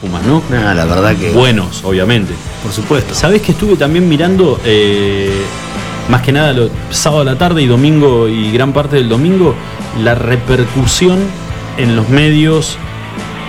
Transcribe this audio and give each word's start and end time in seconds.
Pumas, 0.00 0.22
¿no? 0.24 0.42
Nah, 0.50 0.72
la 0.74 0.84
verdad 0.86 1.14
que. 1.16 1.30
Buenos, 1.30 1.84
obviamente. 1.84 2.32
Por 2.62 2.72
supuesto. 2.72 3.14
¿Sabés 3.14 3.42
que 3.42 3.52
estuve 3.52 3.76
también 3.76 4.08
mirando, 4.08 4.58
eh, 4.64 5.42
más 6.08 6.22
que 6.22 6.32
nada, 6.32 6.52
lo, 6.54 6.70
sábado 6.90 7.22
a 7.22 7.24
la 7.24 7.36
tarde 7.36 7.60
y 7.62 7.66
domingo 7.66 8.26
y 8.26 8.50
gran 8.50 8.72
parte 8.72 8.96
del 8.96 9.08
domingo, 9.10 9.54
la 10.02 10.14
repercusión 10.14 11.18
en 11.76 11.96
los 11.96 12.08
medios 12.08 12.76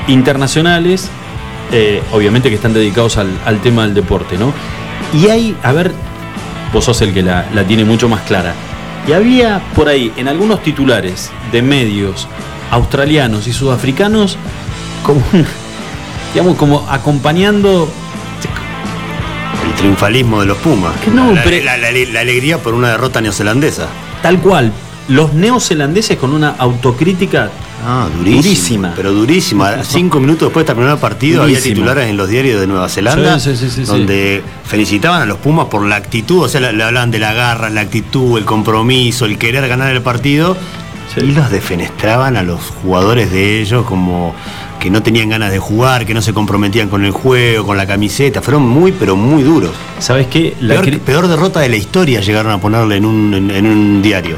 internacionales, 0.09 1.07
eh, 1.71 2.01
obviamente 2.11 2.49
que 2.49 2.55
están 2.55 2.73
dedicados 2.73 3.17
al, 3.17 3.29
al 3.45 3.61
tema 3.61 3.83
del 3.83 3.93
deporte, 3.93 4.37
¿no? 4.37 4.51
Y 5.13 5.27
hay, 5.29 5.55
a 5.63 5.71
ver, 5.71 5.91
vos 6.73 6.83
sos 6.83 7.01
el 7.01 7.13
que 7.13 7.21
la, 7.21 7.45
la 7.53 7.63
tiene 7.63 7.85
mucho 7.85 8.09
más 8.09 8.21
clara. 8.21 8.53
Y 9.07 9.13
había 9.13 9.61
por 9.73 9.87
ahí, 9.87 10.11
en 10.17 10.27
algunos 10.27 10.61
titulares 10.63 11.31
de 11.51 11.61
medios 11.61 12.27
australianos 12.71 13.47
y 13.47 13.53
sudafricanos, 13.53 14.37
como, 15.03 15.21
un- 15.33 15.45
digamos, 16.33 16.55
como 16.57 16.85
acompañando 16.89 17.87
El 19.67 19.73
triunfalismo 19.75 20.41
de 20.41 20.47
los 20.47 20.57
Pumas. 20.57 20.95
Que 21.03 21.11
no, 21.11 21.31
la, 21.33 21.43
pero- 21.43 21.63
la- 21.63 21.77
la- 21.77 21.91
la 21.91 22.19
alegría 22.21 22.57
por 22.57 22.73
una 22.73 22.89
derrota 22.89 23.21
neozelandesa. 23.21 23.87
tal 24.21 24.39
cual, 24.39 24.71
los 25.07 25.33
neozelandeses 25.33 26.17
con 26.17 26.33
una 26.33 26.49
autocrítica 26.57 27.49
Ah, 27.83 28.07
durísima. 28.15 28.41
Durísima. 28.43 28.93
Pero 28.95 29.11
durísima. 29.11 29.83
Cinco 29.83 30.19
minutos 30.19 30.49
después 30.49 30.63
de 30.63 30.67
terminar 30.67 30.93
el 30.93 30.99
partido 30.99 31.41
había 31.41 31.59
titulares 31.59 32.07
en 32.09 32.15
los 32.15 32.29
diarios 32.29 32.61
de 32.61 32.67
Nueva 32.67 32.87
Zelanda 32.87 33.39
Sí, 33.39 33.55
sí, 33.55 33.71
sí, 33.71 33.83
donde 33.85 34.43
felicitaban 34.65 35.23
a 35.23 35.25
los 35.25 35.37
Pumas 35.39 35.65
por 35.65 35.83
la 35.87 35.95
actitud, 35.95 36.43
o 36.43 36.47
sea, 36.47 36.61
le, 36.61 36.67
hablaban 36.83 37.09
de 37.09 37.17
la 37.17 37.33
garra, 37.33 37.71
la 37.71 37.81
actitud, 37.81 38.37
el 38.37 38.45
compromiso, 38.45 39.25
el 39.25 39.39
querer 39.39 39.67
ganar 39.67 39.91
el 39.91 40.01
partido. 40.03 40.55
Y 41.17 41.31
los 41.31 41.49
defenestraban 41.49 42.37
a 42.37 42.43
los 42.43 42.61
jugadores 42.83 43.31
de 43.31 43.61
ellos 43.61 43.83
como 43.85 44.33
que 44.81 44.89
no 44.89 45.03
tenían 45.03 45.29
ganas 45.29 45.51
de 45.51 45.59
jugar, 45.59 46.07
que 46.07 46.13
no 46.15 46.23
se 46.23 46.33
comprometían 46.33 46.89
con 46.89 47.05
el 47.05 47.11
juego, 47.11 47.67
con 47.67 47.77
la 47.77 47.85
camiseta. 47.85 48.41
Fueron 48.41 48.67
muy, 48.67 48.91
pero 48.91 49.15
muy 49.15 49.43
duros. 49.43 49.69
¿Sabes 49.99 50.25
qué? 50.25 50.55
La 50.59 50.81
Peor, 51.05 51.27
derrota 51.27 51.59
de 51.59 51.69
la 51.69 51.75
historia 51.77 52.19
llegaron 52.19 52.51
a 52.51 52.57
ponerle 52.59 52.95
en 52.97 53.05
un, 53.05 53.31
en- 53.35 53.51
en 53.51 53.65
un 53.67 54.01
diario. 54.01 54.37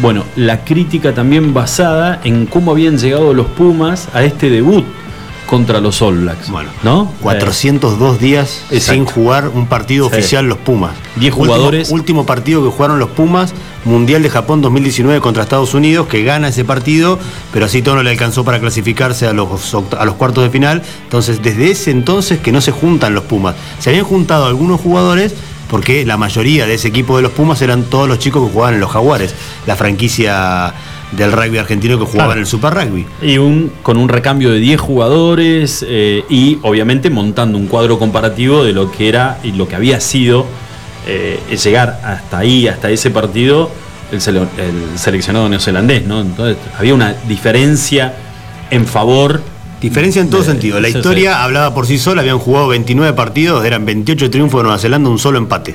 Bueno, 0.00 0.24
la 0.36 0.62
crítica 0.62 1.14
también 1.14 1.54
basada 1.54 2.20
en 2.22 2.44
cómo 2.44 2.70
habían 2.72 2.98
llegado 2.98 3.32
los 3.32 3.46
Pumas 3.46 4.08
a 4.12 4.22
este 4.22 4.50
debut 4.50 4.84
contra 5.48 5.80
los 5.80 6.00
All 6.02 6.18
Blacks. 6.18 6.50
Bueno, 6.50 6.68
¿no? 6.82 7.10
402 7.22 8.20
días 8.20 8.62
Exacto. 8.70 8.92
sin 8.92 9.04
jugar 9.06 9.48
un 9.48 9.66
partido 9.66 10.08
Sí. 10.10 10.14
oficial 10.16 10.46
los 10.46 10.58
Pumas. 10.58 10.92
Diez 11.16 11.32
Último- 11.32 11.46
jugadores. 11.46 11.90
Último, 11.90 12.26
partido 12.26 12.62
que 12.62 12.68
jugaron 12.70 12.98
los 12.98 13.08
Pumas, 13.08 13.54
Mundial 13.84 14.22
de 14.22 14.28
Japón 14.28 14.60
2019 14.60 15.20
contra 15.22 15.42
Estados 15.44 15.72
Unidos, 15.72 16.06
que 16.08 16.22
gana 16.22 16.48
ese 16.48 16.64
partido, 16.66 17.18
pero 17.52 17.64
así 17.64 17.80
todo 17.80 17.94
no 17.96 18.02
le 18.02 18.10
alcanzó 18.10 18.44
para 18.44 18.60
clasificarse 18.60 19.26
a 19.26 19.32
los, 19.32 19.74
a 19.98 20.04
los 20.04 20.14
cuartos 20.16 20.44
de 20.44 20.50
final. 20.50 20.82
Entonces, 21.04 21.42
desde 21.42 21.70
ese 21.70 21.90
entonces 21.92 22.38
que 22.40 22.52
no 22.52 22.60
se 22.60 22.70
juntan 22.70 23.14
los 23.14 23.24
Pumas. 23.24 23.54
Se 23.78 23.88
habían 23.88 24.04
juntado 24.04 24.44
algunos 24.46 24.80
jugadores 24.80 25.34
porque 25.70 26.04
la 26.04 26.16
mayoría 26.18 26.66
de 26.66 26.74
ese 26.74 26.88
equipo 26.88 27.16
de 27.16 27.22
los 27.22 27.32
Pumas 27.32 27.62
eran 27.62 27.84
todos 27.84 28.06
los 28.08 28.18
chicos 28.18 28.46
que 28.46 28.52
jugaban 28.52 28.74
en 28.74 28.80
los 28.80 28.90
Jaguares, 28.90 29.34
la 29.66 29.76
franquicia 29.76 30.74
del 31.12 31.32
rugby 31.32 31.58
argentino 31.58 31.98
que 31.98 32.04
jugaba 32.04 32.26
Claro. 32.26 32.32
en 32.32 32.38
el 32.40 32.46
Super 32.46 32.74
Rugby. 32.74 33.06
Y 33.22 33.38
un, 33.38 33.72
con 33.82 33.96
un 33.96 34.08
recambio 34.08 34.50
de 34.50 34.58
10 34.58 34.80
jugadores 34.80 35.84
eh, 35.88 36.24
y 36.28 36.58
obviamente 36.62 37.08
montando 37.10 37.56
un 37.56 37.66
cuadro 37.66 37.98
comparativo 37.98 38.62
de 38.64 38.72
lo 38.74 38.90
que 38.92 39.08
era 39.08 39.38
y 39.42 39.52
lo 39.52 39.66
que 39.66 39.74
había 39.76 40.00
sido 40.00 40.46
eh, 41.06 41.40
llegar 41.64 42.00
hasta 42.04 42.38
ahí, 42.38 42.68
hasta 42.68 42.90
ese 42.90 43.10
partido, 43.10 43.70
el, 44.12 44.20
sele- 44.20 44.46
el 44.58 44.98
seleccionado 44.98 45.48
neozelandés, 45.48 46.04
¿no? 46.06 46.20
Entonces 46.20 46.56
había 46.78 46.94
una 46.94 47.14
diferencia 47.26 48.14
en 48.70 48.84
favor. 48.86 49.40
Diferencia 49.80 50.20
en 50.20 50.28
todo 50.28 50.42
sentido. 50.42 50.80
La 50.80 50.88
historia 50.88 51.30
sí. 51.32 51.38
hablaba 51.40 51.72
por 51.72 51.86
sí 51.86 51.98
sola, 51.98 52.20
habían 52.20 52.38
jugado 52.38 52.68
29 52.68 53.14
partidos, 53.14 53.64
eran 53.64 53.86
28 53.86 54.28
triunfos 54.28 54.58
de 54.58 54.64
Nueva 54.64 54.78
Zelanda, 54.78 55.08
un 55.08 55.18
solo 55.20 55.38
empate, 55.38 55.74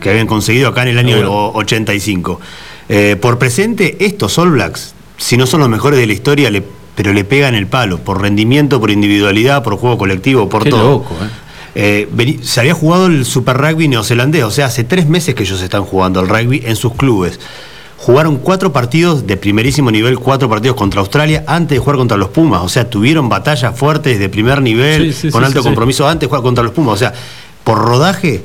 que 0.00 0.10
habían 0.10 0.26
conseguido 0.28 0.68
acá 0.68 0.82
en 0.82 0.88
el 0.88 0.98
año 0.98 1.16
Seguro. 1.16 1.32
o- 1.32 1.56
85. 1.58 2.40
Eh, 2.88 3.16
por 3.20 3.38
presente, 3.38 3.96
estos 4.00 4.38
All 4.38 4.50
Blacks, 4.52 4.94
si 5.16 5.36
no 5.36 5.46
son 5.46 5.60
los 5.60 5.68
mejores 5.68 5.98
de 5.98 6.06
la 6.06 6.12
historia, 6.12 6.50
le- 6.50 6.62
pero 6.94 7.12
le 7.12 7.24
pegan 7.24 7.54
el 7.54 7.66
palo, 7.66 7.98
por 7.98 8.20
rendimiento, 8.22 8.80
por 8.80 8.90
individualidad, 8.90 9.62
por 9.62 9.76
juego 9.76 9.98
colectivo, 9.98 10.48
por 10.48 10.64
Qué 10.64 10.70
todo. 10.70 10.88
loco, 10.90 11.14
¿eh? 11.22 11.28
Eh, 11.74 12.08
vení- 12.12 12.42
se 12.42 12.60
había 12.60 12.74
jugado 12.74 13.06
el 13.06 13.24
Super 13.24 13.56
Rugby 13.56 13.86
neozelandés, 13.88 14.42
o 14.42 14.50
sea, 14.50 14.66
hace 14.66 14.82
tres 14.84 15.06
meses 15.08 15.34
que 15.34 15.44
ellos 15.44 15.60
están 15.60 15.84
jugando 15.84 16.18
el 16.20 16.28
rugby 16.28 16.62
en 16.64 16.74
sus 16.76 16.94
clubes. 16.94 17.38
Jugaron 17.98 18.38
cuatro 18.38 18.72
partidos 18.72 19.26
de 19.26 19.36
primerísimo 19.36 19.90
nivel, 19.90 20.18
cuatro 20.18 20.48
partidos 20.48 20.76
contra 20.76 21.00
Australia 21.00 21.44
antes 21.46 21.76
de 21.76 21.78
jugar 21.80 21.96
contra 21.96 22.16
los 22.16 22.28
Pumas. 22.30 22.62
O 22.62 22.68
sea, 22.68 22.88
tuvieron 22.88 23.28
batallas 23.28 23.76
fuertes 23.78 24.18
de 24.18 24.28
primer 24.28 24.62
nivel, 24.62 25.12
Sí, 25.12 25.20
sí, 25.22 25.30
con 25.30 25.42
sí, 25.42 25.46
alto 25.46 25.62
compromiso 25.62 26.08
antes 26.08 26.22
de 26.22 26.26
jugar 26.28 26.42
contra 26.42 26.64
los 26.64 26.72
Pumas. 26.72 26.94
O 26.94 26.96
sea, 26.96 27.12
por 27.64 27.78
rodaje 27.78 28.42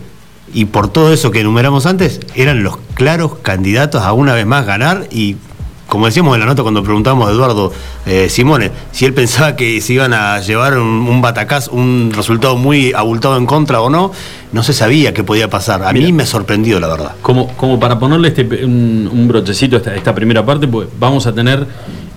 y 0.53 0.65
por 0.65 0.87
todo 0.91 1.11
eso 1.13 1.31
que 1.31 1.41
enumeramos 1.41 1.85
antes, 1.85 2.19
eran 2.35 2.63
los 2.63 2.77
claros 2.93 3.33
candidatos 3.41 4.03
a 4.03 4.13
una 4.13 4.33
vez 4.33 4.45
más 4.45 4.65
ganar 4.65 5.07
y. 5.11 5.37
Como 5.85 6.07
decíamos 6.07 6.33
en 6.33 6.39
la 6.39 6.47
nota 6.47 6.63
cuando 6.63 6.81
preguntamos 6.81 7.27
a 7.27 7.31
Eduardo 7.31 7.71
eh, 8.07 8.27
Simone, 8.27 8.71
si 8.91 9.05
él 9.05 9.13
pensaba 9.13 9.55
que 9.55 9.79
se 9.79 9.93
iban 9.93 10.11
a 10.13 10.39
llevar 10.39 10.75
un, 10.75 10.87
un 10.87 11.21
batacazo, 11.21 11.71
un 11.71 12.11
resultado 12.15 12.55
muy 12.55 12.93
abultado 12.93 13.37
en 13.37 13.45
contra 13.45 13.79
o 13.79 13.91
no, 13.91 14.11
no 14.53 14.63
se 14.63 14.73
sabía 14.73 15.13
qué 15.13 15.23
podía 15.23 15.51
pasar. 15.51 15.83
A 15.83 15.93
mí 15.93 16.11
me 16.11 16.25
sorprendió, 16.25 16.79
la 16.79 16.87
verdad. 16.87 17.11
Como, 17.21 17.47
como 17.57 17.79
para 17.79 17.99
ponerle 17.99 18.29
este, 18.29 18.65
un, 18.65 19.07
un 19.11 19.27
brochecito 19.27 19.75
a 19.75 19.79
esta, 19.79 19.93
esta 19.95 20.15
primera 20.15 20.43
parte, 20.43 20.67
pues 20.67 20.87
vamos 20.99 21.27
a 21.27 21.33
tener, 21.33 21.67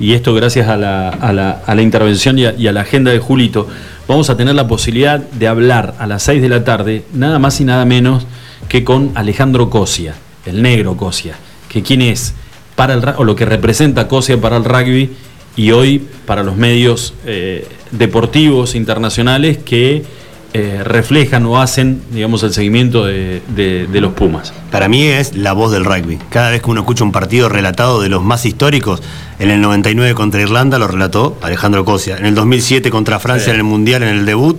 y 0.00 0.14
esto 0.14 0.32
gracias 0.32 0.68
a 0.68 0.78
la, 0.78 1.10
a 1.10 1.32
la- 1.34 1.60
a 1.66 1.74
la 1.74 1.82
intervención 1.82 2.38
y 2.38 2.46
a, 2.46 2.54
y 2.54 2.68
a 2.68 2.72
la 2.72 2.80
agenda 2.82 3.10
de 3.10 3.18
Julito, 3.18 3.68
vamos 4.08 4.30
a 4.30 4.36
tener 4.36 4.54
la 4.54 4.68
posibilidad 4.68 5.18
de 5.18 5.48
hablar 5.48 5.94
a 5.98 6.06
las 6.06 6.22
6 6.24 6.42
de 6.42 6.48
la 6.48 6.64
tarde, 6.64 7.04
nada 7.12 7.38
más 7.38 7.60
y 7.60 7.64
nada 7.64 7.84
menos 7.84 8.26
que 8.68 8.84
con 8.84 9.12
Alejandro 9.14 9.70
Cosia, 9.70 10.14
el 10.44 10.62
negro 10.62 10.96
Cosia, 10.96 11.36
que 11.68 11.82
quién 11.82 12.02
es 12.02 12.34
para 12.74 12.94
el 12.94 13.02
o 13.16 13.24
lo 13.24 13.34
que 13.34 13.44
representa 13.44 14.08
Cosia 14.08 14.40
para 14.40 14.56
el 14.56 14.64
rugby 14.64 15.10
y 15.56 15.70
hoy 15.70 16.06
para 16.26 16.42
los 16.42 16.56
medios 16.56 17.14
eh, 17.24 17.66
deportivos 17.90 18.74
internacionales 18.74 19.58
que 19.58 20.04
eh, 20.52 20.82
reflejan 20.84 21.44
o 21.46 21.60
hacen, 21.60 22.02
digamos, 22.12 22.42
el 22.42 22.52
seguimiento 22.52 23.04
de 23.04 23.88
los 23.92 24.12
Pumas. 24.12 24.52
Para 24.70 24.88
mí 24.88 25.04
es 25.04 25.36
la 25.36 25.52
voz 25.52 25.72
del 25.72 25.84
rugby. 25.84 26.18
Cada 26.30 26.50
vez 26.50 26.62
que 26.62 26.70
uno 26.70 26.80
escucha 26.80 27.04
un 27.04 27.12
partido 27.12 27.48
relatado 27.48 28.00
de 28.00 28.08
los 28.08 28.22
más 28.22 28.46
históricos, 28.46 29.02
en 29.38 29.50
el 29.50 29.60
99 29.60 30.14
contra 30.14 30.40
Irlanda 30.40 30.78
lo 30.78 30.88
relató 30.88 31.38
Alejandro 31.42 31.84
Cosia. 31.84 32.16
En 32.16 32.26
el 32.26 32.34
2007 32.34 32.90
contra 32.90 33.18
Francia 33.18 33.46
Sí. 33.46 33.50
en 33.50 33.56
el 33.56 33.64
Mundial, 33.64 34.02
en 34.02 34.10
el 34.10 34.26
debut, 34.26 34.58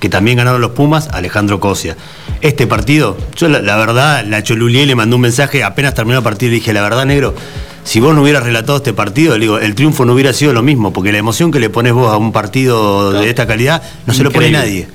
que 0.00 0.08
también 0.08 0.36
ganaron 0.36 0.60
los 0.60 0.72
Pumas, 0.72 1.08
Alejandro 1.12 1.60
Cosia. 1.60 1.96
Este 2.40 2.66
partido, 2.66 3.16
yo 3.36 3.48
la, 3.48 3.60
la 3.60 3.76
verdad, 3.76 4.24
la 4.26 4.42
Cholulier 4.42 4.86
le 4.86 4.94
mandó 4.96 5.16
un 5.16 5.22
mensaje 5.22 5.62
apenas 5.62 5.94
terminó 5.94 6.18
el 6.18 6.24
partido 6.24 6.48
y 6.48 6.50
le 6.54 6.60
dije, 6.60 6.72
la 6.72 6.82
verdad, 6.82 7.04
negro, 7.06 7.34
si 7.84 8.00
vos 8.00 8.14
no 8.14 8.22
hubieras 8.22 8.42
relatado 8.44 8.78
este 8.78 8.92
partido, 8.92 9.34
le 9.34 9.40
digo, 9.40 9.58
el 9.58 9.74
triunfo 9.74 10.04
no 10.04 10.12
hubiera 10.14 10.32
sido 10.32 10.52
lo 10.52 10.62
mismo, 10.62 10.92
porque 10.92 11.12
la 11.12 11.18
emoción 11.18 11.50
que 11.52 11.60
le 11.60 11.70
pones 11.70 11.92
vos 11.92 12.12
a 12.12 12.16
un 12.16 12.32
partido 12.32 13.12
de 13.12 13.28
esta 13.28 13.46
calidad 13.46 13.82
no 14.06 14.14
se 14.14 14.22
lo 14.24 14.30
pone 14.30 14.50
nadie. 14.50 14.88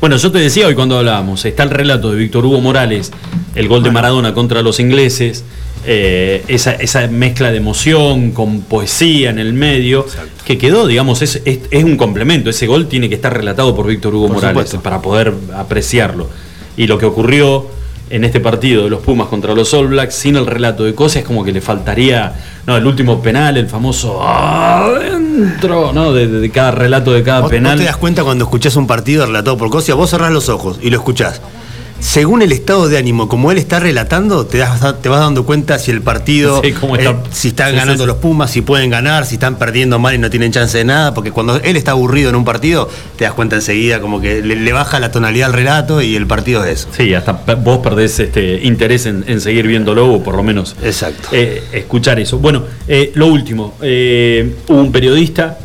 Bueno, 0.00 0.16
yo 0.16 0.30
te 0.30 0.38
decía 0.38 0.66
hoy 0.66 0.74
cuando 0.74 0.96
hablábamos, 0.96 1.44
está 1.44 1.64
el 1.64 1.70
relato 1.70 2.12
de 2.12 2.18
Víctor 2.18 2.46
Hugo 2.46 2.60
Morales, 2.60 3.10
el 3.54 3.66
gol 3.66 3.82
de 3.82 3.90
Maradona 3.90 4.32
contra 4.32 4.62
los 4.62 4.78
ingleses, 4.78 5.44
eh, 5.90 6.44
esa, 6.48 6.72
esa 6.74 7.06
mezcla 7.08 7.50
de 7.50 7.56
emoción 7.56 8.32
con 8.32 8.60
poesía 8.60 9.30
en 9.30 9.38
el 9.38 9.54
medio, 9.54 10.04
que 10.44 10.58
quedó, 10.58 10.86
digamos, 10.86 11.22
es, 11.22 11.40
es- 11.46 11.60
es 11.70 11.82
un 11.84 11.96
complemento. 11.96 12.50
Ese 12.50 12.66
gol 12.66 12.88
tiene 12.88 13.08
que 13.08 13.14
estar 13.14 13.34
relatado 13.34 13.74
por 13.74 13.86
Víctor 13.86 14.14
Hugo 14.14 14.26
Por 14.26 14.34
Morales 14.36 14.68
supuesto. 14.68 14.82
para 14.82 15.00
poder 15.00 15.32
apreciarlo. 15.56 16.28
Y 16.76 16.86
lo 16.86 16.98
que 16.98 17.06
ocurrió 17.06 17.66
en 18.10 18.24
este 18.24 18.40
partido 18.40 18.84
de 18.84 18.90
los 18.90 19.00
Pumas 19.00 19.28
contra 19.28 19.54
los 19.54 19.72
All 19.74 19.88
Blacks, 19.88 20.14
sin 20.14 20.36
el 20.36 20.46
relato 20.46 20.84
de 20.84 20.94
cosas, 20.94 21.18
es 21.22 21.24
como 21.24 21.42
que 21.44 21.52
le 21.52 21.60
faltaría, 21.62 22.34
no, 22.66 22.76
el 22.76 22.86
último 22.86 23.20
penal, 23.22 23.56
el 23.56 23.66
famoso 23.66 24.22
adentro, 24.22 25.92
¿no? 25.92 26.12
De, 26.12 26.26
de- 26.26 26.40
de 26.40 26.50
cada 26.50 26.70
relato 26.70 27.12
de 27.12 27.22
cada 27.22 27.40
¿Vos, 27.40 27.50
penal. 27.50 27.72
vos 27.76 27.80
te 27.80 27.86
das 27.86 27.96
cuenta 27.96 28.24
cuando 28.24 28.44
escuchás 28.44 28.76
un 28.76 28.86
partido 28.86 29.26
relatado 29.26 29.56
por 29.56 29.70
Cosia, 29.70 29.94
vos 29.94 30.10
cerrás 30.10 30.32
los 30.32 30.48
ojos 30.48 30.78
y 30.82 30.90
lo 30.90 30.96
escuchás. 30.96 31.40
Según 32.00 32.42
el 32.42 32.52
estado 32.52 32.88
de 32.88 32.96
ánimo, 32.96 33.28
como 33.28 33.50
él 33.50 33.58
está 33.58 33.80
relatando, 33.80 34.46
te, 34.46 34.58
das- 34.58 35.02
te 35.02 35.08
vas 35.08 35.18
dando 35.20 35.44
cuenta 35.44 35.80
si 35.80 35.90
el 35.90 36.00
partido, 36.00 36.60
Sí, 36.62 36.70
cómo 36.72 36.96
está. 36.96 37.10
eh, 37.10 37.16
si 37.32 37.48
están 37.48 37.70
Sí, 37.72 37.76
ganando 37.76 38.04
sí. 38.04 38.06
los 38.06 38.16
Pumas, 38.18 38.52
si 38.52 38.60
pueden 38.62 38.88
ganar, 38.88 39.26
si 39.26 39.34
están 39.34 39.56
perdiendo 39.58 39.98
mal 39.98 40.14
y 40.14 40.18
no 40.18 40.30
tienen 40.30 40.52
chance 40.52 40.78
de 40.78 40.84
nada, 40.84 41.12
porque 41.12 41.32
cuando 41.32 41.56
él 41.56 41.76
está 41.76 41.90
aburrido 41.90 42.30
en 42.30 42.36
un 42.36 42.44
partido, 42.44 42.88
te 43.16 43.24
das 43.24 43.32
cuenta 43.34 43.56
enseguida 43.56 44.00
como 44.00 44.20
que 44.20 44.40
le, 44.42 44.54
le 44.54 44.72
baja 44.72 45.00
la 45.00 45.10
tonalidad 45.10 45.48
al 45.48 45.54
relato 45.54 46.00
y 46.00 46.14
el 46.14 46.26
partido 46.28 46.64
es 46.64 46.80
eso. 46.80 46.88
Sí, 46.96 47.12
hasta 47.14 47.32
vos 47.32 47.78
perdés 47.78 48.20
este 48.20 48.60
interés 48.62 49.04
en, 49.06 49.24
en 49.26 49.40
seguir 49.40 49.66
viéndolo 49.66 50.12
o 50.12 50.22
por 50.22 50.36
lo 50.36 50.44
menos 50.44 50.76
Exacto. 50.82 51.28
eh, 51.32 51.64
escuchar 51.72 52.20
eso. 52.20 52.38
Bueno, 52.38 52.62
eh, 52.86 53.10
lo 53.16 53.26
último, 53.26 53.74
hubo 53.80 54.80
un 54.80 54.92
periodista 54.92 55.58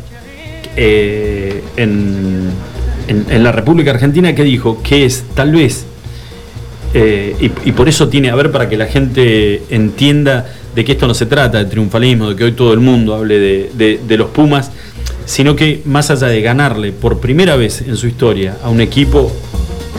en, 0.76 2.50
en- 3.06 3.26
en 3.30 3.42
la 3.44 3.52
República 3.52 3.92
Argentina 3.92 4.34
que 4.34 4.42
dijo 4.42 4.82
que 4.82 5.04
es 5.04 5.22
tal 5.34 5.52
vez, 5.52 5.86
eh, 6.96 7.50
y, 7.64 7.72
por 7.72 7.88
eso 7.88 8.08
tiene, 8.08 8.30
a 8.30 8.36
ver, 8.36 8.52
para 8.52 8.68
que 8.68 8.76
la 8.76 8.86
gente 8.86 9.64
entienda 9.68 10.46
de 10.76 10.84
que 10.84 10.92
esto 10.92 11.08
no 11.08 11.14
se 11.14 11.26
trata 11.26 11.58
de 11.58 11.64
triunfalismo, 11.64 12.30
de 12.30 12.36
que 12.36 12.44
hoy 12.44 12.52
todo 12.52 12.72
el 12.72 12.78
mundo 12.78 13.16
hable 13.16 13.40
de, 13.40 14.16
los 14.16 14.28
Pumas, 14.28 14.70
sino 15.26 15.56
que 15.56 15.82
más 15.86 16.12
allá 16.12 16.28
de 16.28 16.40
ganarle 16.40 16.92
por 16.92 17.18
primera 17.18 17.56
vez 17.56 17.82
en 17.82 17.96
su 17.96 18.06
historia 18.06 18.58
a 18.62 18.70
un 18.70 18.80
equipo 18.80 19.32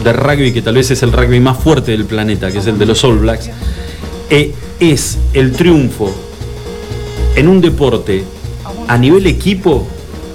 de 0.06 0.13
rugby 0.13 0.53
que 0.53 0.62
tal 0.62 0.75
vez 0.75 0.89
es 0.89 1.03
el 1.03 1.12
rugby 1.12 1.42
más 1.42 1.57
fuerte 1.57 1.92
del 1.92 2.06
planeta, 2.06 2.50
que 2.50 2.59
es 2.59 2.68
el 2.68 2.77
de 2.77 2.86
los 2.86 3.03
All 3.03 3.19
Blacks, 3.19 3.50
eh, 4.30 4.53
es 4.80 5.18
el 5.33 5.51
triunfo 5.51 6.15
en 7.36 7.50
un 7.50 7.59
deporte 7.59 8.24
a 8.88 8.97
nivel 8.97 9.27
equipo, 9.27 9.86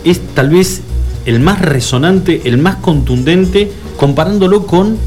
es 0.05 0.21
tal 0.35 0.51
vez 0.51 0.83
el 1.25 1.41
más 1.41 1.63
resonante, 1.63 2.43
el 2.45 2.59
más 2.59 2.77
contundente, 2.77 3.71
comparándolo 3.97 4.67
con 4.67 4.99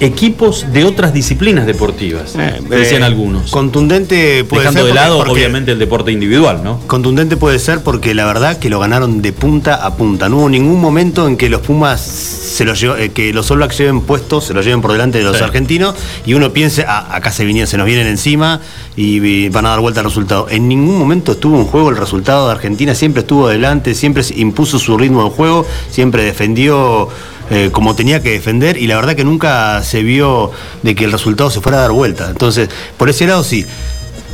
equipos 0.00 0.66
de 0.72 0.84
otras 0.84 1.12
disciplinas 1.12 1.66
deportivas, 1.66 2.34
Eh, 2.38 2.60
decían 2.68 3.02
eh, 3.02 3.06
algunos. 3.06 3.50
Contundente 3.50 4.44
puede 4.44 4.62
Dejando 4.62 4.80
ser. 4.80 4.88
de 4.88 4.94
lado, 4.94 5.18
porque- 5.18 5.32
obviamente, 5.32 5.72
el 5.72 5.78
deporte 5.78 6.12
individual, 6.12 6.62
¿no? 6.64 6.80
Contundente 6.86 7.36
puede 7.36 7.58
ser 7.58 7.82
porque 7.82 8.14
la 8.14 8.24
verdad 8.26 8.58
que 8.58 8.70
lo 8.70 8.80
ganaron 8.80 9.22
de 9.22 9.32
punta 9.32 9.74
a 9.76 9.96
punta. 9.96 10.28
No 10.28 10.38
hubo 10.38 10.48
ningún 10.48 10.80
momento 10.80 11.26
en 11.28 11.36
que 11.36 11.48
los 11.48 11.60
Pumas 11.60 12.00
se 12.00 12.64
los 12.64 12.80
llevó- 12.80 12.96
eh, 12.96 13.10
que 13.10 13.32
los 13.32 13.50
All 13.50 13.56
Blacks 13.58 13.78
lleven 13.78 14.00
puestos, 14.02 14.44
se 14.44 14.54
los 14.54 14.64
lleven 14.64 14.80
por 14.80 14.92
delante 14.92 15.18
de 15.18 15.24
los 15.24 15.36
Sí. 15.38 15.42
argentinos 15.42 15.94
y 16.26 16.34
uno 16.34 16.52
piense, 16.52 16.84
"Ah, 16.86 17.08
acá 17.10 17.32
se 17.32 17.44
vinieron, 17.44 17.68
se 17.68 17.76
nos 17.78 17.86
vienen 17.86 18.06
encima 18.06 18.60
y, 18.96 19.24
y 19.24 19.48
van 19.48 19.66
a 19.66 19.70
dar 19.70 19.80
vuelta 19.80 20.00
al 20.00 20.06
resultado. 20.06 20.46
En 20.50 20.68
ningún 20.68 20.98
momento 20.98 21.32
estuvo 21.32 21.58
en 21.58 21.64
juego 21.66 21.90
el 21.90 21.96
resultado 21.96 22.46
de 22.46 22.52
Argentina, 22.52 22.94
siempre 22.94 23.20
estuvo 23.22 23.48
adelante, 23.48 23.94
siempre 23.94 24.22
impuso 24.36 24.78
su 24.78 24.96
ritmo 24.96 25.24
de 25.24 25.30
juego, 25.30 25.66
siempre 25.90 26.22
defendió 26.24 27.08
eh, 27.50 27.70
como 27.72 27.94
tenía 27.94 28.22
que 28.22 28.30
defender 28.30 28.76
y 28.76 28.86
la 28.86 28.96
verdad 28.96 29.14
que 29.14 29.24
nunca 29.24 29.82
se 29.82 30.02
vio 30.02 30.50
de 30.82 30.94
que 30.94 31.04
el 31.04 31.12
resultado 31.12 31.50
se 31.50 31.60
fuera 31.60 31.78
a 31.78 31.82
dar 31.82 31.92
vuelta. 31.92 32.30
Entonces, 32.30 32.68
por 32.96 33.08
ese 33.08 33.26
lado 33.26 33.44
sí. 33.44 33.66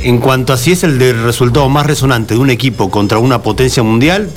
En 0.03 0.17
cuanto 0.17 0.53
a 0.53 0.57
si 0.57 0.71
es 0.71 0.83
el 0.83 0.97
de 0.97 1.13
resultado 1.13 1.69
más 1.69 1.85
resonante 1.85 2.33
de 2.33 2.39
un 2.39 2.49
equipo 2.49 2.89
contra 2.89 3.19
una 3.19 3.43
potencia 3.43 3.83
mundial, 3.83 4.31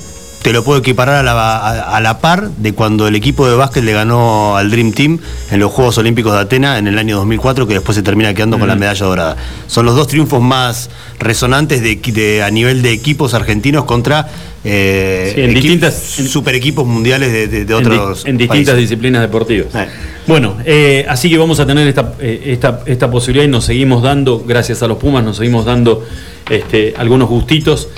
te 0.44 0.52
lo 0.52 0.62
puedo 0.62 0.78
equiparar 0.80 1.14
a 1.16 1.22
la, 1.22 1.32
a- 1.56 1.96
a 1.96 2.00
la 2.02 2.18
par 2.18 2.50
de 2.50 2.74
cuando 2.74 3.08
el 3.08 3.14
equipo 3.14 3.48
de 3.48 3.56
básquet 3.56 3.82
le 3.82 3.94
ganó 3.94 4.58
al 4.58 4.70
Dream 4.70 4.92
Team 4.92 5.18
en 5.50 5.58
los 5.58 5.72
Juegos 5.72 5.96
Olímpicos 5.96 6.34
de 6.34 6.40
Atenas 6.40 6.78
en 6.78 6.86
el 6.86 6.98
año 6.98 7.16
2004, 7.16 7.66
que 7.66 7.72
después 7.72 7.96
se 7.96 8.02
termina 8.02 8.34
quedando 8.34 8.58
con 8.58 8.68
la 8.68 8.74
medalla 8.74 9.06
dorada. 9.06 9.36
Son 9.68 9.86
los 9.86 9.96
dos 9.96 10.06
triunfos 10.06 10.42
más 10.42 10.90
resonantes 11.18 11.80
de, 11.82 12.42
a 12.42 12.50
nivel 12.50 12.82
de 12.82 12.92
equipos 12.92 13.32
argentinos 13.32 13.84
contra 13.86 14.28
eh, 14.64 15.32
Sí, 15.34 15.40
en 15.40 15.54
distintas- 15.54 15.94
super 16.28 16.54
equipos 16.54 16.86
mundiales 16.86 17.32
de, 17.32 17.48
de- 17.48 17.64
de 17.64 17.74
en, 17.76 17.82
di- 17.82 17.88
otros 17.88 18.26
en 18.26 18.36
distintas 18.36 18.72
países. 18.74 18.76
disciplinas 18.90 19.22
deportivas. 19.22 19.74
Eh. 19.74 19.88
Bueno, 20.26 20.58
eh, 20.66 21.06
así 21.08 21.30
que 21.30 21.38
vamos 21.38 21.58
a 21.60 21.66
tener 21.66 21.88
esta, 21.88 22.12
eh, 22.20 22.42
esta, 22.48 22.80
esta 22.84 23.10
posibilidad 23.10 23.46
y 23.46 23.48
nos 23.50 23.64
seguimos 23.64 24.02
dando, 24.02 24.44
gracias 24.46 24.82
a 24.82 24.88
los 24.88 24.98
Pumas, 24.98 25.24
nos 25.24 25.38
seguimos 25.38 25.64
dando 25.64 26.04
este, 26.50 26.92
algunos 26.98 27.30
gustitos 27.30 27.88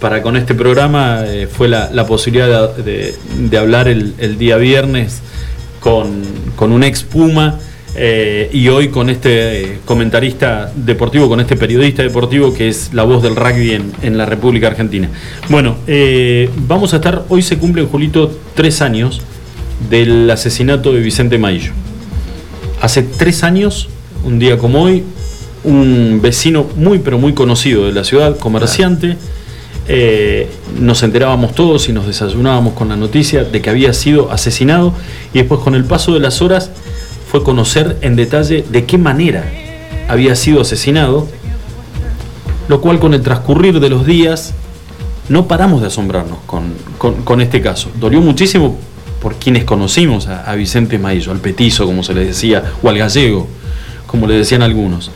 para 0.00 0.22
con 0.22 0.36
este 0.36 0.54
programa. 0.54 1.24
eh, 1.26 1.46
fue 1.46 1.68
la, 1.68 2.06
posibilidad 2.06 2.74
de, 2.74 3.58
hablar 3.58 3.88
el, 3.88 4.38
día 4.38 4.56
viernes 4.56 5.20
con, 5.80 6.22
con 6.56 6.72
un 6.72 6.84
ex 6.84 7.02
Puma. 7.02 7.58
eh, 7.98 8.50
y 8.52 8.68
hoy 8.68 8.88
con 8.88 9.08
este 9.08 9.62
eh, 9.62 9.78
comentarista 9.86 10.70
deportivo, 10.74 11.28
con 11.28 11.40
este 11.40 11.56
periodista 11.56 12.02
deportivo 12.02 12.52
que 12.52 12.68
es 12.68 12.92
la 12.92 13.04
voz 13.04 13.22
del 13.22 13.36
rugby 13.36 13.80
en, 14.02 14.18
la 14.18 14.26
República 14.26 14.66
Argentina. 14.66 15.08
Bueno, 15.48 15.76
vamos 16.68 16.92
a 16.92 16.96
estar, 16.96 17.24
hoy 17.30 17.42
se 17.42 17.58
cumplen, 17.58 17.88
Julito, 17.88 18.38
tres 18.54 18.82
años 18.82 19.22
del 19.88 20.30
asesinato 20.30 20.92
de 20.92 21.00
Vicente 21.00 21.38
Maillo. 21.38 21.72
Hace 22.82 23.02
tres 23.02 23.42
años, 23.42 23.88
un 24.24 24.38
día 24.38 24.58
como 24.58 24.82
hoy, 24.82 25.02
un 25.64 26.20
vecino 26.22 26.66
muy 26.76 26.98
pero 26.98 27.18
muy 27.18 27.32
conocido 27.32 27.86
de 27.86 27.92
la 27.92 28.04
ciudad, 28.04 28.38
comerciante, 28.38 29.16
eh, 29.88 30.48
nos 30.80 31.02
enterábamos 31.02 31.54
todos 31.54 31.88
y 31.88 31.92
nos 31.92 32.06
desayunábamos 32.06 32.74
con 32.74 32.88
la 32.88 32.96
noticia 32.96 33.44
de 33.44 33.60
que 33.62 33.70
había 33.70 33.92
sido 33.92 34.32
asesinado 34.32 34.92
y 35.32 35.38
después 35.38 35.60
con 35.60 35.74
el 35.74 35.84
paso 35.84 36.12
de 36.14 36.20
las 36.20 36.42
horas 36.42 36.70
fue 37.30 37.42
conocer 37.42 37.96
en 38.00 38.16
detalle 38.16 38.64
de 38.68 38.84
qué 38.84 38.98
manera 38.98 39.44
había 40.08 40.34
sido 40.36 40.60
asesinado, 40.60 41.26
lo 42.68 42.80
cual 42.80 42.98
con 42.98 43.14
el 43.14 43.22
transcurrir 43.22 43.80
de 43.80 43.88
los 43.90 44.06
días 44.06 44.54
no 45.28 45.48
paramos 45.48 45.80
de 45.80 45.88
asombrarnos 45.88 46.38
con, 46.46 46.72
con- 46.98 47.40
este 47.40 47.60
caso. 47.60 47.90
Dolió 47.98 48.20
muchísimo 48.20 48.78
por 49.20 49.34
quienes 49.36 49.64
conocimos 49.64 50.28
a, 50.28 50.54
Vicente 50.54 50.98
Maillo, 50.98 51.32
al 51.32 51.38
petizo, 51.38 51.84
como 51.86 52.02
se 52.04 52.14
le 52.14 52.24
decía, 52.24 52.62
o 52.82 52.88
al 52.88 52.98
gallego, 52.98 53.48
como 54.06 54.26
le 54.28 54.34
decían 54.34 54.62
algunos, 54.62 55.10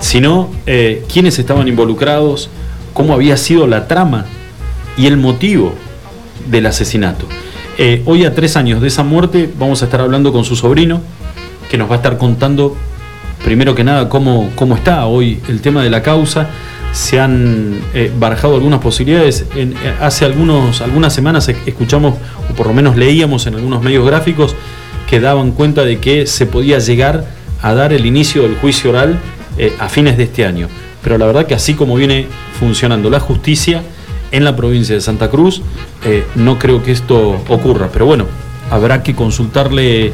sino 0.00 0.50
eh, 0.66 1.04
quiénes 1.12 1.38
estaban 1.38 1.68
involucrados, 1.68 2.48
cómo 2.92 3.14
había 3.14 3.36
sido 3.36 3.66
la 3.66 3.88
trama 3.88 4.26
y 4.96 5.06
el 5.06 5.16
motivo 5.16 5.74
del 6.48 6.66
asesinato. 6.66 7.26
Eh, 7.78 8.02
hoy 8.04 8.24
a 8.24 8.34
tres 8.34 8.56
años 8.56 8.80
de 8.80 8.88
esa 8.88 9.02
muerte 9.02 9.50
vamos 9.58 9.82
a 9.82 9.86
estar 9.86 10.00
hablando 10.00 10.32
con 10.32 10.44
su 10.44 10.56
sobrino, 10.56 11.00
que 11.70 11.78
nos 11.78 11.88
va 11.88 11.94
a 11.94 11.96
estar 11.96 12.18
contando 12.18 12.76
primero 13.44 13.74
que 13.74 13.84
nada 13.84 14.08
cómo, 14.08 14.50
cómo 14.54 14.74
está 14.74 15.06
hoy 15.06 15.40
el 15.48 15.60
tema 15.60 15.82
de 15.82 15.90
la 15.90 16.02
causa. 16.02 16.48
Se 16.92 17.20
han 17.20 17.80
eh, 17.94 18.12
barajado 18.18 18.56
algunas 18.56 18.80
posibilidades. 18.80 19.46
Eh, 19.54 19.72
hace 20.00 20.24
algunos, 20.24 20.80
algunas 20.80 21.14
semanas 21.14 21.48
escuchamos, 21.48 22.16
o 22.50 22.54
por 22.54 22.66
lo 22.66 22.74
menos 22.74 22.96
leíamos 22.96 23.46
en 23.46 23.54
algunos 23.54 23.82
medios 23.82 24.04
gráficos, 24.04 24.56
que 25.08 25.20
daban 25.20 25.52
cuenta 25.52 25.84
de 25.84 25.98
que 25.98 26.26
se 26.26 26.46
podía 26.46 26.80
llegar 26.80 27.24
a 27.62 27.74
dar 27.74 27.92
el 27.92 28.06
inicio 28.06 28.42
del 28.42 28.56
juicio 28.56 28.90
oral 28.90 29.18
a 29.78 29.88
fines 29.88 30.16
de 30.16 30.24
este 30.24 30.44
año. 30.46 30.68
Pero 31.02 31.18
la 31.18 31.26
verdad 31.26 31.46
que 31.46 31.54
así 31.54 31.74
como 31.74 31.94
viene 31.94 32.26
funcionando 32.58 33.10
la 33.10 33.20
justicia 33.20 33.82
en 34.32 34.44
la 34.44 34.54
provincia 34.56 34.94
de 34.94 35.00
Santa 35.00 35.30
Cruz, 35.30 35.62
eh, 36.04 36.24
no 36.34 36.58
creo 36.58 36.82
que 36.82 36.92
esto 36.92 37.40
ocurra. 37.48 37.88
Pero 37.92 38.06
bueno, 38.06 38.26
habrá 38.70 39.02
que 39.02 39.14
consultarle 39.14 40.12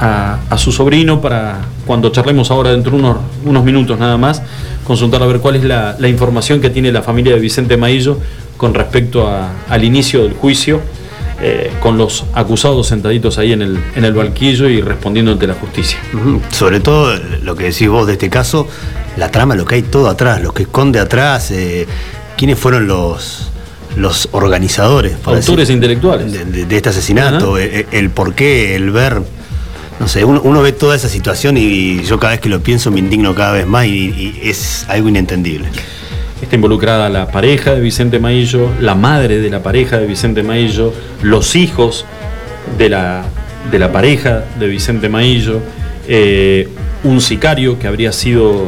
a, 0.00 0.38
su 0.56 0.72
sobrino 0.72 1.20
para 1.20 1.60
cuando 1.86 2.10
charlemos 2.10 2.50
ahora 2.50 2.72
dentro 2.72 2.92
de 2.92 2.98
unos, 2.98 3.18
unos 3.44 3.64
minutos 3.64 3.98
nada 3.98 4.16
más, 4.16 4.42
consultar 4.84 5.22
a 5.22 5.26
ver 5.26 5.38
cuál 5.38 5.56
es 5.56 5.64
la, 5.64 5.96
la 5.98 6.08
información 6.08 6.60
que 6.60 6.70
tiene 6.70 6.90
la 6.90 7.02
familia 7.02 7.34
de 7.34 7.40
Vicente 7.40 7.76
Maillo 7.76 8.18
con 8.56 8.74
respecto 8.74 9.28
al 9.68 9.84
inicio 9.84 10.22
del 10.22 10.32
juicio, 10.34 10.80
eh, 11.42 11.72
con 11.80 11.98
los 11.98 12.24
acusados 12.34 12.86
sentaditos 12.86 13.36
ahí 13.38 13.52
en 13.52 13.62
el, 13.62 13.78
en 13.96 14.04
el 14.04 14.12
banquillo 14.14 14.68
y 14.68 14.80
respondiendo 14.80 15.32
ante 15.32 15.46
la 15.46 15.54
justicia. 15.54 15.98
Sobre 16.50 16.80
todo 16.80 17.18
lo 17.42 17.56
que 17.56 17.64
decís 17.64 17.88
vos 17.88 18.06
de 18.06 18.12
este 18.14 18.30
caso, 18.30 18.68
la 19.16 19.30
trama, 19.30 19.54
lo 19.56 19.64
que 19.64 19.74
hay 19.76 19.82
todo 19.82 20.08
atrás, 20.08 20.40
lo 20.42 20.52
que 20.54 20.62
esconde 20.62 20.98
atrás, 21.00 21.50
eh, 21.50 21.86
quiénes 22.36 22.58
fueron 22.58 22.86
los, 22.86 23.48
los 23.96 24.28
organizadores, 24.32 25.14
Autores 25.24 25.46
decir, 25.68 25.74
intelectuales. 25.74 26.32
de, 26.32 26.44
de- 26.44 26.64
de 26.66 26.76
este 26.76 26.88
asesinato, 26.90 27.56
Ajá. 27.56 27.64
eh, 27.64 27.86
el, 27.92 28.10
por 28.10 28.34
qué, 28.34 28.74
el 28.76 28.90
ver, 28.90 29.20
no 30.00 30.08
sé, 30.08 30.24
uno, 30.24 30.40
uno 30.44 30.62
ve 30.62 30.72
toda 30.72 30.94
esa 30.96 31.08
situación 31.08 31.56
y 31.58 32.02
yo 32.04 32.18
cada 32.18 32.32
vez 32.32 32.40
que 32.40 32.48
lo 32.48 32.60
pienso 32.60 32.90
me 32.90 33.00
indigno 33.00 33.34
cada 33.34 33.52
vez 33.52 33.66
más 33.66 33.86
y, 33.86 33.90
y 33.90 34.40
es 34.44 34.86
algo 34.88 35.08
inentendible. 35.08 35.68
Está 36.42 36.56
involucrada 36.56 37.08
la 37.08 37.28
pareja 37.28 37.72
de 37.72 37.80
Vicente 37.80 38.18
Maillo, 38.18 38.68
la 38.80 38.96
madre 38.96 39.38
de 39.38 39.48
la 39.48 39.62
pareja 39.62 39.98
de 39.98 40.06
Vicente 40.06 40.42
Maillo, 40.42 40.92
los 41.22 41.54
hijos 41.54 42.04
de 42.76 42.88
la, 42.88 43.24
de 43.70 43.78
la 43.78 43.92
pareja 43.92 44.44
de 44.58 44.66
Vicente 44.66 45.08
Maillo, 45.08 45.60
eh, 46.08 46.68
un 47.04 47.20
sicario 47.20 47.78
que 47.78 47.86
habría 47.86 48.10
sido 48.10 48.66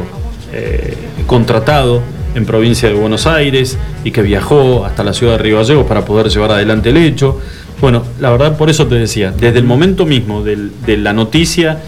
eh, 0.53 0.95
contratado 1.27 2.01
en 2.33 2.45
provincia 2.45 2.87
de 2.87 2.95
Buenos 2.95 3.27
Aires 3.27 3.77
y 4.05 4.11
que 4.11 4.21
viajó 4.21 4.85
hasta 4.85 5.03
la 5.03 5.13
ciudad 5.13 5.33
de 5.33 5.39
Río 5.39 5.57
Gallegos 5.57 5.85
para 5.85 6.05
poder 6.05 6.29
llevar 6.29 6.51
adelante 6.51 6.89
el 6.89 6.97
hecho. 6.97 7.41
Bueno, 7.81 8.03
la 8.21 8.31
verdad 8.31 8.57
por 8.57 8.69
eso 8.69 8.87
te 8.87 8.95
decía, 8.95 9.31
desde 9.31 9.59
el 9.59 9.65
momento 9.65 10.05
mismo 10.05 10.43
de 10.43 10.97
la 10.97 11.11
noticia 11.11 11.79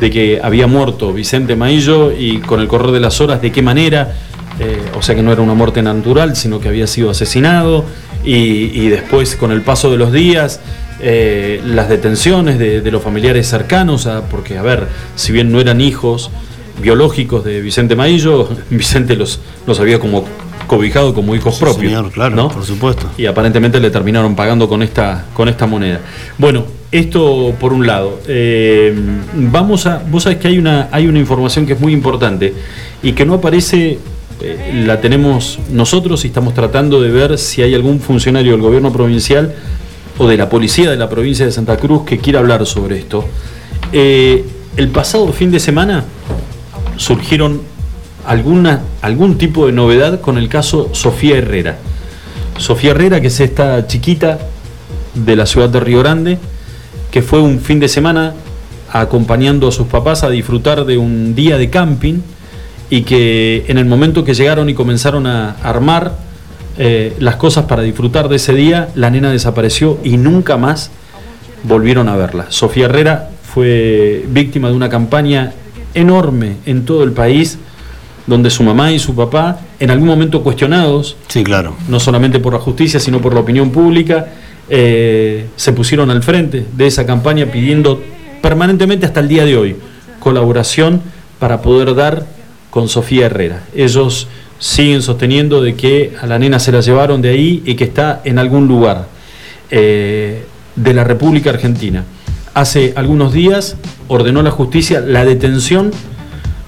de 0.00 0.10
que 0.10 0.40
había 0.42 0.66
muerto 0.66 1.12
Vicente 1.12 1.56
Maillo 1.56 2.12
y 2.12 2.38
con 2.38 2.60
el 2.60 2.68
correr 2.68 2.90
de 2.90 3.00
las 3.00 3.20
horas 3.20 3.40
de 3.40 3.52
qué 3.52 3.62
manera, 3.62 4.14
eh, 4.60 4.78
o 4.96 5.02
sea 5.02 5.14
que 5.14 5.22
no 5.22 5.32
era 5.32 5.42
una 5.42 5.54
muerte 5.54 5.82
natural, 5.82 6.36
sino 6.36 6.60
que 6.60 6.68
había 6.68 6.86
sido 6.86 7.10
asesinado 7.10 7.84
y, 8.24 8.32
y 8.80 8.88
después 8.88 9.36
con 9.36 9.52
el 9.52 9.62
paso 9.62 9.90
de 9.90 9.96
los 9.96 10.12
días, 10.12 10.60
eh, 11.00 11.60
las 11.64 11.88
detenciones 11.88 12.58
de, 12.58 12.80
de 12.80 12.90
los 12.90 13.02
familiares 13.02 13.46
cercanos, 13.48 14.06
a- 14.06 14.22
porque 14.28 14.58
a 14.58 14.62
ver, 14.62 14.88
si 15.14 15.32
bien 15.32 15.52
no 15.52 15.60
eran 15.60 15.80
hijos 15.80 16.30
biológicos 16.82 17.44
de 17.44 17.60
Vicente 17.60 17.94
Maillo, 17.96 18.48
Vicente 18.70 19.16
los, 19.16 19.40
los 19.66 19.78
había 19.80 19.98
como 19.98 20.24
cobijado 20.66 21.14
como 21.14 21.34
hijos 21.34 21.54
Sí, 21.56 21.60
propios. 21.60 21.92
señor, 21.92 22.10
claro, 22.12 22.36
¿no? 22.36 22.48
por 22.50 22.64
supuesto. 22.64 23.06
y 23.16 23.24
aparentemente 23.26 23.80
le 23.80 23.90
terminaron 23.90 24.36
pagando 24.36 24.68
con 24.68 24.82
esta, 24.82 25.24
con 25.34 25.48
esta 25.48 25.66
moneda. 25.66 26.00
Bueno, 26.36 26.66
esto 26.92 27.54
por 27.58 27.72
un 27.72 27.86
lado. 27.86 28.20
Eh, 28.26 28.94
vamos 29.34 29.86
a. 29.86 30.02
Vos 30.10 30.22
sabés 30.24 30.38
que 30.38 30.48
hay 30.48 30.58
una, 30.58 30.88
hay 30.92 31.06
una 31.06 31.18
información 31.18 31.66
que 31.66 31.72
es 31.74 31.80
muy 31.80 31.92
importante 31.92 32.52
y 33.02 33.12
que 33.12 33.24
no 33.24 33.34
aparece. 33.34 33.98
Eh, 34.40 34.84
la 34.86 35.00
tenemos 35.00 35.58
nosotros 35.70 36.24
y 36.24 36.28
estamos 36.28 36.54
tratando 36.54 37.00
de 37.00 37.10
ver 37.10 37.38
si 37.38 37.62
hay 37.62 37.74
algún 37.74 38.00
funcionario 38.00 38.52
del 38.52 38.60
gobierno 38.60 38.92
provincial 38.92 39.54
o 40.16 40.28
de 40.28 40.36
la 40.36 40.48
policía 40.48 40.90
de 40.90 40.96
la 40.96 41.08
provincia 41.08 41.44
de 41.44 41.50
Santa 41.52 41.76
Cruz 41.76 42.04
que 42.04 42.18
quiera 42.18 42.38
hablar 42.38 42.64
sobre 42.64 42.98
esto. 42.98 43.24
Eh, 43.92 44.44
el 44.76 44.88
pasado 44.88 45.32
fin 45.32 45.50
de 45.50 45.58
semana 45.58 46.04
surgieron 46.96 47.62
alguna, 48.26 48.82
algún 49.02 49.38
tipo 49.38 49.66
de 49.66 49.72
novedad 49.72 50.20
con 50.20 50.38
el 50.38 50.48
caso 50.48 50.90
Sofía 50.92 51.38
Herrera. 51.38 51.78
Sofía 52.58 52.92
Herrera, 52.92 53.20
que 53.20 53.28
es 53.28 53.40
esta 53.40 53.86
chiquita 53.86 54.38
de 55.14 55.36
la 55.36 55.46
ciudad 55.46 55.68
de 55.68 55.80
Río 55.80 56.00
Grande, 56.00 56.38
que 57.10 57.22
fue 57.22 57.40
un 57.40 57.60
fin 57.60 57.80
de 57.80 57.88
semana 57.88 58.34
acompañando 58.92 59.68
a 59.68 59.72
sus 59.72 59.88
papás 59.88 60.22
a 60.22 60.30
disfrutar 60.30 60.84
de 60.84 60.96
un 60.96 61.34
día 61.34 61.58
de 61.58 61.70
camping 61.70 62.20
y 62.90 63.02
que 63.02 63.64
en 63.68 63.78
el 63.78 63.84
momento 63.84 64.24
que 64.24 64.34
llegaron 64.34 64.68
y 64.68 64.74
comenzaron 64.74 65.26
a 65.26 65.56
armar 65.62 66.12
eh, 66.78 67.14
las 67.18 67.36
cosas 67.36 67.64
para 67.64 67.82
disfrutar 67.82 68.28
de 68.28 68.36
ese 68.36 68.54
día, 68.54 68.88
la 68.94 69.10
nena 69.10 69.30
desapareció 69.30 69.98
y 70.04 70.16
nunca 70.16 70.56
más 70.56 70.90
volvieron 71.64 72.08
a 72.08 72.16
verla. 72.16 72.46
Sofía 72.50 72.86
Herrera 72.86 73.30
fue 73.42 74.24
víctima 74.28 74.68
de 74.68 74.74
una 74.74 74.88
campaña 74.88 75.52
enorme 75.94 76.56
en 76.66 76.84
todo 76.84 77.02
el 77.02 77.12
país, 77.12 77.58
donde 78.26 78.50
su 78.50 78.62
mamá 78.62 78.92
y 78.92 78.98
su 78.98 79.14
papá, 79.14 79.58
en 79.80 79.90
algún 79.90 80.06
momento 80.06 80.42
cuestionados, 80.42 81.16
sí, 81.28 81.42
claro. 81.42 81.76
no 81.88 81.98
solamente 81.98 82.38
por 82.38 82.52
la 82.52 82.60
justicia, 82.60 83.00
sino 83.00 83.20
por 83.20 83.34
la 83.34 83.40
opinión 83.40 83.70
pública, 83.70 84.28
eh, 84.70 85.46
se 85.56 85.72
pusieron 85.72 86.10
al 86.10 86.22
frente 86.22 86.66
de 86.76 86.86
esa 86.86 87.06
campaña 87.06 87.46
pidiendo 87.46 88.00
permanentemente 88.42 89.06
hasta 89.06 89.20
el 89.20 89.28
día 89.28 89.44
de 89.44 89.56
hoy 89.56 89.76
colaboración 90.20 91.00
para 91.38 91.62
poder 91.62 91.94
dar 91.94 92.26
con 92.70 92.88
Sofía 92.88 93.26
Herrera. 93.26 93.62
Ellos 93.74 94.28
siguen 94.58 95.02
sosteniendo 95.02 95.62
de 95.62 95.74
que 95.74 96.14
a 96.20 96.26
la 96.26 96.38
nena 96.38 96.58
se 96.58 96.72
la 96.72 96.80
llevaron 96.80 97.22
de 97.22 97.30
ahí 97.30 97.62
y 97.64 97.74
que 97.74 97.84
está 97.84 98.20
en 98.24 98.38
algún 98.38 98.66
lugar 98.66 99.06
eh, 99.70 100.44
de 100.76 100.94
la 100.94 101.04
República 101.04 101.50
Argentina. 101.50 102.04
Hace 102.54 102.92
algunos 102.96 103.32
días 103.32 103.76
ordenó 104.08 104.42
la 104.42 104.50
justicia 104.50 105.00
la 105.00 105.24
detención 105.24 105.90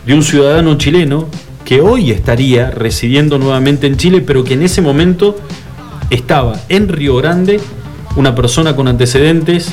de 0.07 0.14
un 0.14 0.23
ciudadano 0.23 0.76
chileno 0.78 1.26
que 1.64 1.80
hoy 1.80 2.11
estaría 2.11 2.71
residiendo 2.71 3.38
nuevamente 3.38 3.87
en 3.87 3.97
Chile, 3.97 4.21
pero 4.21 4.45
que 4.45 4.54
en 4.54 4.62
ese 4.62 4.83
momento 4.83 5.37
estaba 6.11 6.61
en 6.69 6.88
Río 6.88 7.16
Grande 7.16 7.61
una 8.16 8.35
persona 8.35 8.75
con 8.75 8.88
antecedentes 8.88 9.73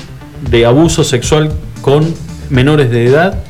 de 0.50 0.66
abuso 0.66 1.04
sexual 1.04 1.52
con 1.82 2.14
menores 2.50 2.92
de 2.92 3.06
edad 3.06 3.44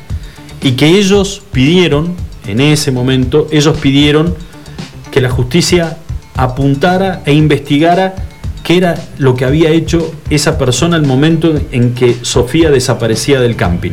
y 0.62 0.72
que 0.72 0.86
ellos 0.86 1.42
pidieron, 1.52 2.14
en 2.48 2.60
ese 2.60 2.90
momento, 2.90 3.46
ellos 3.50 3.76
pidieron 3.78 4.34
que 5.10 5.20
la 5.20 5.30
justicia 5.30 5.98
apuntara 6.34 7.22
e 7.26 7.32
investigara 7.32 8.14
qué 8.62 8.76
era 8.76 8.98
lo 9.18 9.34
que 9.34 9.44
había 9.44 9.70
hecho 9.70 10.12
esa 10.30 10.58
persona 10.58 10.96
al 10.96 11.06
momento 11.06 11.54
en 11.72 11.94
que 11.94 12.16
Sofía 12.22 12.70
desaparecía 12.70 13.40
del 13.40 13.56
camping. 13.56 13.92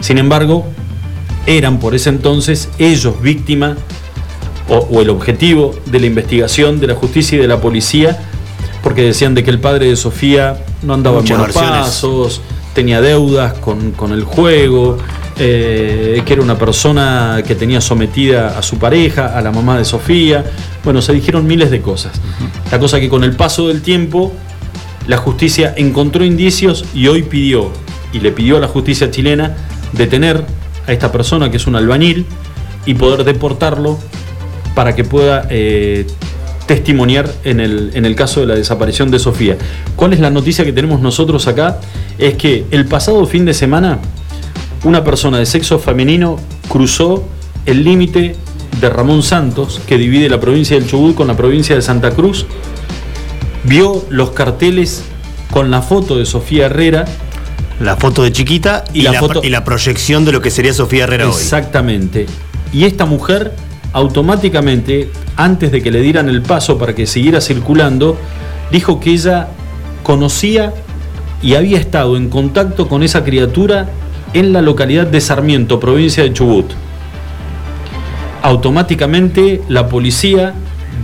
Sin 0.00 0.18
embargo, 0.18 0.66
eran 1.46 1.78
por 1.78 1.94
ese 1.94 2.10
entonces 2.10 2.68
ellos 2.78 3.20
víctima 3.20 3.76
o, 4.68 5.00
el 5.00 5.10
objetivo 5.10 5.74
de 5.86 6.00
la 6.00 6.06
investigación 6.06 6.80
de 6.80 6.86
la 6.86 6.94
justicia 6.94 7.36
y 7.36 7.40
de 7.40 7.48
la 7.48 7.60
policía, 7.60 8.18
porque 8.82 9.02
decían 9.02 9.34
de 9.34 9.44
que 9.44 9.50
el 9.50 9.60
padre 9.60 9.88
de 9.88 9.96
Sofía 9.96 10.64
no 10.82 10.94
andaba 10.94 11.20
en 11.20 11.26
buenos 11.26 11.52
pasos, 11.52 12.40
tenía 12.74 13.00
deudas 13.00 13.54
con, 13.58 14.12
el 14.12 14.24
juego, 14.24 14.98
eh, 15.36 16.22
que 16.24 16.32
era 16.32 16.42
una 16.42 16.56
persona 16.56 17.42
que 17.46 17.54
tenía 17.54 17.80
sometida 17.80 18.56
a 18.58 18.62
su 18.62 18.78
pareja, 18.78 19.36
a 19.36 19.40
la 19.40 19.50
mamá 19.50 19.76
de 19.78 19.84
Sofía. 19.84 20.44
Bueno, 20.84 21.02
se 21.02 21.12
dijeron 21.12 21.46
miles 21.46 21.70
de 21.70 21.80
cosas. 21.80 22.12
La 22.70 22.78
cosa 22.78 23.00
que 23.00 23.08
con 23.08 23.24
el 23.24 23.34
paso 23.34 23.68
del 23.68 23.82
tiempo, 23.82 24.32
la 25.06 25.16
justicia 25.16 25.74
encontró 25.76 26.24
indicios 26.24 26.84
y 26.94 27.08
hoy 27.08 27.24
pidió, 27.24 27.70
y 28.12 28.20
le 28.20 28.30
pidió 28.30 28.58
a 28.58 28.60
la 28.60 28.68
justicia 28.68 29.10
chilena, 29.10 29.56
detener 29.92 30.44
a 30.86 30.92
esta 30.92 31.10
persona 31.10 31.50
que 31.50 31.56
es 31.56 31.66
un 31.66 31.76
albañil 31.76 32.26
y 32.86 32.94
poder 32.94 33.24
deportarlo 33.24 33.98
para 34.74 34.94
que 34.94 35.04
pueda 35.04 35.46
eh, 35.50 36.06
testimoniar 36.66 37.30
en 37.44 37.60
el, 37.60 37.90
en 37.94 38.04
el 38.04 38.14
caso 38.14 38.40
de 38.40 38.46
la 38.46 38.54
desaparición 38.54 39.10
de 39.10 39.18
Sofía. 39.18 39.56
¿Cuál 39.96 40.12
es 40.12 40.20
la 40.20 40.30
noticia 40.30 40.64
que 40.64 40.72
tenemos 40.72 41.00
nosotros 41.00 41.46
acá? 41.48 41.80
Es 42.18 42.34
que 42.34 42.66
el 42.70 42.86
pasado 42.86 43.26
fin 43.26 43.44
de 43.44 43.54
semana 43.54 43.98
una 44.84 45.02
persona 45.02 45.38
de 45.38 45.46
sexo 45.46 45.78
femenino 45.78 46.36
cruzó 46.68 47.24
el 47.66 47.84
límite 47.84 48.36
de 48.80 48.90
Ramón 48.90 49.22
Santos, 49.22 49.80
que 49.86 49.96
divide 49.96 50.28
la 50.28 50.40
provincia 50.40 50.78
del 50.78 50.86
Chubut 50.86 51.14
con 51.14 51.26
la 51.26 51.36
provincia 51.36 51.74
de 51.74 51.82
Santa 51.82 52.10
Cruz, 52.10 52.46
vio 53.64 54.04
los 54.10 54.30
carteles 54.30 55.04
con 55.50 55.70
la 55.70 55.82
foto 55.82 56.16
de 56.18 56.26
Sofía 56.26 56.66
Herrera. 56.66 57.06
La 57.80 57.96
foto 57.96 58.22
de 58.22 58.32
chiquita 58.32 58.84
y, 58.92 59.02
la, 59.02 59.14
foto... 59.14 59.40
y 59.42 59.48
la 59.48 59.64
proyección 59.64 60.24
de 60.24 60.32
lo 60.32 60.40
que 60.40 60.50
sería 60.50 60.74
Sofía 60.74 61.04
Herrera 61.04 61.28
hoy. 61.28 61.32
Exactamente. 61.32 62.26
Y 62.72 62.84
esta 62.84 63.06
mujer 63.06 63.52
automáticamente, 63.92 65.10
antes 65.36 65.72
de 65.72 65.82
que 65.82 65.90
le 65.90 66.00
dieran 66.00 66.28
el 66.28 66.42
paso 66.42 66.76
para 66.78 66.94
que 66.94 67.06
siguiera 67.06 67.40
circulando, 67.40 68.18
dijo 68.70 69.00
que 69.00 69.10
ella 69.10 69.48
conocía 70.02 70.74
y 71.42 71.54
había 71.54 71.78
estado 71.78 72.16
en 72.16 72.28
contacto 72.28 72.88
con 72.88 73.02
esa 73.02 73.24
criatura 73.24 73.88
en 74.34 74.52
la 74.52 74.60
localidad 74.60 75.06
de 75.06 75.20
Sarmiento, 75.20 75.80
provincia 75.80 76.22
de 76.22 76.32
Chubut. 76.32 76.66
Automáticamente 78.42 79.62
la 79.68 79.88
policía 79.88 80.52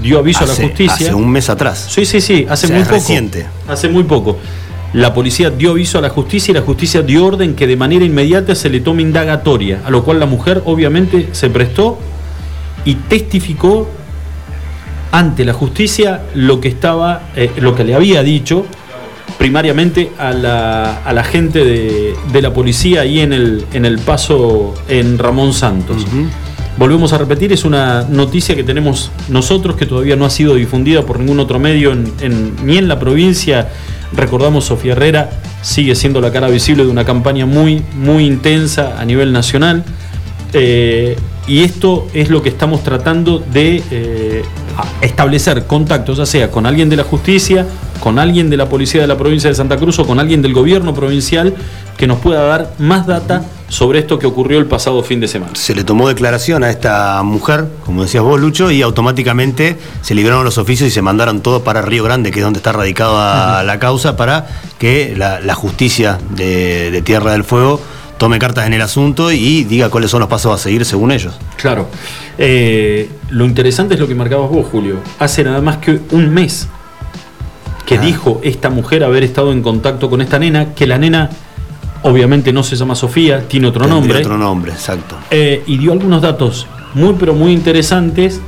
dio 0.03 0.19
aviso 0.19 0.45
a 0.45 0.49
la 0.49 0.55
justicia. 0.55 1.07
Hace 1.07 1.15
un 1.15 1.31
mes 1.31 1.49
atrás. 1.49 1.87
Sí, 1.89 2.05
sí, 2.05 2.21
sí, 2.21 2.47
hace 2.49 2.69
muy 2.69 2.83
poco. 2.83 2.95
Reciente. 2.95 3.47
Hace 3.67 3.89
muy 3.89 4.05
poco. 4.05 4.37
La 4.93 5.15
policía 5.15 5.51
dio 5.51 5.71
aviso 5.71 5.99
a 5.99 6.01
la 6.01 6.11
justicia 6.11 6.51
y 6.51 6.55
la 6.55 6.63
justicia 6.63 7.03
dio 7.03 7.25
orden 7.25 7.55
que 7.55 7.67
de 7.67 7.77
manera 7.77 8.05
inmediata 8.05 8.55
se 8.55 8.69
le 8.69 8.81
tome 8.81 9.03
indagatoria, 9.03 9.81
a 9.85 9.91
lo 9.91 10.03
cual 10.03 10.19
la 10.19 10.27
mujer 10.27 10.63
obviamente 10.67 11.29
se 11.33 11.49
prestó 11.49 11.99
y 12.85 12.97
testificó 12.97 13.89
ante 15.13 15.45
la 15.45 15.53
justicia 15.53 16.23
lo 16.35 16.61
que 16.61 16.69
estaba, 16.69 17.23
eh, 17.37 17.53
lo 17.59 17.75
que 17.75 17.85
le 17.85 17.95
había 17.95 18.23
dicho 18.23 18.67
primariamente 19.39 20.11
a 20.19 20.33
la, 20.33 21.03
a 21.03 21.13
la 21.13 21.25
gente 21.25 21.65
de, 21.65 22.43
la 22.43 22.53
policía 22.53 23.03
ahí 23.03 23.21
en 23.21 23.33
el, 23.33 23.65
en 23.73 23.85
el 23.85 23.99
paso 23.99 24.75
en 24.89 25.19
Ramón 25.19 25.53
Santos. 25.53 26.07
Volvemos 26.77 27.13
a 27.13 27.19
repetir, 27.19 27.53
es 27.53 27.65
una 27.65 28.03
noticia 28.09 28.57
que 28.57 28.65
tenemos 28.65 29.11
nosotros 29.29 29.77
que 29.77 29.87
todavía 29.87 30.17
no 30.17 30.25
ha 30.25 30.31
sido 30.31 30.55
difundida 30.55 31.03
por 31.03 31.19
ningún 31.19 31.41
otro 31.41 31.59
medio 31.59 31.95
ni 31.95 32.79
en 32.79 32.89
la 32.89 32.99
provincia. 32.99 33.69
Recordamos, 34.13 34.65
Sofía 34.65 34.93
Herrera 34.93 35.31
sigue 35.63 35.95
siendo 35.95 36.21
la 36.21 36.33
cara 36.33 36.49
visible 36.49 36.85
de 36.85 36.91
una 36.91 37.05
campaña 37.05 37.47
muy, 37.47 37.83
muy 37.95 38.25
intensa 38.25 38.99
a 38.99 39.05
nivel 39.05 39.33
nacional. 39.33 39.85
Eh, 40.53 41.17
y 41.47 41.63
esto 41.63 42.07
es 42.15 42.31
lo 42.31 42.43
que 42.43 42.49
estamos 42.49 42.83
tratando 42.83 43.39
de 43.41 43.83
eh, 43.91 44.30
establecer 45.01 45.67
contactos, 45.67 46.19
ya 46.19 46.27
sea 46.27 46.51
con 46.51 46.67
alguien 46.67 46.89
de 46.89 46.97
la 46.97 47.05
justicia, 47.05 47.67
con 48.01 48.19
alguien 48.19 48.51
de 48.51 48.57
la 48.57 48.69
policía 48.69 49.01
de 49.01 49.07
la 49.07 49.17
provincia 49.17 49.51
de 49.51 49.57
Santa 49.57 49.77
Cruz 49.77 49.99
o 49.99 50.07
con 50.07 50.19
alguien 50.19 50.43
del 50.43 50.55
gobierno 50.55 50.95
provincial 50.95 51.55
que 51.97 52.07
nos 52.07 52.19
pueda 52.19 52.43
dar 52.43 52.73
más 52.79 53.07
data 53.07 53.43
sobre 53.69 54.01
esto 54.01 54.19
que 54.19 54.27
ocurrió 54.27 54.59
el 54.59 54.67
pasado 54.67 55.03
fin 55.03 55.21
de 55.21 55.29
semana. 55.29 55.53
Se 55.55 55.75
le 55.75 55.85
tomó 55.85 56.09
declaración 56.09 56.65
a 56.65 56.71
esta 56.71 57.23
mujer, 57.23 57.67
como 57.85 58.03
decías 58.03 58.25
vos, 58.25 58.41
Lucho, 58.41 58.71
y 58.71 58.83
automáticamente 58.83 59.77
se 60.01 60.15
liberaron 60.15 60.45
los 60.45 60.59
oficios 60.59 60.89
y 60.89 60.91
se 60.91 61.03
mandaron 61.03 61.41
todos 61.41 61.63
para 61.63 61.83
Río 61.83 62.03
Grande, 62.03 62.31
que 62.31 62.41
es 62.41 62.45
donde 62.45 62.59
está 62.59 62.73
radicada 62.73 63.63
la 63.63 63.79
causa, 63.79 64.17
para 64.17 64.47
que 64.79 65.15
la, 65.17 65.55
justicia 65.55 66.19
de 66.31 67.03
Tierra 67.05 67.33
del 67.33 67.45
Fuego 67.45 67.81
tome 68.21 68.39
cartas 68.39 68.67
en 68.67 68.75
el 68.75 68.83
asunto 68.83 69.33
y 69.33 69.65
diga 69.65 69.89
cuáles 69.89 70.11
son 70.11 70.21
los 70.21 70.29
pasos 70.29 70.55
a 70.55 70.63
seguir 70.63 70.85
según 70.85 71.11
ellos. 71.11 71.39
Claro. 71.57 71.89
Eh, 72.37 73.09
lo 73.31 73.47
interesante 73.47 73.95
es 73.95 74.01
lo 74.01 74.07
que 74.07 74.15
marcabas 74.15 74.51
vos, 74.51 74.67
Julio. 74.71 74.97
Hace 75.19 75.43
nada 75.43 75.63
más 75.63 75.79
que 75.79 76.01
un 76.11 76.29
mes 76.29 76.69
que 77.87 77.97
ah. 77.97 78.01
dijo 78.03 78.39
esta 78.45 78.69
mujer 78.69 79.05
haber 79.05 79.25
estado 79.25 79.53
en 79.53 79.63
contacto 79.63 80.11
con 80.11 80.21
esta 80.21 80.39
nena, 80.39 80.75
que 80.75 80.87
la 80.87 80.99
nena 80.99 81.31
obviamente 82.03 82.53
no 82.53 82.63
se 82.63 82.77
llama 82.77 82.95
Sofía, 82.95 83.49
tiene 83.49 83.69
otro 83.69 83.87
nombre. 83.87 84.13
Tiene 84.13 84.27
otro 84.27 84.37
nombre, 84.37 84.73
exacto. 84.73 85.17
Eh, 85.31 85.63
y 85.67 85.79
dio 85.79 85.93
algunos 85.93 86.21
datos 86.21 86.67
muy 86.93 87.15
pero 87.19 87.33
muy 87.33 87.53
interesantes 87.53 88.39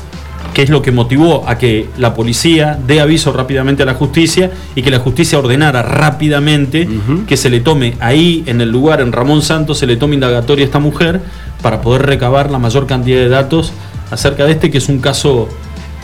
que 0.52 0.62
es 0.62 0.70
lo 0.70 0.82
que 0.82 0.92
motivó 0.92 1.48
a 1.48 1.58
que 1.58 1.88
la 1.96 2.14
policía 2.14 2.78
dé 2.86 3.00
aviso 3.00 3.32
rápidamente 3.32 3.82
a 3.82 3.86
la 3.86 3.94
justicia 3.94 4.50
y 4.74 4.82
que 4.82 4.90
la 4.90 4.98
justicia 4.98 5.38
ordenara 5.38 5.82
rápidamente 5.82 6.88
que 7.26 7.36
se 7.36 7.50
le 7.50 7.60
tome 7.60 7.94
ahí, 8.00 8.42
en 8.46 8.60
el 8.60 8.70
lugar, 8.70 9.00
en 9.00 9.12
Ramón 9.12 9.42
Santos, 9.42 9.78
se 9.78 9.86
le 9.86 9.96
tome 9.96 10.14
indagatoria 10.14 10.64
a 10.64 10.66
esta 10.66 10.78
mujer 10.78 11.20
para 11.62 11.80
poder 11.80 12.02
recabar 12.02 12.50
la 12.50 12.58
mayor 12.58 12.86
cantidad 12.86 13.18
de 13.18 13.28
datos 13.28 13.72
acerca 14.10 14.44
de 14.44 14.52
este, 14.52 14.70
que 14.70 14.78
es 14.78 14.88
un 14.88 14.98
caso 14.98 15.48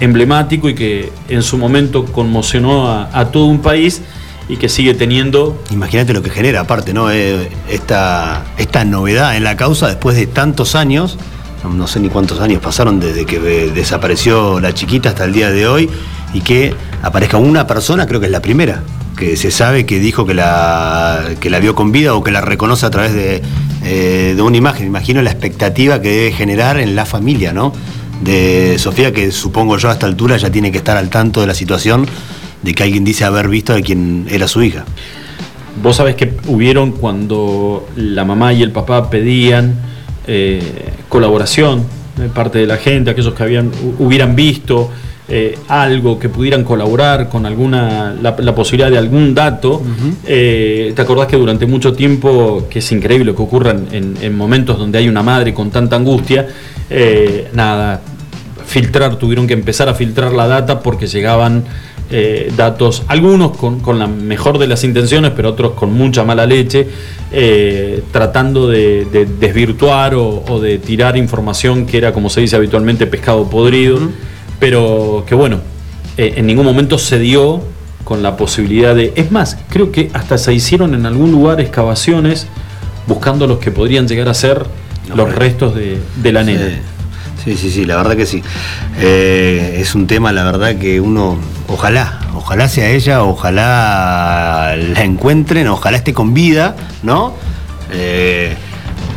emblemático 0.00 0.68
y 0.68 0.74
que 0.74 1.12
en 1.28 1.42
su 1.42 1.58
momento 1.58 2.04
conmocionó 2.06 2.90
a, 2.90 3.30
todo 3.30 3.46
un 3.46 3.60
país 3.60 4.02
y 4.48 4.56
que 4.56 4.68
sigue 4.68 4.94
teniendo. 4.94 5.60
Imagínate 5.70 6.14
lo 6.14 6.22
que 6.22 6.30
genera, 6.30 6.60
aparte, 6.60 6.94
¿no? 6.94 7.10
Eh, 7.10 7.50
esta, 7.68 8.46
esta 8.56 8.84
novedad 8.84 9.36
en 9.36 9.44
la 9.44 9.56
causa 9.56 9.88
después 9.88 10.16
de 10.16 10.26
tantos 10.26 10.74
años 10.74 11.18
no, 11.64 11.86
sé 11.86 12.00
ni 12.00 12.08
cuántos 12.08 12.40
años 12.40 12.60
pasaron 12.60 13.00
desde 13.00 13.26
que 13.26 13.38
desapareció 13.38 14.60
la 14.60 14.72
chiquita 14.72 15.10
hasta 15.10 15.24
el 15.24 15.32
día 15.32 15.50
de 15.50 15.66
hoy, 15.66 15.90
y 16.34 16.40
que 16.40 16.74
aparezca 17.02 17.36
una 17.38 17.66
persona, 17.66 18.06
creo 18.06 18.20
que 18.20 18.26
es 18.26 18.32
la 18.32 18.42
primera, 18.42 18.82
que 19.16 19.36
se 19.36 19.50
sabe 19.50 19.86
que 19.86 19.98
dijo 19.98 20.26
que 20.26 20.34
la, 20.34 21.24
que 21.40 21.50
la 21.50 21.58
vio 21.58 21.74
con 21.74 21.90
vida 21.90 22.14
o 22.14 22.22
que 22.22 22.30
la 22.30 22.40
reconoce 22.40 22.86
a 22.86 22.90
través 22.90 23.12
de, 23.12 23.42
eh, 23.84 24.34
de 24.36 24.42
una 24.42 24.56
imagen. 24.56 24.86
Imagino 24.86 25.20
la 25.22 25.30
expectativa 25.30 26.00
que 26.00 26.10
debe 26.10 26.32
generar 26.32 26.78
en 26.78 26.94
la 26.94 27.04
familia, 27.04 27.52
¿no? 27.52 27.72
De 28.22 28.76
Sofía, 28.78 29.12
que 29.12 29.32
supongo 29.32 29.76
yo 29.78 29.90
a 29.90 29.92
esta 29.92 30.06
altura 30.06 30.36
ya 30.36 30.50
tiene 30.50 30.70
que 30.70 30.78
estar 30.78 30.96
al 30.96 31.08
tanto 31.08 31.40
de 31.40 31.46
la 31.46 31.54
situación 31.54 32.06
de 32.62 32.74
que 32.74 32.82
alguien 32.82 33.04
dice 33.04 33.24
haber 33.24 33.48
visto 33.48 33.74
a 33.74 33.80
quien 33.80 34.26
era 34.30 34.46
su 34.48 34.62
hija. 34.62 34.84
Vos 35.82 35.96
sabés 35.96 36.16
que 36.16 36.34
hubieron 36.46 36.92
cuando 36.92 37.88
la 37.96 38.24
mamá 38.24 38.52
y 38.52 38.62
el 38.62 38.72
papá 38.72 39.10
pedían 39.10 39.74
eh, 40.30 40.60
colaboración 41.08 41.84
de 42.16 42.28
parte 42.28 42.58
de 42.58 42.66
la 42.66 42.76
gente, 42.76 43.10
aquellos 43.10 43.32
que 43.32 43.42
habían, 43.42 43.70
hubieran 43.98 44.36
visto 44.36 44.90
eh, 45.26 45.58
algo, 45.68 46.18
que 46.18 46.28
pudieran 46.28 46.64
colaborar 46.64 47.30
con 47.30 47.46
alguna, 47.46 48.14
la, 48.20 48.54
posibilidad 48.54 48.90
de 48.90 48.98
algún 48.98 49.34
dato. 49.34 49.82
Eh, 50.26 50.92
¿Te 50.94 51.00
acordás 51.00 51.28
que 51.28 51.36
durante 51.36 51.64
mucho 51.64 51.94
tiempo, 51.94 52.66
que 52.68 52.80
es 52.80 52.92
increíble 52.92 53.34
que 53.34 53.40
ocurran 53.40 53.86
en, 53.90 54.36
momentos 54.36 54.78
donde 54.78 54.98
hay 54.98 55.08
una 55.08 55.22
madre 55.22 55.54
con 55.54 55.70
tanta 55.70 55.96
angustia, 55.96 56.46
nada, 57.54 58.02
filtrar, 58.68 59.16
tuvieron 59.16 59.46
que 59.46 59.54
empezar 59.54 59.88
a 59.88 59.94
filtrar 59.94 60.32
la 60.32 60.46
data 60.46 60.80
porque 60.80 61.06
llegaban 61.06 61.64
eh, 62.10 62.52
datos, 62.56 63.02
algunos 63.08 63.56
con, 63.56 63.98
la 63.98 64.06
mejor 64.06 64.58
de 64.58 64.66
las 64.66 64.84
intenciones, 64.84 65.32
pero 65.34 65.50
otros 65.50 65.72
con 65.72 65.92
mucha 65.92 66.24
mala 66.24 66.46
leche, 66.46 66.86
eh, 67.32 68.02
tratando 68.12 68.68
de, 68.68 69.26
desvirtuar 69.40 70.14
o, 70.14 70.60
de 70.60 70.78
tirar 70.78 71.16
información 71.16 71.86
que 71.86 71.98
era, 71.98 72.12
como 72.12 72.30
se 72.30 72.40
dice 72.40 72.56
habitualmente, 72.56 73.06
pescado 73.06 73.48
podrido, 73.50 73.98
pero 74.58 75.24
que 75.26 75.34
bueno, 75.34 75.60
eh, 76.16 76.34
en 76.36 76.46
ningún 76.46 76.64
momento 76.64 76.98
se 76.98 77.18
dio 77.18 77.62
con 78.04 78.22
la 78.22 78.36
posibilidad 78.36 78.94
de... 78.94 79.12
Es 79.16 79.30
más, 79.30 79.58
creo 79.68 79.92
que 79.92 80.10
hasta 80.14 80.38
se 80.38 80.54
hicieron 80.54 80.94
en 80.94 81.04
algún 81.04 81.30
lugar 81.30 81.60
excavaciones 81.60 82.46
buscando 83.06 83.46
los 83.46 83.58
que 83.58 83.70
podrían 83.70 84.08
llegar 84.08 84.28
a 84.28 84.34
ser 84.34 84.64
los 85.14 85.34
restos 85.34 85.74
de, 85.74 86.32
la 86.32 86.42
nena. 86.42 86.68
Sí, 86.68 86.74
sí, 87.56 87.70
sí, 87.70 87.84
la 87.84 87.96
verdad 87.96 88.16
que 88.16 88.26
sí. 88.26 88.42
es 89.00 89.94
un 89.94 90.06
tema, 90.06 90.32
la 90.32 90.44
verdad, 90.44 90.76
que 90.76 91.00
uno 91.00 91.38
Ojalá, 91.68 92.18
ojalá 92.34 92.66
sea 92.66 92.88
ella, 92.88 93.22
ojalá 93.22 94.74
la 94.74 95.04
encuentren, 95.04 95.68
ojalá 95.68 95.98
esté 95.98 96.14
con 96.14 96.32
vida, 96.32 96.76
¿no? 97.02 97.34
Eh, 97.92 98.56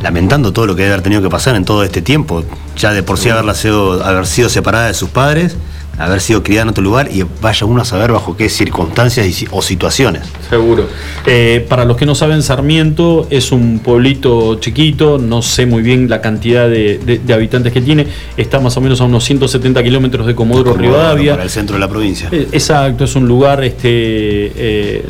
lamentando 0.04 0.52
todo 0.52 0.66
lo 0.66 0.76
que 0.76 0.82
debe 0.82 0.96
haber 0.96 1.04
tenido 1.04 1.22
que 1.22 1.30
pasar 1.30 1.56
en 1.56 1.64
todo 1.64 1.86
este 1.86 2.02
tiempo. 2.02 2.44
Ya 2.76 2.92
de 2.92 3.04
por 3.04 3.18
sí 3.18 3.30
haberla 3.30 3.54
sido, 3.54 4.04
haber 4.04 4.28
sido 4.28 4.50
separada 4.50 4.88
de 4.88 4.94
sus 4.94 5.10
padres, 5.10 5.56
haber 5.98 6.22
sido 6.22 6.44
criada 6.44 6.64
en 6.64 6.70
otro 6.70 6.84
lugar 6.84 7.10
y 7.12 7.24
vaya 7.42 7.66
uno 7.66 7.82
a 7.82 7.86
saber 7.86 8.12
bajo 8.12 8.36
qué 8.36 8.50
circunstancias 8.50 9.46
o 9.52 9.62
situaciones. 9.62 10.24
Seguro. 10.50 10.88
Eh, 11.26 11.66
para 11.70 11.86
los 11.86 11.98
que 11.98 12.06
no 12.06 12.16
saben, 12.16 12.42
Sarmiento 12.44 13.28
es 13.30 13.52
un 13.52 13.80
pueblito 13.80 14.60
chiquito, 14.60 15.18
no 15.18 15.42
sé 15.42 15.66
muy 15.66 15.82
bien 15.82 16.10
la 16.10 16.22
cantidad 16.22 16.70
de, 16.70 17.22
habitantes 17.34 17.72
que 17.74 17.82
tiene, 17.82 18.08
está 18.38 18.60
más 18.60 18.76
o 18.78 18.82
menos 18.82 19.02
a 19.02 19.06
unos 19.06 19.24
170 19.26 19.84
kilómetros 19.84 20.26
de 20.26 20.36
Comodoro, 20.36 20.74
Rivadavia. 20.74 21.34
Para 21.34 21.44
el 21.44 21.50
centro 21.50 21.76
de 21.76 21.80
la 21.80 21.90
provincia. 21.90 22.30
Eh, 22.32 22.48
exacto, 22.52 23.04
es 23.04 23.16
un 23.16 23.28
lugar 23.28 23.64
este, 23.64 23.90
eh, 23.90 25.06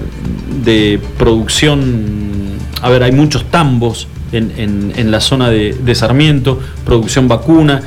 de 0.64 1.00
producción, 1.18 2.58
a 2.82 2.90
ver, 2.90 3.04
hay 3.04 3.12
muchos 3.12 3.46
tambos 3.46 4.08
en, 4.32 5.12
la 5.12 5.20
zona 5.20 5.50
de, 5.50 5.74
de 5.74 5.96
Sarmiento, 5.96 6.60
producción 6.86 7.28
vacuna 7.28 7.82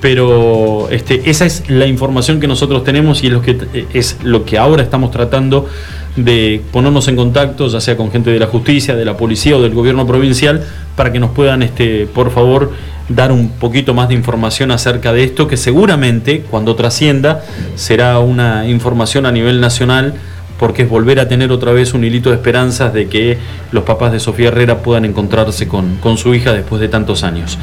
pero 0.00 0.88
este, 0.90 1.28
esa 1.30 1.44
es 1.46 1.68
la 1.68 1.86
información 1.86 2.40
que 2.40 2.46
nosotros 2.46 2.84
tenemos 2.84 3.22
y 3.22 3.26
es 3.26 3.32
lo 3.32 3.42
que, 3.42 3.86
es 3.92 4.16
lo 4.22 4.44
que 4.44 4.58
ahora 4.58 4.82
estamos 4.82 5.10
tratando 5.10 5.68
de 6.16 6.62
ponernos 6.72 7.06
en 7.08 7.16
contacto, 7.16 7.68
ya 7.68 7.80
sea 7.80 7.96
con 7.96 8.10
gente 8.10 8.30
de 8.30 8.38
la 8.38 8.46
justicia, 8.46 8.96
de 8.96 9.04
la 9.04 9.16
policía 9.16 9.56
o 9.56 9.62
del 9.62 9.74
gobierno 9.74 10.06
provincial, 10.06 10.64
para 10.96 11.12
que 11.12 11.20
nos 11.20 11.30
puedan, 11.30 11.62
este, 11.62 12.06
por 12.06 12.30
favor, 12.30 12.72
dar 13.08 13.32
un 13.32 13.50
poquito 13.50 13.94
más 13.94 14.08
de 14.08 14.14
información 14.14 14.70
acerca 14.70 15.12
de 15.12 15.24
esto, 15.24 15.48
que 15.48 15.56
seguramente 15.56 16.44
cuando 16.50 16.74
trascienda 16.76 17.44
será 17.74 18.18
una 18.20 18.68
información 18.68 19.26
a 19.26 19.32
nivel 19.32 19.60
nacional 19.60 20.14
porque 20.60 20.82
es 20.82 20.90
volver 20.90 21.18
a 21.20 21.26
tener 21.26 21.50
otra 21.52 21.72
vez 21.72 21.94
un 21.94 22.04
hilito 22.04 22.28
de 22.28 22.36
esperanzas 22.36 22.92
de 22.92 23.08
que 23.08 23.38
los 23.72 23.82
papás 23.84 24.12
de 24.12 24.20
Sofía 24.20 24.48
Herrera 24.48 24.82
puedan 24.82 25.06
encontrarse 25.06 25.66
con, 25.66 26.18
su 26.18 26.34
hija 26.34 26.52
después 26.52 26.82
de 26.82 26.88
tantos 26.88 27.24
años. 27.24 27.58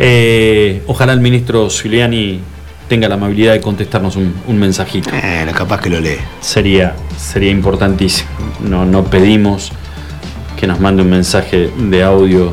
Eh, 0.00 0.82
ojalá 0.88 1.12
el 1.12 1.20
ministro 1.20 1.70
Giuliani 1.70 2.40
tenga 2.88 3.08
la 3.08 3.14
amabilidad 3.14 3.52
de 3.52 3.60
contestarnos 3.60 4.16
un, 4.16 4.58
mensajito. 4.58 5.10
Eh, 5.14 5.46
capaz 5.54 5.80
que 5.80 5.90
lo 5.90 6.00
lee. 6.00 6.16
Sería, 6.40 6.96
sería 7.16 7.52
importantísimo. 7.52 8.28
No, 8.68 8.84
no 8.84 9.04
pedimos 9.04 9.70
que 10.58 10.66
nos 10.66 10.80
mande 10.80 11.02
un 11.02 11.10
mensaje 11.10 11.70
de 11.78 12.02
audio 12.02 12.52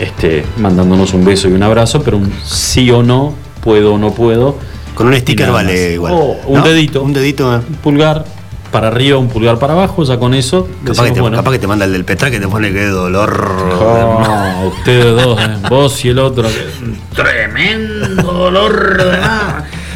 este, 0.00 0.44
mandándonos 0.56 1.14
un 1.14 1.24
beso 1.24 1.48
y 1.48 1.52
un 1.52 1.62
abrazo, 1.62 2.02
pero 2.02 2.16
un 2.16 2.32
sí 2.44 2.90
o 2.90 3.04
no, 3.04 3.36
puedo 3.60 3.94
o 3.94 3.98
no 3.98 4.12
puedo. 4.12 4.58
Con 4.96 5.06
un 5.06 5.14
sticker 5.14 5.52
vale 5.52 5.92
igual. 5.92 6.12
Oh, 6.12 6.36
un 6.46 6.64
dedito. 6.64 7.04
Un 7.04 7.12
dedito. 7.12 7.48
Un 7.50 7.76
pulgar 7.76 8.35
para 8.70 8.88
arriba, 8.88 9.18
un 9.18 9.28
pulgar 9.28 9.58
para 9.58 9.74
abajo, 9.74 10.04
ya 10.04 10.18
con 10.18 10.34
eso. 10.34 10.68
Capaz, 10.84 11.04
que, 11.04 11.12
te, 11.12 11.20
capaz 11.20 11.52
que 11.52 11.58
te, 11.58 11.66
manda 11.66 11.84
el 11.84 11.92
del 11.92 12.04
Petra 12.04 12.30
que 12.30 12.40
te 12.40 12.48
pone 12.48 12.72
que 12.72 12.86
dolor. 12.86 13.56
Oh, 13.80 14.72
ustedes 14.76 15.22
dos, 15.22 15.40
eh, 15.40 15.56
vos 15.68 16.04
y 16.04 16.08
el 16.08 16.18
otro. 16.18 16.48
Tremendo 17.14 18.32
dolor 18.32 19.02
de 19.02 19.18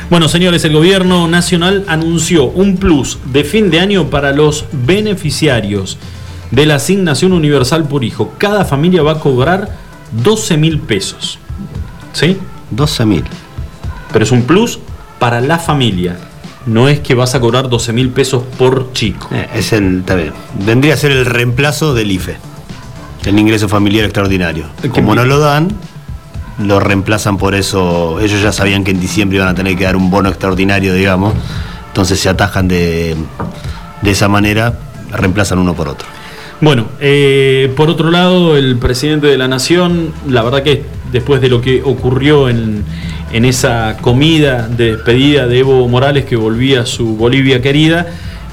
Bueno, 0.09 0.28
señores, 0.28 0.64
el 0.64 0.72
gobierno 0.72 1.28
nacional 1.28 1.85
anunció 1.88 2.44
un 2.44 2.76
plus 2.76 3.18
de 3.26 3.44
fin 3.44 3.70
de 3.70 3.80
año 3.80 4.11
para 4.11 4.33
los 4.33 4.66
beneficiarios 4.72 5.98
de 6.50 6.66
la 6.66 6.76
asignación 6.76 7.33
universal 7.33 7.87
por 7.87 8.04
hijo. 8.04 8.33
Cada 8.38 8.64
familia 8.64 9.02
va 9.02 9.12
a 9.12 9.20
cobrar 9.20 9.76
12 10.12 10.56
mil 10.56 10.80
pesos. 10.80 11.38
¿Sí? 12.12 12.37
12 12.70 13.04
mil. 13.06 13.24
Pero 14.12 14.24
es 14.24 14.33
un 14.33 14.42
plus 14.42 14.80
para 15.18 15.40
la 15.40 15.59
familia 15.59 16.16
no 16.66 16.88
es 16.88 17.01
que 17.01 17.14
vas 17.14 17.35
a 17.35 17.40
cobrar 17.40 17.68
12 17.68 17.92
mil 17.92 18.11
pesos 18.11 18.42
por 18.59 18.92
chico. 18.92 19.29
Eh, 19.33 19.49
es 19.55 19.73
el, 19.73 20.03
también. 20.05 20.33
Vendría 20.64 20.94
a 20.94 20.96
ser 20.96 21.11
el 21.12 21.25
reemplazo 21.27 21.94
del 21.94 22.11
IFE, 22.11 22.37
el 23.25 23.38
ingreso 23.38 23.68
familiar 23.68 24.05
extraordinario. 24.05 24.66
Como 24.92 25.14
no 25.14 25.25
lo 25.25 25.38
dan, 25.38 25.68
lo 26.59 26.81
reemplazan 26.81 27.38
por 27.38 27.55
eso. 27.55 28.20
Ellos 28.20 28.42
ya 28.42 28.53
sabían 28.53 28.85
que 28.85 28.90
en 28.90 29.01
diciembre 29.01 29.37
iban 29.37 29.49
a 29.49 29.55
tener 29.55 29.77
que 29.77 29.85
dar 29.85 29.96
un 29.96 30.11
bono 30.11 30.29
extraordinario, 30.29 30.94
digamos. 30.94 31.35
Entonces 31.88 32.20
se 32.20 32.29
atajan 32.29 32.68
de, 32.68 33.16
de 34.03 34.11
esa 34.11 34.29
manera, 34.29 34.79
reemplazan 35.11 35.59
uno 35.59 35.75
por 35.75 35.88
otro. 35.88 36.07
Bueno, 36.61 36.88
eh, 37.01 37.73
por 37.75 37.88
otro 37.88 38.11
lado, 38.11 38.57
el 38.57 38.77
presidente 38.77 39.27
de 39.27 39.38
la 39.38 39.49
Nación, 39.49 40.12
la 40.29 40.42
verdad 40.42 40.62
que 40.62 40.85
después 41.11 41.40
de 41.40 41.49
lo 41.49 41.62
que 41.62 41.83
ocurrió 41.83 42.51
en, 42.51 42.85
en 43.33 43.45
esa 43.45 43.97
comida 44.01 44.69
de 44.69 44.97
despedida 44.97 45.47
de 45.47 45.61
Evo 45.61 45.87
Morales 45.88 46.25
que 46.25 46.37
volvía 46.37 46.83
a 46.83 46.87
su 46.87 47.16
Bolivia 47.16 47.62
querida, 47.62 48.07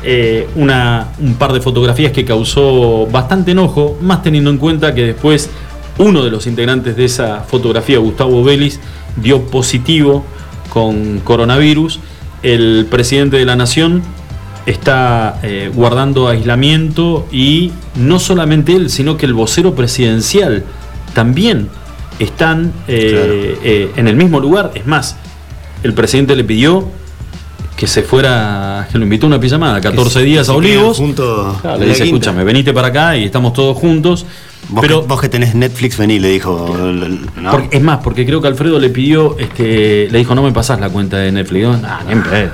eh, 0.03 0.47
una, 0.55 1.07
un 1.19 1.35
par 1.35 1.53
de 1.53 1.61
fotografías 1.61 2.11
que 2.11 2.23
causó 2.23 3.07
bastante 3.07 3.51
enojo, 3.51 3.97
más 4.01 4.21
teniendo 4.21 4.49
en 4.51 4.57
cuenta 4.57 4.93
que 4.93 5.05
después 5.05 5.49
uno 5.97 6.23
de 6.23 6.29
los 6.29 6.45
integrantes 6.45 6.95
de 6.95 7.05
esa 7.05 7.41
fotografía, 7.41 7.97
Gustavo 7.97 8.43
Vélez, 8.43 8.79
dio 9.15 9.43
positivo 9.43 10.23
con 10.69 11.19
coronavirus. 11.19 11.99
El 12.43 12.85
presidente 12.89 13.37
de 13.37 13.45
la 13.45 13.55
Nación 13.55 14.03
está 14.67 15.39
eh, 15.41 15.71
guardando 15.73 16.27
aislamiento 16.27 17.25
y 17.31 17.71
no 17.95 18.19
solamente 18.19 18.75
él, 18.75 18.89
sino 18.91 19.17
que 19.17 19.25
el 19.25 19.33
vocero 19.33 19.73
presidencial 19.73 20.63
también 21.13 21.69
están 22.19 22.73
eh, 22.87 23.57
eh, 23.63 23.91
en 23.95 24.07
el 24.07 24.15
mismo 24.15 24.39
lugar. 24.39 24.71
Es 24.75 24.85
más, 24.85 25.15
el 25.83 25.93
presidente 25.93 26.35
le 26.35 26.43
pidió 26.43 26.87
que 27.75 27.85
se 27.85 28.01
fuera, 28.01 28.87
que 28.91 28.97
lo 28.97 29.03
invitó 29.03 29.27
a 29.27 29.29
una 29.29 29.39
pijamada, 29.39 29.79
14 29.79 30.23
días 30.23 30.49
a 30.49 30.53
Olivos. 30.53 30.99
le 30.99 31.85
dice, 31.85 32.05
escúchame, 32.05 32.43
venite 32.43 32.73
para 32.73 32.87
acá 32.87 33.15
y 33.15 33.25
estamos 33.25 33.53
todos 33.53 33.77
juntos. 33.77 34.25
Vos, 34.69 34.81
pero, 34.81 35.01
que, 35.01 35.07
vos 35.07 35.21
que 35.21 35.29
tenés 35.29 35.53
Netflix, 35.53 35.95
vení, 35.97 36.19
le 36.19 36.29
dijo. 36.29 36.75
es 37.71 37.81
más, 37.81 37.99
porque 37.99 38.25
creo 38.25 38.41
que 38.41 38.47
Alfredo 38.47 38.79
le 38.79 38.89
pidió, 38.89 39.37
este, 39.37 40.09
le 40.09 40.17
dijo, 40.17 40.33
no 40.33 40.41
me 40.41 40.51
pasás 40.51 40.79
la 40.79 40.89
cuenta 40.89 41.17
de 41.17 41.31
Netflix. 41.31 41.67
No, 41.67 41.79
ni 42.07 42.13
en 42.13 42.23
pedo. 42.23 42.51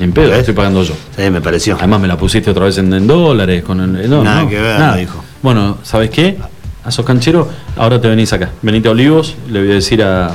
Ni 0.00 0.04
en 0.04 0.12
pedo, 0.12 0.34
estoy 0.34 0.54
pagando 0.54 0.82
yo. 0.82 0.94
Sí, 1.16 1.30
me 1.30 1.40
pareció. 1.40 1.76
Además 1.76 2.00
me 2.00 2.08
la 2.08 2.18
pusiste 2.18 2.50
otra 2.50 2.64
vez 2.64 2.76
en, 2.78 3.06
dólares. 3.06 3.62
Con 3.62 3.80
el, 3.80 4.10
nada 4.10 4.48
que 4.48 4.60
ver, 4.60 4.80
nada. 4.80 4.96
dijo. 4.96 5.22
Bueno, 5.42 5.78
¿sabes 5.84 6.10
qué? 6.10 6.36
A 6.84 6.90
sos 6.90 7.04
canchero, 7.04 7.48
ahora 7.76 8.00
te 8.00 8.08
venís 8.08 8.32
acá. 8.32 8.50
Venite 8.62 8.88
a 8.88 8.90
Olivos, 8.92 9.36
le 9.50 9.60
voy 9.60 9.70
a 9.70 9.74
decir 9.74 10.02
a. 10.02 10.30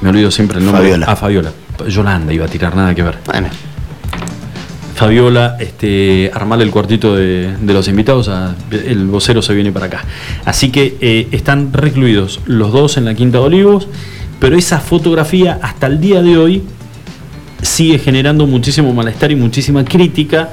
Me 0.00 0.08
olvido 0.08 0.30
siempre 0.30 0.58
el 0.58 0.64
nombre. 0.64 0.82
Fabiola. 0.82 1.06
A 1.06 1.16
Fabiola. 1.16 1.52
Yolanda 1.88 2.32
iba 2.32 2.46
a 2.46 2.48
tirar 2.48 2.74
nada 2.76 2.94
que 2.94 3.02
ver. 3.02 3.18
Bueno. 3.26 3.48
Fabiola, 4.94 5.56
este, 5.58 6.30
armarle 6.34 6.64
el 6.64 6.70
cuartito 6.70 7.16
de, 7.16 7.56
los 7.62 7.88
invitados, 7.88 8.30
el 8.70 9.06
vocero 9.06 9.40
se 9.40 9.54
viene 9.54 9.72
para 9.72 9.86
acá. 9.86 10.04
Así 10.44 10.70
que 10.70 10.98
eh, 11.00 11.26
están 11.32 11.72
recluidos 11.72 12.40
los 12.44 12.70
dos 12.70 12.98
en 12.98 13.06
la 13.06 13.14
Quinta 13.14 13.38
de 13.38 13.44
Olivos, 13.44 13.88
pero 14.40 14.58
esa 14.58 14.78
fotografía 14.78 15.58
hasta 15.62 15.86
el 15.86 16.02
día 16.02 16.20
de 16.20 16.36
hoy 16.36 16.62
sigue 17.62 17.98
generando 17.98 18.46
muchísimo 18.46 18.92
malestar 18.92 19.32
y 19.32 19.36
muchísima 19.36 19.86
crítica, 19.86 20.50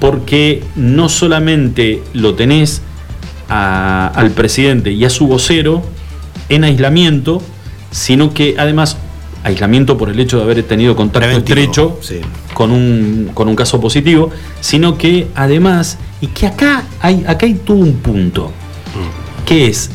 porque 0.00 0.64
no 0.74 1.08
solamente 1.08 2.02
lo 2.12 2.34
tenés 2.34 2.82
al 3.48 4.30
presidente 4.32 4.92
y 4.92 5.04
a 5.04 5.10
su 5.10 5.26
vocero 5.26 5.82
en 6.48 6.64
aislamiento, 6.64 7.42
sino 7.90 8.34
que 8.34 8.56
además 8.58 8.96
aislamiento 9.44 9.96
por 9.96 10.10
el 10.10 10.18
hecho 10.18 10.38
de 10.38 10.42
haber 10.42 10.62
tenido 10.64 10.96
contacto 10.96 11.38
estrecho 11.38 11.98
con 12.52 12.72
un, 12.72 13.30
con 13.32 13.48
un 13.48 13.54
caso 13.54 13.80
positivo, 13.80 14.30
sino 14.60 14.98
que 14.98 15.28
además, 15.34 15.98
y 16.20 16.28
que 16.28 16.46
acá 16.46 16.84
hay, 17.00 17.24
acá 17.26 17.46
hay 17.46 17.54
todo 17.54 17.76
un 17.76 17.94
punto, 17.94 18.50
que 19.44 19.68
es 19.68 19.90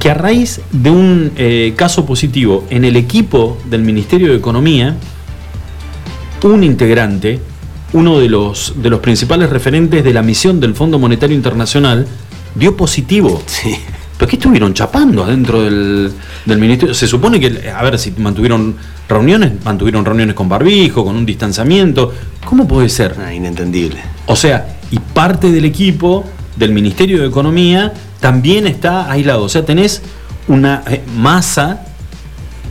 que 0.00 0.10
a 0.10 0.14
raíz 0.14 0.60
de 0.72 0.90
un 0.90 1.32
eh, 1.36 1.74
caso 1.76 2.04
positivo 2.06 2.64
en 2.70 2.84
el 2.84 2.96
equipo 2.96 3.58
del 3.70 3.82
Ministerio 3.82 4.30
de 4.30 4.36
Economía, 4.36 4.96
un 6.42 6.64
integrante, 6.64 7.38
uno 7.92 8.18
de 8.18 8.28
los, 8.28 8.74
de 8.76 8.90
los 8.90 9.00
principales 9.00 9.50
referentes 9.50 10.02
de 10.02 10.12
la 10.12 10.22
misión 10.22 10.58
del 10.58 10.74
Fondo 10.74 10.98
Monetario 10.98 11.36
Internacional, 11.36 12.06
dio 12.54 12.76
positivo. 12.76 13.42
Sí. 13.46 13.76
¿Pero 14.18 14.28
qué 14.30 14.36
estuvieron 14.36 14.72
chapando 14.72 15.24
adentro 15.24 15.62
del, 15.62 16.12
del 16.44 16.58
ministerio? 16.58 16.94
Se 16.94 17.08
supone 17.08 17.40
que, 17.40 17.70
a 17.70 17.82
ver, 17.82 17.98
si 17.98 18.12
mantuvieron 18.12 18.76
reuniones, 19.08 19.52
mantuvieron 19.64 20.04
reuniones 20.04 20.34
con 20.36 20.48
barbijo, 20.48 21.04
con 21.04 21.16
un 21.16 21.26
distanciamiento. 21.26 22.12
¿Cómo 22.44 22.68
puede 22.68 22.88
ser? 22.88 23.16
Ah, 23.18 23.34
inentendible. 23.34 24.00
O 24.26 24.36
sea, 24.36 24.76
y 24.90 24.98
parte 24.98 25.50
del 25.50 25.64
equipo 25.64 26.24
del 26.56 26.70
Ministerio 26.72 27.20
de 27.20 27.26
Economía 27.26 27.92
también 28.20 28.66
está 28.66 29.10
aislado. 29.10 29.42
O 29.42 29.48
sea, 29.48 29.64
tenés 29.64 30.02
una 30.46 30.82
eh, 30.88 31.02
masa, 31.16 31.80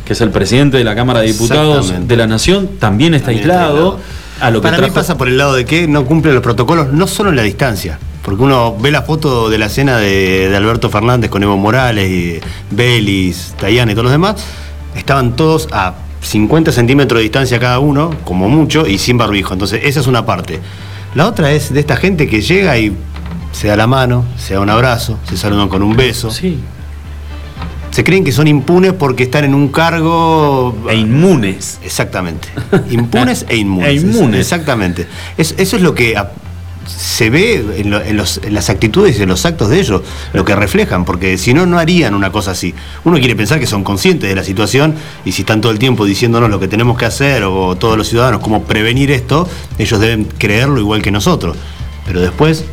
que 0.05 0.13
es 0.13 0.21
el 0.21 0.29
presidente 0.29 0.77
de 0.77 0.83
la 0.83 0.95
Cámara 0.95 1.19
de 1.19 1.27
Diputados 1.27 1.93
de 2.07 2.15
la 2.15 2.27
Nación, 2.27 2.69
también 2.79 3.13
está 3.13 3.27
También 3.27 3.43
está 3.49 3.53
aislado. 3.61 3.75
aislado. 3.75 3.99
A 4.39 4.49
lo 4.51 4.61
que 4.61 4.69
Para 4.69 4.81
mí 4.81 4.89
pasa 4.91 5.17
por 5.17 5.27
el 5.27 5.37
lado 5.37 5.53
de 5.53 5.65
que 5.65 5.87
no 5.87 6.05
cumple 6.05 6.33
los 6.33 6.41
protocolos, 6.41 6.93
no 6.93 7.07
solo 7.07 7.29
en 7.29 7.35
la 7.35 7.43
distancia. 7.43 7.99
Porque 8.23 8.43
uno 8.43 8.75
ve 8.77 8.91
la 8.91 9.01
foto 9.01 9.49
de 9.49 9.57
la 9.57 9.67
cena 9.69 9.97
de, 9.97 10.49
de 10.49 10.55
Alberto 10.55 10.89
Fernández 10.89 11.29
con 11.31 11.41
Evo 11.41 11.57
Morales 11.57 12.09
y 12.09 12.39
Belis, 12.69 13.55
Tayana 13.59 13.91
y 13.91 13.95
todos 13.95 14.03
los 14.05 14.11
demás. 14.11 14.35
Estaban 14.95 15.35
todos 15.35 15.67
a 15.71 15.95
50 16.21 16.71
centímetros 16.71 17.17
de 17.17 17.23
distancia 17.23 17.59
cada 17.59 17.79
uno, 17.79 18.11
como 18.23 18.47
mucho, 18.47 18.85
y 18.85 18.99
sin 18.99 19.17
barbijo. 19.17 19.53
Entonces, 19.53 19.81
esa 19.85 20.01
es 20.01 20.07
una 20.07 20.25
parte. 20.25 20.59
La 21.15 21.27
otra 21.27 21.51
es 21.51 21.73
de 21.73 21.79
esta 21.79 21.95
gente 21.95 22.27
que 22.27 22.41
llega 22.41 22.77
y 22.77 22.95
se 23.51 23.67
da 23.69 23.75
la 23.75 23.87
mano, 23.87 24.23
se 24.37 24.53
da 24.53 24.59
un 24.59 24.69
abrazo, 24.69 25.17
se 25.27 25.35
saludan 25.35 25.67
con 25.67 25.81
un 25.81 25.95
beso. 25.95 26.29
Sí. 26.29 26.59
Se 27.89 28.03
creen 28.05 28.23
que 28.23 28.31
son 28.31 28.47
impunes 28.47 28.93
porque 28.93 29.23
están 29.23 29.43
en 29.43 29.53
un 29.53 29.67
cargo 29.67 30.77
E 30.89 30.95
inmunes. 30.95 31.79
Exactamente. 31.83 32.47
Impunes 32.89 33.45
e 33.49 33.57
inmunes. 33.57 33.87
E 33.89 33.93
inmunes. 33.95 34.39
Exactamente. 34.39 35.07
Es- 35.37 35.55
eso 35.57 35.75
es 35.75 35.81
lo 35.81 35.93
que 35.93 36.15
se 36.87 37.29
ve 37.29 37.63
en, 37.77 37.89
lo- 37.91 38.01
en 38.01 38.17
los- 38.17 38.39
en 38.43 38.53
las 38.53 38.69
actitudes 38.69 39.17
y 39.19 39.23
en 39.23 39.29
los 39.29 39.45
actos 39.45 39.69
de 39.69 39.79
ellos, 39.79 40.01
lo 40.33 40.43
que 40.45 40.55
reflejan, 40.55 41.05
porque 41.05 41.37
si 41.37 41.53
no, 41.53 41.65
no 41.65 41.77
harían 41.79 42.13
una 42.15 42.31
cosa 42.31 42.51
así. 42.51 42.73
Uno 43.03 43.17
quiere 43.19 43.35
pensar 43.35 43.59
que 43.59 43.67
son 43.67 43.83
conscientes 43.83 44.29
de 44.29 44.35
la 44.35 44.43
situación 44.43 44.95
y 45.25 45.31
si 45.31 45.41
están 45.43 45.61
todo 45.61 45.71
el 45.71 45.79
tiempo 45.79 46.05
diciéndonos 46.05 46.49
lo 46.49 46.59
que 46.59 46.67
tenemos 46.67 46.97
que 46.97 47.05
hacer 47.05 47.43
o 47.43 47.75
todos 47.75 47.97
los 47.97 48.07
ciudadanos 48.07 48.41
cómo 48.41 48.63
prevenir 48.63 49.11
esto, 49.11 49.47
ellos 49.77 49.99
deben 49.99 50.25
creerlo 50.37 50.79
igual 50.79 51.01
que 51.01 51.11
nosotros. 51.11 51.55
Pero 52.05 52.19
después 52.21 52.65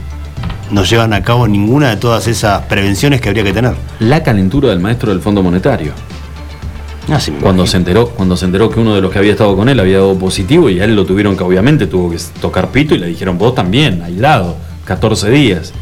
no 0.71 0.85
llevan 0.85 1.13
a 1.13 1.23
cabo 1.23 1.47
ninguna 1.49 1.91
de 1.91 1.97
todas 1.97 2.27
esas 2.29 2.63
prevenciones 2.63 3.21
que 3.21 3.29
habría 3.29 3.45
que 3.45 3.53
tener. 3.53 3.75
La 4.01 4.23
calentura 4.23 4.69
del 4.71 4.81
maestro 4.81 5.11
del 5.11 5.21
Fondo 5.21 5.43
Monetario. 5.43 5.93
Me 7.09 7.41
Cuando 7.41 7.67
se 7.67 7.79
enteró, 7.79 8.09
cuando 8.09 8.37
se 8.37 8.45
enteró 8.45 8.69
que 8.69 8.81
uno 8.81 8.95
de 8.95 9.01
los 9.01 9.11
que 9.11 9.19
había 9.19 9.33
estado 9.33 9.57
con 9.57 9.69
él 9.69 9.81
había 9.81 9.97
dado 9.97 10.19
positivo 10.19 10.69
y 10.69 10.81
a 10.81 10.85
él 10.85 10.95
lo 10.95 11.07
tuvieron 11.07 11.37
que 11.37 11.43
obviamente 11.43 11.87
tuvo 11.87 12.11
que 12.11 12.19
tocar 12.41 12.71
pito 12.71 12.95
y 12.95 12.99
le 12.99 13.07
dijeron 13.07 13.39
vos 13.39 13.55
también, 13.55 14.03
aislado, 14.03 14.57
14 14.85 15.31
días. 15.31 15.73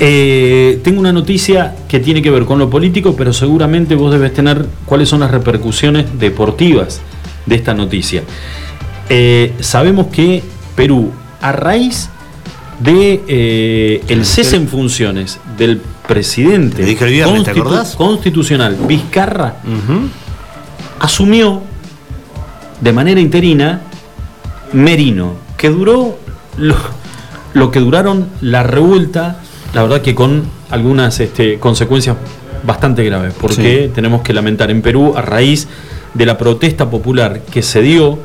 Eh, 0.00 0.80
tengo 0.82 0.98
una 0.98 1.12
noticia 1.12 1.76
que 1.88 2.00
tiene 2.00 2.20
que 2.20 2.30
ver 2.30 2.46
con 2.46 2.58
lo 2.58 2.68
político, 2.68 3.14
pero 3.16 3.32
seguramente 3.32 3.94
vos 3.94 4.10
debes 4.10 4.34
tener 4.34 4.66
cuáles 4.86 5.08
son 5.08 5.20
las 5.20 5.30
repercusiones 5.30 6.18
deportivas 6.18 7.00
de 7.46 7.54
esta 7.54 7.74
noticia. 7.74 8.22
Eh, 9.08 9.52
sabemos 9.60 10.08
que 10.08 10.42
Perú, 10.74 11.12
a 11.40 11.52
raíz 11.52 12.08
de 12.80 13.22
eh, 13.28 14.02
el 14.08 14.24
cese 14.24 14.56
en 14.56 14.68
funciones 14.68 15.38
del 15.58 15.80
presidente 16.08 16.76
Te 16.76 16.84
dije 16.84 17.04
el 17.04 17.10
viernes, 17.12 17.44
¿te 17.44 17.50
acordás? 17.50 17.94
constitucional 17.94 18.76
Vizcarra. 18.88 19.56
Asumió 21.00 21.62
de 22.80 22.92
manera 22.92 23.20
interina 23.20 23.80
Merino, 24.72 25.34
que 25.56 25.68
duró 25.70 26.16
lo, 26.56 26.76
lo 27.54 27.70
que 27.70 27.80
duraron 27.80 28.28
la 28.40 28.62
revuelta, 28.62 29.40
la 29.74 29.82
verdad 29.82 30.02
que 30.02 30.14
con 30.14 30.44
algunas 30.70 31.18
este, 31.20 31.58
consecuencias 31.58 32.16
bastante 32.62 33.02
graves, 33.04 33.34
porque 33.40 33.90
tenemos 33.94 34.22
que 34.22 34.32
lamentar 34.32 34.70
en 34.70 34.82
Perú 34.82 35.14
a 35.16 35.22
raíz 35.22 35.66
de 36.14 36.26
la 36.26 36.36
protesta 36.38 36.90
popular 36.90 37.42
que 37.50 37.62
se 37.62 37.82
dio 37.82 38.18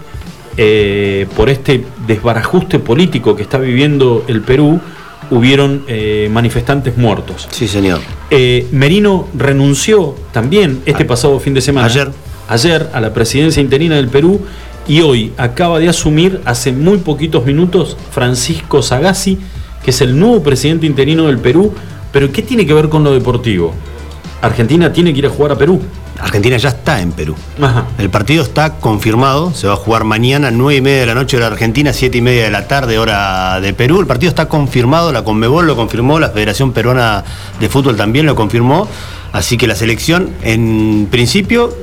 eh, 0.58 1.28
por 1.36 1.50
este 1.50 1.86
desbarajuste 2.08 2.80
político 2.80 3.36
que 3.36 3.44
está 3.44 3.58
viviendo 3.58 4.24
el 4.28 4.42
Perú, 4.42 4.80
hubieron 5.32 5.84
eh, 5.88 6.30
manifestantes 6.32 6.98
muertos. 6.98 7.48
Sí, 7.52 7.68
señor. 7.68 8.00
Eh, 8.30 8.68
Merino 8.72 9.28
renunció 9.36 10.16
también 10.32 10.82
este 10.86 11.06
pasado 11.06 11.40
fin 11.40 11.54
de 11.54 11.62
semana. 11.62 11.88
ayer. 11.88 12.12
Ayer 12.48 12.90
a 12.94 13.02
la 13.02 13.14
presidencia 13.14 13.62
interina 13.62 13.96
del 13.96 14.10
Perú 14.10 14.42
y 14.88 15.02
hoy 15.02 15.34
acaba 15.38 15.80
de 15.80 15.90
asumir 15.90 16.42
hace 16.46 16.72
muy 16.72 17.00
poquitos 17.00 17.46
minutos 17.46 17.98
Francisco 18.12 18.82
Sagasti, 18.84 19.40
que 19.84 19.92
es 19.92 20.02
el 20.02 20.20
nuevo 20.20 20.44
presidente 20.44 20.86
interino 20.86 21.26
del 21.28 21.40
Perú. 21.40 21.74
Pero 22.12 22.32
¿qué 22.32 22.44
tiene 22.44 22.66
que 22.66 22.74
ver 22.74 22.90
con 22.90 23.04
lo 23.04 23.14
deportivo? 23.14 23.74
Argentina 24.42 24.94
tiene 24.94 25.12
que 25.12 25.20
ir 25.20 25.26
a 25.26 25.30
jugar 25.30 25.54
a 25.54 25.58
Perú. 25.58 25.82
Argentina 26.20 26.56
ya 26.58 26.70
está 26.70 27.02
en 27.02 27.12
Perú. 27.12 27.36
Ajá. 27.62 27.88
El 27.98 28.10
partido 28.10 28.44
está 28.44 28.76
confirmado, 28.76 29.54
se 29.54 29.68
va 29.68 29.74
a 29.74 29.78
jugar 29.78 30.06
mañana 30.06 30.50
9 30.52 30.78
y 30.78 30.82
media 30.82 31.00
de 31.02 31.06
la 31.08 31.16
noche 31.16 31.36
hora 31.36 31.48
Argentina, 31.48 31.92
7 31.92 32.18
y 32.18 32.22
media 32.22 32.44
de 32.44 32.52
la 32.52 32.68
tarde 32.68 32.98
hora 33.00 33.60
de 33.60 33.74
Perú. 33.74 34.00
El 34.00 34.08
partido 34.08 34.30
está 34.30 34.48
confirmado, 34.48 35.12
la 35.12 35.24
Conmebol 35.24 35.68
lo 35.68 35.76
confirmó, 35.76 36.20
la 36.20 36.30
Federación 36.30 36.72
Peruana 36.72 37.24
de 37.60 37.70
Fútbol 37.70 37.98
también 37.98 38.26
lo 38.26 38.36
confirmó. 38.36 38.88
Así 39.34 39.58
que 39.58 39.68
la 39.68 39.76
selección, 39.76 40.30
en 40.44 41.10
principio, 41.12 41.74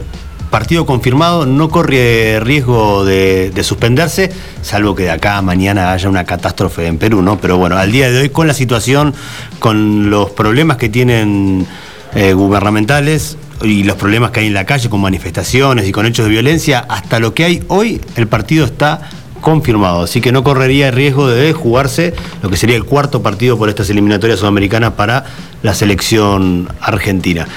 partido 0.53 0.87
confirmado, 0.87 1.47
no 1.47 1.71
corre 1.71 2.38
riesgo 2.38 3.05
de, 3.05 3.51
de 3.51 3.65
suspenderse, 3.65 4.31
salvo 4.61 4.95
que 4.95 5.05
de 5.05 5.11
acá 5.11 5.38
a 5.38 5.43
mañana 5.43 5.93
haya 5.93 6.09
una 6.09 6.25
catástrofe 6.25 6.87
en 6.87 6.99
Perú, 6.99 7.23
¿no? 7.23 7.38
Pero 7.38 7.57
bueno, 7.57 7.79
al 7.79 7.91
día 7.91 8.11
de 8.12 8.21
hoy, 8.21 8.29
con 8.29 8.47
la 8.47 8.55
situación, 8.55 9.15
con 9.59 10.11
los 10.11 10.31
problemas 10.31 10.77
que 10.77 10.91
tienen 10.91 11.67
eh, 12.15 12.35
gubernamentales 12.35 13.38
y 13.62 13.85
los 13.85 13.97
problemas 13.97 14.31
que 14.31 14.41
hay 14.41 14.47
en 14.49 14.55
la 14.55 14.67
calle 14.67 14.91
con 14.91 15.01
manifestaciones 15.01 15.88
y 15.88 15.93
con 15.93 16.05
hechos 16.05 16.27
de 16.27 16.31
violencia, 16.31 16.85
hasta 16.87 17.19
lo 17.19 17.33
que 17.33 17.45
hay 17.45 17.65
hoy, 17.69 18.03
el 18.17 18.29
partido 18.29 18.67
está 18.67 19.09
confirmado. 19.41 20.03
Así 20.03 20.21
que 20.21 20.33
no 20.33 20.45
correría 20.45 20.88
el 20.88 20.95
riesgo 20.95 21.29
de 21.29 21.55
jugarse 21.55 22.12
lo 22.43 22.51
que 22.51 22.59
sería 22.59 22.77
el 22.77 22.85
cuarto 22.85 23.23
partido 23.23 23.57
por 23.57 23.71
estas 23.71 23.88
eliminatorias 23.88 24.41
sudamericanas 24.41 24.93
para 24.93 25.25
la 25.62 25.73
selección 25.73 26.69
argentina. 26.81 27.49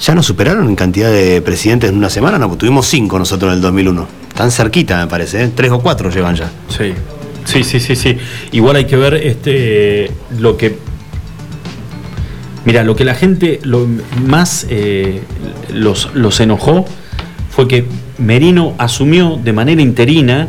¿Ya 0.00 0.14
nos 0.14 0.24
superaron 0.24 0.66
en 0.66 0.76
cantidad 0.76 1.10
de 1.12 1.42
presidentes 1.42 1.90
en 1.90 1.96
una 1.96 2.08
semana? 2.08 2.38
No, 2.38 2.56
tuvimos 2.56 2.86
cinco 2.86 3.18
nosotros 3.18 3.50
en 3.50 3.56
el 3.56 3.60
2001. 3.60 4.08
Tan 4.34 4.50
cerquita, 4.50 4.98
me 4.98 5.06
parece, 5.08 5.44
¿eh? 5.44 5.50
Tres 5.54 5.70
o 5.70 5.80
cuatro 5.80 6.08
llevan 6.10 6.36
ya. 6.36 6.50
Sí, 6.68 6.94
sí, 7.44 7.62
sí, 7.62 7.80
sí, 7.80 7.96
sí. 7.96 8.16
Igual 8.52 8.76
hay 8.76 8.86
que 8.86 8.96
ver 8.96 9.14
este 9.14 10.10
lo 10.38 10.56
que. 10.56 10.78
Mira, 12.64 12.82
lo 12.82 12.96
que 12.96 13.04
la 13.04 13.14
gente 13.14 13.60
más 14.26 14.66
eh, 14.70 15.22
los, 15.70 16.14
los 16.14 16.40
enojó 16.40 16.86
fue 17.50 17.68
que 17.68 17.84
Merino 18.16 18.74
asumió 18.78 19.38
de 19.42 19.52
manera 19.52 19.82
interina, 19.82 20.48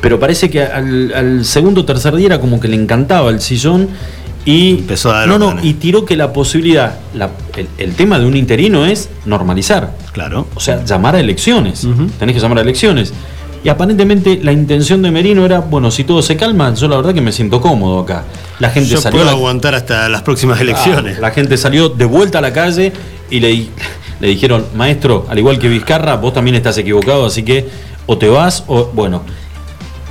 pero 0.00 0.20
parece 0.20 0.48
que 0.48 0.62
al, 0.62 1.12
al 1.12 1.44
segundo 1.44 1.80
o 1.80 1.84
tercer 1.84 2.14
día 2.14 2.26
era 2.26 2.40
como 2.40 2.60
que 2.60 2.68
le 2.68 2.76
encantaba 2.76 3.30
el 3.30 3.40
sillón 3.40 3.88
y 4.44 4.70
Empezó 4.78 5.10
a 5.10 5.20
dar 5.20 5.28
no, 5.28 5.38
no, 5.38 5.56
y 5.62 5.74
tiró 5.74 6.04
que 6.04 6.16
la 6.16 6.32
posibilidad, 6.32 6.98
la- 7.14 7.30
el, 7.56 7.68
el 7.78 7.94
tema 7.94 8.18
de 8.18 8.26
un 8.26 8.36
interino 8.36 8.84
es 8.84 9.08
normalizar. 9.24 9.96
Claro. 10.12 10.46
O 10.54 10.60
sea, 10.60 10.84
llamar 10.84 11.16
a 11.16 11.20
elecciones. 11.20 11.86
Tenés 12.18 12.34
que 12.34 12.40
llamar 12.40 12.58
a 12.58 12.60
elecciones. 12.62 13.12
Y 13.64 13.70
aparentemente 13.70 14.38
la 14.42 14.52
intención 14.52 15.00
de 15.00 15.10
Merino 15.10 15.46
era, 15.46 15.60
bueno, 15.60 15.90
si 15.90 16.04
todo 16.04 16.20
se 16.20 16.36
calma, 16.36 16.74
yo 16.74 16.86
la 16.88 16.96
verdad 16.96 17.14
que 17.14 17.22
me 17.22 17.32
siento 17.32 17.62
cómodo 17.62 18.00
acá. 18.00 18.24
La 18.58 18.68
gente 18.68 18.90
Yo 18.90 19.00
salió 19.00 19.20
puedo 19.20 19.24
la- 19.30 19.36
aguantar 19.36 19.74
hasta 19.74 20.06
las 20.10 20.20
próximas 20.20 20.60
elecciones. 20.60 21.16
Ah, 21.16 21.22
la 21.22 21.30
gente 21.30 21.56
salió 21.56 21.88
de 21.88 22.04
vuelta 22.04 22.38
a 22.38 22.42
la 22.42 22.52
calle 22.52 22.92
y 23.30 23.40
le, 23.40 23.66
le 24.20 24.28
dijeron, 24.28 24.66
maestro, 24.76 25.26
al 25.30 25.38
igual 25.38 25.58
que 25.58 25.68
Vizcarra, 25.68 26.16
vos 26.16 26.34
también 26.34 26.54
estás 26.56 26.76
equivocado, 26.76 27.24
así 27.24 27.42
que 27.42 27.66
o 28.04 28.18
te 28.18 28.28
vas 28.28 28.64
o, 28.66 28.90
bueno, 28.92 29.22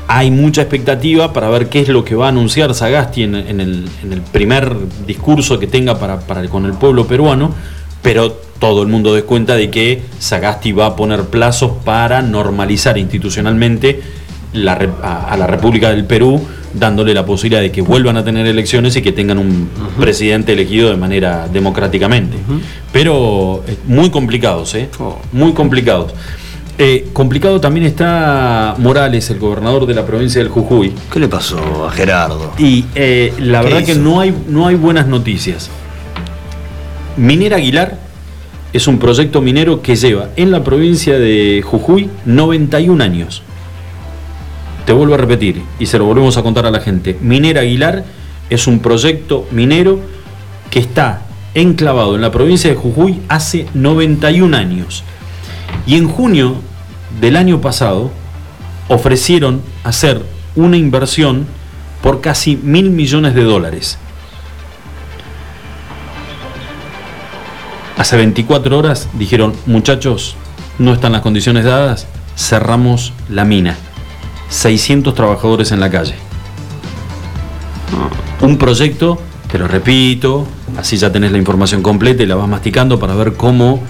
hay 0.08 0.32
mucha 0.32 0.62
expectativa 0.62 1.34
para 1.34 1.50
ver 1.50 1.70
qué 1.70 1.80
es 1.80 1.88
lo 1.88 2.04
que 2.04 2.16
va 2.16 2.28
a 2.28 2.30
anunciar 2.30 2.74
Sagasti 2.74 3.24
en, 3.24 3.36
en 3.36 3.60
el, 3.60 3.86
en 4.04 4.14
el 4.14 4.22
primer 4.22 4.76
discurso 5.06 5.60
que 5.60 5.68
tenga 5.68 6.00
para, 6.00 6.20
para 6.20 6.48
con 6.48 6.66
el 6.66 6.74
pueblo 6.74 7.08
peruano, 7.08 7.54
pero 8.02 8.32
todo 8.60 8.82
el 8.82 8.88
mundo 8.88 9.14
descuenta 9.14 9.56
de 9.56 9.70
que 9.70 10.02
Sagasti 10.20 10.72
va 10.72 10.88
a 10.88 10.96
poner 10.96 11.24
plazos 11.26 11.72
para 11.84 12.22
normalizar 12.22 12.98
institucionalmente 12.98 14.02
la 14.54 14.74
a, 15.02 15.32
a 15.32 15.38
la 15.38 15.48
República 15.48 15.90
del 15.90 16.06
Perú, 16.06 16.42
dándole 16.74 17.14
la 17.14 17.26
posibilidad 17.26 17.62
de 17.62 17.72
que 17.72 17.82
vuelvan 17.82 18.18
a 18.18 18.24
tener 18.24 18.46
elecciones 18.46 18.96
y 18.96 19.02
que 19.02 19.12
tengan 19.12 19.38
un 19.38 19.70
presidente 20.00 20.54
elegido 20.54 20.90
de 20.90 20.98
manera 20.98 21.48
democráticamente. 21.52 22.38
Pero 22.92 23.64
eh, 23.68 23.78
muy 23.86 24.10
complicados, 24.10 24.76
¿eh? 24.76 24.90
Oh. 25.00 25.20
Muy 25.32 25.54
complicados. 25.54 26.14
Eh, 26.80 27.10
complicado 27.14 27.62
también 27.62 27.86
está 27.86 28.74
Morales, 28.80 29.30
el 29.30 29.38
gobernador 29.38 29.86
de 29.86 29.94
la 29.94 30.06
provincia 30.06 30.42
del 30.42 30.50
Jujuy. 30.50 30.92
¿Qué 31.12 31.20
le 31.20 31.28
pasó 31.28 31.86
a 31.88 31.92
Gerardo? 31.92 32.52
Y 32.58 32.86
eh, 32.96 33.32
la 33.40 33.62
verdad 33.62 33.84
que 33.84 33.96
no 33.96 34.20
hay, 34.20 34.36
no 34.48 34.68
hay 34.68 34.76
buenas 34.76 35.06
noticias. 35.08 35.70
Minera 37.16 37.58
Aguilar 37.58 38.00
es 38.74 38.88
un 38.88 38.98
proyecto 38.98 39.40
minero 39.40 39.84
que 39.84 39.96
lleva 39.96 40.30
en 40.36 40.50
la 40.50 40.64
provincia 40.64 41.20
de 41.20 41.64
Jujuy 41.64 42.10
91 42.26 43.04
años. 43.04 43.44
Te 44.88 44.94
vuelvo 44.94 45.14
a 45.14 45.18
repetir 45.18 45.62
y 45.78 45.86
se 45.86 46.00
lo 46.00 46.06
volvemos 46.06 46.38
a 46.38 46.44
contar 46.44 46.66
a 46.66 46.72
la 46.72 46.80
gente. 46.80 47.16
Minera 47.22 47.62
Aguilar 47.62 48.04
es 48.50 48.66
un 48.66 48.80
proyecto 48.80 49.48
minero 49.52 50.00
que 50.72 50.80
está 50.80 51.22
enclavado 51.54 52.16
en 52.16 52.22
la 52.22 52.32
provincia 52.32 52.72
de 52.72 52.76
Jujuy 52.76 53.22
hace 53.30 53.68
91 53.76 54.58
años. 54.58 55.04
Y 55.86 55.98
en 55.98 56.08
junio 56.08 56.56
del 57.20 57.36
año 57.36 57.62
pasado 57.62 58.12
ofrecieron 58.88 59.62
hacer 59.84 60.24
una 60.56 60.78
inversión 60.78 61.46
por 62.02 62.22
casi 62.22 62.56
mil 62.58 62.90
millones 62.90 63.34
de 63.36 63.44
dólares. 63.44 63.98
Hace 67.98 68.18
24 68.18 68.78
horas 68.78 69.08
dijeron, 69.14 69.54
muchachos, 69.66 70.36
no 70.80 70.94
están 70.94 71.12
las 71.12 71.22
condiciones 71.22 71.64
dadas, 71.64 72.08
cerramos 72.36 73.14
la 73.30 73.46
mina. 73.46 73.78
600 74.50 75.16
trabajadores 75.16 75.72
en 75.72 75.80
la 75.80 75.90
calle. 75.90 76.16
Un 78.42 78.58
proyecto, 78.58 79.20
te 79.52 79.58
lo 79.58 79.68
repito, 79.68 80.46
así 80.78 80.98
ya 80.98 81.12
tenés 81.12 81.32
la 81.32 81.38
información 81.38 81.82
completa 81.82 82.24
y 82.24 82.26
la 82.26 82.36
vas 82.36 82.50
masticando 82.50 83.00
para 83.00 83.16
ver 83.16 83.34
cómo, 83.34 83.82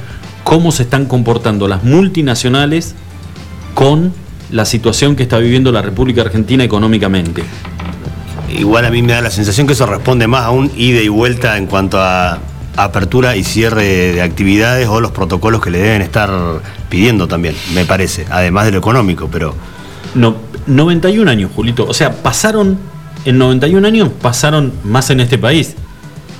cómo 0.43 0.71
se 0.71 0.84
están 0.84 1.06
comportando 1.06 1.67
las 1.67 1.84
multinacionales 1.84 2.95
con 3.73 4.13
la 4.51 4.65
situación 4.65 5.15
que 5.15 5.23
está 5.23 5.39
viviendo 5.39 5.71
la 5.71 5.82
República 5.82 6.21
Argentina 6.21 6.63
económicamente. 6.63 7.43
Igual 8.49 8.86
a 8.86 8.91
mí 8.91 9.01
me 9.01 9.13
da 9.13 9.21
la 9.21 9.32
sensación 9.32 9.65
que 9.65 9.73
eso 9.73 9.86
responde 9.86 10.27
más 10.27 10.43
a 10.43 10.51
un 10.51 10.71
ida 10.75 11.01
y 11.01 11.08
vuelta 11.08 11.58
en 11.58 11.65
cuanto 11.65 11.99
a 11.99 12.39
apertura 12.75 13.36
y 13.36 13.43
cierre 13.43 14.13
de 14.13 14.21
actividades 14.21 14.88
o 14.88 14.99
los 14.99 15.12
protocolos 15.12 15.62
que 15.62 15.71
le 15.71 15.79
deben 15.79 16.01
estar 16.01 16.29
pidiendo 16.89 17.27
también, 17.27 17.56
me 17.73 17.86
parece, 17.86 18.25
además 18.29 18.65
de 18.65 18.71
lo 18.71 18.77
económico, 18.79 19.29
pero... 19.32 19.56
No, 20.15 20.36
91 20.67 21.29
años, 21.29 21.51
Julito. 21.56 21.86
O 21.88 21.93
sea, 21.93 22.21
pasaron, 22.21 22.77
en 23.25 23.38
91 23.38 23.88
años 23.88 24.10
pasaron 24.21 24.71
más 24.84 25.10
en 25.10 25.19
este 25.19 25.38
país. 25.38 25.75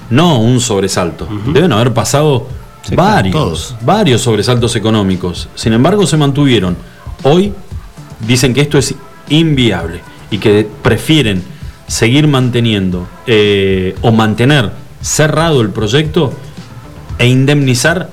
No 0.10 0.40
un 0.40 0.60
sobresalto. 0.60 1.28
Deben 1.48 1.72
haber 1.72 1.94
pasado 1.94 2.48
varios, 2.92 3.76
varios 3.82 4.22
sobresaltos 4.22 4.76
económicos. 4.76 5.50
Sin 5.56 5.74
embargo, 5.74 6.06
se 6.06 6.18
mantuvieron. 6.18 6.76
Hoy 7.24 7.54
dicen 8.28 8.54
que 8.54 8.62
esto 8.62 8.78
es 8.78 8.96
inviable 9.30 10.02
y 10.30 10.38
que 10.38 10.68
prefieren 10.82 11.44
seguir 11.88 12.28
manteniendo 12.28 13.08
eh, 13.28 13.96
o 14.02 14.12
mantener 14.12 14.72
cerrado 15.02 15.62
el 15.62 15.70
proyecto 15.70 16.34
e 17.20 17.28
indemnizar, 17.28 18.10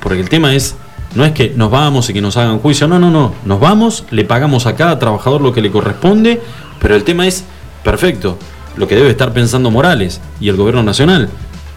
porque 0.00 0.20
el 0.20 0.28
tema 0.28 0.54
es, 0.54 0.76
no 1.14 1.24
es 1.24 1.32
que 1.32 1.52
nos 1.56 1.70
vamos 1.70 2.08
y 2.10 2.12
que 2.12 2.20
nos 2.20 2.36
hagan 2.36 2.58
juicio, 2.58 2.86
no, 2.86 2.98
no, 2.98 3.10
no, 3.10 3.34
nos 3.44 3.60
vamos, 3.60 4.04
le 4.10 4.24
pagamos 4.24 4.66
a 4.66 4.76
cada 4.76 4.98
trabajador 4.98 5.40
lo 5.40 5.52
que 5.52 5.62
le 5.62 5.70
corresponde, 5.70 6.40
pero 6.80 6.94
el 6.94 7.04
tema 7.04 7.26
es, 7.26 7.44
perfecto, 7.82 8.38
lo 8.76 8.86
que 8.86 8.94
debe 8.94 9.10
estar 9.10 9.32
pensando 9.32 9.70
Morales 9.70 10.20
y 10.40 10.48
el 10.48 10.56
gobierno 10.56 10.82
nacional. 10.82 11.28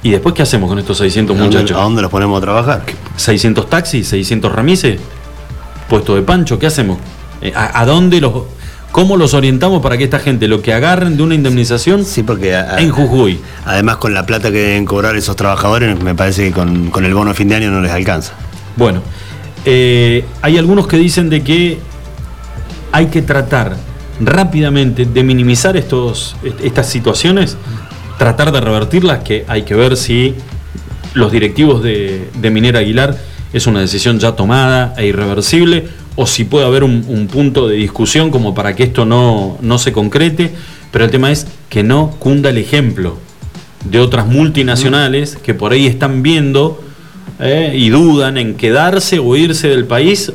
¿Y 0.08 0.12
después 0.12 0.34
qué 0.34 0.42
hacemos 0.42 0.70
con 0.70 0.80
estos 0.80 1.00
600 1.00 1.36
muchachos? 1.36 1.78
¿A 1.78 1.82
dónde 1.82 2.02
los 2.02 2.10
ponemos 2.10 2.38
a 2.38 2.42
trabajar? 2.42 2.84
¿600 3.18 3.68
taxis? 3.68 4.14
¿600 4.14 4.50
remises? 4.50 5.02
¿Puesto 5.90 6.16
de 6.16 6.22
pancho? 6.22 6.58
¿Qué 6.58 6.66
hacemos? 6.66 6.98
Eh, 7.42 7.52
¿A, 7.54 7.82
a 7.82 7.86
dónde 7.86 8.22
los, 8.22 8.44
¿Cómo 8.94 9.18
los 9.18 9.34
orientamos 9.34 9.82
para 9.82 9.98
que 9.98 10.06
esta 10.06 10.20
gente 10.20 10.48
lo 10.48 10.62
que 10.62 10.72
agarren 10.72 11.18
de 11.18 11.24
una 11.24 11.36
indemnización 11.36 12.06
sí, 12.06 12.24
porque 12.24 12.58
en 12.78 12.90
Jujuy? 12.90 13.42
Además, 13.66 13.98
con 13.98 14.14
la 14.14 14.26
plata 14.26 14.50
que 14.50 14.60
deben 14.60 14.86
cobrar 14.86 15.18
esos 15.18 15.36
trabajadores, 15.36 16.02
me 16.02 16.16
parece 16.16 16.46
que 16.46 16.52
con, 16.54 17.04
el 17.04 17.14
bono 17.14 17.32
de 17.32 17.36
fin 17.36 17.50
de 17.50 17.56
año 17.56 17.70
no 17.70 17.82
les 17.82 17.92
alcanza. 17.92 18.32
Bueno, 18.78 19.02
eh, 19.66 20.24
hay 20.42 20.58
algunos 20.58 20.88
que 20.88 20.96
dicen 20.96 21.30
de 21.30 21.44
que 21.44 21.80
hay 22.94 23.08
que 23.08 23.24
tratar 23.24 23.76
rápidamente 24.22 25.06
de 25.06 25.24
minimizar 25.24 25.76
estos, 25.76 26.38
estas 26.64 26.88
situaciones, 26.88 27.58
tratar 28.18 28.52
de 28.52 28.62
revertirlas, 28.62 29.20
que 29.20 29.46
hay 29.48 29.64
que 29.64 29.76
ver 29.76 29.96
si 29.96 30.36
los 31.14 31.32
directivos 31.32 31.84
de, 31.84 32.30
Minera 32.52 32.80
Aguilar 32.80 33.18
es 33.54 33.68
una 33.68 33.80
decisión 33.80 34.20
ya 34.20 34.34
tomada 34.34 34.94
e 34.98 35.08
irreversible 35.08 35.88
o 36.16 36.26
si 36.28 36.44
puede 36.44 36.66
haber 36.66 36.84
un, 36.84 37.28
punto 37.32 37.68
de 37.68 37.76
discusión 37.76 38.32
como 38.32 38.54
para 38.54 38.76
que 38.76 38.84
esto 38.84 39.06
no, 39.06 39.78
se 39.78 39.92
concrete, 39.92 40.52
pero 40.92 41.06
el 41.06 41.12
tema 41.12 41.32
es 41.32 41.48
que 41.70 41.84
no 41.84 42.12
cunda 42.20 42.50
el 42.50 42.58
ejemplo 42.58 43.18
de 43.86 44.00
otras 44.00 44.28
multinacionales 44.28 45.38
que 45.38 45.54
por 45.54 45.72
ahí 45.72 45.86
están 45.86 46.24
viendo 46.24 46.84
eh, 47.40 47.74
y 47.76 47.90
dudan 47.90 48.38
en 48.38 48.56
quedarse 48.56 49.20
o 49.20 49.36
irse 49.36 49.68
del 49.68 49.86
país, 49.86 50.34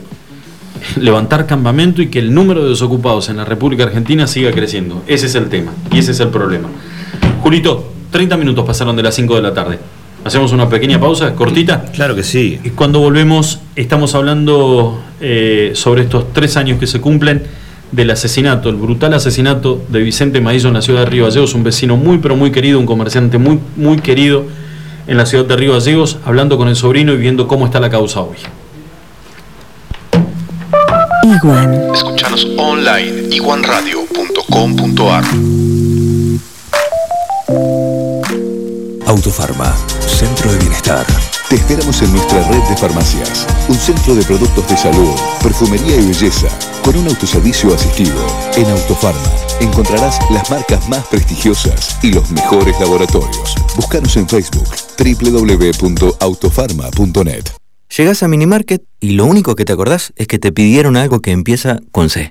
levantar 0.97 1.47
campamento 1.47 2.01
y 2.01 2.09
que 2.09 2.21
el 2.21 2.33
número 2.33 2.63
de 2.63 2.71
desocupados 2.71 3.29
en 3.29 3.39
la 3.39 3.45
República 3.45 3.85
Argentina 3.85 4.27
siga 4.27 4.53
creciendo. 4.53 5.03
Ese 5.09 5.27
es 5.27 5.35
el 5.35 5.49
tema 5.49 5.73
y 5.91 5.99
ese 5.99 6.13
es 6.13 6.21
el 6.21 6.29
problema. 6.29 6.69
Julito, 7.43 7.85
30 8.13 8.37
minutos 8.37 8.65
pasaron 8.65 8.95
de 8.95 9.03
las 9.03 9.17
5 9.17 9.35
de 9.35 9.43
la 9.43 9.53
tarde. 9.53 9.79
Hacemos 10.25 10.53
una 10.53 10.69
pequeña 10.69 11.01
pausa, 11.01 11.35
cortita. 11.35 11.87
Claro 11.93 12.15
que 12.15 12.23
sí. 12.23 12.61
Y 12.63 12.71
cuando 12.71 13.01
volvemos, 13.01 13.59
estamos 13.75 14.15
hablando 14.15 15.03
eh, 15.21 15.73
sobre 15.75 16.03
estos 16.03 16.33
tres 16.33 16.57
años 16.57 16.79
que 16.79 16.87
se 16.87 17.01
cumplen 17.01 17.43
del 17.91 18.13
asesinato, 18.13 18.69
el 18.69 18.77
brutal 18.77 19.13
asesinato 19.15 19.83
de 19.89 20.01
Vicente 20.01 20.41
Maillo 20.41 20.69
en 20.69 20.75
la 20.75 20.83
ciudad 20.83 21.01
de 21.01 21.07
Río 21.07 21.25
Gallegos, 21.25 21.55
un 21.55 21.65
vecino 21.65 21.97
muy, 21.97 22.19
pero 22.19 22.37
muy 22.37 22.53
querido, 22.53 22.79
un 22.79 22.87
comerciante 22.87 23.39
muy, 23.39 23.59
muy 23.75 23.99
querido 23.99 24.45
en 25.09 25.17
la 25.17 25.27
ciudad 25.27 25.45
de 25.45 25.57
Río 25.57 25.73
Gallegos, 25.73 26.19
hablando 26.25 26.57
con 26.57 26.69
el 26.69 26.77
sobrino 26.77 27.13
y 27.13 27.17
viendo 27.17 27.49
cómo 27.49 27.67
está 27.67 27.81
la 27.81 27.91
causa 27.91 28.21
hoy. 28.21 28.37
Iguan. 31.25 31.93
Escuchanos 31.93 32.47
online, 32.57 33.35
iguanradio.com.ar. 33.35 35.25
Autofarma, 39.13 39.77
Centro 40.01 40.51
de 40.51 40.59
Bienestar. 40.59 41.07
Te 41.51 41.57
esperamos 41.57 42.01
en 42.01 42.13
nuestra 42.13 42.49
red 42.49 42.63
de 42.63 42.77
farmacias. 42.79 43.47
Un 43.69 43.77
centro 43.77 44.15
de 44.15 44.25
productos 44.25 44.67
de 44.67 44.79
salud, 44.79 45.15
perfumería 45.43 45.97
y 45.97 46.07
belleza, 46.07 46.49
con 46.83 46.97
un 46.97 47.09
autoservicio 47.09 47.75
asistido. 47.75 48.17
En 48.57 48.71
Autofarma 48.71 49.21
encontrarás 49.61 50.19
las 50.31 50.51
marcas 50.51 50.89
más 50.89 51.07
prestigiosas 51.09 51.99
y 52.03 52.13
los 52.13 52.31
mejores 52.31 52.81
laboratorios. 52.81 53.55
Búscanos 53.77 54.17
en 54.17 54.27
Facebook 54.27 54.71
www.autofarma.net. 54.97 57.45
Llegas 57.95 58.23
a 58.23 58.29
Minimarket 58.29 58.83
y 58.99 59.11
lo 59.11 59.27
único 59.27 59.57
que 59.57 59.67
te 59.67 59.75
acordás 59.75 60.15
es 60.17 60.27
que 60.27 60.39
te 60.39 60.53
pidieron 60.53 60.97
algo 60.97 61.21
que 61.21 61.33
empieza 61.33 61.81
con 61.91 62.09
C. 62.09 62.31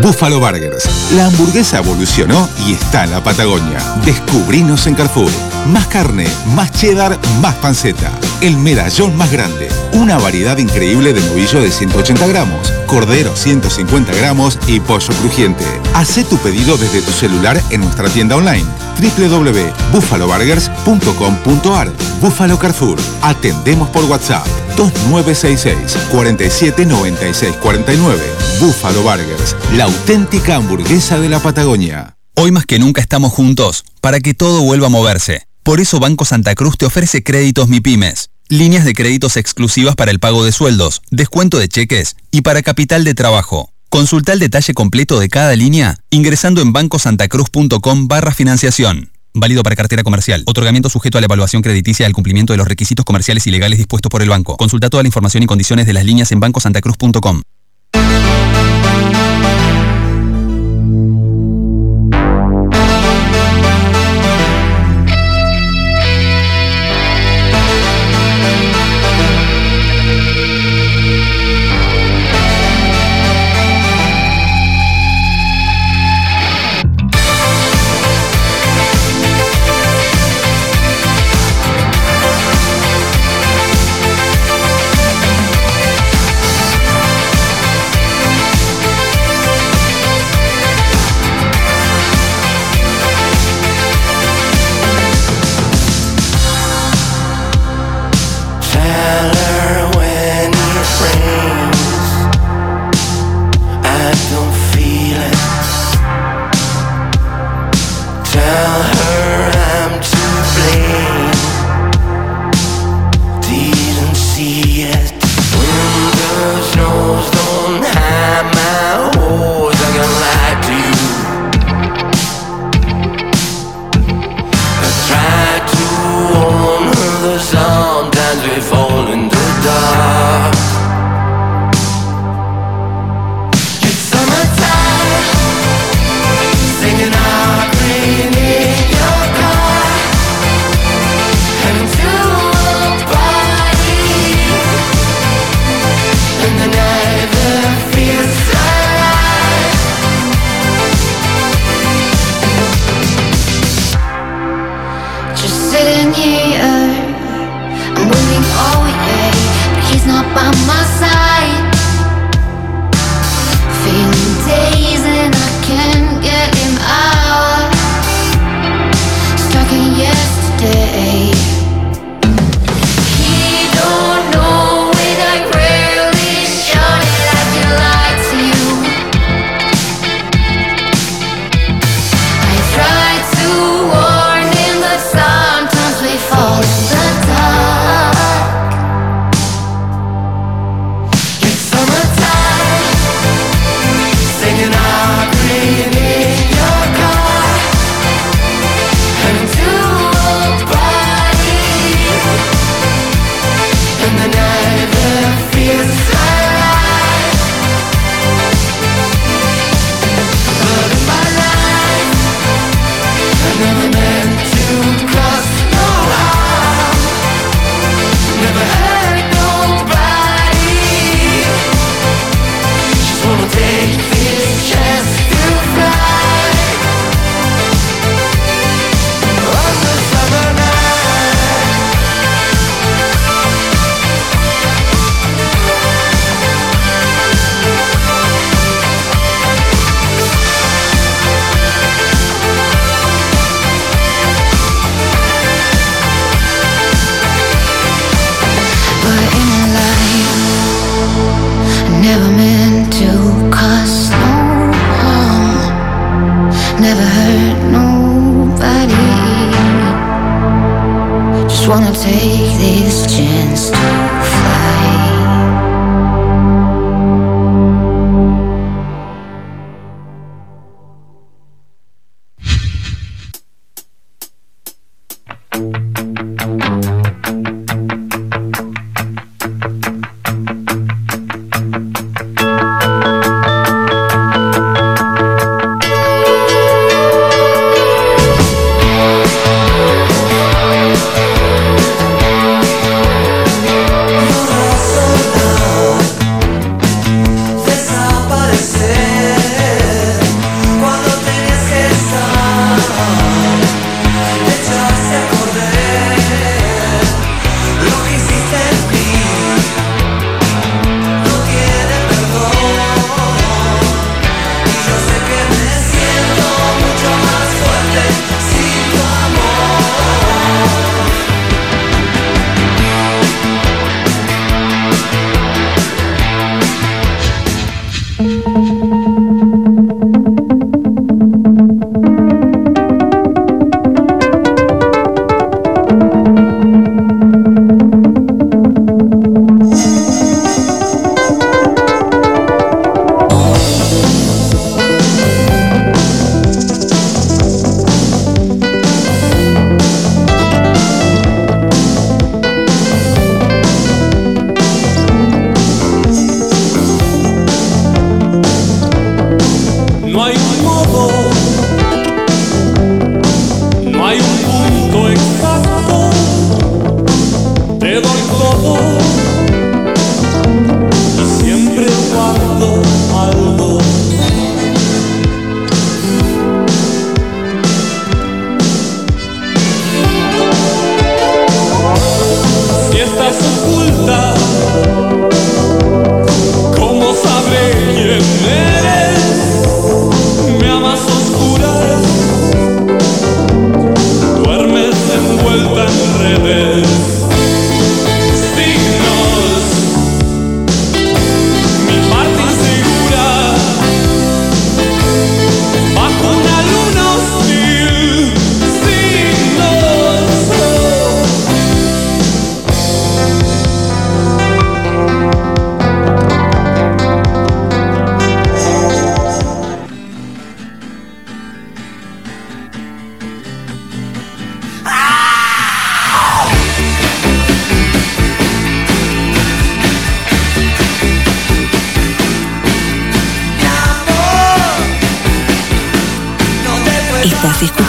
Buffalo 0.00 0.40
Burgers. 0.40 0.88
La 1.14 1.26
hamburguesa 1.26 1.78
evolucionó 1.78 2.48
y 2.66 2.72
está 2.72 3.04
en 3.04 3.10
la 3.10 3.22
Patagonia. 3.22 3.78
Descubrinos 4.04 4.86
en 4.86 4.94
Carrefour. 4.94 5.30
Más 5.68 5.86
carne, 5.86 6.26
más 6.54 6.72
cheddar, 6.72 7.18
más 7.40 7.54
panceta. 7.56 8.10
El 8.40 8.56
medallón 8.56 9.14
más 9.16 9.30
grande. 9.30 9.68
Una 9.92 10.18
variedad 10.18 10.58
increíble 10.58 11.12
de 11.12 11.20
novillo 11.20 11.60
de 11.60 11.70
180 11.70 12.26
gramos, 12.26 12.72
cordero 12.86 13.36
150 13.36 14.12
gramos 14.14 14.58
y 14.66 14.80
pollo 14.80 15.14
crujiente. 15.20 15.64
Haz 15.94 16.18
tu 16.28 16.38
pedido 16.38 16.76
desde 16.76 17.02
tu 17.02 17.12
celular 17.12 17.62
en 17.70 17.82
nuestra 17.82 18.08
tienda 18.08 18.34
online 18.36 18.66
www.buffaloburgers.com.ar 19.00 21.92
Buffalo 22.20 22.58
Carrefour. 22.58 22.98
Atendemos 23.22 23.88
por 23.90 24.04
WhatsApp 24.06 24.44
2966 24.76 25.96
479649. 26.10 28.20
Buffalo 28.60 29.02
Burgers, 29.02 29.54
la 29.76 29.84
auténtica 29.84 30.56
hamburguesa 30.56 31.20
de 31.20 31.28
la 31.28 31.38
Patagonia. 31.38 32.16
Hoy 32.34 32.50
más 32.50 32.66
que 32.66 32.78
nunca 32.78 33.00
estamos 33.00 33.32
juntos 33.32 33.84
para 34.00 34.20
que 34.20 34.34
todo 34.34 34.62
vuelva 34.62 34.86
a 34.86 34.90
moverse. 34.90 35.46
Por 35.62 35.80
eso 35.80 36.00
Banco 36.00 36.24
Santa 36.24 36.54
Cruz 36.56 36.76
te 36.76 36.86
ofrece 36.86 37.22
créditos 37.22 37.68
MIPIMES, 37.68 38.30
líneas 38.48 38.84
de 38.84 38.94
créditos 38.94 39.36
exclusivas 39.36 39.94
para 39.94 40.10
el 40.10 40.18
pago 40.18 40.44
de 40.44 40.50
sueldos, 40.50 41.02
descuento 41.10 41.58
de 41.58 41.68
cheques 41.68 42.16
y 42.32 42.40
para 42.40 42.62
capital 42.62 43.04
de 43.04 43.14
trabajo. 43.14 43.70
Consulta 43.88 44.32
el 44.32 44.40
detalle 44.40 44.74
completo 44.74 45.20
de 45.20 45.28
cada 45.28 45.54
línea 45.54 45.98
ingresando 46.10 46.62
en 46.62 46.72
bancosantacruz.com 46.72 48.08
barra 48.08 48.32
financiación. 48.34 49.12
Válido 49.34 49.62
para 49.62 49.76
cartera 49.76 50.02
comercial. 50.02 50.42
Otorgamiento 50.46 50.90
sujeto 50.90 51.18
a 51.18 51.20
la 51.20 51.26
evaluación 51.26 51.62
crediticia 51.62 52.06
al 52.06 52.12
cumplimiento 52.12 52.52
de 52.52 52.56
los 52.56 52.66
requisitos 52.66 53.04
comerciales 53.04 53.46
y 53.46 53.50
legales 53.52 53.78
dispuestos 53.78 54.10
por 54.10 54.20
el 54.20 54.28
banco. 54.28 54.56
Consulta 54.56 54.90
toda 54.90 55.04
la 55.04 55.08
información 55.08 55.44
y 55.44 55.46
condiciones 55.46 55.86
de 55.86 55.92
las 55.92 56.04
líneas 56.04 56.32
en 56.32 56.40
bancosantacruz.com. 56.40 57.42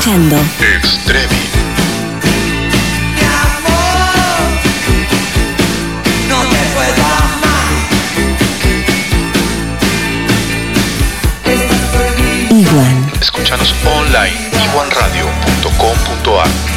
escuchando 0.03 0.35
Extremi. 0.59 1.47
No 6.27 6.41
te 6.41 6.59
puedo 6.75 7.05
amar. 7.05 7.71
Estás 11.45 11.79
prohibida. 11.93 12.53
Iguan. 12.53 13.11
Escúchanos 13.21 13.73
online 13.85 14.51
iguanradio.com.ar 14.65 16.72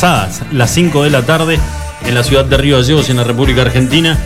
pasadas, 0.00 0.42
las 0.52 0.70
5 0.74 1.04
de 1.04 1.10
la 1.10 1.22
tarde, 1.22 1.58
en 2.06 2.14
la 2.14 2.22
ciudad 2.22 2.44
de 2.44 2.58
Río 2.58 2.76
Gallegos, 2.76 3.08
en 3.08 3.16
la 3.16 3.24
República 3.24 3.62
Argentina. 3.62 4.18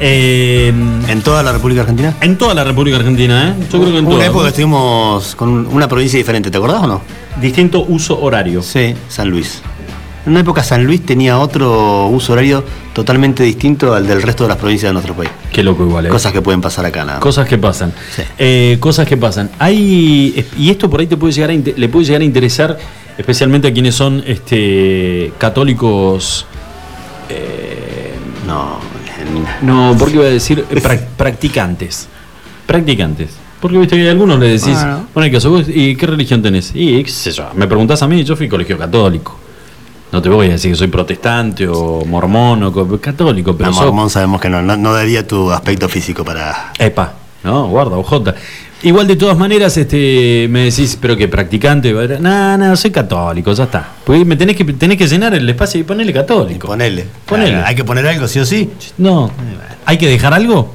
Eh, 0.00 0.72
¿En 1.06 1.22
toda 1.22 1.44
la 1.44 1.52
República 1.52 1.82
Argentina? 1.82 2.12
en 2.20 2.36
toda 2.36 2.54
la 2.54 2.64
República 2.64 2.96
Argentina, 2.96 3.50
¿eh? 3.50 3.66
Yo 3.70 3.78
creo 3.78 3.92
que 3.92 3.98
en 3.98 4.06
Una 4.06 4.14
toda. 4.16 4.26
época 4.26 4.48
estuvimos 4.48 5.36
con 5.36 5.68
una 5.68 5.86
provincia 5.86 6.16
diferente, 6.18 6.50
¿te 6.50 6.58
acordás 6.58 6.82
o 6.82 6.86
no? 6.88 7.02
Distinto 7.40 7.84
uso 7.86 8.20
horario. 8.20 8.62
Sí, 8.62 8.96
San 9.08 9.30
Luis. 9.30 9.62
En 10.26 10.32
una 10.32 10.40
época 10.40 10.64
San 10.64 10.84
Luis 10.84 11.06
tenía 11.06 11.38
otro 11.38 12.06
uso 12.08 12.32
horario 12.32 12.64
totalmente 12.92 13.44
distinto 13.44 13.94
al 13.94 14.08
del 14.08 14.22
resto 14.22 14.42
de 14.42 14.48
las 14.48 14.56
provincias 14.58 14.90
de 14.90 14.94
nuestro 14.94 15.14
país. 15.14 15.30
Qué 15.52 15.62
loco 15.62 15.84
igual, 15.84 16.06
¿eh? 16.06 16.08
Cosas 16.08 16.32
que 16.32 16.42
pueden 16.42 16.60
pasar 16.60 16.84
acá, 16.84 17.00
nada. 17.04 17.14
más. 17.18 17.22
Cosas 17.22 17.46
que 17.46 17.58
pasan. 17.58 17.92
Sí. 18.16 18.22
Eh, 18.38 18.76
cosas 18.80 19.06
que 19.06 19.16
pasan. 19.16 19.50
Hay. 19.60 20.44
Y 20.58 20.68
esto 20.70 20.90
por 20.90 20.98
ahí 20.98 21.06
te 21.06 21.16
puede 21.16 21.32
llegar 21.32 21.50
a 21.50 21.52
le 21.54 21.88
puede 21.88 22.06
llegar 22.06 22.22
a 22.22 22.24
interesar, 22.24 22.76
especialmente 23.18 23.68
a 23.68 23.72
quienes 23.72 23.94
son 23.94 24.22
este 24.26 25.32
católicos. 25.38 26.46
No, 28.46 28.78
en- 29.20 29.66
No, 29.66 29.94
porque 29.98 30.14
iba 30.14 30.24
a 30.24 30.28
decir 30.28 30.64
eh, 30.70 30.80
prac- 30.82 31.06
practicantes. 31.16 32.08
Practicantes. 32.66 33.30
Porque 33.60 33.78
viste 33.78 33.96
que 33.96 34.08
a 34.08 34.10
algunos 34.10 34.38
le 34.40 34.48
decís, 34.48 34.74
Bueno. 34.74 35.06
bueno, 35.14 35.26
¿y 35.28 35.30
qué, 35.40 35.48
vos? 35.48 35.64
¿y 35.68 35.94
qué 35.96 36.06
religión 36.06 36.42
tenés? 36.42 36.72
Y 36.74 37.02
qué 37.04 37.10
sé 37.10 37.30
yo, 37.30 37.48
me 37.54 37.66
preguntás 37.68 38.02
a 38.02 38.08
mí, 38.08 38.24
yo 38.24 38.34
fui 38.34 38.48
colegio 38.48 38.76
católico. 38.76 39.38
No 40.10 40.20
te 40.20 40.28
voy 40.28 40.48
a 40.48 40.50
decir 40.50 40.72
que 40.72 40.76
soy 40.76 40.88
protestante 40.88 41.66
o 41.68 42.04
mormón 42.04 42.62
o 42.64 42.72
co- 42.72 42.98
católico, 43.00 43.56
pero 43.56 43.70
No, 43.70 43.76
Mormón 43.76 44.10
sabemos 44.10 44.40
que 44.40 44.50
no, 44.50 44.60
no, 44.60 44.76
no 44.76 44.92
daría 44.92 45.26
tu 45.26 45.50
aspecto 45.50 45.88
físico 45.88 46.24
para. 46.24 46.72
Epa, 46.78 47.14
no, 47.44 47.68
guarda, 47.68 47.96
ojota. 47.96 48.34
Igual 48.84 49.06
de 49.06 49.14
todas 49.14 49.38
maneras, 49.38 49.76
este, 49.76 50.48
me 50.50 50.64
decís, 50.64 50.98
pero 51.00 51.16
que 51.16 51.28
practicante, 51.28 51.92
no, 52.18 52.58
no, 52.58 52.76
soy 52.76 52.90
católico, 52.90 53.52
ya 53.52 53.64
está. 53.64 53.88
Porque 54.04 54.24
me 54.24 54.34
tenés 54.34 54.56
que, 54.56 54.64
tenés 54.64 54.98
que 54.98 55.06
llenar 55.06 55.34
el 55.34 55.48
espacio 55.48 55.80
y 55.80 55.84
ponerle 55.84 56.12
católico. 56.12 56.66
Ponele. 56.66 57.06
Ponele. 57.26 57.58
Hay 57.58 57.76
que 57.76 57.84
poner 57.84 58.06
algo, 58.08 58.26
sí 58.26 58.40
o 58.40 58.44
sí. 58.44 58.70
No, 58.98 59.30
¿hay 59.86 59.98
que 59.98 60.08
dejar 60.08 60.34
algo? 60.34 60.74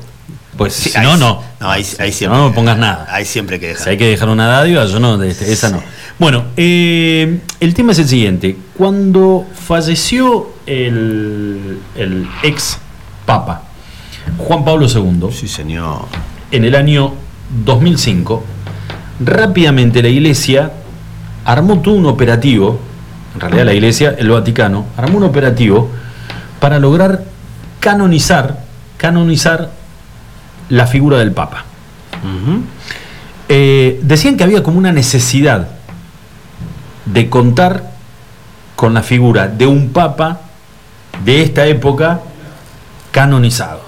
Pues 0.57 0.73
Sí, 0.73 0.89
si 0.89 0.99
no, 0.99 1.17
no. 1.17 1.43
No, 1.59 1.69
ahí 1.69 1.83
siempre. 1.83 2.27
No 2.39 2.49
me 2.49 2.55
pongas 2.55 2.77
nada. 2.77 3.07
Ahí 3.09 3.25
siempre 3.25 3.59
que 3.59 3.67
Si 3.67 3.73
dejar. 3.73 3.89
hay 3.89 3.97
que 3.97 4.07
dejar 4.07 4.29
una 4.29 4.47
dádiva, 4.47 4.85
yo 4.85 4.99
no, 4.99 5.21
este, 5.21 5.51
esa 5.51 5.69
no. 5.69 5.83
Bueno, 6.17 6.45
eh, 6.55 7.39
el 7.59 7.73
tema 7.73 7.91
es 7.91 7.99
el 7.99 8.07
siguiente. 8.07 8.57
Cuando 8.75 9.45
falleció 9.53 10.49
el, 10.65 11.77
el 11.95 12.27
ex 12.41 12.79
papa, 13.25 13.63
Juan 14.37 14.65
Pablo 14.65 14.87
II, 14.87 15.29
Sí, 15.31 15.47
señor. 15.47 16.05
En 16.51 16.63
el 16.63 16.75
año 16.75 17.13
2005, 17.65 18.43
rápidamente 19.19 20.01
la 20.01 20.09
iglesia 20.09 20.71
armó 21.45 21.79
todo 21.79 21.95
un 21.95 22.05
operativo, 22.05 22.79
en 23.33 23.39
realidad 23.39 23.65
la 23.65 23.73
iglesia, 23.73 24.15
el 24.17 24.29
Vaticano, 24.29 24.85
armó 24.97 25.17
un 25.17 25.23
operativo 25.23 25.89
para 26.59 26.79
lograr 26.79 27.23
canonizar, 27.79 28.63
canonizar 28.97 29.71
la 30.69 30.87
figura 30.87 31.17
del 31.17 31.31
Papa. 31.31 31.63
Eh, 33.49 33.99
decían 34.03 34.35
que 34.35 34.43
había 34.43 34.63
como 34.63 34.77
una 34.77 34.91
necesidad 34.91 35.69
de 37.05 37.29
contar 37.29 37.91
con 38.75 38.93
la 38.93 39.01
figura 39.01 39.47
de 39.47 39.65
un 39.65 39.89
Papa 39.89 40.41
de 41.23 41.41
esta 41.41 41.65
época 41.65 42.21
canonizado, 43.11 43.81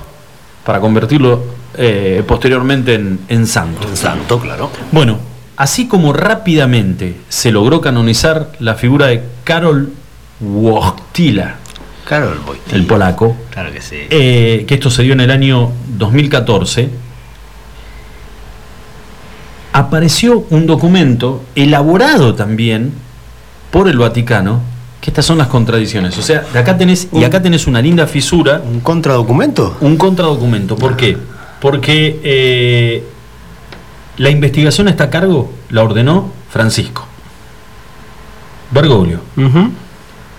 para 0.66 0.80
convertirlo 0.80 1.59
eh, 1.76 2.24
posteriormente 2.28 2.96
en, 2.96 3.20
en 3.28 3.48
santo. 3.48 3.88
Un 3.88 3.96
santo, 3.98 4.40
claro. 4.40 4.70
Bueno, 4.92 5.18
así 5.58 5.88
como 5.88 6.14
rápidamente 6.14 7.16
se 7.30 7.52
logró 7.52 7.82
canonizar 7.82 8.52
la 8.60 8.76
figura 8.76 9.08
de 9.08 9.24
Karol 9.44 9.92
Wojtyla, 10.42 11.56
Carol 12.08 12.40
Wojtyla. 12.48 12.76
el 12.78 12.86
polaco, 12.86 13.36
Claro 13.52 13.72
que 13.72 13.82
sí. 13.82 13.98
eh, 14.10 14.66
que 14.68 14.74
esto 14.76 14.90
se 14.90 15.04
dio 15.04 15.14
en 15.14 15.22
el 15.22 15.32
año 15.32 15.72
2014, 15.98 16.90
apareció 19.74 20.46
un 20.50 20.66
documento 20.66 21.44
elaborado 21.56 22.36
también 22.36 22.94
por 23.72 23.88
el 23.88 23.98
Vaticano, 23.98 24.62
que 25.00 25.12
estas 25.12 25.26
son 25.26 25.38
las 25.38 25.48
contradicciones. 25.48 26.18
O 26.18 26.22
sea, 26.22 26.42
de 26.52 26.60
acá 26.60 26.78
tenés, 26.78 27.08
y 27.14 27.24
acá 27.24 27.42
tenés 27.42 27.68
una 27.68 27.82
linda 27.82 28.08
fisura, 28.08 28.62
¿Un 28.66 28.80
contradocumento? 28.80 29.78
un 29.82 29.96
contradocumento. 29.98 30.76
¿Por 30.76 30.98
qué? 30.98 31.18
Porque 31.62 32.20
eh, 32.24 33.04
la 34.18 34.30
investigación 34.30 34.88
a 34.88 34.92
esta 34.92 35.10
cargo 35.10 35.52
la 35.70 35.84
ordenó 35.84 36.32
Francisco 36.50 37.06
Bergoglio. 38.72 39.20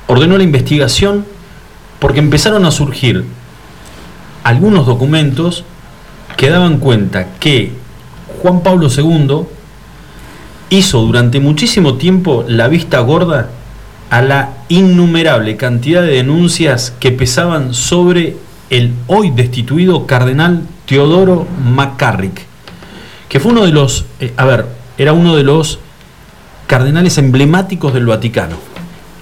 Ordenó 0.06 0.38
la 0.38 0.44
investigación 0.44 1.24
porque 1.98 2.20
empezaron 2.20 2.64
a 2.64 2.70
surgir 2.70 3.24
algunos 4.44 4.86
documentos 4.86 5.64
que 6.36 6.50
daban 6.50 6.78
cuenta 6.78 7.26
que 7.38 7.72
Juan 8.40 8.62
Pablo 8.62 8.88
II 8.88 9.46
hizo 10.70 11.00
durante 11.00 11.40
muchísimo 11.40 11.94
tiempo 11.94 12.44
la 12.46 12.68
vista 12.68 13.00
gorda 13.00 13.50
a 14.10 14.22
la 14.22 14.50
innumerable 14.68 15.56
cantidad 15.56 16.02
de 16.02 16.14
denuncias 16.14 16.92
que 16.98 17.12
pesaban 17.12 17.74
sobre 17.74 18.36
el 18.70 18.92
hoy 19.08 19.30
destituido 19.30 20.06
cardenal 20.06 20.62
Teodoro 20.90 21.46
McCarrick, 21.64 22.42
que 23.28 23.38
fue 23.38 23.52
uno 23.52 23.64
de 23.64 23.70
los, 23.70 24.06
eh, 24.18 24.34
a 24.36 24.44
ver, 24.44 24.66
era 24.98 25.12
uno 25.12 25.36
de 25.36 25.44
los 25.44 25.78
cardenales 26.66 27.16
emblemáticos 27.16 27.94
del 27.94 28.06
Vaticano, 28.06 28.56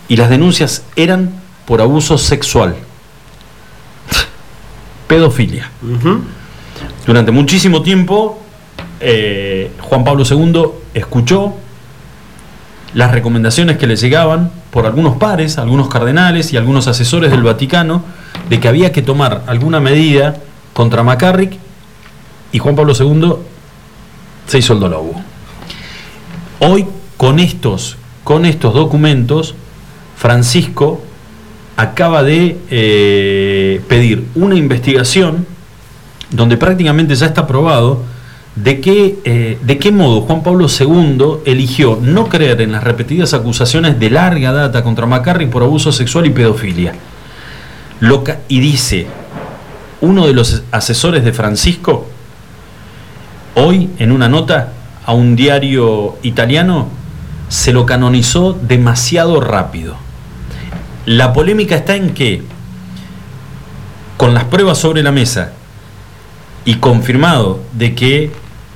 y 0.08 0.16
las 0.16 0.30
denuncias 0.30 0.84
eran 0.96 1.30
por 1.66 1.82
abuso 1.82 2.16
sexual, 2.16 2.74
pedofilia. 5.08 5.70
Durante 7.06 7.32
muchísimo 7.32 7.82
tiempo, 7.82 8.40
eh, 8.98 9.70
Juan 9.82 10.04
Pablo 10.04 10.24
II 10.24 10.68
escuchó 10.94 11.52
las 12.94 13.12
recomendaciones 13.12 13.76
que 13.76 13.86
le 13.86 13.96
llegaban 13.96 14.50
por 14.70 14.86
algunos 14.86 15.18
pares, 15.18 15.58
algunos 15.58 15.88
cardenales 15.88 16.50
y 16.54 16.56
algunos 16.56 16.86
asesores 16.88 17.30
del 17.30 17.42
Vaticano 17.42 18.04
de 18.48 18.58
que 18.58 18.68
había 18.68 18.90
que 18.90 19.02
tomar 19.02 19.42
alguna 19.46 19.80
medida 19.80 20.40
contra 20.78 21.02
McCarrick 21.02 21.54
y 22.52 22.58
Juan 22.60 22.76
Pablo 22.76 22.92
II 22.96 23.32
se 24.46 24.58
hizo 24.58 24.74
el 24.74 24.78
dolobo. 24.78 25.20
Hoy, 26.60 26.86
con 27.16 27.40
estos, 27.40 27.96
con 28.22 28.46
estos 28.46 28.74
documentos, 28.74 29.56
Francisco 30.16 31.00
acaba 31.76 32.22
de 32.22 32.58
eh, 32.70 33.80
pedir 33.88 34.26
una 34.36 34.54
investigación 34.54 35.48
donde 36.30 36.56
prácticamente 36.56 37.16
ya 37.16 37.26
está 37.26 37.44
probado 37.48 38.02
de 38.54 38.80
qué, 38.80 39.18
eh, 39.24 39.58
de 39.60 39.78
qué 39.78 39.90
modo 39.90 40.20
Juan 40.20 40.44
Pablo 40.44 40.68
II 40.68 41.40
eligió 41.44 41.98
no 42.00 42.28
creer 42.28 42.60
en 42.60 42.70
las 42.70 42.84
repetidas 42.84 43.34
acusaciones 43.34 43.98
de 43.98 44.10
larga 44.10 44.52
data 44.52 44.84
contra 44.84 45.06
McCarrick 45.06 45.50
por 45.50 45.64
abuso 45.64 45.90
sexual 45.90 46.26
y 46.26 46.30
pedofilia. 46.30 46.94
Lo 47.98 48.22
ca- 48.22 48.38
y 48.46 48.60
dice, 48.60 49.08
uno 50.00 50.26
de 50.26 50.32
los 50.32 50.62
asesores 50.70 51.24
de 51.24 51.32
Francisco, 51.32 52.06
hoy 53.54 53.90
en 53.98 54.12
una 54.12 54.28
nota 54.28 54.72
a 55.04 55.12
un 55.12 55.36
diario 55.36 56.18
italiano, 56.22 56.88
se 57.48 57.72
lo 57.72 57.86
canonizó 57.86 58.52
demasiado 58.52 59.40
rápido. 59.40 59.96
La 61.06 61.32
polémica 61.32 61.76
está 61.76 61.96
en 61.96 62.10
que, 62.10 62.42
con 64.16 64.34
las 64.34 64.44
pruebas 64.44 64.78
sobre 64.78 65.02
la 65.02 65.12
mesa 65.12 65.52
y 66.64 66.74
confirmado 66.74 67.60
de 67.72 67.94
que 67.94 68.30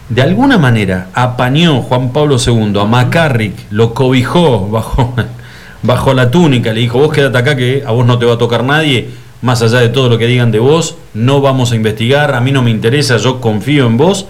de 0.09 0.23
alguna 0.23 0.59
manera 0.59 1.09
apañó 1.15 1.83
Juan 1.83 2.13
Pablo 2.13 2.37
II 2.45 2.73
a 2.81 2.85
McCarrick, 2.85 3.55
lo 3.71 3.95
cobijó 3.95 4.69
bajo, 4.69 5.15
bajo 5.83 6.15
la 6.15 6.31
túnica, 6.31 6.73
le 6.73 6.81
dijo, 6.81 6.99
vos 6.99 7.13
quédate 7.13 7.39
acá 7.39 7.57
que 7.57 7.83
a 7.87 7.93
vos 7.93 8.07
no 8.07 8.19
te 8.19 8.25
va 8.25 8.35
a 8.35 8.39
tocar 8.39 8.65
nadie, 8.65 9.11
más 9.43 9.61
allá 9.63 9.79
de 9.81 9.89
todo 9.89 10.09
lo 10.09 10.19
que 10.19 10.27
digan 10.27 10.51
de 10.51 10.59
vos, 10.61 10.97
no 11.15 11.41
vamos 11.41 11.73
a 11.73 11.77
investigar, 11.77 12.35
a 12.35 12.41
mí 12.41 12.53
no 12.53 12.63
me 12.63 12.71
interesa, 12.71 13.17
yo 13.19 13.41
confío 13.41 13.87
en 13.87 13.97
vos, 13.97 14.27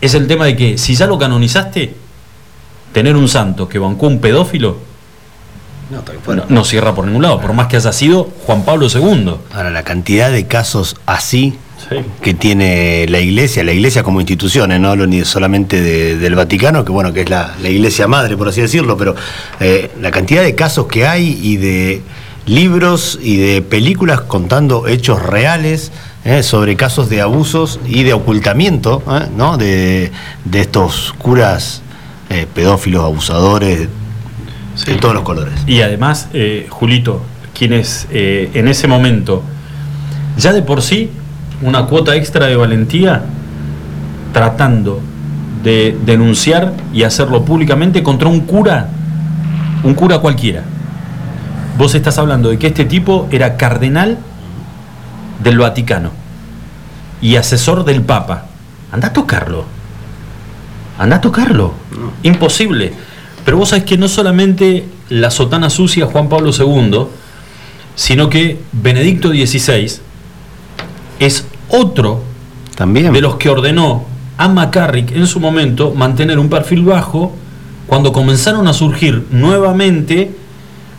es 0.00 0.14
el 0.14 0.26
tema 0.26 0.44
de 0.46 0.56
que 0.56 0.78
si 0.78 0.94
ya 0.94 1.06
lo 1.06 1.18
canonizaste, 1.18 1.94
tener 2.92 3.16
un 3.16 3.28
santo 3.28 3.68
que 3.68 3.78
bancó 3.78 4.06
un 4.06 4.20
pedófilo, 4.20 4.76
no, 5.90 6.44
no 6.48 6.64
cierra 6.64 6.94
por 6.94 7.06
ningún 7.06 7.22
lado, 7.22 7.40
por 7.40 7.52
más 7.52 7.66
que 7.66 7.76
haya 7.76 7.92
sido 7.92 8.30
Juan 8.46 8.64
Pablo 8.64 8.86
II. 8.92 9.34
Ahora, 9.54 9.70
la 9.70 9.82
cantidad 9.82 10.30
de 10.30 10.46
casos 10.46 10.96
así 11.06 11.54
que 12.22 12.32
tiene 12.32 13.06
la 13.08 13.18
iglesia, 13.20 13.64
la 13.64 13.72
iglesia 13.72 14.02
como 14.02 14.20
institución, 14.20 14.72
¿eh? 14.72 14.78
no 14.78 14.90
hablo 14.90 15.06
ni 15.06 15.24
solamente 15.24 15.80
de- 15.80 16.16
del 16.16 16.34
Vaticano, 16.34 16.84
que 16.84 16.92
bueno, 16.92 17.12
que 17.12 17.22
es 17.22 17.28
la, 17.28 17.54
la 17.60 17.68
iglesia 17.68 18.06
madre, 18.06 18.36
por 18.36 18.48
así 18.48 18.60
decirlo, 18.62 18.96
pero 18.96 19.14
eh, 19.60 19.90
la 20.00 20.10
cantidad 20.10 20.42
de 20.42 20.54
casos 20.54 20.86
que 20.86 21.06
hay 21.06 21.38
y 21.42 21.56
de 21.56 22.00
libros 22.46 23.18
y 23.22 23.36
de 23.36 23.62
películas 23.62 24.22
contando 24.22 24.88
hechos 24.88 25.22
reales 25.22 25.92
¿eh? 26.24 26.42
sobre 26.42 26.76
casos 26.76 27.08
de 27.08 27.20
abusos 27.20 27.80
y 27.86 28.02
de 28.02 28.12
ocultamiento 28.12 29.02
¿eh? 29.08 29.28
¿no? 29.36 29.56
de, 29.56 30.10
de 30.44 30.60
estos 30.60 31.14
curas 31.18 31.82
eh, 32.30 32.46
pedófilos, 32.52 33.04
abusadores, 33.04 33.88
de 34.86 34.94
todos 34.94 35.14
los 35.14 35.22
colores. 35.22 35.52
Y 35.66 35.82
además, 35.82 36.28
Julito, 36.70 37.20
quienes 37.54 38.08
en 38.10 38.68
ese 38.68 38.88
momento, 38.88 39.42
ya 40.38 40.54
de 40.54 40.62
por 40.62 40.80
sí, 40.80 41.10
una 41.60 41.84
cuota 41.84 42.16
extra 42.16 42.46
de 42.46 42.56
valentía, 42.56 43.22
tratando 44.32 45.02
de 45.62 45.94
denunciar 46.06 46.72
y 46.94 47.02
hacerlo 47.02 47.44
públicamente 47.44 48.02
contra 48.02 48.28
un 48.28 48.40
cura, 48.40 48.88
un 49.84 49.92
cura 49.92 50.18
cualquiera. 50.18 50.64
Vos 51.76 51.94
estás 51.94 52.18
hablando 52.18 52.50
de 52.50 52.58
que 52.58 52.68
este 52.68 52.84
tipo 52.84 53.28
era 53.30 53.56
cardenal 53.56 54.18
del 55.42 55.58
Vaticano 55.58 56.10
y 57.20 57.36
asesor 57.36 57.84
del 57.84 58.02
Papa. 58.02 58.46
Anda 58.90 59.08
a 59.08 59.12
tocarlo. 59.12 59.64
Anda 60.98 61.16
a 61.16 61.20
tocarlo. 61.20 61.72
Imposible. 62.22 62.92
Pero 63.44 63.56
vos 63.56 63.70
sabés 63.70 63.84
que 63.84 63.96
no 63.96 64.08
solamente 64.08 64.84
la 65.08 65.30
sotana 65.30 65.70
sucia 65.70 66.06
Juan 66.06 66.28
Pablo 66.28 66.50
II, 66.56 67.06
sino 67.94 68.28
que 68.28 68.60
Benedicto 68.72 69.30
XVI 69.30 70.00
es 71.18 71.46
otro 71.68 72.22
También. 72.74 73.12
de 73.12 73.20
los 73.20 73.36
que 73.36 73.48
ordenó 73.48 74.04
a 74.36 74.48
McCarrick 74.48 75.12
en 75.12 75.26
su 75.26 75.40
momento 75.40 75.92
mantener 75.94 76.38
un 76.38 76.48
perfil 76.48 76.82
bajo 76.82 77.34
cuando 77.86 78.12
comenzaron 78.12 78.66
a 78.68 78.72
surgir 78.72 79.26
nuevamente, 79.30 80.34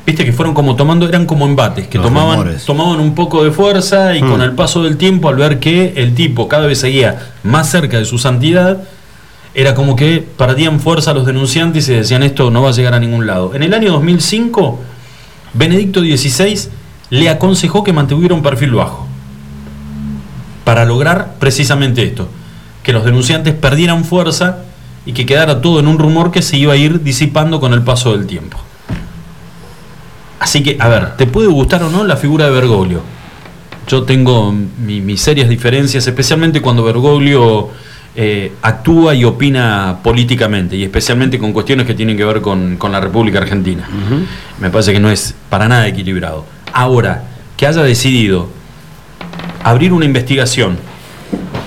viste 0.05 0.25
que 0.25 0.33
fueron 0.33 0.53
como 0.53 0.75
tomando, 0.75 1.07
eran 1.07 1.25
como 1.25 1.45
embates, 1.45 1.87
que 1.87 1.97
Los 1.97 2.07
tomaban, 2.07 2.37
rumores. 2.39 2.65
tomaban 2.65 2.99
un 2.99 3.15
poco 3.15 3.43
de 3.43 3.51
fuerza 3.51 4.15
y 4.15 4.21
Mm. 4.23 4.29
con 4.29 4.41
el 4.41 4.51
paso 4.53 4.83
del 4.83 4.97
tiempo, 4.97 5.29
al 5.29 5.35
ver 5.35 5.59
que 5.59 5.93
el 5.97 6.13
tipo 6.13 6.47
cada 6.47 6.67
vez 6.67 6.79
seguía 6.79 7.31
más 7.43 7.69
cerca 7.69 7.97
de 7.97 8.05
su 8.05 8.17
santidad, 8.17 8.83
era 9.55 9.75
como 9.75 9.95
que 9.95 10.17
perdían 10.37 10.79
fuerza 10.79 11.13
los 11.13 11.25
denunciantes 11.25 11.87
y 11.87 11.93
decían 11.93 12.23
esto 12.23 12.49
no 12.51 12.63
va 12.63 12.69
a 12.69 12.73
llegar 12.73 12.93
a 12.95 12.99
ningún 12.99 13.27
lado. 13.27 13.53
En 13.53 13.63
el 13.63 13.73
año 13.73 13.91
2005, 13.93 14.79
Benedicto 15.53 16.01
XVI 16.01 16.69
le 17.11 17.29
aconsejó 17.29 17.83
que 17.83 17.93
mantuviera 17.93 18.33
un 18.33 18.41
perfil 18.41 18.71
bajo 18.71 19.07
para 20.63 20.85
lograr 20.85 21.35
precisamente 21.39 22.03
esto, 22.03 22.27
que 22.83 22.93
los 22.93 23.05
denunciantes 23.05 23.53
perdieran 23.53 24.03
fuerza 24.05 24.59
y 25.05 25.13
que 25.13 25.25
quedara 25.25 25.61
todo 25.61 25.79
en 25.79 25.87
un 25.87 25.99
rumor 25.99 26.31
que 26.31 26.41
se 26.41 26.57
iba 26.57 26.73
a 26.73 26.77
ir 26.77 27.03
disipando 27.03 27.59
con 27.59 27.73
el 27.73 27.83
paso 27.83 28.17
del 28.17 28.25
tiempo. 28.25 28.57
Así 30.43 30.61
que, 30.61 30.75
a 30.79 30.89
ver, 30.89 31.15
¿te 31.15 31.25
puede 31.25 31.47
gustar 31.47 31.81
o 31.83 31.89
no 31.89 32.03
la 32.03 32.17
figura 32.17 32.45
de 32.45 32.51
Bergoglio? 32.51 33.01
Yo 33.87 34.03
tengo 34.03 34.51
mi- 34.51 34.99
mis 34.99 35.21
serias 35.21 35.47
diferencias, 35.47 36.05
especialmente 36.05 36.61
cuando 36.61 36.83
Bergoglio 36.83 37.69
eh, 38.15 38.51
actúa 38.61 39.15
y 39.15 39.23
opina 39.23 39.99
políticamente, 40.03 40.75
y 40.75 40.83
especialmente 40.83 41.39
con 41.39 41.53
cuestiones 41.53 41.87
que 41.87 41.93
tienen 41.93 42.17
que 42.17 42.25
ver 42.25 42.41
con, 42.41 42.75
con 42.77 42.91
la 42.91 42.99
República 42.99 43.39
Argentina. 43.39 43.87
Me 44.59 44.69
parece 44.69 44.91
que 44.93 44.99
no 44.99 45.09
es 45.09 45.33
para 45.49 45.67
nada 45.69 45.87
equilibrado. 45.87 46.45
Ahora, 46.73 47.23
que 47.57 47.65
haya 47.65 47.81
decidido 47.83 48.49
abrir 49.63 49.93
una 49.93 50.05
investigación 50.05 50.77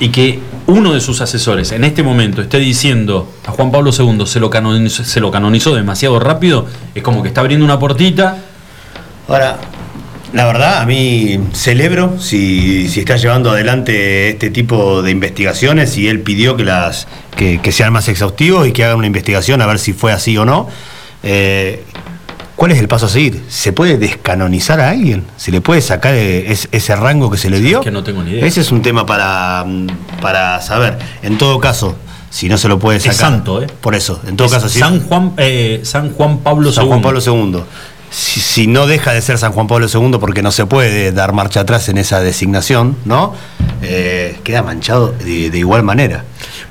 y 0.00 0.10
que 0.10 0.38
uno 0.66 0.92
de 0.92 1.00
sus 1.00 1.20
asesores 1.22 1.72
en 1.72 1.82
este 1.84 2.02
momento 2.02 2.42
esté 2.42 2.58
diciendo 2.58 3.32
a 3.46 3.52
Juan 3.52 3.70
Pablo 3.70 3.90
II 3.96 4.26
se 4.26 4.38
lo 4.40 4.50
canonizó, 4.50 5.02
se 5.04 5.20
lo 5.20 5.30
canonizó 5.30 5.74
demasiado 5.74 6.18
rápido, 6.20 6.66
es 6.94 7.02
como 7.02 7.22
que 7.22 7.28
está 7.28 7.40
abriendo 7.40 7.64
una 7.64 7.78
portita. 7.78 8.36
Ahora, 9.28 9.58
la 10.32 10.44
verdad, 10.46 10.80
a 10.80 10.86
mí 10.86 11.38
celebro 11.52 12.18
si, 12.20 12.88
si 12.88 13.00
está 13.00 13.16
llevando 13.16 13.50
adelante 13.50 14.30
este 14.30 14.50
tipo 14.50 15.02
de 15.02 15.10
investigaciones 15.10 15.96
y 15.96 16.08
él 16.08 16.20
pidió 16.20 16.56
que 16.56 16.64
las 16.64 17.06
que, 17.36 17.60
que 17.60 17.72
sean 17.72 17.92
más 17.92 18.08
exhaustivos 18.08 18.66
y 18.68 18.72
que 18.72 18.84
hagan 18.84 18.98
una 18.98 19.06
investigación 19.06 19.60
a 19.62 19.66
ver 19.66 19.78
si 19.78 19.92
fue 19.92 20.12
así 20.12 20.36
o 20.36 20.44
no. 20.44 20.68
Eh, 21.22 21.82
¿Cuál 22.54 22.70
es 22.72 22.78
el 22.78 22.88
paso 22.88 23.06
a 23.06 23.08
seguir? 23.10 23.44
¿Se 23.48 23.72
puede 23.72 23.98
descanonizar 23.98 24.80
a 24.80 24.88
alguien? 24.90 25.24
¿Se 25.36 25.50
le 25.50 25.60
puede 25.60 25.82
sacar 25.82 26.14
eh, 26.14 26.50
es- 26.50 26.68
ese 26.72 26.96
rango 26.96 27.30
que 27.30 27.36
se 27.36 27.50
le 27.50 27.60
dio? 27.60 27.82
que 27.82 27.90
no 27.90 28.02
tengo 28.02 28.22
ni 28.22 28.30
idea. 28.30 28.46
Ese 28.46 28.62
es 28.62 28.72
un 28.72 28.80
tema 28.80 29.04
para, 29.04 29.62
mm, 29.66 29.86
para 30.22 30.60
saber. 30.62 30.96
En 31.22 31.36
todo 31.36 31.58
caso, 31.60 31.96
si 32.30 32.48
no 32.48 32.56
se 32.56 32.68
lo 32.68 32.78
puede 32.78 32.96
Es 32.96 33.02
sacar. 33.04 33.18
santo, 33.18 33.62
¿eh? 33.62 33.66
Por 33.82 33.94
eso, 33.94 34.20
en 34.26 34.36
todo 34.36 34.46
Es 34.46 34.54
caso, 34.54 34.68
si 34.70 34.78
San 34.78 35.00
Juan, 35.06 35.32
eh, 35.36 35.80
San 35.82 36.12
Juan 36.14 36.38
Pablo 36.38 36.72
San 36.72 36.84
II. 36.84 36.88
Juan 36.88 37.02
Pablo 37.02 37.20
II. 37.24 37.60
Si, 38.18 38.40
si 38.40 38.66
no 38.66 38.86
deja 38.86 39.12
de 39.12 39.20
ser 39.20 39.36
San 39.36 39.52
Juan 39.52 39.66
Pablo 39.66 39.88
II 39.92 40.16
porque 40.18 40.40
no 40.42 40.50
se 40.50 40.64
puede 40.64 41.12
dar 41.12 41.34
marcha 41.34 41.60
atrás 41.60 41.90
en 41.90 41.98
esa 41.98 42.20
designación, 42.20 42.96
¿no? 43.04 43.34
Eh, 43.82 44.38
queda 44.42 44.62
manchado 44.62 45.08
de, 45.12 45.50
de 45.50 45.58
igual 45.58 45.82
manera. 45.82 46.24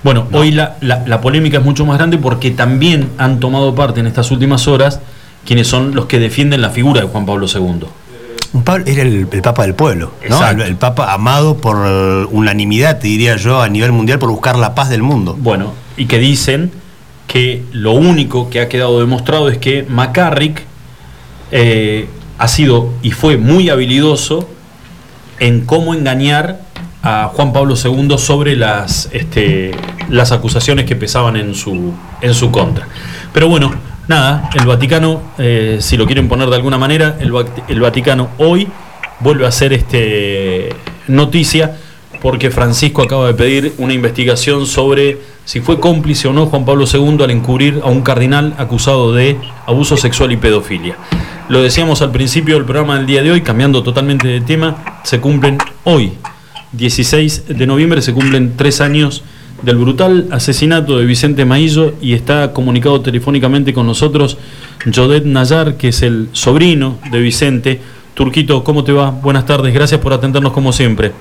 Bueno, 0.04 0.28
hoy 0.32 0.52
la, 0.52 0.78
la- 0.82 1.04
la 1.06 1.22
polémica 1.22 1.60
es 1.60 1.64
mucho 1.64 1.86
más 1.86 2.00
grande 2.00 2.18
porque 2.18 2.50
también 2.50 3.12
han 3.20 3.40
tomado 3.40 3.76
parte 3.76 4.00
en 4.00 4.08
estas 4.08 4.32
últimas 4.32 4.68
horas 4.68 5.00
quienes 5.46 5.68
son 5.68 5.94
los 5.94 6.08
que 6.08 6.18
defienden 6.18 6.64
la 6.64 6.72
figura 6.72 7.02
de 7.02 7.08
Juan 7.08 7.28
Pablo 7.28 7.46
II. 7.46 7.86
Era 8.88 9.04
el, 9.04 9.28
el 9.32 9.42
Papa 9.44 9.62
del 9.64 9.76
pueblo. 9.76 10.14
El, 10.24 10.62
el 10.62 10.76
Papa 10.78 11.14
amado 11.14 11.58
por 11.58 11.76
unanimidad, 12.32 12.98
te 12.98 13.08
diría 13.08 13.36
yo, 13.36 13.62
a 13.62 13.70
nivel 13.70 13.92
mundial 13.92 14.18
por 14.18 14.32
buscar 14.32 14.58
la 14.58 14.74
paz 14.74 14.90
del 14.90 15.04
mundo. 15.04 15.36
Bueno, 15.40 15.74
y 15.96 16.06
que 16.08 16.18
dicen 16.18 16.72
que 17.28 17.64
lo 17.72 17.92
único 17.92 18.50
que 18.50 18.62
ha 18.62 18.68
quedado 18.70 19.00
demostrado 19.00 19.50
es 19.50 19.60
que 19.60 19.84
McCarrick 19.88 20.64
eh, 21.52 22.08
ha 22.38 22.48
sido 22.48 22.92
y 23.02 23.12
fue 23.12 23.38
muy 23.38 23.70
habilidoso 23.70 24.48
en 25.40 25.66
cómo 25.66 25.94
engañar 25.94 26.60
a 27.04 27.32
Juan 27.34 27.54
Pablo 27.54 27.76
II 27.76 28.18
sobre 28.18 28.56
las, 28.56 29.10
este, 29.12 29.72
las 30.10 30.32
acusaciones 30.32 30.86
que 30.86 30.96
pesaban 30.96 31.36
en 31.36 31.54
su, 31.54 31.94
en 32.22 32.34
su 32.34 32.52
contra. 32.52 32.88
Pero 33.32 33.48
bueno, 33.48 33.74
nada, 34.08 34.50
el 34.60 34.66
Vaticano, 34.66 35.22
eh, 35.38 35.78
si 35.82 35.98
lo 35.98 36.08
quieren 36.08 36.28
poner 36.28 36.50
de 36.50 36.56
alguna 36.56 36.78
manera, 36.78 37.18
el, 37.20 37.32
el 37.68 37.80
Vaticano 37.80 38.30
hoy 38.38 38.68
vuelve 39.20 39.46
a 39.46 39.50
hacer 39.50 39.74
este, 39.74 40.70
noticia 41.08 41.78
porque 42.22 42.50
Francisco 42.50 43.04
acaba 43.04 43.28
de 43.28 43.34
pedir 43.36 43.74
una 43.78 43.94
investigación 43.94 44.66
sobre 44.66 45.20
si 45.46 45.62
fue 45.62 45.80
cómplice 45.80 46.28
o 46.28 46.34
no 46.34 46.48
Juan 46.48 46.66
Pablo 46.66 46.86
II 46.92 47.24
al 47.24 47.32
encubrir 47.32 47.80
a 47.84 47.88
un 47.88 48.02
cardinal 48.02 48.56
acusado 48.58 49.14
de 49.14 49.38
abuso 49.66 49.96
sexual 49.96 50.32
y 50.32 50.38
pedofilia. 50.38 50.98
Lo 51.48 51.62
decíamos 51.62 52.02
al 52.02 52.12
principio 52.12 52.56
del 52.56 52.66
programa 52.66 52.98
del 52.98 53.06
día 53.06 53.22
de 53.22 53.32
hoy, 53.32 53.42
cambiando 53.42 53.84
totalmente 53.84 54.28
de 54.28 54.42
tema, 54.42 55.00
se 55.04 55.22
cumplen 55.22 55.60
hoy, 55.84 56.14
16 56.72 57.48
de 57.48 57.68
noviembre, 57.68 58.02
se 58.02 58.14
cumplen 58.14 58.58
tres 58.58 58.82
años 58.82 59.24
del 59.62 59.78
brutal 59.78 60.28
asesinato 60.32 60.98
de 60.98 61.06
Vicente 61.06 61.46
Maillo 61.46 61.94
y 62.02 62.14
está 62.14 62.52
comunicado 62.52 63.02
telefónicamente 63.02 63.74
con 63.74 63.86
nosotros 63.86 64.38
Jodet 64.94 65.26
Nayar, 65.26 65.78
que 65.78 65.90
es 65.90 66.02
el 66.02 66.30
sobrino 66.34 66.98
de 67.12 67.20
Vicente. 67.20 67.82
Turquito, 68.16 68.64
¿cómo 68.64 68.84
te 68.84 68.92
va? 68.92 69.12
Buenas 69.12 69.46
tardes, 69.46 69.74
gracias 69.74 70.02
por 70.02 70.14
atendernos 70.14 70.52
como 70.52 70.74
siempre. 70.74 71.12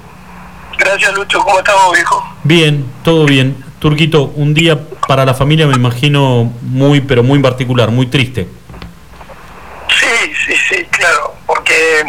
Gracias, 0.78 1.14
Lucho. 1.14 1.40
¿Cómo 1.40 1.58
estamos, 1.58 1.92
viejo? 1.92 2.22
Bien, 2.44 2.84
todo 3.02 3.26
bien. 3.26 3.63
Turquito, 3.88 4.32
un 4.36 4.54
día 4.54 4.78
para 5.06 5.26
la 5.26 5.34
familia 5.34 5.66
me 5.66 5.74
imagino 5.74 6.50
muy, 6.62 7.02
pero 7.02 7.22
muy 7.22 7.38
particular, 7.40 7.90
muy 7.90 8.06
triste. 8.06 8.48
Sí, 10.00 10.32
sí, 10.46 10.54
sí, 10.70 10.84
claro. 10.90 11.34
Porque 11.44 12.02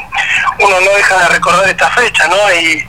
uno 0.61 0.75
no 0.79 0.91
deja 0.95 1.19
de 1.23 1.27
recordar 1.35 1.67
esta 1.67 1.89
fecha, 1.89 2.29
¿no? 2.29 2.37
Y 2.61 2.81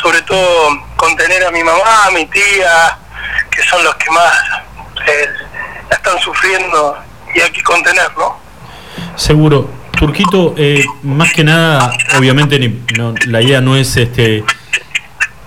sobre 0.00 0.22
todo 0.22 0.68
contener 0.94 1.44
a 1.46 1.50
mi 1.50 1.64
mamá, 1.64 2.04
a 2.06 2.12
mi 2.12 2.26
tía, 2.26 2.96
que 3.50 3.60
son 3.64 3.82
los 3.82 3.96
que 3.96 4.08
más 4.12 4.32
eh, 5.08 5.26
la 5.90 5.96
están 5.96 6.20
sufriendo 6.20 6.96
y 7.34 7.40
hay 7.40 7.50
que 7.50 7.64
contener, 7.64 8.08
¿no? 8.16 8.38
Seguro. 9.16 9.68
Turquito, 9.98 10.54
eh, 10.56 10.84
más 11.02 11.32
que 11.32 11.42
nada, 11.42 11.90
obviamente 12.16 12.56
ni- 12.60 12.84
no, 12.96 13.14
la 13.26 13.42
idea 13.42 13.60
no 13.60 13.74
es 13.76 13.96
este 13.96 14.44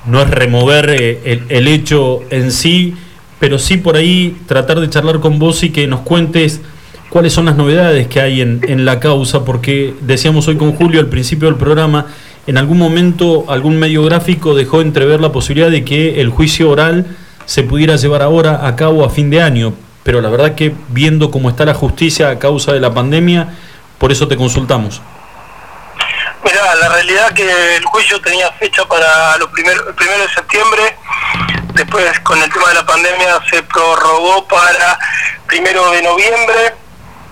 no 0.06 0.22
es 0.22 0.30
remover 0.30 0.90
eh, 0.90 1.44
el, 1.50 1.68
hecho 1.68 2.22
en 2.30 2.52
sí, 2.52 2.96
pero 3.40 3.60
sí 3.60 3.78
por 3.78 3.96
ahí 3.96 4.38
tratar 4.48 4.80
de 4.80 4.90
charlar 4.90 5.20
con 5.20 5.40
vos 5.40 5.64
y 5.64 5.70
que 5.70 5.88
nos 5.88 6.02
cuentes 6.02 6.62
cuáles 7.10 7.34
son 7.34 7.46
las 7.46 7.56
novedades 7.56 8.08
que 8.08 8.22
hay 8.22 8.42
en, 8.42 8.62
en 8.68 8.86
la 8.86 9.00
causa, 9.00 9.46
porque 9.46 9.94
decíamos 10.02 10.48
hoy 10.48 10.58
con 10.58 10.74
Julio 10.74 11.00
al 11.00 11.08
principio 11.08 11.48
del 11.48 11.58
programa, 11.58 12.08
en 12.48 12.58
algún 12.58 12.78
momento 12.78 13.46
algún 13.50 13.78
medio 13.78 14.04
gráfico 14.04 14.56
dejó 14.56 14.82
entrever 14.82 15.22
la 15.22 15.32
posibilidad 15.32 15.70
de 15.70 15.84
que 15.84 16.22
el 16.22 16.30
juicio 16.30 16.70
oral 16.70 17.06
se 17.46 17.64
pudiera 17.64 17.96
llevar 17.96 18.22
ahora 18.22 18.66
a 18.68 18.76
cabo 18.76 19.06
a 19.06 19.10
fin 19.10 19.30
de 19.30 19.42
año, 19.42 19.74
pero 20.04 20.22
la 20.22 20.30
verdad 20.30 20.56
que 20.56 20.74
viendo 20.90 21.32
cómo 21.32 21.50
está 21.50 21.66
la 21.66 21.74
justicia 21.74 22.30
a 22.30 22.40
causa 22.40 22.74
de 22.74 22.80
la 22.80 22.94
pandemia, 22.94 23.50
por 23.98 24.12
eso 24.12 24.28
te 24.28 24.38
consultamos. 24.38 25.02
Mirá, 26.44 26.76
la 26.76 26.90
realidad 26.90 27.32
que 27.34 27.76
el 27.78 27.86
juicio 27.86 28.20
tenía 28.22 28.52
fecha 28.54 28.84
para 28.86 29.38
los 29.38 29.50
primer- 29.50 29.84
el 29.88 29.94
primero 29.94 30.22
de 30.24 30.30
septiembre, 30.34 30.98
después 31.74 32.20
con 32.22 32.42
el 32.42 32.52
tema 32.52 32.70
de 32.70 32.74
la 32.76 32.86
pandemia 32.86 33.40
se 33.50 33.62
prorrogó 33.64 34.48
para 34.48 34.98
primero 35.48 35.92
de 35.92 36.02
noviembre 36.02 36.76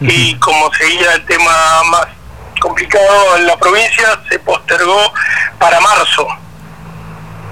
y 0.02 0.36
como 0.36 0.72
seguía 0.74 1.14
el 1.16 1.26
tema 1.26 1.52
más 1.90 2.08
complicado 2.62 3.38
en 3.38 3.48
la 3.48 3.58
provincia, 3.58 4.20
se 4.30 4.38
postergó 4.40 5.12
para 5.58 5.80
marzo. 5.80 6.28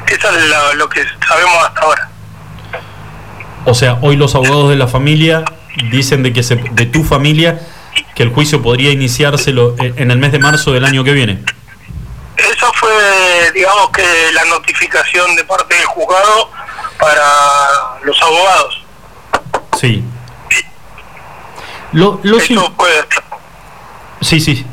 Eso 0.07 0.29
es 0.29 0.43
lo, 0.45 0.73
lo 0.75 0.89
que 0.89 1.03
sabemos 1.27 1.55
hasta 1.65 1.81
ahora. 1.81 2.09
O 3.65 3.73
sea, 3.73 3.97
hoy 4.01 4.15
los 4.15 4.35
abogados 4.35 4.69
de 4.69 4.75
la 4.75 4.87
familia 4.87 5.43
dicen 5.91 6.23
de 6.23 6.31
que 6.33 6.43
se, 6.43 6.55
de 6.55 6.85
tu 6.85 7.03
familia 7.03 7.59
que 8.15 8.23
el 8.23 8.29
juicio 8.29 8.61
podría 8.61 8.91
iniciárselo 8.91 9.75
en 9.79 9.93
en 9.97 10.11
el 10.11 10.17
mes 10.19 10.31
de 10.31 10.39
marzo 10.39 10.71
del 10.73 10.85
año 10.85 11.03
que 11.03 11.13
viene. 11.13 11.43
Eso 12.37 12.71
fue, 12.75 13.51
digamos 13.53 13.89
que 13.89 14.03
la 14.33 14.45
notificación 14.45 15.35
de 15.35 15.43
parte 15.43 15.73
del 15.75 15.85
juzgado 15.85 16.49
para 16.99 17.23
los 18.03 18.21
abogados. 18.21 18.83
Sí. 19.79 20.03
Lo- 21.93 22.19
los 22.23 22.43
Eso 22.49 22.73
fue 22.77 22.89
sí, 24.21 24.39
sí. 24.39 24.65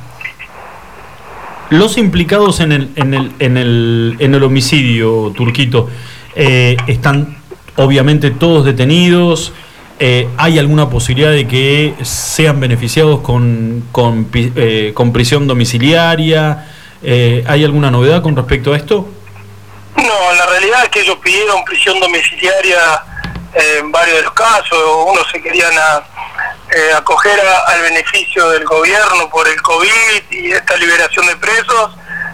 Los 1.71 1.97
implicados 1.97 2.61
en 2.61 2.73
el, 2.73 2.91
en 2.97 3.15
el, 3.15 3.33
en 3.39 3.57
el, 3.57 4.17
en 4.19 4.35
el 4.35 4.43
homicidio, 4.43 5.33
Turquito, 5.35 5.89
eh, 6.35 6.77
están 6.87 7.39
obviamente 7.77 8.31
todos 8.31 8.65
detenidos. 8.65 9.53
Eh, 10.01 10.29
¿Hay 10.39 10.59
alguna 10.59 10.91
posibilidad 10.91 11.31
de 11.31 11.47
que 11.47 11.95
sean 12.03 12.59
beneficiados 12.61 13.21
con, 13.21 13.87
con, 13.93 14.29
eh, 14.35 14.93
con 14.95 15.13
prisión 15.13 15.47
domiciliaria? 15.47 16.69
Eh, 17.03 17.45
¿Hay 17.47 17.65
alguna 17.65 17.91
novedad 17.91 18.23
con 18.23 18.35
respecto 18.35 18.73
a 18.73 18.77
esto? 18.77 19.09
No, 19.97 20.33
la 20.37 20.47
realidad 20.47 20.83
es 20.85 20.89
que 20.91 21.01
ellos 21.03 21.17
pidieron 21.23 21.65
prisión 21.65 22.01
domiciliaria 22.01 22.79
eh, 23.55 23.77
en 23.81 23.93
varios 23.93 24.17
de 24.17 24.23
los 24.25 24.33
casos, 24.33 24.79
unos 25.07 25.25
se 25.31 25.41
querían 25.41 25.73
a- 25.79 26.03
eh, 26.75 26.93
acoger 26.97 27.39
a- 27.41 27.73
al 27.73 27.83
beneficio 27.83 28.51
del 28.51 28.65
gobierno 28.65 29.31
por 29.31 29.47
el 29.47 29.63
COVID 29.63 30.23
y 30.31 30.51
esta 30.51 30.77
liberación 30.77 31.27
de 31.27 31.37
presos, 31.37 31.93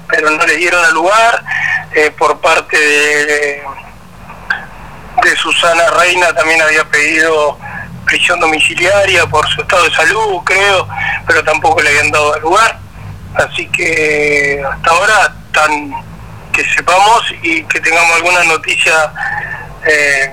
pero 0.08 0.30
no 0.30 0.46
les 0.46 0.56
dieron 0.56 0.82
al 0.84 0.94
lugar. 0.94 1.44
Por 2.16 2.38
parte 2.40 2.78
de, 2.78 3.62
Susana 5.36 5.90
Reina 5.98 6.32
también 6.32 6.60
había 6.62 6.84
pedido 6.84 7.58
prisión 8.04 8.40
domiciliaria 8.40 9.26
por 9.26 9.46
su 9.48 9.60
estado 9.60 9.84
de 9.84 9.90
salud, 9.92 10.42
creo, 10.44 10.88
pero 11.26 11.44
tampoco 11.44 11.80
le 11.80 11.90
habían 11.90 12.10
dado 12.10 12.38
lugar. 12.40 12.78
Así 13.34 13.68
que 13.68 14.60
hasta 14.68 14.90
ahora 14.90 15.34
están 15.46 15.92
que 16.52 16.64
sepamos 16.64 17.22
y 17.42 17.62
que 17.64 17.80
tengamos 17.80 18.16
alguna 18.16 18.42
noticia 18.44 19.12
eh, 19.86 20.32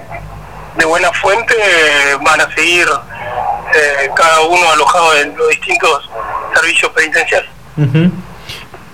de 0.77 0.85
buena 0.85 1.11
fuente, 1.13 1.53
van 2.21 2.41
a 2.41 2.55
seguir 2.55 2.87
eh, 2.87 4.09
cada 4.15 4.41
uno 4.41 4.71
alojado 4.71 5.15
en 5.17 5.35
los 5.35 5.49
distintos 5.49 6.09
servicios 6.53 6.91
penitenciarios. 6.91 7.51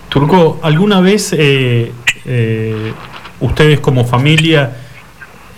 Turco, 0.09 0.59
¿alguna 0.63 0.99
vez 0.99 1.33
eh, 1.33 1.91
eh, 2.25 2.93
ustedes 3.39 3.79
como 3.79 4.05
familia, 4.05 4.77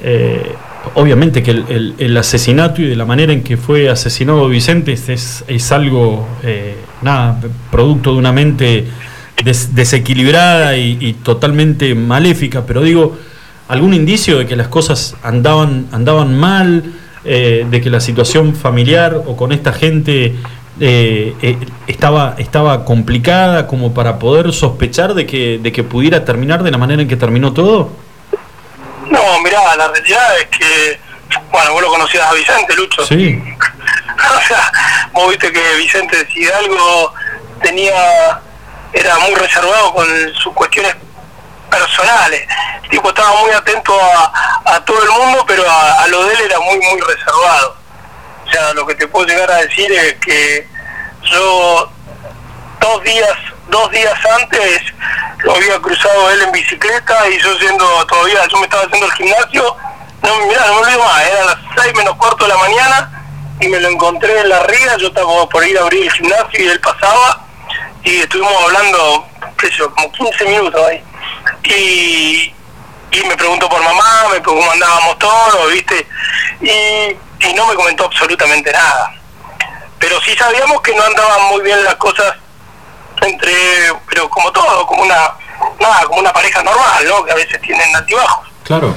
eh, 0.08 0.54
obviamente 0.94 1.42
que 1.42 1.50
el, 1.98 2.16
asesinato 2.16 2.80
y 2.80 2.86
de 2.86 2.96
la 2.96 3.06
manera 3.06 3.34
en 3.34 3.42
que 3.42 3.58
fue 3.58 3.90
asesinado 3.90 4.48
Vicente 4.48 4.94
es, 4.94 5.72
algo, 5.72 6.28
eh, 6.44 6.76
nada, 7.02 7.42
producto 7.72 8.14
de 8.14 8.20
una 8.20 8.32
mente 8.32 8.86
des- 9.44 9.74
desequilibrada 9.74 10.78
y, 10.78 11.14
totalmente 11.24 11.96
maléfica, 11.96 12.68
pero 12.68 12.84
digo, 12.84 13.18
¿algún 13.68 13.96
indicio 13.96 14.38
de 14.38 14.46
que 14.46 14.56
las 14.56 14.68
cosas 14.68 15.16
andaban, 15.24 15.88
andaban 15.92 16.38
mal, 16.38 16.84
eh, 17.24 17.66
de 17.68 17.82
que 17.82 17.90
la 17.90 18.00
situación 18.00 18.54
familiar 18.54 19.24
o 19.26 19.36
con 19.36 19.52
esta 19.52 19.74
gente 19.74 20.36
estaba, 21.88 22.36
estaba 22.38 22.86
complicada 22.86 23.66
como 23.66 23.96
para 23.96 24.20
poder 24.20 24.54
sospechar 24.54 25.16
de 25.16 25.26
que, 25.26 25.58
de 25.58 25.72
que 25.72 25.84
pudiera 25.84 26.26
terminar 26.26 26.62
de 26.62 26.70
la 26.70 26.78
manera 26.78 27.02
en 27.02 27.08
que 27.08 27.18
terminó 27.18 27.54
todo? 27.54 28.05
Mirá, 29.46 29.76
la 29.76 29.90
realidad 29.90 30.40
es 30.40 30.48
que, 30.48 31.00
bueno, 31.52 31.74
vos 31.74 31.82
lo 31.84 31.90
conocías 31.90 32.28
a 32.28 32.34
Vicente, 32.34 32.76
Lucho. 32.76 33.06
Sí. 33.06 33.40
o 34.38 34.48
sea, 34.48 34.72
vos 35.12 35.30
viste 35.30 35.52
que 35.52 35.76
Vicente 35.76 36.28
Hidalgo 36.34 37.14
tenía, 37.62 38.42
era 38.92 39.20
muy 39.20 39.36
reservado 39.36 39.94
con 39.94 40.08
sus 40.34 40.52
cuestiones 40.56 40.96
personales. 41.70 42.48
El 42.86 42.90
tipo 42.90 43.10
estaba 43.10 43.40
muy 43.42 43.52
atento 43.52 43.94
a, 44.02 44.32
a 44.66 44.84
todo 44.84 45.04
el 45.04 45.10
mundo, 45.12 45.46
pero 45.46 45.64
a, 45.70 46.02
a 46.02 46.08
lo 46.08 46.26
de 46.26 46.34
él 46.34 46.42
era 46.46 46.60
muy, 46.62 46.80
muy 46.80 47.00
reservado. 47.02 47.78
O 48.48 48.52
sea, 48.52 48.74
lo 48.74 48.88
que 48.88 48.96
te 48.96 49.08
puedo 49.08 49.28
llegar 49.28 49.52
a 49.52 49.58
decir 49.58 49.92
es 49.92 50.16
que 50.16 50.68
yo 51.22 51.92
dos 52.82 53.04
días, 53.04 53.38
dos 53.70 53.92
días 53.92 54.14
antes 54.40 54.82
lo 55.40 55.56
había 55.56 55.80
cruzado 55.80 56.32
él 56.32 56.42
en 56.42 56.52
bicicleta 56.52 57.30
y 57.30 57.40
yo 57.40 57.58
siendo 57.58 58.06
todavía, 58.08 58.46
yo 58.48 58.58
me 58.58 58.64
estaba 58.64 58.84
haciendo 58.84 59.06
el 59.06 59.14
gimnasio, 59.14 59.78
no, 60.22 60.46
mirá, 60.48 60.66
no 60.68 60.74
me 60.76 60.82
olvido 60.82 61.00
más, 61.04 61.28
eran 61.28 61.46
las 61.48 61.58
seis 61.80 61.96
menos 61.96 62.16
cuarto 62.16 62.46
de 62.46 62.50
la 62.50 62.58
mañana 62.58 63.26
y 63.60 63.68
me 63.68 63.80
lo 63.80 63.90
encontré 63.90 64.40
en 64.40 64.50
la 64.50 64.64
ría, 64.64 64.98
yo 64.98 65.08
estaba 65.08 65.48
por 65.50 65.66
ir 65.66 65.78
a 65.78 65.82
abrir 65.82 66.04
el 66.04 66.12
gimnasio 66.12 66.64
y 66.64 66.68
él 66.68 66.80
pasaba 66.80 67.46
y 68.04 68.22
estuvimos 68.22 68.54
hablando, 68.64 69.28
qué 69.58 69.68
sé 69.68 69.74
yo, 69.78 69.92
como 69.94 70.12
15 70.12 70.46
minutos 70.46 70.82
ahí. 70.88 71.04
Y, 71.64 72.54
y 73.12 73.24
me 73.28 73.36
preguntó 73.36 73.68
por 73.68 73.82
mamá, 73.84 74.26
me 74.32 74.42
preguntó 74.42 74.52
cómo 74.52 74.72
andábamos 74.72 75.18
todos, 75.18 75.72
¿viste? 75.72 76.08
Y, 76.62 77.48
y 77.48 77.54
no 77.56 77.66
me 77.66 77.74
comentó 77.74 78.06
absolutamente 78.06 78.72
nada. 78.72 79.12
Pero 79.98 80.22
sí 80.22 80.36
sabíamos 80.36 80.82
que 80.82 80.94
no 80.94 81.04
andaban 81.04 81.46
muy 81.50 81.64
bien 81.64 81.84
las 81.84 81.96
cosas 81.96 82.36
entre, 83.22 83.52
pero 84.10 84.30
como 84.30 84.52
todo, 84.52 84.86
como 84.88 85.04
una, 85.04 85.16
nada, 85.80 86.04
como 86.08 86.20
una 86.20 86.34
pareja 86.34 86.62
normal, 86.64 87.06
¿no? 87.08 87.24
Que 87.26 87.32
a 87.32 87.36
veces 87.36 87.60
tienen 87.62 87.96
altibajos. 87.96 88.48
Claro. 88.64 88.96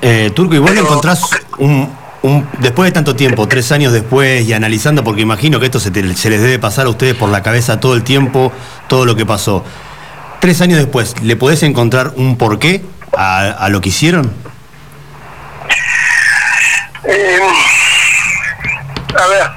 Eh, 0.00 0.30
Turco, 0.34 0.54
¿y 0.54 0.58
vos 0.58 0.70
le 0.72 0.80
encontrás 0.80 1.22
un, 1.58 1.96
un- 2.22 2.48
después 2.58 2.88
de 2.88 2.92
tanto 2.92 3.14
tiempo, 3.14 3.46
tres 3.46 3.70
años 3.72 3.92
después 3.92 4.42
y 4.44 4.52
analizando, 4.52 5.04
porque 5.04 5.20
imagino 5.22 5.60
que 5.60 5.66
esto 5.66 5.78
se, 5.80 5.90
te- 5.90 6.14
se 6.16 6.30
les 6.30 6.40
debe 6.40 6.58
pasar 6.58 6.86
a 6.86 6.88
ustedes 6.88 7.14
por 7.14 7.28
la 7.28 7.42
cabeza 7.42 7.78
todo 7.78 7.94
el 7.94 8.02
tiempo, 8.02 8.52
todo 8.88 9.04
lo 9.04 9.14
que 9.14 9.24
pasó. 9.26 9.64
Tres 10.40 10.60
años 10.60 10.78
después, 10.78 11.14
¿le 11.22 11.36
podés 11.36 11.62
encontrar 11.62 12.12
un 12.16 12.36
porqué 12.36 12.84
a, 13.16 13.50
a 13.50 13.68
lo 13.68 13.80
que 13.80 13.90
hicieron? 13.90 14.32
Eh, 17.04 17.38
a 19.20 19.26
ver, 19.26 19.50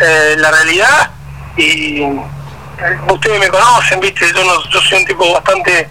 eh, 0.00 0.34
la 0.38 0.50
realidad, 0.50 1.10
y 1.56 2.00
ustedes 3.08 3.40
me 3.40 3.48
conocen, 3.48 4.00
viste, 4.00 4.26
yo, 4.34 4.44
no, 4.44 4.62
yo 4.68 4.80
soy 4.80 4.98
un 4.98 5.04
tipo 5.06 5.32
bastante, 5.32 5.88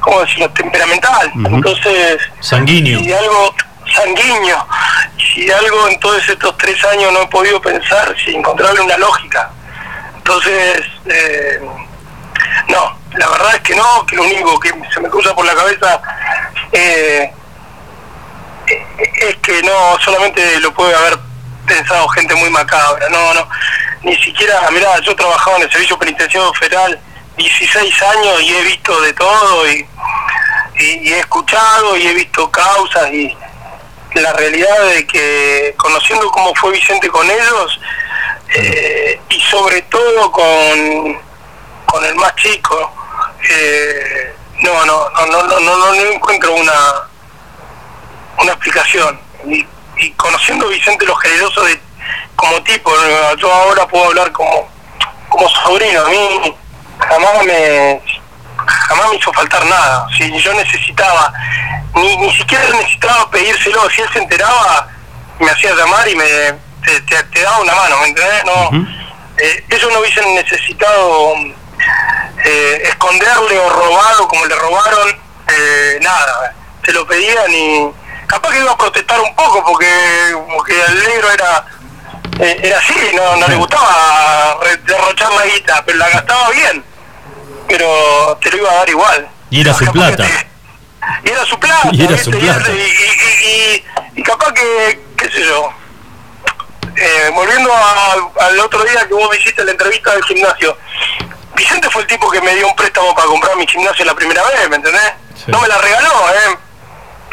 ¿cómo 0.00 0.20
decirlo?, 0.20 0.50
temperamental. 0.50 1.32
Entonces, 1.34 2.18
Sanguíneo. 2.40 3.00
si 3.00 3.12
algo 3.12 3.54
sanguíneo, 3.94 4.66
si 5.18 5.50
algo 5.50 5.88
en 5.88 6.00
todos 6.00 6.28
estos 6.28 6.56
tres 6.58 6.82
años 6.86 7.12
no 7.12 7.22
he 7.22 7.26
podido 7.26 7.60
pensar, 7.60 8.14
si 8.24 8.34
encontrarle 8.34 8.80
una 8.80 8.96
lógica. 8.96 9.50
Entonces, 10.16 10.82
eh, 11.06 11.60
no, 12.68 12.98
la 13.16 13.28
verdad 13.28 13.54
es 13.56 13.60
que 13.60 13.76
no, 13.76 14.06
que 14.06 14.16
lo 14.16 14.22
único 14.22 14.58
que 14.58 14.72
se 14.92 15.00
me 15.00 15.08
cruza 15.08 15.34
por 15.34 15.44
la 15.44 15.54
cabeza 15.54 16.00
eh, 16.72 17.32
es 18.66 19.36
que 19.36 19.62
no 19.62 19.98
solamente 20.02 20.60
lo 20.60 20.72
puede 20.72 20.94
haber 20.94 21.18
pensado 21.66 22.08
gente 22.08 22.34
muy 22.34 22.50
macabra, 22.50 23.08
no, 23.08 23.34
no, 23.34 23.48
ni 24.02 24.16
siquiera, 24.16 24.70
mirá, 24.70 24.98
yo 25.00 25.12
he 25.12 25.14
trabajado 25.14 25.56
en 25.56 25.62
el 25.62 25.70
Servicio 25.70 25.98
Penitenciario 25.98 26.52
Federal 26.54 27.00
16 27.36 28.02
años 28.02 28.42
y 28.42 28.54
he 28.54 28.62
visto 28.62 29.00
de 29.00 29.12
todo 29.12 29.70
y, 29.70 29.86
he 30.76 31.18
escuchado 31.18 31.96
y 31.96 32.06
he 32.06 32.14
visto 32.14 32.50
causas 32.50 33.10
y 33.12 33.34
la 34.14 34.32
realidad 34.32 34.86
de 34.88 35.06
que 35.06 35.74
conociendo 35.76 36.30
cómo 36.30 36.54
fue 36.54 36.72
Vicente 36.72 37.08
con 37.08 37.28
ellos 37.28 37.80
eh, 38.54 39.20
y 39.28 39.40
sobre 39.40 39.82
todo 39.82 40.30
con, 40.30 41.18
con 41.86 42.04
el 42.04 42.14
más 42.16 42.34
chico, 42.36 42.92
eh, 43.50 44.34
no, 44.60 44.84
no, 44.84 45.10
no, 45.10 45.26
no, 45.26 45.60
no, 45.60 45.60
no, 45.60 45.94
no 45.94 46.02
encuentro 46.12 46.54
una 46.54 46.74
una 48.40 48.52
explicación. 48.52 49.18
Y 49.98 50.10
conociendo 50.12 50.66
a 50.66 50.70
Vicente 50.70 51.04
lo 51.06 51.14
generoso 51.16 51.62
de, 51.64 51.80
como 52.36 52.62
tipo, 52.62 52.90
yo 53.38 53.52
ahora 53.52 53.86
puedo 53.86 54.06
hablar 54.06 54.32
como, 54.32 54.68
como 55.28 55.48
sobrino, 55.48 56.00
a 56.04 56.08
mí 56.08 56.54
jamás 57.08 57.44
me 57.44 58.00
jamás 58.66 59.08
me 59.10 59.16
hizo 59.16 59.32
faltar 59.32 59.64
nada, 59.66 60.06
si 60.16 60.30
yo 60.40 60.52
necesitaba, 60.54 61.32
ni, 61.94 62.16
ni 62.16 62.34
siquiera 62.34 62.64
necesitaba 62.70 63.28
pedírselo, 63.30 63.88
si 63.90 64.00
él 64.00 64.08
se 64.12 64.18
enteraba, 64.20 64.88
me 65.38 65.50
hacía 65.50 65.74
llamar 65.74 66.08
y 66.08 66.14
me 66.14 66.24
te, 66.84 67.00
te- 67.06 67.22
te 67.24 67.42
daba 67.42 67.58
una 67.60 67.74
mano, 67.74 67.98
¿me 67.98 68.08
entendés? 68.08 68.44
No, 68.44 68.70
eh, 69.38 69.64
ellos 69.70 69.92
no 69.92 69.98
hubiesen 70.00 70.34
necesitado 70.34 71.34
eh, 72.44 72.82
esconderle 72.84 73.58
o 73.58 73.70
robado 73.70 74.28
como 74.28 74.44
le 74.46 74.54
robaron, 74.54 75.08
eh, 75.48 75.98
nada, 76.02 76.54
se 76.84 76.92
lo 76.92 77.06
pedían 77.06 77.50
y 77.52 77.90
capaz 78.34 78.50
que 78.52 78.58
iba 78.60 78.72
a 78.72 78.76
protestar 78.76 79.20
un 79.20 79.34
poco 79.34 79.64
porque, 79.64 79.88
porque 80.54 80.80
el 80.88 80.98
negro 81.08 81.30
era 81.30 81.64
eh, 82.40 82.60
era 82.64 82.78
así, 82.78 82.94
no, 83.14 83.36
no 83.36 83.46
le 83.46 83.54
gustaba 83.54 84.58
derrochar 84.84 85.32
la 85.34 85.46
guita, 85.46 85.82
pero 85.86 85.98
la 85.98 86.08
gastaba 86.10 86.50
bien, 86.50 86.84
pero 87.68 88.36
te 88.42 88.50
lo 88.50 88.56
iba 88.58 88.70
a 88.72 88.74
dar 88.74 88.88
igual. 88.90 89.28
Y 89.50 89.60
era 89.60 89.72
su 89.72 89.84
que 89.84 89.90
plata. 89.92 90.24
te- 90.24 90.48
y 91.24 91.30
era 91.30 91.44
su 91.44 91.58
plata, 91.60 91.88
Y 91.92 92.02
era 92.04 92.18
su 92.18 92.30
Y 92.30 92.32
plata. 92.34 92.70
Y, 92.72 92.76
y- 92.76 93.46
y- 93.46 93.84
y 94.20 94.22
capaz 94.24 94.52
que, 94.52 95.00
qué 95.16 95.30
sé 95.30 95.44
yo, 95.44 95.70
eh, 96.96 97.30
volviendo 97.34 97.72
a- 97.72 98.30
al 98.46 98.58
otro 98.60 98.82
día 98.84 99.06
que 99.06 99.14
vos 99.14 99.28
me 99.30 99.36
hiciste 99.36 99.62
la 99.64 99.70
entrevista 99.70 100.12
del 100.12 100.24
gimnasio, 100.24 100.76
Vicente 101.54 101.88
fue 101.90 102.02
el 102.02 102.08
tipo 102.08 102.28
que 102.30 102.40
me 102.40 102.52
dio 102.56 102.66
un 102.66 102.74
préstamo 102.74 103.14
para 103.14 103.28
comprar 103.28 103.54
mi 103.56 103.66
gimnasio 103.66 104.04
la 104.04 104.14
primera 104.14 104.42
vez, 104.42 104.68
¿me 104.68 104.76
entendés? 104.76 105.12
Sí. 105.36 105.44
No 105.52 105.60
me 105.60 105.68
la 105.68 105.78
regaló, 105.78 106.10
¿eh? 106.30 106.58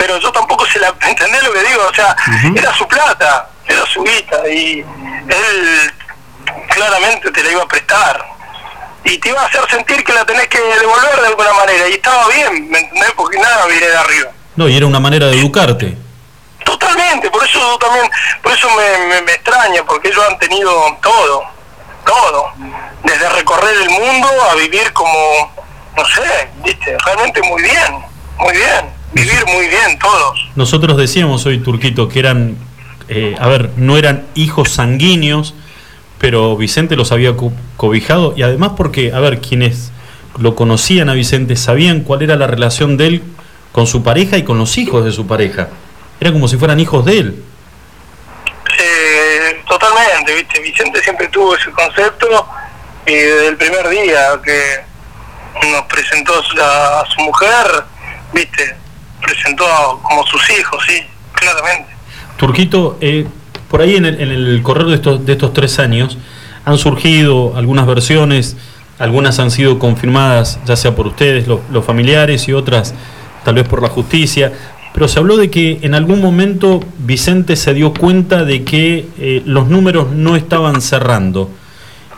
Pero 0.01 0.17
yo 0.17 0.31
tampoco 0.31 0.65
se 0.65 0.79
la... 0.79 0.87
¿Entendés 1.07 1.43
lo 1.43 1.53
que 1.53 1.59
digo? 1.59 1.83
O 1.87 1.93
sea, 1.93 2.15
era 2.55 2.73
su 2.73 2.87
plata, 2.87 3.47
era 3.67 3.85
su 3.85 4.03
guita, 4.03 4.49
y 4.49 4.79
él 4.79 5.93
claramente 6.69 7.29
te 7.29 7.43
la 7.43 7.51
iba 7.51 7.61
a 7.61 7.67
prestar. 7.67 8.25
Y 9.03 9.19
te 9.19 9.29
iba 9.29 9.39
a 9.39 9.45
hacer 9.45 9.61
sentir 9.69 10.03
que 10.03 10.11
la 10.11 10.25
tenés 10.25 10.47
que 10.47 10.59
devolver 10.59 11.21
de 11.21 11.27
alguna 11.27 11.53
manera, 11.53 11.87
y 11.87 11.93
estaba 11.93 12.27
bien, 12.29 12.67
¿me 12.71 12.79
entendés? 12.79 13.11
Porque 13.15 13.37
nada 13.37 13.67
viene 13.67 13.85
de 13.85 13.95
arriba. 13.95 14.31
No, 14.55 14.67
y 14.67 14.75
era 14.75 14.87
una 14.87 14.99
manera 14.99 15.27
de 15.27 15.39
educarte. 15.39 15.95
Totalmente, 16.65 17.29
por 17.29 17.43
eso 17.45 17.59
yo 17.59 17.77
también, 17.77 18.09
por 18.41 18.53
eso 18.53 18.69
me, 18.71 19.05
me, 19.05 19.21
me 19.21 19.33
extraña, 19.33 19.83
porque 19.83 20.07
ellos 20.07 20.23
han 20.27 20.39
tenido 20.39 20.97
todo, 21.03 21.43
todo, 22.07 22.51
desde 23.03 23.29
recorrer 23.29 23.75
el 23.83 23.89
mundo 23.91 24.27
a 24.49 24.55
vivir 24.55 24.91
como, 24.93 25.53
no 25.95 26.05
sé, 26.05 26.49
viste, 26.63 26.97
realmente 27.05 27.39
muy 27.43 27.61
bien, 27.61 28.03
muy 28.37 28.53
bien, 28.53 29.00
vivir 29.13 29.45
muy 29.47 29.67
bien 29.67 29.97
todos. 29.99 30.39
Nosotros 30.55 30.97
decíamos 30.97 31.45
hoy, 31.45 31.59
Turquito, 31.59 32.07
que 32.07 32.19
eran, 32.19 32.57
eh, 33.09 33.35
a 33.39 33.47
ver, 33.47 33.71
no 33.77 33.97
eran 33.97 34.25
hijos 34.35 34.71
sanguíneos, 34.71 35.53
pero 36.17 36.55
Vicente 36.55 36.95
los 36.95 37.11
había 37.11 37.35
co- 37.35 37.51
cobijado 37.77 38.33
y 38.37 38.43
además 38.43 38.71
porque, 38.77 39.11
a 39.13 39.19
ver, 39.19 39.39
quienes 39.41 39.91
lo 40.37 40.55
conocían 40.55 41.09
a 41.09 41.13
Vicente 41.13 41.55
sabían 41.55 42.01
cuál 42.01 42.21
era 42.21 42.35
la 42.35 42.47
relación 42.47 42.95
de 42.97 43.07
él 43.07 43.23
con 43.71 43.87
su 43.87 44.03
pareja 44.03 44.37
y 44.37 44.43
con 44.43 44.57
los 44.57 44.77
hijos 44.77 45.03
de 45.03 45.11
su 45.11 45.27
pareja. 45.27 45.69
Era 46.19 46.31
como 46.31 46.47
si 46.47 46.57
fueran 46.57 46.79
hijos 46.79 47.03
de 47.05 47.17
él. 47.19 47.43
Eh, 48.79 49.61
totalmente, 49.67 50.33
viste, 50.35 50.59
Vicente 50.61 51.01
siempre 51.01 51.27
tuvo 51.27 51.55
ese 51.55 51.71
concepto 51.71 52.27
y 53.05 53.13
desde 53.13 53.47
el 53.47 53.57
primer 53.57 53.87
día 53.89 54.39
que 54.43 54.81
nos 55.71 55.81
presentó 55.85 56.33
a, 56.61 57.01
a 57.01 57.05
su 57.07 57.21
mujer, 57.21 57.83
viste, 58.33 58.75
presentó 59.21 59.65
como 60.01 60.25
sus 60.25 60.41
hijos, 60.49 60.83
sí, 60.87 61.01
claramente. 61.33 61.89
Turquito, 62.37 62.97
eh, 63.01 63.27
por 63.69 63.81
ahí 63.81 63.95
en 63.95 64.05
el, 64.05 64.61
correr 64.63 64.87
de 64.87 64.95
estos, 64.95 65.25
de 65.25 65.33
estos 65.33 65.53
tres 65.53 65.79
años 65.79 66.17
han 66.65 66.77
surgido 66.77 67.55
algunas 67.55 67.87
versiones, 67.87 68.57
algunas 68.99 69.39
han 69.39 69.51
sido 69.51 69.79
confirmadas 69.79 70.59
ya 70.65 70.75
sea 70.75 70.95
por 70.95 71.07
ustedes, 71.07 71.47
los, 71.47 71.85
familiares, 71.85 72.47
y 72.47 72.53
otras 72.53 72.93
tal 73.43 73.55
vez 73.55 73.67
por 73.67 73.81
la 73.81 73.89
justicia, 73.89 74.51
pero 74.93 75.07
se 75.07 75.19
habló 75.19 75.37
de 75.37 75.49
que 75.49 75.79
en 75.81 75.95
algún 75.95 76.21
momento 76.21 76.81
Vicente 76.99 77.55
se 77.55 77.73
dio 77.73 77.93
cuenta 77.93 78.43
de 78.43 78.63
que 78.63 79.07
eh, 79.17 79.41
los 79.45 79.67
números 79.67 80.11
no 80.11 80.35
estaban 80.35 80.81
cerrando 80.81 81.49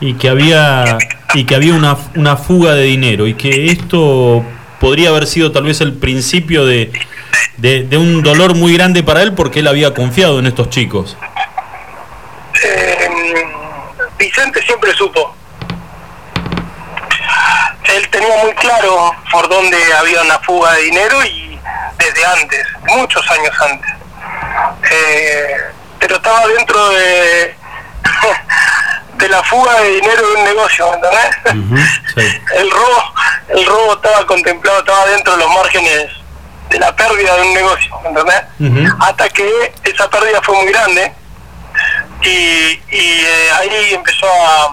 y 0.00 0.14
que 0.14 0.28
había, 0.28 0.98
y 1.34 1.44
que 1.44 1.54
había 1.54 1.74
una 1.74 2.36
fuga 2.36 2.74
de 2.74 2.82
dinero 2.84 3.26
y 3.26 3.34
que 3.34 3.66
esto 3.66 4.44
podría 4.84 5.08
haber 5.08 5.26
sido 5.26 5.50
tal 5.50 5.62
vez 5.62 5.80
el 5.80 5.94
principio 5.94 6.66
de, 6.66 6.92
de, 7.56 7.96
un 7.96 8.22
dolor 8.22 8.54
muy 8.54 8.74
grande 8.74 9.02
para 9.02 9.22
él 9.22 9.32
porque 9.32 9.60
él 9.60 9.66
había 9.66 9.94
confiado 9.94 10.38
en 10.38 10.46
estos 10.46 10.68
chicos. 10.68 11.16
Eh, 12.62 13.08
Vicente 14.18 14.60
siempre 14.60 14.92
supo. 14.92 15.34
Él 17.96 18.06
tenía 18.10 18.36
muy 18.44 18.52
claro 18.56 19.16
por 19.32 19.48
dónde 19.48 19.78
había 19.98 20.20
una 20.20 20.38
fuga 20.40 20.74
de 20.74 20.82
dinero 20.82 21.24
y 21.24 21.58
desde 21.96 22.26
antes, 22.26 22.66
muchos 22.86 23.24
años 23.30 23.54
antes. 23.62 23.90
Eh, 24.92 25.56
pero 25.98 26.16
estaba 26.16 26.46
dentro 26.58 26.90
de, 26.90 27.54
de 29.16 29.28
la 29.28 29.42
fuga 29.44 29.80
de 29.80 29.90
dinero 29.90 30.28
de 30.28 30.34
un 30.34 30.44
negocio, 30.44 30.90
¿me 30.90 30.96
entendés? 30.96 31.90
Sí. 32.14 32.40
El 32.56 32.70
robo, 32.70 33.14
el 33.48 33.66
robo 33.66 33.94
estaba 33.94 34.26
contemplado, 34.26 34.78
estaba 34.78 35.06
dentro 35.06 35.32
de 35.34 35.38
los 35.40 35.54
márgenes 35.54 36.10
de 36.70 36.78
la 36.78 36.94
pérdida 36.96 37.36
de 37.36 37.42
un 37.42 37.54
negocio, 37.54 38.00
¿me 38.02 38.08
entendés? 38.08 38.42
Hasta 39.00 39.28
que 39.28 39.74
esa 39.84 40.08
pérdida 40.08 40.40
fue 40.42 40.56
muy 40.56 40.72
grande 40.72 41.12
y, 42.22 42.28
y, 42.28 42.80
eh, 42.90 43.50
ahí 43.58 43.94
empezó 43.94 44.26
a, 44.26 44.64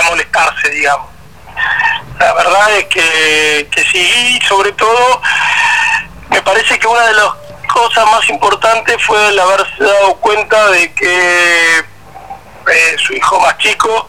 a 0.00 0.02
molestarse, 0.10 0.68
digamos. 0.70 1.08
La 2.18 2.32
verdad 2.34 2.76
es 2.76 2.84
que, 2.86 3.68
que 3.70 3.82
sí, 3.84 4.38
y 4.38 4.46
sobre 4.46 4.72
todo 4.72 5.22
me 6.28 6.42
parece 6.42 6.78
que 6.78 6.86
una 6.86 7.06
de 7.06 7.14
las 7.14 7.28
cosas 7.72 8.04
más 8.10 8.28
importantes 8.28 9.02
fue 9.04 9.28
el 9.28 9.38
haberse 9.38 9.82
dado 9.82 10.14
cuenta 10.16 10.70
de 10.70 10.92
que 10.92 11.84
eh, 12.68 12.96
su 12.98 13.12
hijo 13.14 13.40
más 13.40 13.56
chico, 13.58 14.08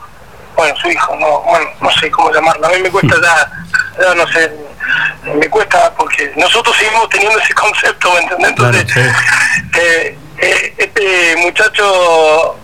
bueno, 0.55 0.75
su 0.77 0.89
hijo, 0.89 1.15
no, 1.15 1.41
bueno, 1.41 1.65
no 1.79 1.91
sé 1.91 2.11
cómo 2.11 2.31
llamarlo, 2.31 2.67
a 2.67 2.69
mí 2.71 2.79
me 2.79 2.89
cuesta 2.91 3.15
ya, 3.21 4.03
ya 4.03 4.15
no 4.15 4.27
sé, 4.27 4.51
me 5.35 5.49
cuesta 5.49 5.93
porque 5.95 6.31
nosotros 6.35 6.75
seguimos 6.77 7.09
teniendo 7.09 7.39
ese 7.39 7.53
concepto, 7.53 8.11
¿me 8.13 8.19
entendés? 8.19 8.49
Entonces, 8.49 9.13
eh, 9.77 10.17
eh, 10.37 10.73
este 10.77 11.35
muchacho, 11.37 12.57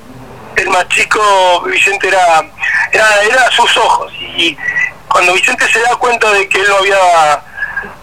el 0.56 0.70
más 0.70 0.88
chico, 0.90 1.62
Vicente 1.66 2.08
era, 2.08 2.44
era, 2.92 3.22
era 3.24 3.42
a 3.44 3.52
sus 3.52 3.78
ojos 3.78 4.12
y 4.20 4.58
cuando 5.08 5.34
Vicente 5.34 5.68
se 5.72 5.80
da 5.80 5.96
cuenta 5.96 6.32
de 6.34 6.50
que 6.50 6.60
él 6.60 6.68
no 6.68 6.78
había 6.78 7.44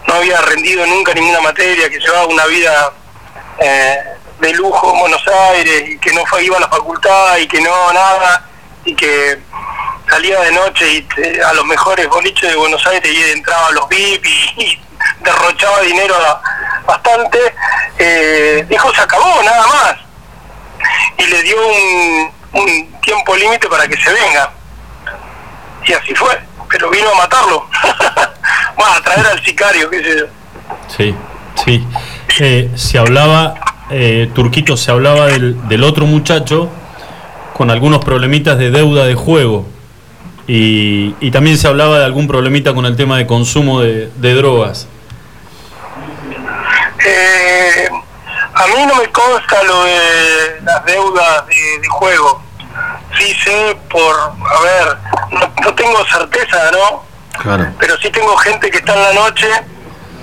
no 0.07 0.13
había 0.15 0.39
rendido 0.41 0.85
nunca 0.85 1.13
ninguna 1.13 1.41
materia, 1.41 1.89
que 1.89 1.99
llevaba 1.99 2.27
una 2.27 2.45
vida 2.45 2.93
eh, 3.59 3.97
de 4.39 4.53
lujo 4.53 4.93
en 4.93 4.99
Buenos 4.99 5.23
Aires 5.27 5.89
y 5.89 5.97
que 5.99 6.13
no 6.13 6.23
iba 6.41 6.57
a 6.57 6.61
la 6.61 6.67
facultad 6.67 7.37
y 7.37 7.47
que 7.47 7.61
no 7.61 7.93
nada 7.93 8.45
y 8.83 8.95
que 8.95 9.39
salía 10.09 10.39
de 10.41 10.51
noche 10.51 10.91
y 10.91 11.39
a 11.39 11.53
los 11.53 11.65
mejores 11.65 12.07
boliches 12.07 12.49
de 12.49 12.55
Buenos 12.55 12.85
Aires 12.87 13.11
y 13.11 13.31
entraba 13.31 13.67
a 13.67 13.71
los 13.71 13.87
VIP 13.89 14.25
y, 14.57 14.81
derrochaba 15.21 15.81
dinero 15.81 16.15
bastante, 16.85 17.39
eh, 17.97 18.65
dijo 18.69 18.93
se 18.93 19.01
acabó, 19.01 19.41
nada 19.43 19.67
más. 19.67 19.95
Y 21.17 21.25
le 21.25 21.43
dio 21.43 21.55
un, 21.57 22.31
un 22.53 23.01
tiempo 23.01 23.35
límite 23.35 23.67
para 23.67 23.87
que 23.87 23.97
se 23.97 24.11
venga. 24.11 24.51
Y 25.85 25.93
así 25.93 26.13
fue, 26.15 26.41
pero 26.69 26.89
vino 26.89 27.09
a 27.11 27.15
matarlo. 27.15 27.67
Va 28.81 28.97
a 28.97 29.01
traer 29.01 29.25
al 29.27 29.43
sicario, 29.43 29.89
qué 29.89 30.03
sé 30.03 30.19
yo. 30.19 30.25
Sí, 30.95 31.15
sí. 31.63 31.87
Eh, 32.39 32.69
se 32.75 32.97
hablaba, 32.97 33.55
eh, 33.89 34.29
Turquito, 34.33 34.77
se 34.77 34.91
hablaba 34.91 35.27
del, 35.27 35.67
del 35.67 35.83
otro 35.83 36.05
muchacho 36.05 36.69
con 37.53 37.71
algunos 37.71 38.03
problemitas 38.03 38.57
de 38.57 38.71
deuda 38.71 39.05
de 39.05 39.15
juego. 39.15 39.65
Y, 40.47 41.15
y 41.19 41.31
también 41.31 41.57
se 41.57 41.67
hablaba 41.67 41.99
de 41.99 42.05
algún 42.05 42.27
problemita 42.27 42.73
con 42.73 42.85
el 42.85 42.95
tema 42.95 43.17
de 43.17 43.25
consumo 43.25 43.81
de, 43.81 44.11
de 44.15 44.33
drogas. 44.35 44.87
Eh, 47.03 47.89
a 48.53 48.67
mí 48.67 48.85
no 48.87 48.95
me 48.95 49.07
consta 49.11 49.63
lo 49.63 49.83
de 49.83 50.61
las 50.63 50.85
deudas 50.85 51.47
de, 51.47 51.79
de 51.81 51.87
juego. 51.87 52.41
Sí 53.17 53.33
sé 53.43 53.77
por, 53.89 54.15
a 54.15 54.61
ver, 54.61 54.97
no, 55.31 55.53
no 55.63 55.73
tengo 55.73 56.05
certeza, 56.05 56.71
¿no? 56.71 57.03
Claro. 57.41 57.67
Pero 57.79 57.97
sí 57.97 58.09
tengo 58.11 58.35
gente 58.37 58.69
que 58.69 58.77
está 58.77 58.93
en 58.93 59.01
la 59.01 59.13
noche 59.13 59.47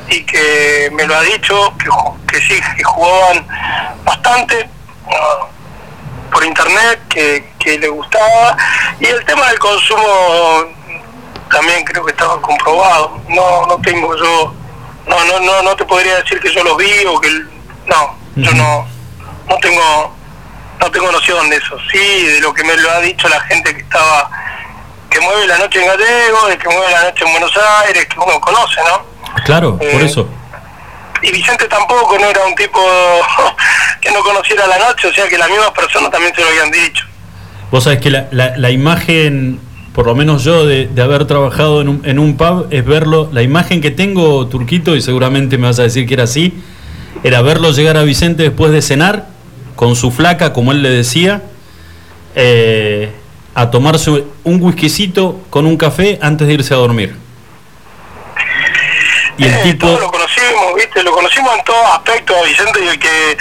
y 0.09 0.25
que 0.25 0.91
me 0.93 1.07
lo 1.07 1.17
ha 1.17 1.23
dicho, 1.23 1.73
que, 1.79 1.89
que 2.29 2.41
sí, 2.47 2.61
que 2.77 2.85
jugaban 2.85 3.47
bastante 4.05 4.69
ah, 5.07 5.47
por 6.31 6.45
internet, 6.45 7.01
que, 7.09 7.53
que 7.59 7.79
le 7.79 7.89
gustaba. 7.89 8.57
Y 9.01 9.07
el 9.07 9.25
tema 9.25 9.49
del 9.49 9.59
consumo 9.59 10.65
también 11.51 11.85
creo 11.85 12.05
que 12.05 12.13
estaba 12.13 12.41
comprobado. 12.41 13.21
No, 13.29 13.67
no 13.67 13.79
tengo 13.79 14.17
yo, 14.17 14.55
no, 15.07 15.25
no, 15.25 15.41
no, 15.41 15.63
no 15.63 15.77
te 15.77 15.85
podría 15.85 16.17
decir 16.17 16.41
que 16.41 16.53
yo 16.53 16.63
los 16.65 16.77
vi 16.77 17.05
o 17.07 17.21
que, 17.21 17.29
no, 17.87 18.17
yo 18.37 18.53
no, 18.53 18.87
no 19.49 19.59
tengo 19.59 20.23
no 20.83 20.91
tengo 20.91 21.13
noción 21.13 21.49
de 21.49 21.57
eso. 21.57 21.77
Sí, 21.93 22.27
de 22.27 22.41
lo 22.41 22.53
que 22.53 22.65
me 22.65 22.77
lo 22.77 22.91
ha 22.91 22.99
dicho 23.01 23.29
la 23.29 23.41
gente 23.43 23.73
que 23.73 23.83
estaba 23.83 24.29
que 25.09 25.21
mueve 25.21 25.47
la 25.47 25.59
noche 25.59 25.81
en 25.81 25.87
Gallego, 25.87 26.49
de 26.49 26.59
que 26.59 26.69
mueve 26.69 26.91
la 26.91 27.05
noche 27.05 27.25
en 27.25 27.33
Buenos 27.33 27.53
Aires, 27.85 28.07
que 28.07 28.19
uno 28.19 28.41
conoce, 28.41 28.81
¿no? 28.85 29.12
Claro, 29.45 29.77
por 29.79 29.87
Eh, 29.87 30.05
eso. 30.05 30.29
Y 31.23 31.31
Vicente 31.31 31.67
tampoco, 31.69 32.19
no 32.19 32.27
era 32.27 32.41
un 32.47 32.55
tipo 32.55 32.79
que 34.01 34.11
no 34.11 34.21
conociera 34.21 34.67
la 34.67 34.79
noche, 34.79 35.09
o 35.09 35.13
sea 35.13 35.29
que 35.29 35.39
las 35.39 35.49
mismas 35.49 35.71
personas 35.71 36.11
también 36.11 36.35
se 36.35 36.41
lo 36.41 36.49
habían 36.49 36.71
dicho. 36.71 37.05
Vos 37.71 37.85
sabés 37.85 38.01
que 38.01 38.11
la, 38.11 38.27
la- 38.33 38.57
la 38.57 38.71
imagen, 38.71 39.59
por 39.95 40.07
lo 40.07 40.15
menos 40.15 40.43
yo, 40.45 40.67
de, 40.67 40.87
de 40.87 41.03
haber 41.03 41.27
trabajado 41.27 41.81
en 41.81 41.89
un, 41.89 42.03
en 42.05 42.19
un 42.19 42.37
pub, 42.37 42.67
es 42.71 42.85
verlo. 42.85 43.29
La 43.33 43.43
imagen 43.43 43.81
que 43.81 43.91
tengo, 43.91 44.47
Turquito, 44.49 44.97
y 44.97 45.01
seguramente 45.01 45.59
me 45.59 45.69
vas 45.69 45.79
a 45.79 45.83
decir 45.85 46.07
que 46.09 46.15
era 46.15 46.25
así, 46.25 46.53
era 47.23 47.41
verlo 47.41 47.71
llegar 47.71 47.97
a 47.97 48.03
Vicente 48.03 48.43
después 48.43 48.73
de 48.73 48.83
cenar, 48.83 49.27
con 49.77 49.95
su 49.97 50.11
flaca, 50.11 50.53
como 50.53 50.73
él 50.73 50.83
le 50.83 50.91
decía, 50.91 51.43
eh, 52.35 53.13
a 53.55 53.71
tomarse 53.71 54.25
un 54.45 54.61
whiskycito 54.63 55.41
con 55.51 55.67
un 55.67 55.77
café 55.77 56.19
antes 56.23 56.47
de 56.49 56.55
irse 56.55 56.75
a 56.75 56.79
dormir. 56.79 57.15
Y 59.39 59.47
el 59.47 59.55
Eh, 59.55 59.63
tipo. 59.63 59.87
todos 59.87 60.01
lo 60.01 60.11
conocimos, 60.11 60.75
¿viste? 60.77 61.03
Lo 61.03 61.13
conocimos 61.13 61.55
en 61.57 61.65
todos 61.65 61.87
aspectos 61.93 62.37
Vicente 62.47 62.81
y 62.85 62.89
el 62.89 62.99
que, 62.99 63.39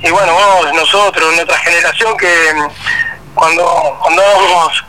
y 0.00 0.10
bueno, 0.10 0.32
vos, 0.32 0.72
nosotros, 0.74 1.34
nuestra 1.34 1.56
generación 1.58 2.16
que 2.16 2.54
mm, 2.54 3.34
cuando 3.34 3.98
andábamos 4.08 4.84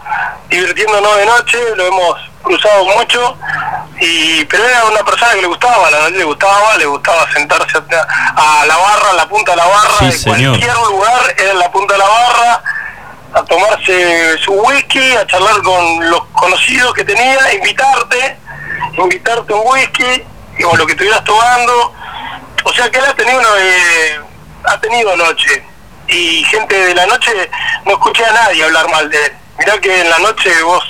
divirtiéndonos 0.49 1.17
de 1.17 1.25
noche, 1.27 1.57
lo 1.75 1.85
hemos 1.85 2.15
cruzado 2.41 2.85
mucho, 2.85 3.37
y 4.01 4.43
pero 4.45 4.65
era 4.65 4.85
una 4.85 5.03
persona 5.03 5.33
que 5.33 5.41
le 5.41 5.47
gustaba, 5.47 5.91
la 5.91 5.99
noche 5.99 6.17
le 6.17 6.23
gustaba, 6.23 6.77
le 6.77 6.85
gustaba 6.85 7.31
sentarse 7.31 7.77
a, 7.77 8.61
a 8.61 8.65
la 8.65 8.77
barra, 8.77 9.09
a 9.11 9.13
la 9.13 9.29
punta 9.29 9.51
de 9.51 9.57
la 9.57 9.65
barra, 9.65 9.89
Sí, 9.99 10.05
de 10.05 10.11
señor. 10.13 10.57
cualquier 10.57 10.75
lugar, 10.77 11.35
era 11.37 11.51
en 11.51 11.59
la 11.59 11.71
punta 11.71 11.93
de 11.93 11.99
la 11.99 12.07
barra, 12.07 12.63
a 13.35 13.43
tomarse 13.43 14.37
su 14.39 14.53
whisky, 14.53 15.15
a 15.15 15.27
charlar 15.27 15.61
con 15.61 16.09
los 16.09 16.23
conocidos 16.33 16.93
que 16.95 17.03
tenía, 17.03 17.53
invitarte, 17.53 18.37
invitarte 18.97 19.53
un 19.53 19.61
whisky, 19.67 20.23
o 20.63 20.75
lo 20.75 20.85
que 20.85 20.93
estuvieras 20.93 21.23
tomando. 21.23 21.93
O 22.65 22.73
sea 22.73 22.89
que 22.89 22.99
él 22.99 23.05
ha 23.07 23.13
tenido, 23.13 23.41
eh, 23.59 24.19
ha 24.65 24.79
tenido 24.79 25.15
noche. 25.15 25.63
Y 26.07 26.43
gente 26.45 26.75
de 26.75 26.95
la 26.95 27.05
noche, 27.05 27.31
no 27.85 27.91
escuché 27.93 28.25
a 28.25 28.33
nadie 28.33 28.63
hablar 28.63 28.89
mal 28.89 29.09
de 29.09 29.17
él. 29.25 29.31
Mirá 29.59 29.79
que 29.79 30.01
en 30.01 30.09
la 30.09 30.19
noche 30.19 30.49
vos 30.63 30.83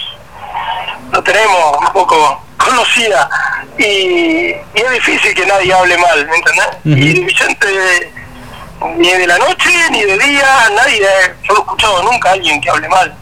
lo 1.12 1.22
tenemos 1.24 1.78
un 1.80 1.88
poco 1.94 2.42
conocida 2.58 3.30
y, 3.78 3.84
y 3.84 4.56
es 4.76 4.92
difícil 4.92 5.34
que 5.34 5.46
nadie 5.46 5.74
hable 5.74 5.98
mal, 5.98 6.28
¿me 6.28 6.36
entendés? 6.36 6.68
Y 6.86 7.24
Vicente, 7.26 8.12
ni 8.98 9.10
de 9.12 9.28
la 9.28 9.38
noche 9.40 9.70
ni 9.92 10.04
de 10.04 10.18
día, 10.18 10.46
nadie, 10.76 11.02
yo 11.44 11.54
no 11.54 11.60
he 11.60 11.62
escuchado 11.62 12.04
nunca 12.04 12.30
a 12.30 12.34
alguien 12.34 12.62
que 12.62 12.70
hable 12.70 12.88
mal, 12.90 13.14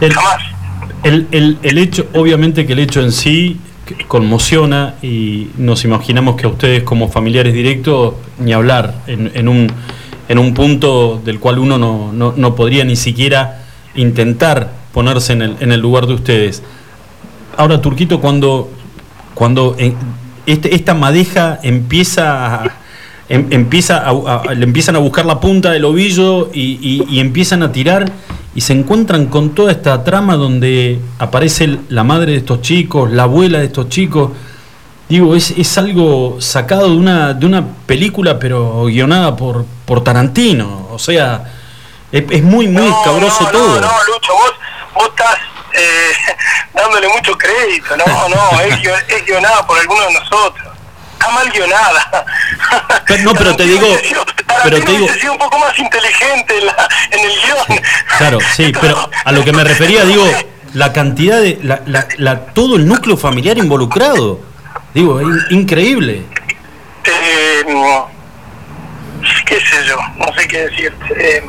el- 0.00 0.12
jamás. 0.12 0.42
El, 1.04 1.28
el- 1.32 1.58
el 1.62 1.78
hecho, 1.78 2.06
obviamente 2.14 2.66
que 2.66 2.72
el 2.74 2.80
hecho 2.80 3.00
en 3.00 3.12
sí 3.12 3.60
conmociona 4.08 4.94
y 5.02 5.48
nos 5.56 5.84
imaginamos 5.84 6.36
que 6.36 6.46
a 6.46 6.48
ustedes 6.48 6.82
como 6.82 7.08
familiares 7.08 7.52
directos, 7.54 8.14
ni 8.38 8.52
hablar, 8.52 8.94
en, 9.06 9.30
en 9.34 9.48
un, 9.48 9.66
en 10.28 10.38
un 10.38 10.54
punto 10.54 11.20
del 11.24 11.38
cual 11.40 11.58
uno 11.58 11.78
no, 11.78 12.12
no- 12.12 12.34
no 12.36 12.54
podría 12.54 12.84
ni 12.84 12.96
siquiera 12.96 13.64
intentar 13.94 14.72
ponerse 14.92 15.32
en 15.32 15.42
el, 15.42 15.56
en 15.60 15.72
el 15.72 15.80
lugar 15.80 16.06
de 16.06 16.14
ustedes. 16.14 16.62
Ahora, 17.56 17.80
Turquito, 17.80 18.20
cuando, 18.20 18.70
cuando 19.34 19.76
eh, 19.78 19.94
este- 20.46 20.74
esta 20.74 20.94
madeja 20.94 21.58
empieza 21.62 22.62
a, 22.64 22.70
em- 23.28 23.46
empieza 23.50 23.98
a, 24.08 24.54
le 24.54 24.64
empiezan 24.64 24.96
a 24.96 24.98
buscar 24.98 25.26
la 25.26 25.40
punta 25.40 25.70
del 25.72 25.84
ovillo 25.84 26.50
y- 26.52 27.04
y 27.08 27.20
empiezan 27.20 27.62
a 27.62 27.72
tirar 27.72 28.10
y 28.54 28.60
se 28.62 28.72
encuentran 28.72 29.26
con 29.26 29.54
toda 29.54 29.72
esta 29.72 30.02
trama 30.02 30.36
donde 30.36 31.00
aparece 31.18 31.78
la 31.88 32.02
madre 32.02 32.32
de 32.32 32.38
estos 32.38 32.62
chicos, 32.62 33.10
la 33.10 33.24
abuela 33.24 33.58
de 33.58 33.66
estos 33.66 33.88
chicos. 33.88 34.30
Digo, 35.08 35.34
es, 35.34 35.50
es 35.52 35.78
algo 35.78 36.40
sacado 36.40 36.90
de 36.90 36.96
una, 36.96 37.34
de 37.34 37.46
una 37.46 37.64
película, 37.86 38.38
pero 38.38 38.84
guionada 38.84 39.36
por, 39.36 39.64
por 39.84 40.02
Tarantino. 40.02 40.88
O 40.90 40.98
sea, 40.98 41.44
es, 42.10 42.24
es 42.30 42.42
muy, 42.42 42.66
muy 42.68 42.82
No, 42.82 42.98
escabroso 42.98 43.44
no, 43.44 43.50
todo. 43.50 43.80
No, 43.80 43.86
no, 43.86 44.04
Lucho, 44.06 44.32
vos, 44.32 44.52
vos 44.94 45.08
estás 45.08 45.36
eh, 45.74 46.12
dándole 46.74 47.08
mucho 47.08 47.36
crédito, 47.38 47.96
no, 47.96 48.28
no, 48.28 48.60
es 48.60 49.26
guionada 49.26 49.66
por 49.66 49.78
alguno 49.78 50.02
de 50.06 50.14
nosotros. 50.14 50.69
Está 51.20 51.32
mal 51.32 51.50
guionada. 51.50 52.24
Pero- 53.06 53.22
no, 53.24 53.34
pero 53.34 53.54
te 53.56 53.64
digo- 53.64 53.94
pero 54.64 54.80
te 54.82 54.92
digo- 54.92 55.06
un 55.32 55.38
poco 55.38 55.58
más 55.58 55.78
inteligente 55.78 56.54
en, 57.10 57.20
el 57.20 57.30
guion. 57.44 57.80
Claro, 58.18 58.38
sí, 58.54 58.72
pero 58.80 59.10
a 59.24 59.32
lo 59.32 59.44
que 59.44 59.52
me 59.52 59.62
refería, 59.64 60.04
digo, 60.04 60.26
la 60.74 60.92
cantidad 60.94 61.38
de. 61.40 61.58
La, 61.62 61.82
la- 61.86 62.06
la- 62.16 62.46
todo 62.46 62.76
el 62.76 62.86
núcleo 62.88 63.16
familiar 63.18 63.58
involucrado. 63.58 64.40
Digo, 64.94 65.20
es 65.20 65.26
in- 65.26 65.46
increíble. 65.60 66.24
Eh, 67.04 67.64
qué 69.46 69.60
sé 69.60 69.84
yo, 69.86 69.96
no 70.16 70.32
sé 70.34 70.48
qué 70.48 70.66
decirte. 70.68 71.36
Eh, 71.38 71.42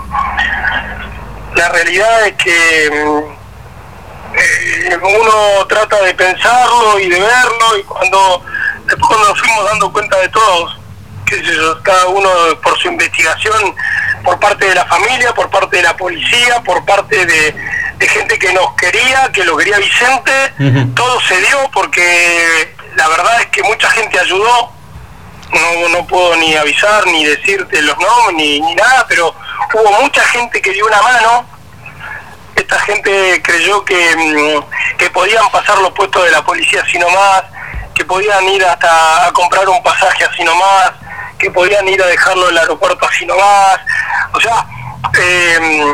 la 1.56 1.70
realidad 1.70 2.28
es 2.28 2.34
que 2.34 2.86
eh, 2.88 3.24
uno 5.02 5.66
trata 5.68 6.02
de 6.04 6.14
pensarlo 6.14 7.00
y 7.00 7.10
de 7.10 7.20
verlo 7.20 7.78
y 7.80 7.84
cuando 7.84 8.44
después 8.92 9.20
nos 9.20 9.40
fuimos 9.40 9.66
dando 9.66 9.92
cuenta 9.92 10.18
de 10.20 10.30
todos, 10.30 10.78
qué 11.26 11.36
sé 11.38 11.56
yo, 11.56 11.82
cada 11.84 12.08
uno 12.08 12.30
por 12.62 12.78
su 12.78 12.90
investigación, 12.90 13.76
por 14.24 14.40
parte 14.40 14.66
de 14.66 14.76
la 14.76 14.86
familia, 14.86 15.34
por 15.34 15.50
parte 15.50 15.78
de 15.78 15.84
la 15.84 15.96
policía, 15.96 16.62
por 16.64 16.84
parte 16.86 17.26
de, 17.26 17.56
de 17.98 18.08
gente 18.08 18.38
que 18.38 18.52
nos 18.54 18.74
quería, 18.76 19.32
que 19.32 19.44
lo 19.44 19.56
quería 19.58 19.78
Vicente, 19.78 20.54
todo 20.96 21.22
se 21.22 21.40
dio 21.40 21.70
porque 21.72 22.76
la 22.96 23.08
verdad 23.08 23.42
es 23.42 23.48
que 23.48 23.64
mucha 23.64 23.90
gente 23.92 24.20
ayudó, 24.20 24.72
no, 25.52 25.90
no 25.90 26.08
puedo 26.08 26.36
ni 26.38 26.56
avisar 26.56 27.06
ni 27.08 27.26
decirte 27.26 27.82
los 27.82 27.98
nombres 27.98 28.36
ni, 28.36 28.60
ni 28.60 28.76
nada, 28.76 29.06
pero 29.08 29.36
hubo 29.74 30.02
mucha 30.02 30.24
gente 30.26 30.62
que 30.62 30.72
dio 30.72 30.86
una 30.86 31.02
mano. 31.02 31.46
Esta 32.56 32.80
gente 32.80 33.42
creyó 33.44 33.84
que, 33.86 34.16
mm, 34.16 34.98
que 34.98 35.10
podían 35.10 35.50
pasar 35.52 35.78
los 35.80 35.92
puestos 35.92 36.24
de 36.26 36.32
la 36.32 36.44
policía 36.44 36.82
así 36.82 36.98
nomás, 36.98 37.44
que 38.02 38.06
podían 38.06 38.44
ir 38.50 38.66
hasta 38.66 39.28
a 39.28 39.32
comprar 39.32 39.70
un 39.70 39.82
pasaje 39.84 40.24
así 40.26 40.44
nomás, 40.44 40.92
que 41.38 41.52
podían 41.52 41.88
ir 41.88 42.02
a 42.02 42.08
dejarlo 42.08 42.46
en 42.46 42.54
el 42.54 42.58
aeropuerto 42.58 43.08
así 43.08 43.28
nomás. 43.28 43.78
O 44.34 44.42
sea, 44.42 44.66
eh, 45.20 45.94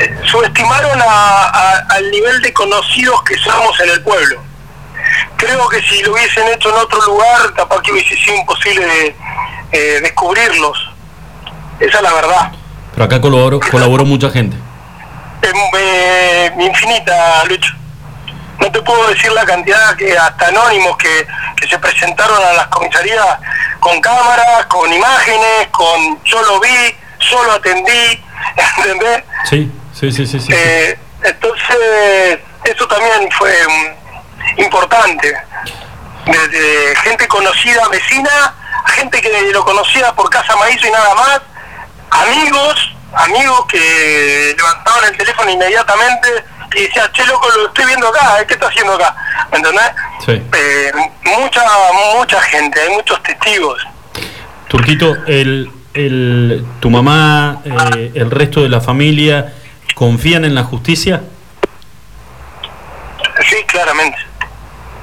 eh, 0.00 0.18
subestimaron 0.24 1.00
a- 1.00 1.44
a- 1.44 1.86
al 1.90 2.10
nivel 2.10 2.42
de 2.42 2.52
conocidos 2.52 3.22
que 3.22 3.36
somos 3.38 3.78
en 3.80 3.90
el 3.90 4.02
pueblo 4.02 4.40
creo 5.36 5.68
que 5.68 5.80
si 5.82 6.02
lo 6.02 6.12
hubiesen 6.14 6.46
hecho 6.48 6.70
en 6.70 6.76
otro 6.76 6.98
lugar, 7.04 7.52
capaz 7.54 7.82
que 7.82 7.92
hubiese 7.92 8.16
sido 8.16 8.36
imposible 8.36 8.86
de, 8.86 9.16
eh, 9.72 10.00
descubrirlos. 10.00 10.78
Esa 11.78 11.98
es 11.98 12.02
la 12.02 12.12
verdad. 12.14 12.52
Pero 12.92 13.04
acá 13.04 13.20
colaboró, 13.20 13.60
colaboró 13.70 14.04
mucha 14.06 14.30
gente. 14.30 14.56
Eh, 15.42 15.52
eh, 15.78 16.54
infinita, 16.60 17.44
Lucho. 17.44 17.74
No 18.64 18.72
te 18.72 18.80
puedo 18.80 19.06
decir 19.08 19.30
la 19.32 19.44
cantidad 19.44 19.94
que 19.94 20.16
hasta 20.16 20.46
anónimos 20.46 20.96
que, 20.96 21.26
que 21.54 21.68
se 21.68 21.78
presentaron 21.78 22.42
a 22.42 22.54
las 22.54 22.66
comisarías 22.68 23.38
con 23.78 24.00
cámaras, 24.00 24.64
con 24.70 24.90
imágenes, 24.90 25.68
con 25.70 26.24
yo 26.24 26.42
lo 26.44 26.60
vi, 26.60 26.96
solo 27.18 27.52
atendí, 27.52 28.24
¿entendés? 28.78 29.22
Sí, 29.50 29.70
sí, 29.92 30.10
sí, 30.10 30.26
sí. 30.26 30.40
sí. 30.40 30.50
Eh, 30.50 30.98
entonces, 31.24 32.38
eso 32.64 32.88
también 32.88 33.30
fue 33.32 33.52
mm, 33.68 34.60
importante. 34.62 35.36
Desde 36.24 36.96
gente 37.02 37.28
conocida, 37.28 37.86
vecina, 37.88 38.54
gente 38.94 39.20
que 39.20 39.50
lo 39.52 39.62
conocía 39.62 40.10
por 40.14 40.30
Casa 40.30 40.56
Maíz 40.56 40.82
y 40.82 40.90
nada 40.90 41.14
más, 41.16 41.40
amigos, 42.08 42.94
amigos 43.12 43.66
que 43.66 44.54
levantaban 44.56 45.04
el 45.04 45.18
teléfono 45.18 45.50
inmediatamente 45.50 46.53
y 46.74 46.80
decían, 46.82 47.10
che, 47.12 47.24
loco, 47.26 47.48
lo 47.56 47.66
estoy 47.68 47.86
viendo 47.86 48.08
acá, 48.08 48.40
¿eh? 48.40 48.44
¿qué 48.46 48.54
está 48.54 48.66
haciendo 48.68 48.94
acá? 48.94 49.14
¿Me 49.52 49.58
entendés? 49.58 49.90
Sí. 50.24 50.32
Eh, 50.32 50.92
mucha, 51.38 51.62
mucha 52.18 52.40
gente, 52.42 52.80
hay 52.80 52.90
muchos 52.90 53.22
testigos. 53.22 53.86
Turquito, 54.68 55.14
el, 55.26 55.70
el, 55.94 56.64
tu 56.80 56.90
mamá, 56.90 57.60
eh, 57.64 58.12
el 58.14 58.30
resto 58.30 58.62
de 58.62 58.68
la 58.68 58.80
familia, 58.80 59.52
¿confían 59.94 60.44
en 60.44 60.54
la 60.54 60.64
justicia? 60.64 61.22
Sí, 63.48 63.56
claramente. 63.66 64.18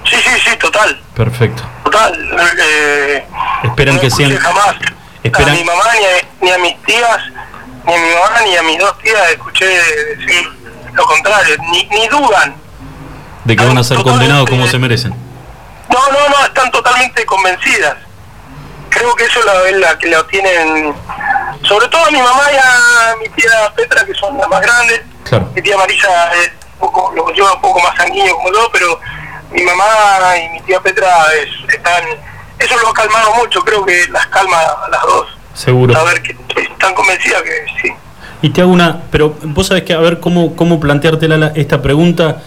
Sí, 0.05 0.15
sí, 0.17 0.39
sí, 0.49 0.55
total. 0.57 0.99
Perfecto. 1.15 1.63
Total. 1.83 2.13
eh, 2.59 3.25
Esperan 3.63 3.95
no 3.95 4.01
que 4.01 4.09
sean- 4.09 4.35
jamás 4.37 4.75
esperan- 5.23 5.49
a 5.55 5.57
mi 5.57 5.63
mamá 5.63 5.83
ni 5.99 6.05
a, 6.05 6.09
ni 6.41 6.51
a 6.51 6.57
mis 6.57 6.81
tías, 6.83 7.17
ni 7.85 7.93
a 7.93 7.97
mi 7.97 8.09
mamá 8.13 8.41
ni 8.45 8.57
a 8.57 8.63
mis 8.63 8.79
dos 8.79 8.97
tías 8.99 9.29
escuché 9.31 9.65
decir 9.65 10.49
lo 10.93 11.05
contrario, 11.05 11.55
ni, 11.71 11.83
ni 11.85 12.07
dudan. 12.07 12.55
De 13.45 13.55
que 13.55 13.65
van 13.65 13.77
a 13.77 13.83
ser 13.83 13.97
condenados 14.03 14.49
como 14.49 14.67
se 14.67 14.77
merecen. 14.77 15.11
No, 15.89 15.99
no, 16.11 16.29
no, 16.29 16.45
están 16.45 16.71
totalmente 16.71 17.25
convencidas. 17.25 17.95
Creo 18.89 19.15
que 19.15 19.25
eso 19.25 19.39
es 19.67 19.75
la 19.77 19.97
que 19.97 20.09
lo 20.09 20.25
tienen 20.25 20.93
sobre 21.63 21.87
todo 21.87 22.05
a 22.05 22.11
mi 22.11 22.19
mamá 22.21 22.43
y 22.51 22.55
a 22.57 23.15
mi 23.17 23.29
tía 23.29 23.51
Petra, 23.75 24.05
que 24.05 24.13
son 24.13 24.37
las 24.37 24.47
más 24.49 24.61
grandes. 24.61 25.01
Claro. 25.23 25.49
Mi 25.55 25.61
tía 25.61 25.77
Marisa 25.77 26.31
es 26.33 26.51
un 26.73 26.79
poco, 26.79 27.11
lo 27.15 27.29
lleva 27.29 27.53
un 27.53 27.61
poco 27.61 27.79
más 27.81 27.95
sanguíneo 27.95 28.35
como 28.35 28.51
yo, 28.51 28.69
pero 28.71 28.99
mi 29.51 29.63
mamá 29.63 29.85
y 30.43 30.49
mi 30.49 30.61
tía 30.61 30.79
Petra 30.81 31.09
es- 31.33 31.73
están, 31.73 32.03
eso 32.59 32.77
lo 32.79 32.89
ha 32.89 32.93
calmado 32.93 33.33
mucho, 33.35 33.61
creo 33.63 33.85
que 33.85 34.07
las 34.09 34.25
calma 34.27 34.57
a 34.59 34.89
las 34.89 35.01
dos. 35.03 35.27
Seguro. 35.53 35.93
Saber 35.93 36.21
que 36.21 36.35
están 36.61 36.93
convencidas 36.93 37.41
que 37.43 37.65
sí. 37.81 37.93
Y 38.41 38.49
te 38.49 38.61
hago 38.61 38.71
una, 38.71 39.01
pero 39.11 39.35
vos 39.43 39.67
sabés 39.67 39.83
que 39.83 39.93
a 39.93 39.99
ver 39.99 40.19
cómo, 40.19 40.55
cómo 40.55 40.79
planteártela 40.79 41.37
la- 41.37 41.47
esta 41.49 41.81
pregunta, 41.81 42.41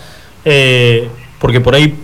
eh, 0.45 1.09
porque 1.39 1.61
por 1.61 1.75
ahí 1.75 1.95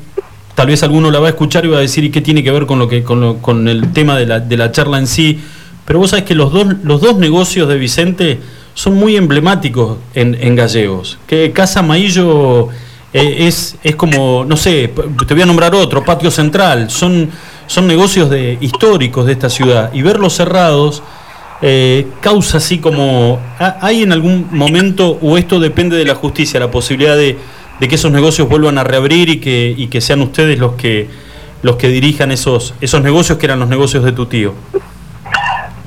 tal 0.54 0.68
vez 0.68 0.82
alguno 0.82 1.10
la 1.10 1.18
va 1.18 1.26
a 1.26 1.30
escuchar 1.30 1.64
y 1.64 1.68
va 1.68 1.78
a 1.78 1.80
decir 1.80 2.10
qué 2.12 2.20
tiene 2.20 2.42
que 2.44 2.50
ver 2.50 2.66
con 2.66 2.78
lo 2.78 2.88
que 2.88 3.02
con, 3.02 3.20
lo- 3.20 3.38
con 3.38 3.66
el 3.68 3.92
tema 3.92 4.16
de 4.16 4.26
la, 4.26 4.40
de 4.40 4.56
la 4.56 4.70
charla 4.72 4.98
en 4.98 5.06
sí. 5.06 5.40
Pero 5.84 5.98
vos 5.98 6.10
sabés 6.10 6.24
que 6.24 6.34
los 6.36 6.52
dos, 6.52 6.66
los 6.84 7.00
dos 7.00 7.16
negocios 7.16 7.68
de 7.68 7.76
Vicente 7.76 8.38
son 8.74 8.94
muy 8.94 9.16
emblemáticos 9.16 9.98
en, 10.14 10.36
en 10.40 10.54
Gallegos. 10.54 11.18
Que 11.26 11.50
Casa 11.50 11.82
Maillo 11.82 12.68
eh, 13.12 13.38
es, 13.48 13.76
es 13.82 13.96
como, 13.96 14.44
no 14.46 14.56
sé, 14.56 14.92
te 15.26 15.34
voy 15.34 15.42
a 15.42 15.46
nombrar 15.46 15.74
otro, 15.74 16.04
Patio 16.04 16.30
Central, 16.30 16.90
son, 16.90 17.28
son 17.66 17.88
negocios 17.88 18.30
de, 18.30 18.56
históricos 18.60 19.26
de 19.26 19.32
esta 19.32 19.50
ciudad. 19.50 19.90
Y 19.92 20.02
verlos 20.02 20.34
cerrados 20.34 21.02
eh, 21.62 22.06
causa 22.20 22.58
así 22.58 22.78
como, 22.78 23.38
¿ha- 23.58 23.76
¿hay 23.82 24.02
en 24.02 24.12
algún 24.12 24.48
momento, 24.50 25.18
o 25.22 25.36
esto 25.38 25.60
depende 25.60 25.96
de 25.96 26.04
la 26.04 26.14
justicia, 26.14 26.58
la 26.60 26.70
posibilidad 26.70 27.16
de, 27.16 27.38
de 27.80 27.88
que 27.88 27.94
esos 27.94 28.10
negocios 28.10 28.48
vuelvan 28.48 28.78
a 28.78 28.84
reabrir 28.84 29.28
y 29.28 29.40
que, 29.40 29.74
y 29.76 29.88
que 29.88 30.00
sean 30.00 30.20
ustedes 30.22 30.58
los 30.58 30.74
que, 30.74 31.08
los 31.62 31.76
que 31.76 31.88
dirijan 31.88 32.30
esos, 32.32 32.74
esos 32.80 33.02
negocios 33.02 33.38
que 33.38 33.46
eran 33.46 33.60
los 33.60 33.68
negocios 33.68 34.04
de 34.04 34.12
tu 34.12 34.26
tío? 34.26 34.54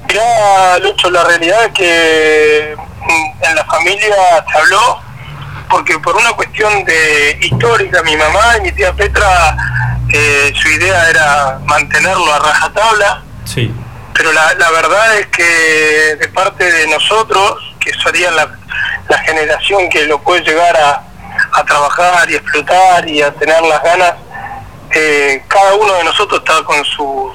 Mirá, 0.08 0.78
Lucho, 0.80 1.10
la 1.10 1.24
realidad 1.24 1.66
es 1.66 1.72
que 1.72 2.76
mm, 2.78 3.44
en 3.50 3.56
la 3.56 3.66
familia 3.66 4.16
se 4.52 4.58
habló, 4.60 5.00
porque 5.70 5.98
por 6.00 6.16
una 6.16 6.32
cuestión 6.34 6.86
de 6.86 7.40
histórica, 7.42 8.04
mi 8.04 8.16
mamá 8.16 8.58
y 8.60 8.62
mi 8.62 8.72
tía 8.74 8.94
Petra, 8.94 9.58
eh, 10.14 10.54
su 10.56 10.68
idea 10.70 11.10
era 11.10 11.60
mantenerlo 11.66 12.32
a 12.32 12.40
rajatabla, 12.40 13.24
Sí, 13.46 13.72
pero 14.14 14.32
la, 14.32 14.54
la 14.56 14.72
verdad 14.72 15.20
es 15.20 15.28
que 15.28 16.16
de 16.20 16.28
parte 16.30 16.72
de 16.72 16.88
nosotros, 16.88 17.76
que 17.80 17.94
sería 17.94 18.32
la, 18.32 18.50
la 19.10 19.18
generación 19.20 19.90
que 19.90 20.06
lo 20.06 20.22
puede 20.22 20.42
llegar 20.42 20.76
a, 20.78 21.04
a 21.52 21.66
trabajar 21.66 22.30
y 22.30 22.36
explotar 22.36 23.08
y 23.08 23.22
a 23.22 23.34
tener 23.34 23.62
las 23.64 23.82
ganas, 23.84 24.14
eh, 24.92 25.44
cada 25.48 25.74
uno 25.76 25.94
de 25.96 26.04
nosotros 26.04 26.40
está 26.40 26.64
con 26.64 26.84
sus, 26.86 27.34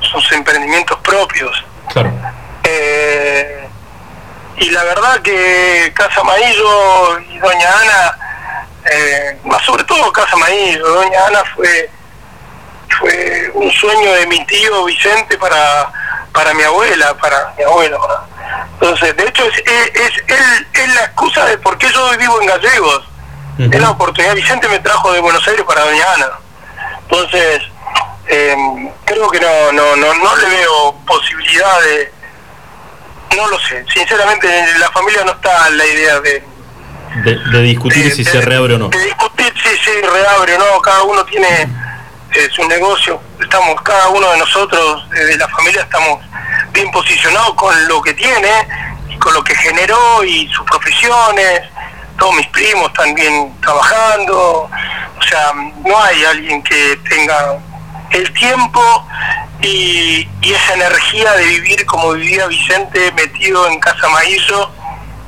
sus 0.00 0.32
emprendimientos 0.32 0.98
propios. 1.00 1.64
claro. 1.88 2.12
Eh, 2.64 3.68
y 4.58 4.70
la 4.70 4.84
verdad 4.84 5.20
que 5.22 5.92
Casa 5.94 6.22
Maillo 6.22 7.18
y 7.18 7.38
Doña 7.38 7.68
Ana, 7.80 8.18
eh, 8.84 9.38
más 9.44 9.62
sobre 9.64 9.82
todo 9.84 10.12
Casa 10.12 10.36
Maillo, 10.36 10.86
Doña 10.86 11.26
Ana 11.26 11.42
fue 11.56 11.90
fue 12.98 13.50
un 13.54 13.70
sueño 13.72 14.12
de 14.12 14.26
mi 14.26 14.44
tío 14.46 14.84
Vicente 14.84 15.36
para 15.38 15.90
para 16.32 16.54
mi 16.54 16.62
abuela, 16.62 17.14
para 17.18 17.52
mi 17.58 17.64
abuelo. 17.64 18.00
Entonces, 18.80 19.14
de 19.16 19.24
hecho, 19.24 19.44
es, 19.44 19.58
es, 19.58 19.90
es, 19.94 20.12
él- 20.28 20.66
es 20.72 20.94
la 20.94 21.04
excusa 21.04 21.44
de 21.44 21.58
por 21.58 21.76
qué 21.76 21.88
yo 21.92 22.06
hoy 22.06 22.16
vivo 22.16 22.40
en 22.40 22.46
Gallegos. 22.48 23.04
Es 23.58 23.80
la 23.80 23.90
oportunidad. 23.90 24.34
Vicente 24.34 24.66
me 24.68 24.78
trajo 24.78 25.12
de 25.12 25.20
Buenos 25.20 25.46
Aires 25.46 25.62
para 25.66 25.82
Doña 25.84 26.04
Ana. 26.14 26.30
Entonces, 27.02 27.62
eh, 28.28 28.56
creo 29.04 29.28
que 29.30 29.40
no, 29.40 29.72
no, 29.72 29.94
no, 29.96 30.14
no 30.14 30.36
le 30.36 30.48
veo 30.48 30.94
posibilidad 31.06 31.80
de, 31.82 32.12
no 33.36 33.46
lo 33.48 33.58
sé, 33.60 33.84
sinceramente 33.92 34.46
en 34.58 34.80
la 34.80 34.90
familia 34.90 35.22
no 35.24 35.32
está 35.32 35.68
la 35.70 35.84
idea 35.86 36.20
de, 36.20 36.42
De, 37.24 37.34
de 37.36 37.62
discutir 37.62 38.10
si 38.14 38.24
se 38.24 38.40
reabre 38.40 38.74
o 38.74 38.78
no. 38.78 38.88
de 38.88 39.04
discutir 39.04 39.52
si 39.62 39.76
se 39.76 40.00
reabre 40.00 40.54
o 40.54 40.58
no, 40.58 40.80
cada 40.80 41.02
uno 41.02 41.24
tiene 41.26 41.68
eh, 42.34 42.48
su 42.50 42.66
negocio, 42.66 43.20
estamos, 43.40 43.80
cada 43.82 44.08
uno 44.08 44.30
de 44.30 44.38
nosotros 44.38 45.06
eh, 45.14 45.24
de 45.24 45.36
la 45.36 45.48
familia 45.48 45.82
estamos 45.82 46.20
bien 46.72 46.90
posicionados 46.90 47.54
con 47.54 47.88
lo 47.88 48.00
que 48.00 48.14
tiene 48.14 48.50
y 49.10 49.16
con 49.18 49.34
lo 49.34 49.44
que 49.44 49.54
generó 49.54 50.24
y 50.24 50.48
sus 50.48 50.64
profesiones, 50.64 51.62
todos 52.18 52.34
mis 52.36 52.46
primos 52.48 52.88
están 52.88 53.14
bien 53.14 53.54
trabajando, 53.60 54.70
o 55.18 55.22
sea, 55.28 55.52
no 55.84 56.02
hay 56.02 56.24
alguien 56.24 56.62
que 56.62 56.96
tenga 57.08 57.58
el 58.10 58.32
tiempo 58.32 59.06
y, 59.60 60.26
y 60.40 60.52
esa 60.52 60.74
energía 60.74 61.32
de 61.32 61.44
vivir 61.44 61.84
como 61.86 62.12
vivía 62.12 62.46
Vicente 62.46 63.12
metido 63.12 63.68
en 63.68 63.78
Casa 63.78 64.08
Maízo 64.08 64.70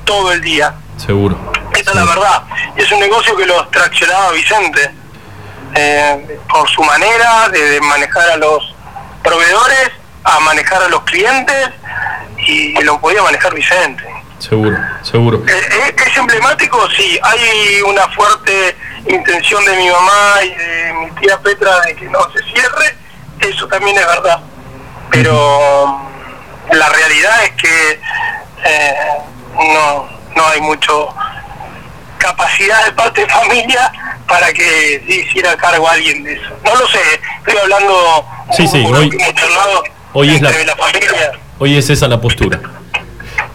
todo 0.04 0.32
el 0.32 0.40
día. 0.40 0.74
Seguro. 0.96 1.36
Esa 1.72 1.90
es 1.90 1.96
la 1.96 2.04
verdad. 2.04 2.42
Y 2.76 2.82
es 2.82 2.92
un 2.92 3.00
negocio 3.00 3.36
que 3.36 3.46
lo 3.46 3.66
traccionaba 3.68 4.32
Vicente 4.32 5.03
eh, 5.74 6.38
por 6.48 6.68
su 6.68 6.82
manera 6.82 7.48
de, 7.48 7.60
de 7.60 7.80
manejar 7.80 8.30
a 8.30 8.36
los 8.36 8.74
proveedores, 9.22 9.90
a 10.24 10.40
manejar 10.40 10.82
a 10.82 10.88
los 10.88 11.02
clientes 11.02 11.70
y 12.38 12.80
lo 12.82 13.00
podía 13.00 13.22
manejar 13.22 13.54
Vicente. 13.54 14.04
Seguro, 14.38 14.76
seguro. 15.02 15.42
Eh, 15.46 15.52
eh, 15.52 15.96
¿Es 16.06 16.16
emblemático? 16.16 16.78
Sí, 16.90 17.18
hay 17.22 17.80
una 17.82 18.06
fuerte 18.08 18.76
intención 19.06 19.64
de 19.64 19.76
mi 19.76 19.88
mamá 19.88 20.42
y 20.42 20.54
de 20.54 20.92
mi 20.92 21.10
tía 21.20 21.38
Petra 21.40 21.80
de 21.80 21.94
que 21.94 22.06
no 22.06 22.20
se 22.30 22.42
cierre, 22.52 22.96
eso 23.40 23.66
también 23.68 23.96
es 23.96 24.06
verdad. 24.06 24.40
Pero 25.10 26.00
la 26.72 26.88
realidad 26.88 27.44
es 27.44 27.50
que 27.52 28.00
eh, 28.64 28.94
no, 29.54 30.08
no 30.34 30.48
hay 30.48 30.60
mucho 30.60 31.14
capacidad 32.28 32.84
de 32.86 32.92
parte 32.92 33.20
de 33.22 33.28
familia 33.28 33.92
para 34.26 34.52
que 34.52 35.02
se 35.06 35.14
hiciera 35.20 35.56
cargo 35.56 35.88
alguien 35.88 36.22
de 36.24 36.34
eso. 36.34 36.50
No 36.64 36.74
lo 36.74 36.86
sé, 36.88 36.98
estoy 37.38 37.56
hablando 37.62 38.24
Sí, 38.56 38.66
sí, 38.66 38.78
hoy- 38.86 39.10
hoy 40.12 40.34
es 40.34 40.40
la 40.42 40.50
familia. 40.76 41.32
Hoy 41.58 41.76
es 41.76 41.88
esa 41.90 42.08
la 42.08 42.20
postura. 42.20 42.60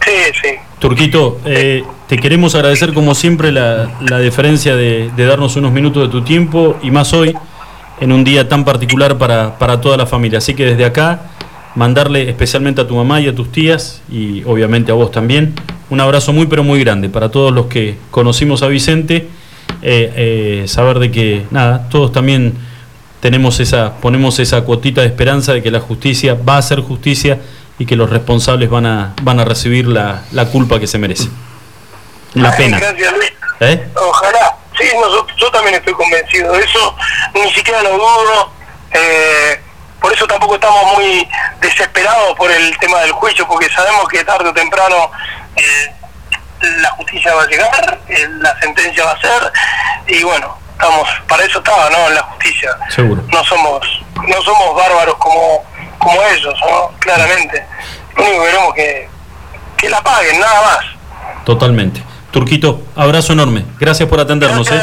Sí, 0.04 0.12
sí. 0.42 0.48
Turquito, 0.78 1.40
eh, 1.44 1.84
te 2.08 2.16
queremos 2.18 2.54
agradecer 2.54 2.94
como 2.94 3.14
siempre 3.14 3.52
la, 3.52 3.90
la 4.00 4.18
deferencia 4.18 4.74
de, 4.74 5.10
de 5.14 5.26
darnos 5.26 5.56
unos 5.56 5.72
minutos 5.72 6.02
de 6.04 6.08
tu 6.08 6.22
tiempo 6.24 6.78
y 6.82 6.90
más 6.90 7.12
hoy 7.12 7.36
en 8.00 8.12
un 8.12 8.24
día 8.24 8.48
tan 8.48 8.64
particular 8.64 9.18
para, 9.18 9.58
para 9.58 9.80
toda 9.80 9.96
la 9.98 10.06
familia. 10.06 10.38
Así 10.38 10.54
que 10.54 10.64
desde 10.64 10.84
acá, 10.86 11.20
mandarle 11.74 12.28
especialmente 12.28 12.80
a 12.80 12.86
tu 12.86 12.96
mamá 12.96 13.20
y 13.20 13.28
a 13.28 13.34
tus 13.34 13.50
tías 13.52 14.02
y 14.10 14.42
obviamente 14.44 14.90
a 14.90 14.94
vos 14.94 15.10
también 15.10 15.54
un 15.88 16.00
abrazo 16.00 16.32
muy 16.32 16.46
pero 16.46 16.62
muy 16.64 16.80
grande 16.80 17.08
para 17.08 17.30
todos 17.30 17.52
los 17.52 17.66
que 17.66 17.96
conocimos 18.10 18.62
a 18.62 18.68
Vicente. 18.68 19.28
eh, 19.82 20.12
eh, 20.62 20.68
saber 20.68 20.98
de 20.98 21.10
que 21.10 21.44
nada, 21.50 21.88
todos 21.88 22.12
también 22.12 22.54
tenemos 23.20 23.60
esa, 23.60 23.94
ponemos 24.00 24.38
esa 24.38 24.62
cuotita 24.62 25.00
de 25.02 25.06
esperanza 25.06 25.52
de 25.52 25.62
que 25.62 25.70
la 25.70 25.80
justicia 25.80 26.34
va 26.48 26.54
a 26.56 26.58
hacer 26.58 26.80
justicia 26.80 27.38
y 27.78 27.86
que 27.86 27.96
los 27.96 28.10
responsables 28.10 28.68
van 28.68 28.86
a, 28.86 29.14
van 29.22 29.40
a 29.40 29.44
recibir 29.44 29.86
la, 29.86 30.22
la 30.32 30.46
culpa 30.46 30.78
que 30.80 30.86
se 30.86 30.98
merece. 30.98 31.28
La 32.34 32.54
pena. 32.56 32.78
Gracias, 32.78 33.12
Luis. 33.12 33.32
¿Eh? 33.60 33.88
Ojalá. 33.96 34.56
Sí, 34.78 34.84
nosotros, 35.00 35.36
yo 35.40 35.50
también 35.50 35.74
estoy 35.76 35.92
convencido 35.94 36.52
de 36.52 36.60
eso, 36.60 36.94
ni 37.34 37.50
siquiera 37.52 37.82
lo 37.82 37.90
dudo. 37.94 38.52
eh, 38.92 39.60
por 40.00 40.12
eso 40.12 40.26
tampoco 40.26 40.54
estamos 40.54 40.96
muy 40.96 41.28
desesperados 41.60 42.34
por 42.36 42.50
el 42.50 42.76
tema 42.78 43.00
del 43.00 43.12
juicio, 43.12 43.46
porque 43.46 43.68
sabemos 43.70 44.08
que 44.08 44.24
tarde 44.24 44.48
o 44.48 44.52
temprano 44.52 45.10
eh, 45.56 45.92
la 46.82 46.90
justicia 46.90 47.34
va 47.34 47.42
a 47.42 47.46
llegar, 47.46 48.00
eh, 48.08 48.28
la 48.38 48.58
sentencia 48.60 49.04
va 49.04 49.12
a 49.12 49.20
ser, 49.20 49.52
y 50.06 50.22
bueno, 50.22 50.56
estamos 50.72 51.08
para 51.28 51.44
eso 51.44 51.58
estaba, 51.58 51.90
¿no? 51.90 52.10
La 52.10 52.22
justicia. 52.22 52.76
Seguro. 52.88 53.22
No 53.28 53.44
somos 53.44 53.86
no 54.26 54.42
somos 54.42 54.74
bárbaros 54.74 55.14
como, 55.16 55.64
como 55.98 56.22
ellos, 56.24 56.54
¿no? 56.60 56.92
Claramente. 56.98 57.64
Lo 58.16 58.24
único 58.24 58.42
que 58.42 58.50
queremos 58.50 58.74
que, 58.74 59.08
que 59.76 59.88
la 59.88 60.02
paguen, 60.02 60.38
nada 60.38 60.62
más. 60.62 60.84
Totalmente. 61.44 62.02
Turquito, 62.30 62.82
abrazo 62.96 63.32
enorme. 63.32 63.64
Gracias 63.78 64.08
por 64.08 64.20
atendernos. 64.20 64.70
¿eh? 64.70 64.80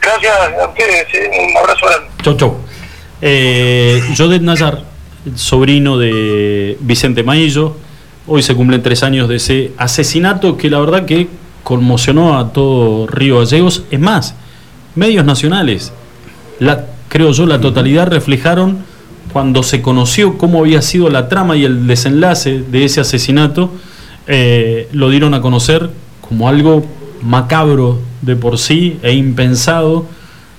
Gracias 0.00 0.36
a 0.36 0.66
ustedes, 0.66 1.06
un 1.30 1.56
abrazo 1.56 1.86
grande. 1.86 2.10
Chau, 2.22 2.36
chau. 2.36 2.71
Eh, 3.24 4.02
Jodet 4.18 4.42
Nayar, 4.42 4.82
sobrino 5.36 5.96
de 5.96 6.76
Vicente 6.80 7.22
Maillo, 7.22 7.76
hoy 8.26 8.42
se 8.42 8.56
cumplen 8.56 8.82
tres 8.82 9.04
años 9.04 9.28
de 9.28 9.36
ese 9.36 9.70
asesinato 9.76 10.56
que 10.56 10.68
la 10.68 10.80
verdad 10.80 11.06
que 11.06 11.28
conmocionó 11.62 12.36
a 12.36 12.52
todo 12.52 13.06
Río 13.06 13.38
Gallegos. 13.38 13.84
Es 13.92 14.00
más, 14.00 14.34
medios 14.96 15.24
nacionales, 15.24 15.92
la, 16.58 16.86
creo 17.06 17.30
yo, 17.30 17.46
la 17.46 17.60
totalidad 17.60 18.08
reflejaron 18.08 18.78
cuando 19.32 19.62
se 19.62 19.82
conoció 19.82 20.36
cómo 20.36 20.58
había 20.58 20.82
sido 20.82 21.08
la 21.08 21.28
trama 21.28 21.56
y 21.56 21.64
el 21.64 21.86
desenlace 21.86 22.64
de 22.68 22.84
ese 22.84 23.00
asesinato, 23.00 23.70
eh, 24.26 24.88
lo 24.90 25.10
dieron 25.10 25.32
a 25.34 25.40
conocer 25.40 25.90
como 26.20 26.48
algo 26.48 26.84
macabro 27.22 28.00
de 28.20 28.34
por 28.34 28.58
sí 28.58 28.98
e 29.04 29.12
impensado, 29.12 30.06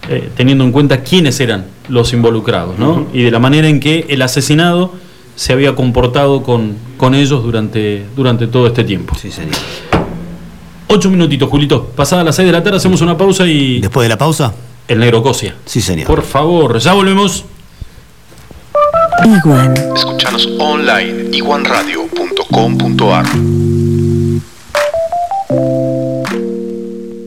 eh, 0.07 0.29
teniendo 0.37 0.63
en 0.63 0.71
cuenta 0.71 1.01
quiénes 1.01 1.41
eran 1.41 1.72
los 1.89 2.13
involucrados, 2.13 2.77
¿no? 2.79 3.07
Y 3.13 3.23
de 3.23 3.31
la 3.31 3.39
manera 3.39 3.67
en 3.67 3.79
que 3.79 4.05
el 4.09 4.21
asesinado 4.21 4.93
se 5.35 5.51
había 5.53 5.75
comportado 5.75 6.43
con, 6.43 6.75
con 6.97 7.15
ellos 7.15 7.43
durante, 7.43 8.05
durante 8.15 8.47
todo 8.47 8.67
este 8.67 8.83
tiempo. 8.83 9.15
Sí, 9.15 9.31
señor. 9.31 9.55
Ocho 10.87 11.09
minutitos, 11.09 11.49
Julito. 11.49 11.85
Pasada 11.95 12.23
las 12.23 12.35
seis 12.35 12.45
de 12.45 12.51
la 12.51 12.61
tarde 12.63 12.77
hacemos 12.77 13.01
una 13.01 13.17
pausa 13.17 13.47
y 13.47 13.79
Después 13.81 14.05
de 14.05 14.09
la 14.09 14.17
pausa, 14.17 14.53
el 14.87 14.99
negro 14.99 15.23
Cosia. 15.23 15.55
sí, 15.65 15.81
señor. 15.81 16.05
Por 16.07 16.21
favor, 16.21 16.77
ya 16.79 16.93
volvemos. 16.93 17.45
Iguan. 19.25 19.73
Escuchanos 19.95 20.47
online 20.59 21.29
iguanradio.com.ar 21.31 23.25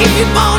keep 0.00 0.34
on 0.36 0.49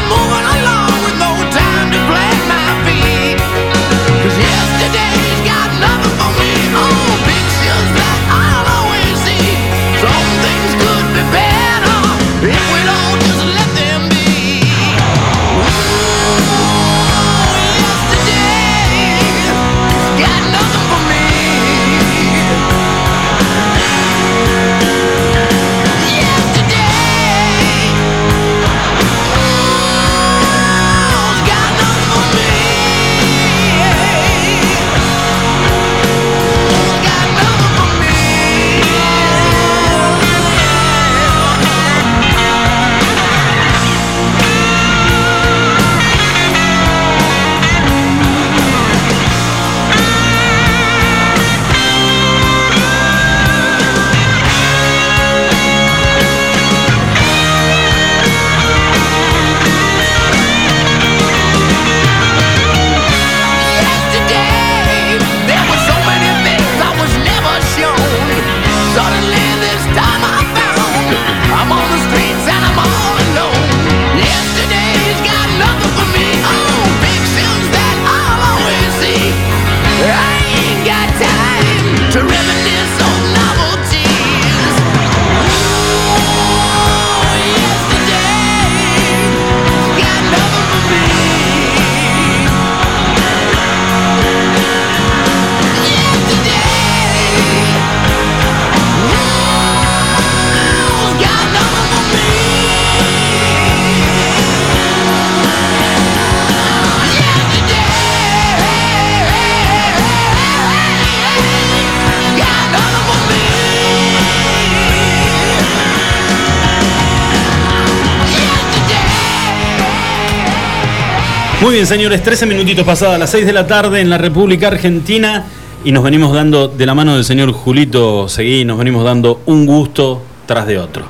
señores, 121.85 122.21
13 122.23 122.45
minutitos 122.45 122.85
pasadas 122.85 123.19
las 123.19 123.29
6 123.31 123.45
de 123.45 123.53
la 123.53 123.67
tarde 123.67 124.01
en 124.01 124.09
la 124.09 124.17
República 124.17 124.67
Argentina 124.67 125.45
y 125.83 125.91
nos 125.91 126.03
venimos 126.03 126.33
dando, 126.33 126.67
de 126.67 126.85
la 126.85 126.93
mano 126.93 127.15
del 127.15 127.25
señor 127.25 127.51
Julito 127.51 128.29
Seguí, 128.29 128.65
nos 128.65 128.77
venimos 128.77 129.03
dando 129.03 129.41
un 129.45 129.65
gusto 129.65 130.21
tras 130.45 130.67
de 130.67 130.77
otro. 130.77 131.05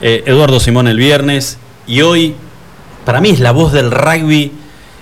Eh, 0.00 0.22
Eduardo 0.26 0.60
Simón 0.60 0.88
el 0.88 0.96
viernes 0.96 1.58
y 1.86 2.02
hoy, 2.02 2.34
para 3.04 3.20
mí 3.20 3.30
es 3.30 3.40
la 3.40 3.52
voz 3.52 3.72
del 3.72 3.90
rugby 3.90 4.52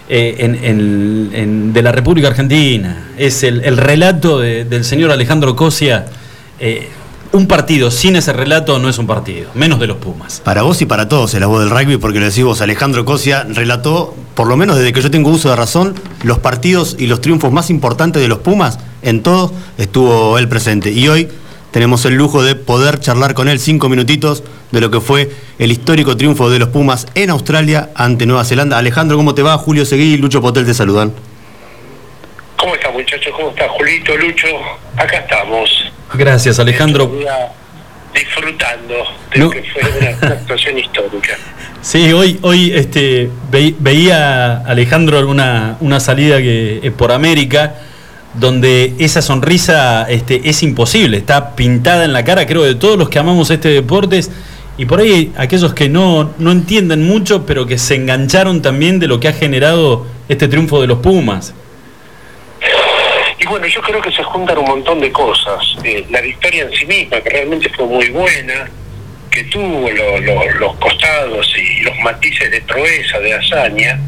eh, 0.09 0.37
en- 0.41 1.31
en- 1.33 1.73
de 1.73 1.83
la 1.83 1.93
República 1.93 2.29
Argentina. 2.29 3.09
Es 3.17 3.43
el, 3.43 3.63
el 3.65 3.77
relato 3.77 4.39
de- 4.41 4.65
del 4.65 4.85
señor 4.85 5.11
Alejandro 5.11 5.55
Cosia. 5.57 6.07
eh, 6.59 6.89
un 7.33 7.47
partido 7.47 7.91
sin 7.91 8.17
ese 8.17 8.33
relato 8.33 8.79
no 8.79 8.89
es 8.89 8.99
un 8.99 9.07
partido, 9.07 9.51
menos 9.55 9.79
de 9.79 9.87
los 9.87 9.99
Pumas. 9.99 10.41
Para 10.45 10.63
vos 10.63 10.83
y 10.83 10.87
para 10.87 11.09
todos 11.09 11.33
es 11.35 11.41
la 11.41 11.47
voz 11.47 11.61
del 11.61 11.71
rugby, 11.71 11.97
porque 11.97 12.19
lo 12.19 12.27
decís 12.27 12.43
vos, 12.43 12.61
Alejandro 12.61 13.05
Cosia 13.05 13.47
relató, 13.49 14.15
por 14.35 14.49
lo 14.49 14.57
menos 14.57 14.77
desde 14.77 14.93
que 14.93 15.01
yo 15.01 15.11
tengo 15.11 15.31
uso 15.31 15.51
de 15.51 15.57
razón, 15.57 15.95
los 16.25 16.39
partidos 16.39 16.97
y 16.99 17.07
los 17.07 17.21
triunfos 17.21 17.53
más 17.53 17.71
importantes 17.71 18.21
de 18.21 18.29
los 18.29 18.39
Pumas, 18.39 18.79
en 19.03 19.23
todos 19.23 19.53
estuvo 19.79 20.39
él 20.39 20.49
presente. 20.49 20.91
Y 20.91 21.09
hoy 21.09 21.29
tenemos 21.71 22.05
el 22.05 22.15
lujo 22.15 22.43
de 22.43 22.57
poder 22.57 22.99
charlar 22.99 23.35
con 23.35 23.49
él 23.49 23.61
cinco 23.61 23.89
minutitos 23.89 24.43
de 24.73 24.81
lo 24.81 24.91
que 24.91 25.01
fue 25.01 25.31
el 25.59 25.71
histórico 25.71 26.17
triunfo 26.17 26.51
de 26.51 26.59
los 26.59 26.71
Pumas 26.71 27.07
en 27.15 27.31
Australia 27.31 27.91
ante 27.95 28.27
Nueva 28.27 28.45
Zelanda. 28.45 28.77
Alejandro, 28.77 29.17
¿cómo 29.17 29.35
te 29.35 29.43
va? 29.43 29.57
Julio 29.57 29.85
Seguí 29.85 30.15
y 30.15 30.17
Lucho 30.17 30.43
Potel 30.43 30.67
te 30.67 30.75
saludan. 30.75 31.13
¿Cómo 32.57 32.75
está 32.75 32.91
muchachos? 32.91 33.33
¿Cómo 33.37 33.51
está 33.51 33.69
Julito, 33.69 34.17
Lucho? 34.17 34.49
Acá 34.97 35.19
estamos. 35.19 35.91
Gracias, 36.15 36.59
Alejandro. 36.59 37.11
Disfrutando 38.15 38.95
de 39.33 39.39
No. 39.39 39.45
lo 39.47 39.51
que 39.51 39.63
fue 39.63 39.83
una, 40.01 40.11
una 40.23 40.35
actuación 40.35 40.79
histórica. 40.79 41.37
Sí, 41.83 42.13
hoy, 42.13 42.39
hoy 42.43 42.73
este, 42.75 43.31
ve- 43.51 43.75
veía 43.79 44.59
Alejandro 44.67 45.27
una, 45.27 45.79
una 45.81 45.99
salida 45.99 46.37
que, 46.37 46.79
eh, 46.83 46.91
por 46.91 47.11
América 47.11 47.75
donde 48.35 48.93
esa 48.99 49.23
sonrisa 49.23 50.05
este, 50.11 50.43
es 50.51 50.63
imposible, 50.63 51.17
está 51.17 51.57
pintada 51.57 52.05
en 52.05 52.13
la 52.13 52.23
cara, 52.23 52.47
creo, 52.47 52.65
de 52.65 52.75
todos 52.75 52.99
los 52.99 53.09
que 53.09 53.19
amamos 53.19 53.49
este 53.51 53.71
deporte 53.71 54.21
y 54.77 54.85
por 54.85 55.01
ahí 55.01 55.33
aquellos 55.39 55.73
que 55.73 55.89
no, 55.89 56.33
no 56.39 56.53
entienden 56.53 57.07
mucho, 57.07 57.47
pero 57.47 57.65
que 57.67 57.79
se 57.79 57.95
engancharon 57.95 58.61
también 58.61 58.99
de 58.99 59.07
lo 59.07 59.19
que 59.19 59.29
ha 59.29 59.33
generado 59.33 60.07
este 60.29 60.49
triunfo 60.49 60.83
de 60.83 60.87
los 60.87 60.99
Pumas. 60.99 61.55
Y 63.41 63.47
bueno, 63.47 63.67
yo 63.67 63.81
creo 63.81 64.01
que 64.03 64.13
se 64.13 64.23
juntan 64.23 64.59
un 64.59 64.67
montón 64.67 65.01
de 65.01 65.11
cosas. 65.11 65.59
Eh, 65.83 66.05
la 66.11 66.21
victoria 66.21 66.65
en 66.65 66.73
sí 66.73 66.85
misma, 66.87 67.21
que 67.23 67.31
realmente 67.31 67.69
fue 67.71 67.87
muy 67.87 68.09
buena, 68.11 68.69
que 69.31 69.45
tuvo 69.45 69.91
lo- 69.91 70.19
lo- 70.19 70.51
los 70.59 70.77
costados 70.77 71.55
y 71.57 71.81
los 71.81 71.97
matices 72.01 72.51
de 72.51 72.61
proeza, 72.63 73.19
de 73.21 73.33
hazaña, 73.35 73.99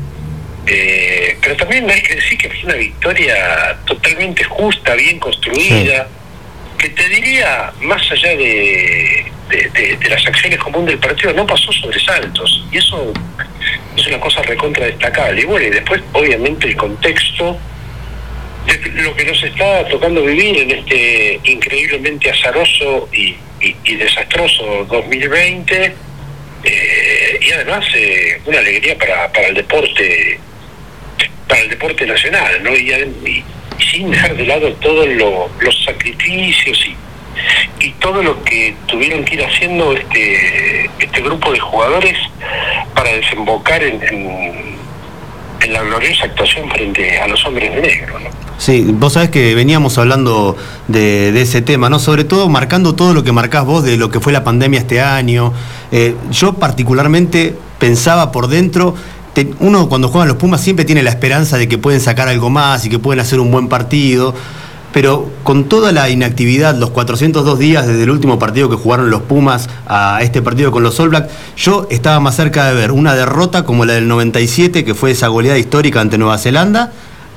eh, 0.66 1.36
pero 1.40 1.56
también 1.56 1.88
hay 1.90 2.02
que 2.02 2.16
decir 2.16 2.36
que 2.38 2.48
fue 2.50 2.64
una 2.64 2.74
victoria 2.74 3.78
totalmente 3.86 4.44
justa, 4.44 4.94
bien 4.94 5.18
construida, 5.18 6.08
que 6.78 6.88
te 6.90 7.08
diría, 7.08 7.72
más 7.80 8.02
allá 8.10 8.30
de, 8.36 9.24
de- 9.48 9.68
de- 9.70 9.96
de 9.96 10.08
las 10.10 10.26
acciones 10.26 10.58
comunes 10.58 10.88
del 10.88 10.98
partido, 10.98 11.32
no 11.32 11.46
pasó 11.46 11.72
sobresaltos. 11.72 12.64
Y 12.70 12.78
eso 12.78 13.12
es 13.96 14.06
una 14.08 14.20
cosa 14.20 14.42
recontra 14.42 14.84
destacable. 14.86 15.40
Y 15.40 15.44
bueno, 15.44 15.66
y 15.66 15.70
después, 15.70 16.02
obviamente, 16.12 16.66
el 16.68 16.76
contexto 16.76 17.56
lo 18.94 19.14
que 19.16 19.24
nos 19.24 19.42
está 19.42 19.86
tocando 19.88 20.22
vivir 20.24 20.58
en 20.58 20.70
este 20.70 21.40
increíblemente 21.44 22.30
azaroso 22.30 23.08
y, 23.12 23.34
y- 23.60 23.76
y 23.84 23.94
desastroso 23.96 24.84
2020 24.88 25.92
eh, 26.64 27.38
y 27.40 27.50
además 27.52 27.84
eh, 27.94 28.40
una 28.46 28.58
alegría 28.58 28.96
para, 28.96 29.30
para 29.32 29.48
el 29.48 29.54
deporte 29.54 30.38
para 31.48 31.60
el 31.60 31.68
deporte 31.70 32.06
nacional 32.06 32.62
¿no? 32.62 32.74
y, 32.74 33.42
sin 33.90 34.10
dejar 34.10 34.36
de 34.36 34.46
lado 34.46 34.72
todos 34.74 35.08
lo- 35.08 35.50
los 35.60 35.84
sacrificios 35.84 36.86
y, 36.86 37.84
y 37.86 37.90
todo 37.98 38.22
lo 38.22 38.42
que 38.44 38.74
tuvieron 38.86 39.24
que 39.24 39.34
ir 39.34 39.44
haciendo 39.44 39.92
este 39.92 40.88
este 41.00 41.20
grupo 41.20 41.52
de 41.52 41.58
jugadores 41.58 42.16
para 42.94 43.12
desembocar 43.12 43.82
en- 43.82 44.80
en 45.64 45.72
la 45.72 45.82
gloriosa 45.82 46.24
actuación 46.24 46.68
frente 46.70 47.18
a 47.18 47.26
los 47.28 47.44
hombres 47.46 47.74
de 47.74 47.80
negro. 47.80 48.14
Sí, 48.58 48.86
vos 48.88 49.14
sabés 49.14 49.30
que 49.30 49.54
veníamos 49.54 49.98
hablando 49.98 50.56
de, 50.88 51.40
ese 51.40 51.62
tema, 51.62 51.88
¿no? 51.88 51.98
Sobre 51.98 52.24
todo 52.24 52.48
marcando 52.48 52.94
todo 52.94 53.14
lo 53.14 53.24
que 53.24 53.32
marcás 53.32 53.64
vos 53.64 53.82
de 53.82 53.96
lo 53.96 54.10
que 54.10 54.20
fue 54.20 54.32
la 54.32 54.44
pandemia 54.44 54.80
este 54.80 55.00
año. 55.00 55.52
Eh, 55.90 56.14
yo 56.30 56.54
particularmente 56.54 57.56
pensaba 57.78 58.30
por 58.30 58.48
dentro, 58.48 58.94
uno 59.60 59.88
cuando 59.88 60.08
juegan 60.08 60.28
los 60.28 60.36
Pumas 60.36 60.60
siempre 60.60 60.84
tiene 60.84 61.02
la 61.02 61.10
esperanza 61.10 61.56
de 61.56 61.66
que 61.66 61.78
pueden 61.78 62.00
sacar 62.00 62.28
algo 62.28 62.50
más 62.50 62.84
y 62.84 62.90
que 62.90 62.98
pueden 62.98 63.20
hacer 63.20 63.40
un 63.40 63.50
buen 63.50 63.68
partido. 63.68 64.34
Pero 64.92 65.30
con 65.42 65.68
toda 65.68 65.90
la 65.90 66.10
inactividad, 66.10 66.74
los 66.74 66.90
402 66.90 67.58
días 67.58 67.86
desde 67.86 68.02
el 68.02 68.10
último 68.10 68.38
partido 68.38 68.68
que 68.68 68.76
jugaron 68.76 69.10
los 69.10 69.22
Pumas 69.22 69.70
a 69.86 70.20
este 70.22 70.42
partido 70.42 70.70
con 70.70 70.82
los 70.82 71.00
All 71.00 71.08
Blacks, 71.08 71.32
yo 71.56 71.86
estaba 71.90 72.20
más 72.20 72.36
cerca 72.36 72.66
de 72.68 72.74
ver 72.74 72.92
una 72.92 73.14
derrota 73.14 73.64
como 73.64 73.84
la 73.86 73.94
del 73.94 74.08
97, 74.08 74.84
que 74.84 74.94
fue 74.94 75.12
esa 75.12 75.28
goleada 75.28 75.58
histórica 75.58 76.00
ante 76.00 76.18
Nueva 76.18 76.36
Zelanda, 76.36 76.92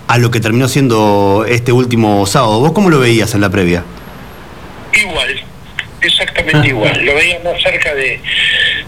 a 0.07 0.17
lo 0.17 0.31
que 0.31 0.39
terminó 0.39 0.67
siendo 0.67 1.45
este 1.47 1.71
último 1.71 2.25
sábado. 2.25 2.59
¿Vos 2.59 2.73
cómo 2.73 2.89
lo 2.89 2.99
veías 2.99 3.33
en 3.33 3.41
la 3.41 3.49
previa? 3.49 3.83
Igual, 4.93 5.43
exactamente 6.01 6.67
igual. 6.67 7.05
Lo 7.05 7.15
veía 7.15 7.39
más 7.43 7.61
cerca 7.61 7.93
de, 7.93 8.19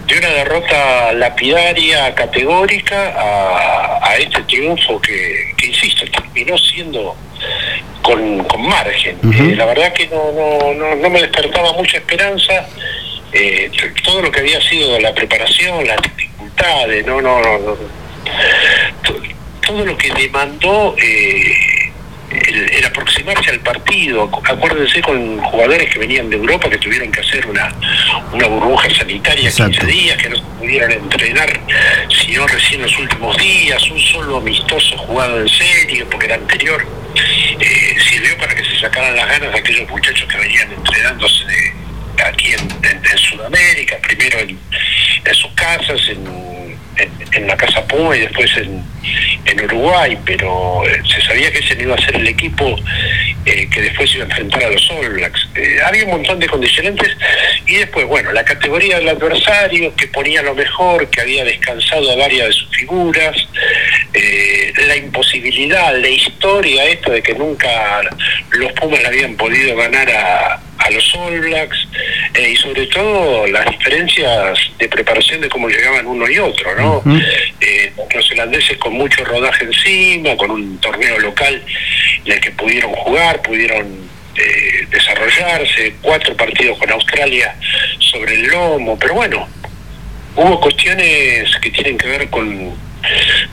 de 0.07 0.17
una 0.17 0.27
derrota 0.29 1.13
lapidaria, 1.13 2.13
categórica, 2.15 3.13
a, 3.17 4.07
a 4.09 4.17
este 4.17 4.41
triunfo 4.43 5.01
que, 5.01 5.53
que, 5.57 5.67
insisto, 5.67 6.05
terminó 6.11 6.57
siendo 6.57 7.15
con, 8.07 8.43
con 8.45 8.61
margen. 8.67 9.17
Eh, 9.51 9.55
la 9.55 9.65
verdad 9.65 9.91
que 9.93 10.07
no, 10.07 10.31
no, 10.31 10.73
no, 10.73 10.95
no 10.95 11.09
me 11.09 11.19
despertaba 11.21 11.73
mucha 11.73 11.97
esperanza. 11.97 12.67
eh, 13.33 13.69
todo 14.03 14.21
lo 14.21 14.31
que 14.31 14.39
había 14.39 14.61
sido 14.61 14.97
la 14.99 15.13
preparación, 15.13 15.85
las 15.85 16.01
dificultades, 16.01 17.05
no, 17.05 17.21
no, 17.21 17.41
no, 17.41 17.57
no. 17.59 17.77
To- 19.03 19.21
todo 19.67 19.83
lo 19.85 19.97
que 19.97 20.09
demandó 20.13 20.95
eh, 20.97 21.86
el, 22.31 22.69
el 22.71 22.85
aproximarse 22.85 23.51
al 23.51 23.59
partido. 23.61 24.29
Acu- 24.29 24.41
Acuérdense 24.49 25.01
con 25.01 25.37
jugadores 25.39 25.91
que 25.91 25.99
venían 25.99 26.29
de 26.29 26.35
Europa 26.37 26.69
que 26.69 26.77
tuvieron 26.77 27.11
que 27.11 27.21
hacer 27.21 27.45
una, 27.47 27.73
una 28.33 28.47
burbuja 28.47 28.89
sanitaria 28.93 29.47
Exacto. 29.49 29.79
15 29.81 29.87
días, 29.93 30.17
que 30.17 30.29
no 30.29 30.35
se 30.37 30.41
pudieron 30.59 30.91
entrenar 30.91 31.59
sino 32.09 32.45
recién 32.47 32.81
los 32.81 32.97
últimos 32.99 33.37
días, 33.37 33.81
un 33.89 33.99
solo 33.99 34.37
amistoso 34.37 34.97
jugado 34.97 35.39
en 35.41 35.47
serio, 35.49 36.07
porque 36.09 36.25
el 36.27 36.33
anterior 36.33 36.85
eh, 37.59 37.95
sirvió 38.09 38.37
para 38.37 38.53
que 38.55 38.63
se 38.65 38.79
sacaran 38.79 39.15
las 39.15 39.27
ganas 39.27 39.53
de 39.53 39.59
aquellos 39.59 39.89
muchachos 39.89 40.27
que 40.29 40.37
venían 40.37 40.71
entrenándose 40.73 41.73
aquí 42.25 42.51
en, 42.53 42.59
en- 42.83 43.05
en 43.05 43.17
Sudamérica, 43.17 43.97
primero 44.01 44.39
en, 44.39 44.59
en 45.25 45.35
sus 45.35 45.51
casas, 45.53 45.99
en, 46.09 46.66
en- 47.33 47.47
la 47.47 47.55
Casa 47.57 47.85
Puma 47.87 48.15
y 48.15 48.21
después 48.21 48.49
en, 48.57 48.83
en 49.45 49.61
Uruguay, 49.65 50.17
pero 50.25 50.83
eh, 50.87 51.01
se 51.07 51.21
sabía 51.21 51.51
que 51.51 51.59
ese 51.59 51.75
no 51.75 51.83
iba 51.83 51.95
a 51.95 52.01
ser 52.01 52.15
el 52.15 52.27
equipo 52.27 52.75
eh, 53.45 53.69
que 53.69 53.81
después 53.81 54.13
iba 54.15 54.23
a 54.25 54.27
enfrentar 54.27 54.63
a 54.65 54.69
los 54.69 54.91
All 54.91 55.09
Blacks. 55.13 55.47
Eh, 55.55 55.77
había 55.85 56.03
un 56.05 56.11
montón 56.11 56.39
de 56.39 56.47
condicionantes 56.47 57.15
y 57.65 57.75
después, 57.75 58.05
bueno, 58.05 58.31
la 58.33 58.43
categoría 58.43 58.97
del 58.97 59.09
adversario 59.09 59.95
que 59.95 60.07
ponía 60.07 60.41
lo 60.41 60.53
mejor, 60.55 61.09
que 61.09 61.21
había 61.21 61.45
descansado 61.45 62.11
a 62.11 62.15
varias 62.17 62.47
de 62.47 62.53
sus 62.53 62.69
figuras, 62.75 63.35
eh, 64.13 64.73
la 64.87 64.95
imposibilidad, 64.97 65.95
la 65.97 66.09
historia 66.09 66.83
esto 66.85 67.11
de 67.11 67.21
que 67.21 67.33
nunca 67.33 68.01
los 68.51 68.71
Pumas 68.73 69.01
le 69.01 69.07
habían 69.07 69.35
podido 69.35 69.75
ganar 69.75 70.09
a, 70.11 70.59
a 70.77 70.89
los 70.91 71.15
All 71.15 71.39
Blacks 71.39 71.87
eh, 72.33 72.51
y 72.51 72.55
sobre 72.55 72.85
todo 72.87 73.47
las 73.47 73.65
diferencias 73.69 74.59
de 74.77 74.87
preparación 74.87 75.41
de 75.41 75.49
cómo 75.49 75.69
llegaban 75.69 76.05
uno 76.05 76.29
y 76.29 76.37
otro, 76.37 76.75
¿no? 76.75 77.03
Eh, 77.61 77.93
los 78.13 78.31
holandeses 78.31 78.77
con 78.77 78.93
mucho 78.93 79.23
rodaje 79.25 79.65
encima, 79.65 80.35
con 80.37 80.51
un 80.51 80.77
torneo 80.79 81.19
local 81.19 81.61
en 82.25 82.31
el 82.31 82.39
que 82.39 82.51
pudieron 82.51 82.93
jugar, 82.93 83.41
pudieron 83.41 84.07
eh, 84.35 84.87
desarrollarse, 84.91 85.95
cuatro 86.01 86.35
partidos 86.35 86.77
con 86.77 86.91
Australia 86.91 87.55
sobre 87.99 88.35
el 88.35 88.47
lomo, 88.47 88.97
pero 88.99 89.15
bueno, 89.15 89.47
hubo 90.35 90.59
cuestiones 90.59 91.49
que 91.61 91.71
tienen 91.71 91.97
que 91.97 92.07
ver 92.07 92.29
con, 92.29 92.75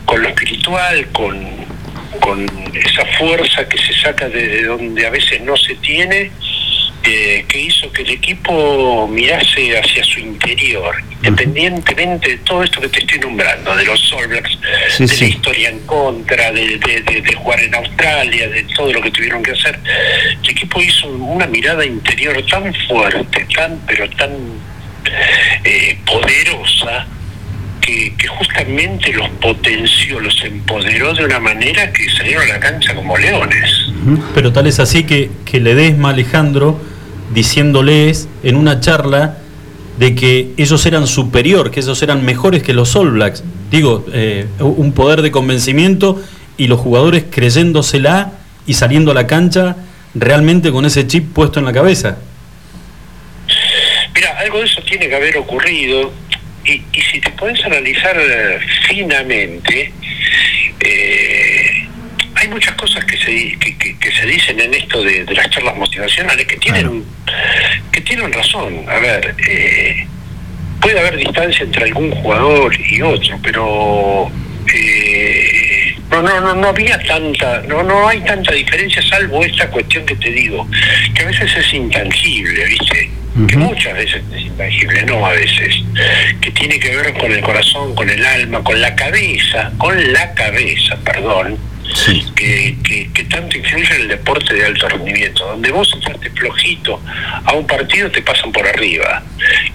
con 0.05 0.22
lo 0.22 0.28
espiritual, 0.28 1.09
con, 1.12 1.64
con 2.20 2.46
esa 2.74 3.05
fuerza 3.18 3.68
que 3.68 3.78
se 3.78 3.92
saca 3.94 4.28
de 4.28 4.64
donde 4.64 5.06
a 5.06 5.10
veces 5.10 5.40
no 5.40 5.56
se 5.56 5.74
tiene, 5.76 6.30
eh, 7.06 7.44
que 7.48 7.59
hizo 7.60 7.93
que 7.93 8.02
el 8.02 8.10
equipo 8.10 9.06
mirase 9.09 9.78
hacia 9.78 10.02
su 10.05 10.20
interior, 10.20 10.94
independientemente 11.22 12.31
de 12.31 12.36
todo 12.39 12.62
esto 12.62 12.81
que 12.81 12.89
te 12.89 13.01
estoy 13.01 13.18
nombrando, 13.18 13.74
de 13.76 13.85
los 13.85 14.12
All 14.14 14.26
Blacks, 14.28 14.59
Sí, 14.97 15.05
de 15.06 15.09
sí. 15.09 15.24
la 15.24 15.31
historia 15.31 15.68
en 15.70 15.81
contra, 15.81 16.51
de, 16.52 16.78
de- 16.78 17.01
de- 17.02 17.20
de 17.22 17.35
jugar 17.35 17.60
en 17.60 17.74
Australia, 17.74 18.48
de 18.48 18.62
todo 18.74 18.93
lo 18.93 19.02
que 19.02 19.10
tuvieron 19.10 19.43
que 19.43 19.51
hacer. 19.52 19.78
El 20.43 20.51
equipo 20.51 20.81
hizo 20.81 21.06
una 21.09 21.47
mirada 21.47 21.85
interior 21.85 22.43
tan 22.51 22.72
fuerte, 22.89 23.47
tan, 23.55 23.78
pero 23.86 24.09
tan 24.10 24.31
eh, 25.64 25.98
poderosa, 26.06 27.06
que, 27.81 28.14
que 28.16 28.26
justamente 28.28 29.12
los 29.12 29.28
potenció, 29.43 30.18
los 30.18 30.43
empoderó 30.43 31.12
de 31.12 31.22
una 31.26 31.39
manera 31.39 31.93
que 31.93 32.09
salieron 32.09 32.43
a 32.44 32.55
la 32.55 32.60
cancha 32.60 32.94
como 32.94 33.16
leones. 33.18 33.70
Pero 34.35 34.52
tal 34.55 34.66
es 34.66 34.81
así 34.81 35.05
que, 35.05 35.31
que 35.44 35.60
Ledesma, 35.60 36.10
Alejandro, 36.10 36.81
diciéndoles 37.35 38.28
en 38.43 38.56
una 38.56 38.81
charla 38.81 39.39
de 39.98 40.15
que 40.15 40.52
ellos 40.56 40.86
eran 40.86 41.06
superior, 41.06 41.70
que 41.70 41.81
ellos 41.81 42.02
eran 42.02 42.24
mejores 42.24 42.62
que 42.62 42.73
los 42.73 42.94
All 42.97 43.11
Blacks. 43.11 43.44
Digo, 43.70 44.05
eh, 44.12 44.47
un 44.61 44.93
poder 44.93 45.23
de 45.23 45.31
convencimiento 45.31 46.23
y 46.56 46.69
los 46.69 46.81
jugadores 46.81 47.24
creyéndosela 47.31 48.32
y 48.66 48.74
saliendo 48.74 49.11
a 49.11 49.15
la 49.15 49.27
cancha 49.27 49.77
realmente 50.15 50.70
con 50.70 50.85
ese 50.85 51.06
chip 51.06 51.32
puesto 51.32 51.59
en 51.59 51.66
la 51.66 51.73
cabeza. 51.73 52.19
tiene 54.86 55.09
que 55.09 55.16
haber 55.16 55.36
ocurrido, 55.39 56.12
y, 56.65 56.82
si 57.12 57.20
te 57.20 57.31
puedes 57.31 57.65
analizar 57.65 58.16
eh, 58.16 58.59
finamente, 58.86 59.93
eh, 60.81 61.34
muchas 62.55 62.74
cosas 62.74 63.05
que 63.05 63.16
se, 63.18 63.59
que, 63.59 63.76
que- 63.76 63.98
que 63.98 64.12
se 64.12 64.26
dicen 64.26 64.59
en 64.60 64.72
esto 64.74 65.02
de, 65.02 65.24
de 65.24 65.35
las 65.35 65.51
charlas 65.51 65.76
motivacionales 65.76 66.47
que 66.47 66.56
tienen, 66.56 67.05
que 67.93 68.01
tienen 68.01 68.32
razón. 68.32 68.85
A 68.89 68.98
ver, 69.01 69.35
eh, 69.48 70.06
puede 70.81 70.98
haber 71.01 71.16
distancia 71.16 71.64
entre 71.64 71.85
algún 71.85 72.10
jugador 72.12 72.74
y 72.81 73.02
otro, 73.02 73.39
pero 73.43 74.31
eh, 74.72 75.97
no, 76.10 76.22
no, 76.22 76.40
no, 76.40 76.55
no 76.55 76.68
había 76.68 76.98
tanta, 77.02 77.62
no, 77.68 77.82
no 77.82 78.06
hay 78.09 78.20
tanta 78.20 78.52
diferencia 78.52 79.02
salvo 79.02 79.44
esta 79.44 79.68
cuestión 79.68 80.06
que 80.06 80.14
te 80.16 80.31
digo, 80.31 80.68
que 81.14 81.22
a 81.22 81.26
veces 81.26 81.51
es 81.56 81.74
intangible, 81.74 82.64
¿viste? 82.66 83.10
Que 83.48 83.56
muchas 83.56 83.94
veces 83.94 84.22
es 84.32 84.43
intangible, 84.43 85.02
no 85.06 85.26
a 85.26 85.32
veces, 85.32 85.74
que 86.40 86.51
tiene 86.52 86.78
que 86.78 86.94
ver 86.94 87.12
con 87.14 87.32
el 87.32 87.40
corazón, 87.40 87.93
con 87.97 88.09
el 88.09 88.24
alma, 88.24 88.62
con 88.62 88.81
la 88.81 88.94
cabeza, 88.94 89.72
con 89.76 90.12
la 90.12 90.32
cabeza, 90.35 90.97
perdón, 91.05 91.59
que, 92.35 92.77
que, 92.82 93.11
que 93.12 93.24
tanto 93.24 93.56
influye 93.56 93.94
en 93.94 94.02
el 94.02 94.09
deporte 94.09 94.55
de 94.55 94.65
alto 94.65 94.89
rendimiento. 94.89 95.47
Donde 95.47 95.70
vos 95.70 95.90
entraste 95.94 96.31
flojito 96.31 97.01
a 97.44 97.52
un 97.52 97.66
partido, 97.66 98.11
te 98.11 98.23
pasan 98.23 98.52
por 98.52 98.66
arriba. 98.66 99.23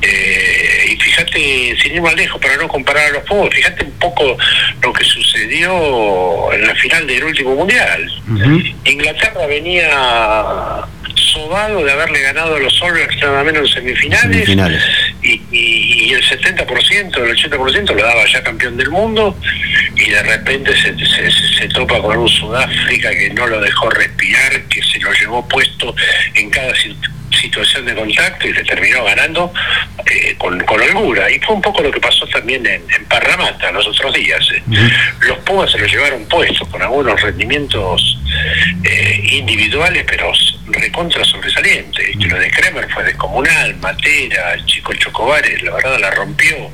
Eh, 0.02 0.92
y 0.92 0.96
fíjate, 0.98 1.78
sin 1.82 1.96
ir 1.96 2.02
más 2.02 2.16
lejos, 2.16 2.40
para 2.42 2.58
no 2.58 2.68
comparar 2.68 3.08
a 3.08 3.10
los 3.12 3.24
Pumas, 3.24 3.54
fíjate 3.54 3.86
un 3.86 3.92
poco 3.92 4.38
lo 4.82 4.94
que 4.94 5.04
sucedió 5.04 6.52
en 6.54 6.66
la 6.66 6.76
final 6.76 7.06
del 7.06 7.24
último 7.24 7.56
mundial. 7.56 8.10
Inglaterra 8.86 9.46
venía 9.48 9.90
sobado 11.16 11.84
de 11.84 11.92
haberle 11.92 12.22
ganado 12.22 12.56
a 12.56 12.60
los 12.60 12.82
All 12.82 12.94
Blacks 12.94 13.18
nada 13.22 13.44
menos 13.44 13.70
en 13.70 13.84
semifinales, 13.84 14.22
Semifinales. 14.22 14.84
Y, 15.30 15.42
y- 15.52 16.10
y 16.10 16.14
el 16.14 16.24
70%, 16.24 17.18
el 17.24 17.36
80% 17.38 17.94
lo 17.94 18.04
daba 18.04 18.26
ya 18.26 18.42
campeón 18.44 18.78
del 18.78 18.90
mundo 18.90 19.38
y 19.96 20.10
de 20.10 20.24
repente 20.24 20.72
se, 20.76 20.98
se- 21.06 21.32
se 21.60 21.68
topa 21.70 22.02
con 22.02 22.18
un 22.18 22.28
Sudáfrica 22.28 23.12
que 23.12 23.30
no 23.32 23.46
lo 23.48 23.62
dejó 23.62 23.90
respirar, 23.92 24.64
que 24.64 24.82
se 24.82 25.00
lo 25.00 25.12
llevó 25.14 25.48
puesto 25.48 25.96
en 26.34 26.50
cada 26.50 26.74
situación 27.32 27.86
de 27.86 27.96
contacto 27.96 28.48
y 28.48 28.54
le 28.54 28.64
terminó 28.64 29.04
ganando 29.04 29.54
eh, 30.06 30.36
con, 30.38 30.60
con 30.62 30.82
holgura. 30.82 31.30
Y 31.32 31.40
fue 31.40 31.56
un 31.56 31.62
poco 31.62 31.82
lo 31.82 31.92
que 31.92 32.00
pasó 32.00 32.26
también 32.28 32.66
en, 32.66 32.82
en 32.96 33.06
Parramatta 33.06 33.72
los 33.72 33.88
otros 33.88 34.14
días. 34.14 34.40
eh. 34.56 34.64
Los 35.28 35.38
Pumas 35.40 35.72
se 35.72 35.78
lo 35.80 35.86
llevaron 35.86 36.26
puesto 36.28 36.66
con 36.68 36.82
algunos 36.82 37.22
rendimientos 37.22 38.20
eh, 38.84 39.22
individuales, 39.32 40.04
pero 40.08 40.32
recontra 40.68 41.24
sobresalientes. 41.24 42.10
Y 42.16 42.26
Lo 42.26 42.38
de 42.38 42.50
Kremer 42.52 42.88
fue 42.90 43.04
descomunal, 43.04 43.76
Matera, 43.78 44.54
el 44.54 44.66
chico 44.66 44.94
Chocobares, 44.94 45.62
la 45.64 45.74
verdad 45.74 46.00
la 46.00 46.12
rompió. 46.12 46.72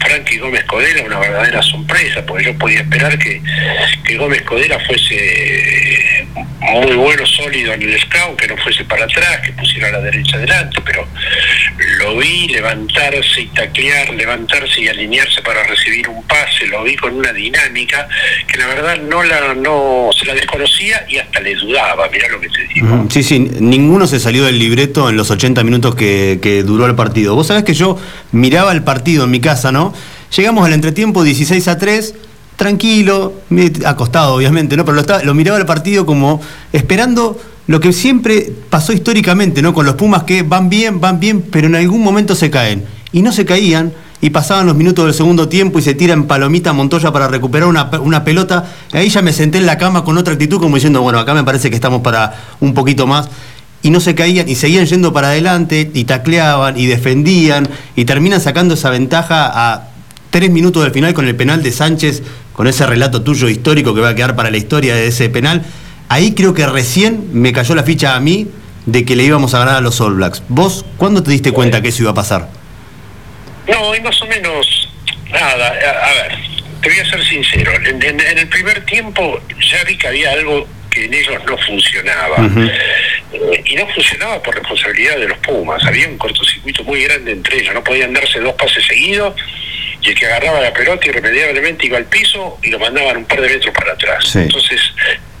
Frankie 0.00 0.38
Gómez 0.38 0.64
Codera, 0.64 1.02
una 1.04 1.18
verdadera 1.18 1.62
sorpresa, 1.62 2.24
porque 2.24 2.44
yo 2.44 2.58
podía 2.58 2.80
esperar 2.80 3.18
que, 3.18 3.42
que 4.04 4.16
Gómez 4.16 4.42
Codera 4.42 4.78
fuese 4.86 6.26
muy 6.60 6.94
bueno, 6.94 7.26
sólido 7.26 7.72
en 7.74 7.82
el 7.82 8.00
scout, 8.00 8.40
que 8.40 8.48
no 8.48 8.56
fuese 8.58 8.84
para 8.84 9.04
atrás, 9.04 9.40
que 9.44 9.52
pusiera 9.52 9.75
a 9.84 9.90
la 9.90 10.00
derecha 10.00 10.36
adelante, 10.36 10.80
pero 10.84 11.06
lo 11.98 12.16
vi 12.16 12.48
levantarse 12.48 13.42
y 13.42 13.46
taclear, 13.48 14.10
levantarse 14.14 14.80
y 14.80 14.88
alinearse 14.88 15.42
para 15.42 15.62
recibir 15.64 16.08
un 16.08 16.22
pase, 16.24 16.66
lo 16.66 16.82
vi 16.84 16.96
con 16.96 17.14
una 17.14 17.32
dinámica 17.32 18.08
que 18.46 18.58
la 18.58 18.66
verdad 18.66 18.96
no 19.02 19.22
la 19.22 19.54
no 19.54 20.10
se 20.18 20.26
la 20.26 20.34
desconocía 20.34 21.04
y 21.08 21.18
hasta 21.18 21.40
le 21.40 21.54
dudaba, 21.54 22.08
mirá 22.08 22.28
lo 22.28 22.40
que 22.40 22.48
te 22.48 22.66
digo. 22.74 23.06
Sí, 23.10 23.22
sí, 23.22 23.38
ninguno 23.38 24.06
se 24.06 24.18
salió 24.20 24.44
del 24.44 24.58
libreto 24.58 25.08
en 25.08 25.16
los 25.16 25.30
80 25.30 25.62
minutos 25.64 25.94
que, 25.94 26.38
que 26.42 26.62
duró 26.62 26.86
el 26.86 26.94
partido. 26.94 27.34
Vos 27.34 27.48
sabés 27.48 27.64
que 27.64 27.74
yo 27.74 27.98
miraba 28.32 28.72
el 28.72 28.82
partido 28.82 29.24
en 29.24 29.30
mi 29.30 29.40
casa, 29.40 29.72
¿no? 29.72 29.94
Llegamos 30.36 30.66
al 30.66 30.72
entretiempo 30.72 31.22
16 31.22 31.68
a 31.68 31.78
3, 31.78 32.14
tranquilo, 32.56 33.34
acostado 33.84 34.34
obviamente, 34.34 34.76
¿no? 34.76 34.84
Pero 34.84 35.02
lo 35.24 35.34
miraba 35.34 35.58
el 35.58 35.66
partido 35.66 36.06
como 36.06 36.42
esperando 36.72 37.40
lo 37.66 37.80
que 37.80 37.92
siempre 37.92 38.52
pasó 38.70 38.92
históricamente, 38.92 39.60
¿no? 39.60 39.74
Con 39.74 39.86
los 39.86 39.96
Pumas 39.96 40.22
que 40.22 40.42
van 40.42 40.68
bien, 40.68 41.00
van 41.00 41.18
bien, 41.18 41.42
pero 41.42 41.66
en 41.66 41.74
algún 41.74 42.02
momento 42.02 42.34
se 42.34 42.50
caen. 42.50 42.84
Y 43.12 43.22
no 43.22 43.32
se 43.32 43.44
caían. 43.44 43.92
Y 44.20 44.30
pasaban 44.30 44.66
los 44.66 44.76
minutos 44.76 45.04
del 45.04 45.14
segundo 45.14 45.48
tiempo 45.48 45.78
y 45.78 45.82
se 45.82 45.94
tira 45.94 46.14
en 46.14 46.24
palomita 46.24 46.70
a 46.70 46.72
Montoya 46.72 47.12
para 47.12 47.28
recuperar 47.28 47.68
una, 47.68 47.90
una 48.00 48.24
pelota. 48.24 48.64
Y 48.92 48.96
ahí 48.96 49.08
ya 49.10 49.20
me 49.20 49.32
senté 49.32 49.58
en 49.58 49.66
la 49.66 49.76
cama 49.78 50.04
con 50.04 50.16
otra 50.16 50.32
actitud, 50.32 50.58
como 50.58 50.76
diciendo, 50.76 51.02
bueno, 51.02 51.18
acá 51.18 51.34
me 51.34 51.44
parece 51.44 51.68
que 51.68 51.76
estamos 51.76 52.00
para 52.00 52.34
un 52.60 52.72
poquito 52.72 53.06
más. 53.06 53.28
Y 53.82 53.90
no 53.90 54.00
se 54.00 54.14
caían 54.14 54.48
y 54.48 54.54
seguían 54.54 54.86
yendo 54.86 55.12
para 55.12 55.28
adelante 55.28 55.90
y 55.92 56.04
tacleaban 56.04 56.78
y 56.78 56.86
defendían 56.86 57.68
y 57.94 58.04
terminan 58.04 58.40
sacando 58.40 58.74
esa 58.74 58.90
ventaja 58.90 59.50
a 59.52 59.88
tres 60.30 60.50
minutos 60.50 60.82
del 60.82 60.92
final 60.92 61.12
con 61.12 61.26
el 61.26 61.36
penal 61.36 61.62
de 61.62 61.70
Sánchez, 61.70 62.22
con 62.52 62.66
ese 62.66 62.86
relato 62.86 63.22
tuyo 63.22 63.48
histórico 63.48 63.94
que 63.94 64.00
va 64.00 64.10
a 64.10 64.14
quedar 64.14 64.34
para 64.34 64.50
la 64.50 64.56
historia 64.56 64.94
de 64.94 65.08
ese 65.08 65.28
penal. 65.28 65.62
Ahí 66.08 66.34
creo 66.34 66.54
que 66.54 66.66
recién 66.66 67.28
me 67.32 67.52
cayó 67.52 67.74
la 67.74 67.82
ficha 67.82 68.14
a 68.14 68.20
mí 68.20 68.48
de 68.86 69.04
que 69.04 69.16
le 69.16 69.24
íbamos 69.24 69.54
a 69.54 69.58
ganar 69.60 69.76
a 69.76 69.80
los 69.80 70.00
All 70.00 70.14
Blacks. 70.14 70.42
¿Vos 70.48 70.84
cuándo 70.96 71.22
te 71.22 71.30
diste 71.32 71.52
cuenta 71.52 71.82
que 71.82 71.88
eso 71.88 72.02
iba 72.02 72.12
a 72.12 72.14
pasar? 72.14 72.48
No, 73.68 73.94
y 73.94 74.00
más 74.00 74.20
o 74.22 74.26
menos 74.26 74.88
nada. 75.30 75.66
A, 75.68 76.08
a 76.10 76.14
ver, 76.28 76.38
te 76.80 76.88
voy 76.88 76.98
a 77.00 77.04
ser 77.10 77.24
sincero. 77.24 77.72
En, 77.84 78.00
en- 78.02 78.20
en 78.20 78.38
el 78.38 78.48
primer 78.48 78.84
tiempo 78.84 79.40
ya 79.70 79.82
vi 79.84 79.96
que 79.98 80.06
había 80.06 80.30
algo 80.32 80.68
que 80.90 81.06
en 81.06 81.14
ellos 81.14 81.34
no 81.44 81.58
funcionaba. 81.58 82.36
Eh, 83.32 83.64
y 83.66 83.74
no 83.74 83.86
funcionaba 83.88 84.40
por 84.42 84.54
responsabilidad 84.54 85.16
de 85.18 85.28
los 85.28 85.38
Pumas. 85.38 85.84
Había 85.84 86.08
un 86.08 86.16
cortocircuito 86.16 86.84
muy 86.84 87.02
grande 87.02 87.32
entre 87.32 87.58
ellos. 87.58 87.74
No 87.74 87.82
podían 87.82 88.12
darse 88.12 88.38
dos 88.38 88.54
pases 88.54 88.86
seguidos 88.86 89.34
y 90.00 90.10
el 90.10 90.14
que 90.14 90.26
agarraba 90.26 90.60
la 90.60 90.72
pelota 90.72 91.08
irremediablemente 91.08 91.86
iba 91.86 91.98
al 91.98 92.04
piso 92.04 92.58
y 92.62 92.70
lo 92.70 92.78
mandaban 92.78 93.16
un 93.16 93.24
par 93.24 93.40
de 93.40 93.48
metros 93.48 93.74
para 93.74 93.92
atrás. 93.94 94.24
Sí. 94.32 94.38
Entonces, 94.38 94.80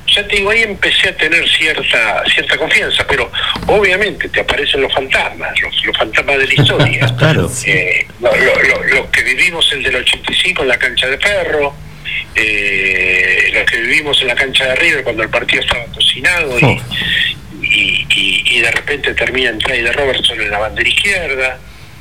ya 0.06 0.26
te 0.28 0.36
digo, 0.36 0.50
ahí 0.50 0.62
empecé 0.62 1.08
a 1.08 1.16
tener 1.16 1.46
cierta 1.48 2.22
cierta 2.32 2.56
confianza, 2.56 3.06
pero 3.08 3.30
obviamente 3.66 4.28
te 4.28 4.40
aparecen 4.40 4.80
los 4.82 4.92
fantasmas, 4.92 5.50
los, 5.60 5.84
los 5.84 5.96
fantasmas 5.96 6.38
de 6.38 6.46
la 6.46 6.54
historia. 6.54 7.06
Claro. 7.18 7.50
Eh, 7.66 8.06
lo, 8.20 8.34
lo- 8.36 8.62
lo- 8.62 8.84
lo 8.84 9.10
que 9.10 9.22
vivimos 9.22 9.70
el 9.72 9.82
del 9.82 9.96
85 9.96 10.62
en 10.62 10.68
la 10.68 10.78
cancha 10.78 11.06
de 11.08 11.18
Perro, 11.18 11.74
eh, 12.34 13.50
lo 13.52 13.64
que 13.66 13.80
vivimos 13.80 14.20
en 14.22 14.28
la 14.28 14.34
cancha 14.34 14.64
de 14.66 14.74
River 14.76 15.02
cuando 15.04 15.22
el 15.22 15.28
partido 15.30 15.62
estaba 15.62 15.84
cocinado 15.86 16.58
y, 16.60 16.80
y, 17.62 18.06
y- 18.14 18.42
y 18.56 18.60
de 18.60 18.70
repente 18.70 19.14
termina 19.14 19.50
en 19.50 19.58
try 19.58 19.80
de 19.82 19.92
Robertson 19.92 20.40
en 20.40 20.50
la 20.50 20.58
bandera 20.58 20.88
izquierda. 20.88 21.58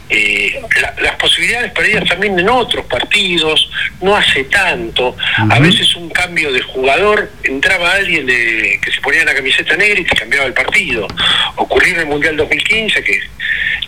Eh, 0.10 0.62
la- 0.82 0.94
las 1.02 1.16
posibilidades 1.16 1.72
perdidas 1.72 2.08
también 2.08 2.38
en 2.38 2.48
otros 2.48 2.86
partidos, 2.86 3.70
no 4.02 4.16
hace 4.16 4.44
tanto. 4.46 5.16
A 5.50 5.60
veces 5.60 5.96
un 5.96 6.10
cambio 6.10 6.52
de 6.52 6.62
jugador, 6.62 7.32
entraba 7.44 7.94
alguien 7.94 8.26
de- 8.28 8.80
que 8.84 8.92
se 8.92 9.02
ponía 9.02 9.26
la 9.26 9.34
camiseta 9.34 9.76
negra 9.76 10.00
y 10.00 10.04
te 10.06 10.16
cambiaba 10.16 10.46
el 10.46 10.54
partido. 10.54 11.08
Ocurrió 11.56 11.96
en 11.96 12.00
el 12.02 12.06
Mundial 12.06 12.38
2015 12.38 13.04
que 13.04 13.20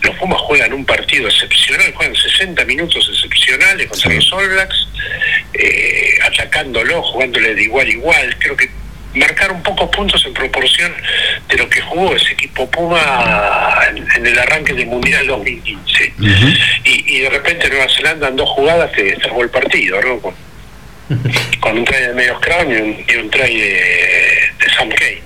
los 0.02 0.16
Pumas 0.16 0.40
juegan 0.40 0.72
un 0.72 0.84
partido 0.84 1.28
excepcional, 1.28 1.92
juegan 1.94 2.14
60 2.16 2.64
minutos 2.64 3.08
excepcionales 3.12 3.86
contra 3.86 4.12
los 4.12 4.32
All 4.32 4.48
Blacks, 4.48 4.88
eh, 5.54 6.18
atacándolo, 6.24 7.02
jugándole 7.02 7.54
de 7.54 7.62
igual 7.62 7.86
a 7.86 7.90
igual. 7.90 8.36
Creo 8.38 8.56
que 8.56 8.68
marcaron 9.14 9.62
pocos 9.62 9.88
puntos 9.90 10.24
en 10.26 10.34
proporción 10.34 10.92
de 11.48 11.56
lo 11.56 11.68
que 11.68 11.80
jugó 11.80 12.14
ese 12.14 12.32
equipo 12.32 12.70
Puma 12.70 13.80
en, 14.16 14.26
el 14.26 14.38
arranque 14.38 14.74
del 14.74 14.86
Mundial 14.86 15.26
2015. 15.26 16.12
y, 16.84 17.16
y 17.16 17.20
de 17.20 17.30
repente 17.30 17.68
Nueva 17.68 17.86
Zelanda 17.88 18.28
en 18.28 18.36
dos 18.36 18.48
jugadas 18.50 18.92
te 18.92 19.18
salvó 19.20 19.42
el 19.42 19.50
partido, 19.50 20.00
¿no? 20.02 20.20
Con, 20.20 20.34
con 21.60 21.78
un 21.78 21.84
try 21.84 22.00
de 22.02 22.14
medio 22.14 22.38
Crown 22.40 22.70
y 22.70 22.76
un, 22.76 23.04
y 23.08 23.16
un 23.16 23.30
try 23.30 23.56
de, 23.56 24.50
de 24.60 24.70
Sam 24.76 24.90
Kane. 24.90 25.22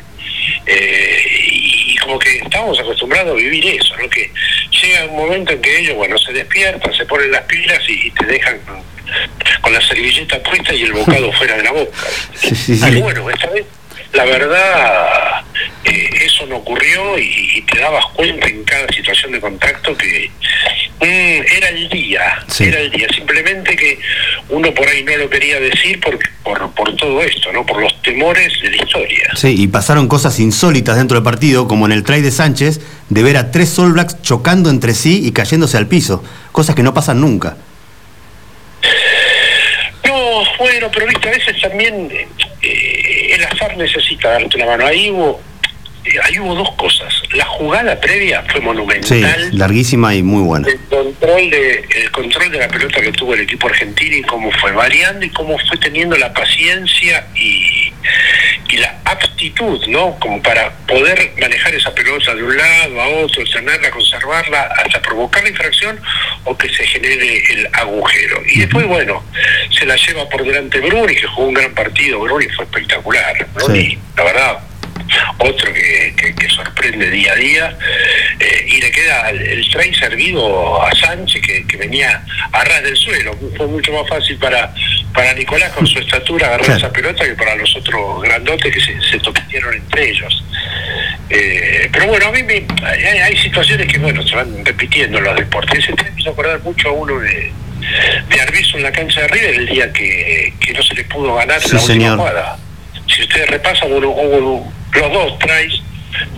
Eh, 0.67 1.25
y, 1.51 1.93
y 1.93 1.97
como 1.97 2.19
que 2.19 2.39
estamos 2.39 2.79
acostumbrados 2.79 3.33
a 3.33 3.37
vivir 3.37 3.67
eso, 3.67 3.97
¿no? 3.97 4.09
Que 4.09 4.31
llega 4.71 5.05
un 5.07 5.17
momento 5.17 5.53
en 5.53 5.61
que 5.61 5.81
ellos, 5.81 5.97
bueno, 5.97 6.17
se 6.19 6.33
despiertan, 6.33 6.95
se 6.95 7.05
ponen 7.07 7.33
las 7.33 7.43
pilas 7.43 7.81
y, 7.89 8.07
y 8.07 8.11
te 8.13 8.27
dejan 8.27 8.61
con, 9.61 9.73
la 9.73 9.81
servilleta 9.81 10.43
puesta 10.43 10.75
y 10.75 10.83
el 10.83 10.93
bocado 10.93 11.33
fuera 11.39 11.57
de 11.57 11.63
la 11.63 11.73
boca. 11.73 11.99
Y 12.69 13.01
bueno, 13.01 13.31
esta 13.31 13.51
vez, 13.51 13.67
la 14.13 14.25
verdad, 14.25 15.43
eh, 15.85 16.11
eso 16.21 16.47
no 16.47 16.57
ocurrió 16.57 17.19
y, 17.19 17.53
y 17.55 17.63
te 17.63 17.79
dabas 17.79 18.05
cuenta 18.15 18.47
en 18.47 18.63
cada 18.65 18.87
situación 18.89 19.33
de 19.33 19.41
contacto 19.41 19.97
que 19.97 20.31
mm, 21.01 21.57
era 21.57 21.69
el 21.69 21.89
día, 21.89 22.45
era 22.61 22.81
el 22.81 22.91
día. 22.91 23.09
Simplemente 23.15 23.75
que 23.77 23.99
uno 24.49 24.73
por 24.75 24.87
ahí 24.87 25.03
no 25.03 25.17
lo 25.17 25.31
quería 25.31 25.59
decir 25.61 26.01
por, 26.01 26.19
por, 26.43 26.71
por 26.73 26.95
todo 26.97 27.23
esto, 27.23 27.53
¿no? 27.53 27.65
Por 27.65 27.81
los 27.81 28.01
temores 28.03 28.53
de 28.63 28.71
la 28.71 28.77
historia. 28.77 29.31
Sí, 29.35 29.55
y 29.59 29.67
pasaron 29.69 30.09
cosas 30.09 30.39
insólitas 30.41 30.97
dentro 30.97 31.17
del 31.17 31.25
partido, 31.25 31.67
como 31.67 31.87
en 31.87 31.93
el 31.93 32.05
try 32.05 32.21
de 32.21 32.31
Sánchez, 32.31 32.81
de 33.09 33.23
ver 33.23 33.37
a 33.37 33.51
tres 33.51 33.79
All 33.79 33.93
Blacks 33.93 34.21
chocando 34.23 34.71
entre 34.71 34.95
sí 34.95 35.23
y 35.25 35.33
cayéndose 35.33 35.77
al 35.77 35.89
piso. 35.89 36.23
Cosas 36.53 36.75
que 36.75 36.83
no 36.83 36.93
pasan 36.95 37.21
nunca. 37.21 37.57
No, 40.05 40.43
bueno, 40.59 40.91
pero 40.93 41.07
viste, 41.07 41.29
a 41.29 41.33
veces 41.33 41.61
también 41.61 42.11
eh, 42.63 43.35
el 43.35 43.45
azar 43.45 43.77
necesita 43.77 44.33
darte 44.33 44.57
una 44.57 44.67
mano. 44.67 44.87
Ahí 44.87 45.11
hubo, 45.11 45.41
eh, 46.05 46.19
ahí 46.23 46.39
hubo 46.39 46.55
dos 46.55 46.71
cosas. 46.73 47.13
La 47.33 47.45
jugada 47.47 47.99
previa 48.01 48.43
fue 48.51 48.61
Sí, 48.61 48.67
monumental. 48.67 49.51
larguísima 49.59 50.15
y 50.15 50.23
muy 50.23 50.43
buena. 50.43 50.69
El 50.69 50.79
control, 50.89 51.51
de, 51.51 51.85
el 51.97 52.11
control 52.11 52.51
de 52.51 52.59
la 52.59 52.69
pelota 52.69 53.01
que 53.01 53.13
tuvo 53.13 53.35
el 53.35 53.41
equipo 53.41 53.69
argentino 53.69 54.17
y 54.17 54.23
cómo 54.23 54.51
fue 54.53 54.73
variando 54.73 55.25
y 55.25 55.31
cómo 55.31 55.57
fue 55.69 55.79
teniendo 55.79 56.17
la 56.17 56.33
paciencia 56.33 57.27
y, 57.35 57.93
y 58.69 58.77
la 58.79 59.01
aptitud, 59.05 59.81
¿no? 59.89 60.19
Como 60.19 60.43
para 60.43 60.71
poder 60.87 61.33
manejar 61.41 61.75
esa 61.75 61.95
pelota 61.95 62.35
de 62.35 62.43
un 62.43 62.57
lado 62.57 63.01
a 63.01 63.09
otro, 63.09 63.45
tenerla, 63.45 63.91
conservarla, 63.91 64.63
hasta 64.85 65.01
provocar 65.01 65.43
la 65.43 65.51
infracción 65.51 66.01
o 66.45 66.57
que 66.57 66.69
se 66.69 66.87
genere 66.87 67.43
el 67.53 67.69
agujero. 67.73 68.43
Y 68.47 68.61
después, 68.61 68.87
bueno, 68.87 69.23
se 69.79 69.87
la 69.87 69.97
lleva 69.97 70.29
por 70.29 70.45
delante 70.45 70.81
Bruni, 70.81 71.15
que 71.15 71.27
jugó 71.27 71.49
un 71.49 71.55
gran 71.55 71.73
partido. 71.75 72.21
Bruni 72.21 72.47
fue 72.49 72.65
espectacular. 72.65 73.47
Bruni, 73.55 73.99
la 74.17 74.25
verdad, 74.25 74.59
otro 75.39 75.73
que, 75.73 76.15
que- 76.17 76.35
que 76.35 76.49
sorprende 76.49 77.11
día 77.11 77.33
a 77.33 77.37
día, 77.37 77.79
eh, 78.41 78.67
y 78.69 78.81
le 78.81 78.91
queda 78.91 79.31
el, 79.31 79.41
el 79.43 79.71
try 79.71 79.95
servido 79.95 80.83
a 80.83 80.95
Sánchez 80.95 81.43
que, 81.43 81.67
que 81.67 81.77
venía 81.77 82.25
a 82.53 82.65
ras 82.65 82.83
del 82.83 82.97
suelo. 82.97 83.37
Fue 83.57 83.67
mucho 83.67 83.93
más 83.93 84.09
fácil 84.09 84.37
para, 84.39 84.73
para 85.15 85.35
Nicolás 85.35 85.71
con 85.73 85.87
su 85.87 85.99
estatura 85.99 86.47
agarrar 86.47 86.67
Claro. 86.67 86.79
esa 86.79 86.93
pelota 86.93 87.25
que 87.25 87.35
para 87.35 87.55
los 87.57 87.75
otros 87.77 88.23
grandotes 88.23 88.73
que 88.73 88.81
se, 88.81 89.01
se 89.11 89.19
toquetearon 89.19 89.75
entre 89.75 90.11
ellos. 90.11 90.45
Eh, 91.31 91.89
pero 91.93 92.07
bueno, 92.07 92.27
a 92.27 92.33
mí 92.33 92.43
me, 92.43 92.65
hay, 92.87 93.19
hay 93.19 93.37
situaciones 93.39 93.87
que 93.89 93.99
bueno 93.99 94.23
se 94.27 94.35
van 94.37 94.65
repitiendo 94.65 95.19
en 95.19 95.25
los 95.25 95.37
deportes. 95.37 95.79
Ese 95.79 95.93
me 95.93 96.21
hizo 96.21 96.31
acordar 96.31 96.61
mucho 96.63 96.89
a 96.89 96.93
uno 96.93 97.19
de, 97.19 97.31
de 98.29 98.63
en 98.75 98.83
la 98.83 98.93
cancha 98.93 99.21
de 99.23 99.29
River 99.29 99.55
el 99.55 99.67
día 99.67 99.93
que, 99.93 100.53
que 100.61 100.73
no 100.73 100.83
se 100.83 100.95
le 100.95 101.05
pudo 101.05 101.35
ganar 101.35 101.61
Sí, 101.61 101.69
la 101.73 101.81
última 101.81 101.95
señor. 101.95 102.19
jugada. 102.19 102.59
Si 103.07 103.23
ustedes 103.23 103.49
repasan, 103.51 103.93
hubo, 103.93 104.09
hubo 104.11 104.73
los 105.01 105.13
dos 105.13 105.39
tries 105.39 105.83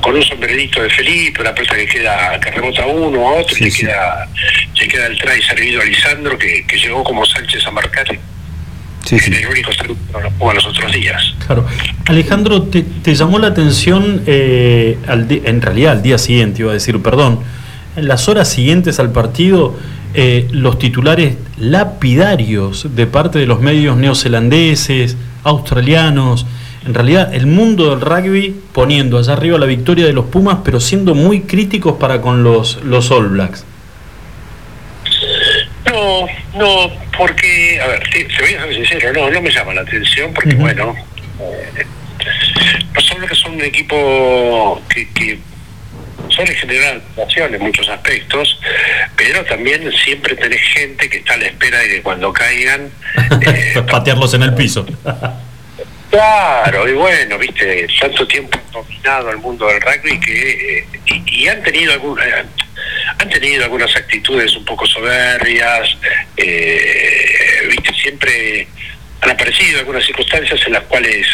con 0.00 0.14
un 0.14 0.22
sombrerito 0.22 0.82
de 0.82 0.88
Felipe, 0.90 1.40
una 1.40 1.54
pelota 1.54 1.74
que 1.74 1.86
queda, 1.86 2.38
que 2.40 2.50
rebota 2.50 2.86
uno 2.86 3.28
a 3.28 3.32
otro, 3.40 3.54
y 3.54 3.58
Sí, 3.58 3.64
le 3.64 3.70
sí. 3.70 3.80
queda, 3.86 4.28
le 4.80 4.88
queda 4.88 5.06
el 5.06 5.18
try 5.18 5.42
servido 5.42 5.80
a 5.82 5.84
Lisandro 5.84 6.38
que, 6.38 6.64
que 6.66 6.76
llegó 6.78 7.02
como 7.02 7.24
Sánchez 7.26 7.66
a 7.66 7.70
marcar 7.70 8.06
Sí, 9.04 9.18
sí. 9.18 9.34
el 9.34 9.46
único 9.48 9.70
saludo 9.72 9.98
lo 10.40 10.52
los 10.54 10.64
otros 10.66 10.90
días. 10.92 11.22
Claro. 11.46 11.66
Alejandro, 12.06 12.62
¿te, 12.62 12.82
te 12.82 13.14
llamó 13.14 13.38
la 13.38 13.48
atención, 13.48 14.22
eh, 14.26 14.96
al 15.06 15.28
di- 15.28 15.42
en 15.44 15.60
realidad 15.60 15.92
al 15.92 16.02
día 16.02 16.16
siguiente, 16.16 16.62
iba 16.62 16.70
a 16.70 16.74
decir, 16.74 17.02
perdón, 17.02 17.40
en 17.96 18.08
las 18.08 18.28
horas 18.28 18.48
siguientes 18.50 18.98
al 19.00 19.12
partido, 19.12 19.78
eh, 20.14 20.46
los 20.52 20.78
titulares 20.78 21.34
lapidarios 21.58 22.94
de 22.96 23.06
parte 23.06 23.38
de 23.38 23.46
los 23.46 23.60
medios 23.60 23.96
neozelandeses, 23.96 25.16
australianos, 25.42 26.46
en 26.86 26.92
realidad 26.92 27.34
el 27.34 27.46
mundo 27.46 27.90
del 27.90 28.00
rugby 28.00 28.54
poniendo 28.72 29.18
allá 29.18 29.32
arriba 29.32 29.58
la 29.58 29.66
victoria 29.66 30.04
de 30.06 30.12
los 30.12 30.26
Pumas, 30.26 30.58
pero 30.64 30.80
siendo 30.80 31.14
muy 31.14 31.42
críticos 31.42 31.96
para 31.98 32.20
con 32.20 32.42
los, 32.42 32.82
los 32.84 33.10
All 33.10 33.28
Blacks. 33.28 33.64
No, 35.86 36.26
no, 36.56 36.90
porque, 37.16 37.80
a 37.80 37.86
ver, 37.86 38.02
te, 38.10 38.24
te 38.24 38.42
voy 38.42 38.54
a 38.54 38.62
ser 38.64 38.74
sincero, 38.74 39.12
no, 39.12 39.30
no 39.30 39.40
me 39.40 39.50
llama 39.50 39.74
la 39.74 39.82
atención 39.82 40.32
porque, 40.34 40.54
bueno, 40.54 40.94
eh, 41.40 41.86
los 42.94 43.12
All 43.12 43.18
Blacks 43.18 43.38
son 43.38 43.52
un 43.54 43.62
equipo 43.62 44.82
que, 44.88 45.08
que 45.10 45.38
suele 46.28 46.54
generar 46.54 47.00
acción 47.22 47.54
en 47.54 47.62
muchos 47.62 47.88
aspectos, 47.88 48.58
pero 49.16 49.42
también 49.44 49.90
siempre 50.04 50.34
tenés 50.36 50.60
gente 50.60 51.08
que 51.08 51.18
está 51.18 51.34
a 51.34 51.36
la 51.38 51.46
espera 51.46 51.78
de 51.78 51.88
que 51.88 52.02
cuando 52.02 52.32
caigan... 52.32 52.90
eh, 53.46 53.82
Patearlos 53.90 54.34
en 54.34 54.42
el 54.42 54.54
piso. 54.54 54.84
Claro, 56.14 56.88
y 56.88 56.92
bueno, 56.92 57.36
viste, 57.38 57.88
tanto 57.98 58.24
tiempo 58.28 58.56
han 58.56 58.70
dominado 58.70 59.30
el 59.32 59.38
mundo 59.38 59.66
del 59.66 59.80
rugby 59.80 60.20
que 60.20 60.78
eh, 60.78 60.86
y, 61.06 61.42
y 61.42 61.48
han 61.48 61.60
tenido 61.64 61.92
algún, 61.92 62.16
eh, 62.20 62.44
han 63.18 63.28
tenido 63.30 63.64
algunas 63.64 63.96
actitudes 63.96 64.54
un 64.54 64.64
poco 64.64 64.86
soberbias, 64.86 65.88
eh, 66.36 67.66
viste, 67.68 67.92
siempre 67.94 68.68
han 69.22 69.30
aparecido 69.30 69.80
algunas 69.80 70.04
circunstancias 70.04 70.60
en 70.64 70.74
las 70.74 70.84
cuales 70.84 71.26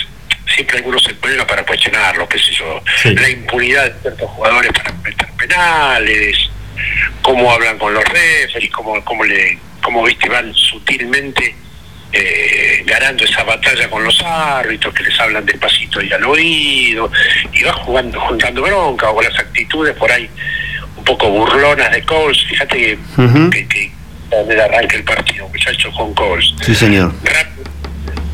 siempre 0.55 0.79
algunos 0.79 1.03
se 1.05 1.13
ponen 1.13 1.47
para 1.47 1.63
cuestionarlo, 1.63 2.27
qué 2.27 2.39
sé 2.39 2.53
yo, 2.55 2.83
Sí. 3.03 3.15
la 3.15 3.29
impunidad 3.29 3.93
de 3.93 4.01
ciertos 4.01 4.31
jugadores 4.31 4.73
para 4.73 4.93
meter 4.93 5.29
penales, 5.37 6.39
cómo 7.21 7.53
hablan 7.53 7.77
con 7.77 7.93
los 7.93 8.03
referees, 8.05 8.71
cómo, 8.73 9.05
cómo 9.05 9.25
le, 9.25 9.59
cómo 9.83 10.03
viste 10.05 10.27
van 10.31 10.55
sutilmente 10.55 11.55
eh, 12.13 12.83
ganando 12.87 13.25
esa 13.25 13.43
batalla 13.45 13.89
con 13.89 14.03
los 14.05 14.21
árbitros 14.23 14.93
que 14.95 15.03
les 15.05 15.19
hablan 15.21 15.47
despacito 15.47 16.03
y 16.03 16.13
al 16.13 16.25
oído 16.25 17.11
y 17.53 17.63
va 17.63 17.73
jugando 17.73 18.21
juntando 18.21 18.63
bronca 18.63 19.11
o 19.11 19.23
las 19.23 19.39
actitudes 19.39 19.95
por 19.97 20.11
ahí 20.11 20.29
un 20.97 21.05
poco 21.05 21.31
burlonas 21.31 21.91
de 21.93 22.03
Coles 22.03 22.43
fíjate 22.49 22.77
que, 22.77 22.99
Ujú. 23.23 23.51
que, 23.51 23.69
que 23.69 23.93
en 24.33 24.51
el 24.51 24.61
arranque 24.61 24.97
del 24.97 25.05
partido 25.05 25.49
muchachos 25.49 25.95
con 25.97 26.13
Coles 26.15 26.53
Sí, 26.63 26.75
señor. 26.75 27.13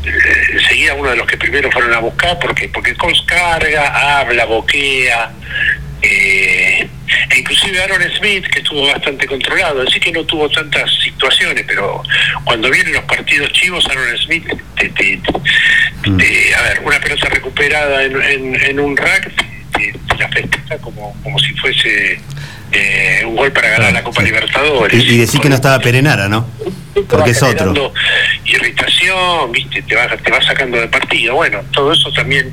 Eh, 0.05 0.11
enseguida 0.53 0.93
uno 0.93 1.09
de 1.09 1.15
los 1.17 1.27
que 1.27 1.37
primero 1.37 1.69
fueron 1.71 1.93
a 1.93 1.99
buscar 1.99 2.39
porque 2.39 2.69
porque 2.69 2.95
Coles 2.95 3.21
carga 3.27 4.19
habla 4.19 4.45
boquea 4.45 5.31
eh, 6.01 6.87
e 7.29 7.39
inclusive 7.39 7.81
Aaron 7.81 8.01
Smith 8.17 8.45
que 8.47 8.59
estuvo 8.59 8.87
bastante 8.87 9.25
controlado 9.27 9.81
así 9.87 9.99
que 9.99 10.11
no 10.11 10.23
tuvo 10.25 10.49
tantas 10.49 10.91
situaciones 11.03 11.63
pero 11.67 12.03
cuando 12.43 12.69
vienen 12.69 12.93
los 12.93 13.03
partidos 13.05 13.51
chivos 13.53 13.85
Aaron 13.87 14.17
Smith 14.17 14.45
te, 14.75 14.89
te- 14.89 15.21
a 16.55 16.61
ver 16.63 16.81
una 16.83 16.99
pelota 16.99 17.29
recuperada 17.29 18.03
en, 18.03 18.79
un 18.79 18.95
rack 18.97 19.31
te 19.73 19.93
la 20.17 20.27
festeja 20.29 20.77
como, 20.79 21.15
como 21.23 21.37
si 21.39 21.53
fuese 21.53 22.19
eh, 22.71 23.23
un 23.25 23.35
gol 23.35 23.51
para 23.51 23.69
ganar 23.69 23.93
la 23.93 24.03
Copa 24.03 24.21
Libertadores 24.21 25.03
Y, 25.03 25.13
y 25.15 25.17
decir 25.17 25.39
que 25.41 25.49
no 25.49 25.55
estaba 25.55 25.79
Perenara, 25.79 26.27
¿no? 26.27 26.49
Porque 27.09 27.31
es 27.31 27.43
otro. 27.43 27.93
irritación, 28.45 29.51
viste, 29.51 29.81
te 29.83 29.95
va, 29.95 30.07
te 30.17 30.31
va 30.31 30.41
sacando 30.41 30.77
de 30.79 30.87
partido. 30.87 31.35
Bueno, 31.35 31.61
todo 31.71 31.93
eso 31.93 32.11
también 32.11 32.51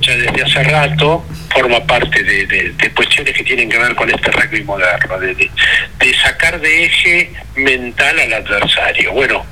ya 0.00 0.14
desde 0.16 0.42
hace 0.44 0.62
rato 0.64 1.24
forma 1.52 1.80
parte 1.84 2.22
de, 2.22 2.46
de- 2.46 2.72
de 2.76 2.90
cuestiones 2.92 3.34
que 3.34 3.42
tienen 3.42 3.68
que 3.68 3.78
ver 3.78 3.94
con 3.96 4.08
este 4.10 4.30
rugby 4.30 4.62
moderno, 4.62 5.18
de, 5.18 5.34
de- 5.34 5.50
de 5.98 6.14
sacar 6.22 6.60
de 6.60 6.84
eje 6.84 7.32
mental 7.56 8.18
al 8.20 8.32
adversario. 8.34 9.12
Bueno, 9.12 9.44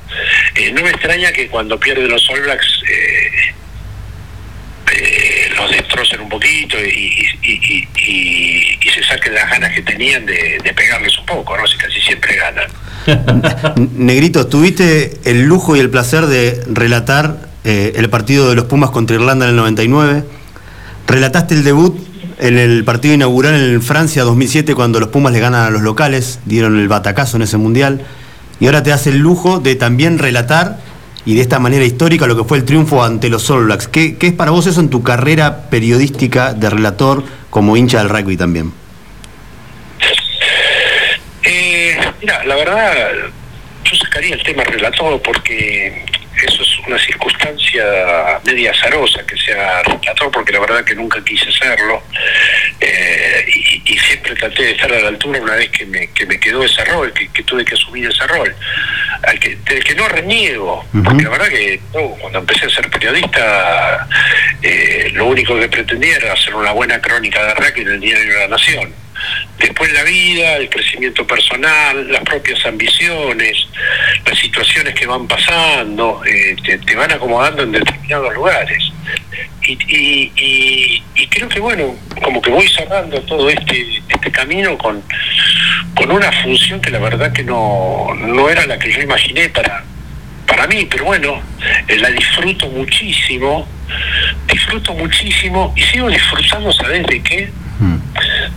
eh, 0.55 0.71
no 0.71 0.81
me 0.83 0.89
extraña 0.91 1.31
que 1.33 1.47
cuando 1.49 1.77
pierden 1.79 2.07
los 2.09 2.27
All 2.29 2.41
Blacks 2.41 2.83
eh, 2.89 3.53
eh, 4.93 5.38
los 5.59 5.71
destrocen 5.71 6.21
un 6.21 6.29
poquito 6.29 6.77
y, 6.79 7.25
y- 7.43 7.87
y- 7.97 8.89
se 8.93 9.03
saquen 9.03 9.33
las 9.35 9.49
ganas 9.49 9.71
que 9.73 9.81
tenían 9.83 10.25
de, 10.25 10.57
de 10.63 10.73
pegarles 10.73 11.17
un 11.19 11.25
poco, 11.25 11.55
¿no? 11.57 11.65
Si 11.67 11.77
casi 11.77 12.01
siempre 12.01 12.35
ganan. 12.35 13.85
Negrito, 13.95 14.47
tuviste 14.47 15.19
el 15.25 15.43
lujo 15.43 15.75
y 15.75 15.79
el 15.79 15.89
placer 15.89 16.25
de 16.25 16.63
relatar 16.67 17.37
eh, 17.63 17.93
el 17.95 18.09
partido 18.09 18.49
de 18.49 18.55
los 18.55 18.65
Pumas 18.65 18.89
contra 18.89 19.15
Irlanda 19.15 19.45
en 19.45 19.51
el 19.51 19.55
99. 19.57 20.23
Relataste 21.07 21.55
el 21.55 21.63
debut 21.63 21.97
en 22.39 22.57
el 22.57 22.83
partido 22.83 23.13
inaugural 23.13 23.55
en 23.55 23.81
Francia 23.81 24.23
2007 24.23 24.73
cuando 24.75 24.99
los 24.99 25.09
Pumas 25.09 25.33
le 25.33 25.39
ganan 25.39 25.65
a 25.67 25.69
los 25.69 25.81
locales, 25.81 26.39
dieron 26.45 26.79
el 26.79 26.87
batacazo 26.87 27.37
en 27.37 27.43
ese 27.43 27.57
mundial. 27.57 28.01
Y 28.59 28.65
ahora 28.65 28.83
te 28.83 28.91
hace 28.91 29.11
el 29.11 29.19
lujo 29.19 29.59
de 29.59 29.75
también 29.75 30.19
relatar 30.19 30.79
y 31.25 31.35
de 31.35 31.41
esta 31.41 31.59
manera 31.59 31.85
histórica 31.85 32.27
lo 32.27 32.35
que 32.35 32.43
fue 32.43 32.57
el 32.57 32.65
triunfo 32.65 33.03
ante 33.03 33.29
los 33.29 33.49
All 33.49 33.65
Blacks. 33.65 33.87
¿Qué, 33.87 34.17
qué 34.17 34.27
es 34.27 34.33
para 34.33 34.51
vos 34.51 34.67
eso 34.67 34.79
en 34.79 34.89
tu 34.89 35.03
carrera 35.03 35.69
periodística 35.69 36.53
de 36.53 36.69
relator 36.69 37.23
como 37.49 37.75
hincha 37.77 37.99
del 37.99 38.09
rugby 38.09 38.37
también? 38.37 38.71
Eh, 41.43 41.97
mira, 42.21 42.43
la 42.45 42.55
verdad, 42.55 42.95
yo 43.89 43.97
sacaría 43.97 44.35
el 44.35 44.43
tema 44.43 44.63
relator 44.63 45.21
porque 45.21 46.05
eso 46.43 46.61
es 46.61 46.79
una 46.87 46.97
circunstancia 46.97 47.83
media 48.45 48.71
azarosa 48.71 49.25
que 49.25 49.35
sea 49.37 49.83
relator, 49.83 50.31
porque 50.31 50.53
la 50.53 50.59
verdad 50.59 50.83
que 50.83 50.95
nunca 50.95 51.23
quise 51.23 51.51
serlo. 51.51 52.01
Eh, 52.79 53.45
y, 53.53 53.93
y 53.93 53.97
siempre 53.97 54.35
traté 54.35 54.63
de 54.63 54.71
estar 54.71 54.91
a 54.93 54.99
la 55.01 55.07
altura 55.09 55.41
una 55.41 55.55
vez 55.55 55.69
que 55.69 55.85
me, 55.85 56.07
que 56.11 56.25
me 56.25 56.39
quedó 56.39 56.63
ese 56.63 56.83
rol, 56.85 57.11
que, 57.13 57.27
que 57.29 57.43
tuve 57.43 57.65
que 57.65 57.73
asumir 57.75 58.09
ese 58.09 58.25
rol, 58.27 58.55
al 59.23 59.39
que, 59.39 59.57
del 59.65 59.83
que 59.83 59.95
no 59.95 60.07
reniego, 60.07 60.85
porque 61.03 61.23
la 61.23 61.29
verdad 61.29 61.49
que 61.49 61.79
no, 61.93 62.09
cuando 62.21 62.39
empecé 62.39 62.67
a 62.67 62.69
ser 62.69 62.89
periodista, 62.89 64.07
eh, 64.61 65.09
lo 65.13 65.25
único 65.25 65.59
que 65.59 65.67
pretendía 65.67 66.15
era 66.15 66.33
hacer 66.33 66.55
una 66.55 66.71
buena 66.71 67.01
crónica 67.01 67.43
de 67.43 67.53
rugby 67.55 67.81
en 67.81 67.87
el 67.89 67.99
Diario 67.99 68.33
de 68.33 68.39
la 68.39 68.47
Nación. 68.47 68.93
Después 69.57 69.91
la 69.93 70.03
vida, 70.03 70.55
el 70.57 70.69
crecimiento 70.69 71.25
personal, 71.27 72.11
las 72.11 72.21
propias 72.21 72.65
ambiciones, 72.65 73.57
las 74.25 74.37
situaciones 74.39 74.93
que 74.93 75.05
van 75.05 75.27
pasando, 75.27 76.21
eh, 76.25 76.55
te, 76.85 76.95
van 76.95 77.11
acomodando 77.11 77.63
en 77.63 77.71
determinados 77.73 78.33
lugares. 78.33 78.83
Y, 79.61 79.73
y- 79.87 80.31
y- 80.37 81.03
y 81.15 81.27
creo 81.27 81.49
que, 81.49 81.59
bueno, 81.59 81.95
como 82.23 82.41
que 82.41 82.49
voy 82.49 82.67
cerrando 82.69 83.21
todo 83.23 83.49
este, 83.49 84.01
este 84.07 84.31
camino 84.31 84.77
con, 84.77 85.03
con 85.95 86.09
una 86.11 86.31
función 86.31 86.79
que 86.81 86.89
la 86.91 86.99
verdad 86.99 87.31
que 87.33 87.43
no, 87.43 88.07
no 88.15 88.49
era 88.49 88.65
la 88.65 88.79
que 88.79 88.91
yo 88.91 89.01
imaginé 89.01 89.49
para, 89.49 89.83
para 90.47 90.65
mí, 90.67 90.87
pero 90.89 91.05
bueno, 91.05 91.41
eh, 91.87 91.97
la 91.97 92.09
disfruto 92.09 92.67
muchísimo 92.69 93.67
disfruto 94.47 94.93
muchísimo 94.93 95.73
y 95.75 95.81
sigo 95.81 96.09
disfrutando, 96.09 96.71
¿sabes 96.73 97.05
de 97.07 97.21
qué? 97.23 97.49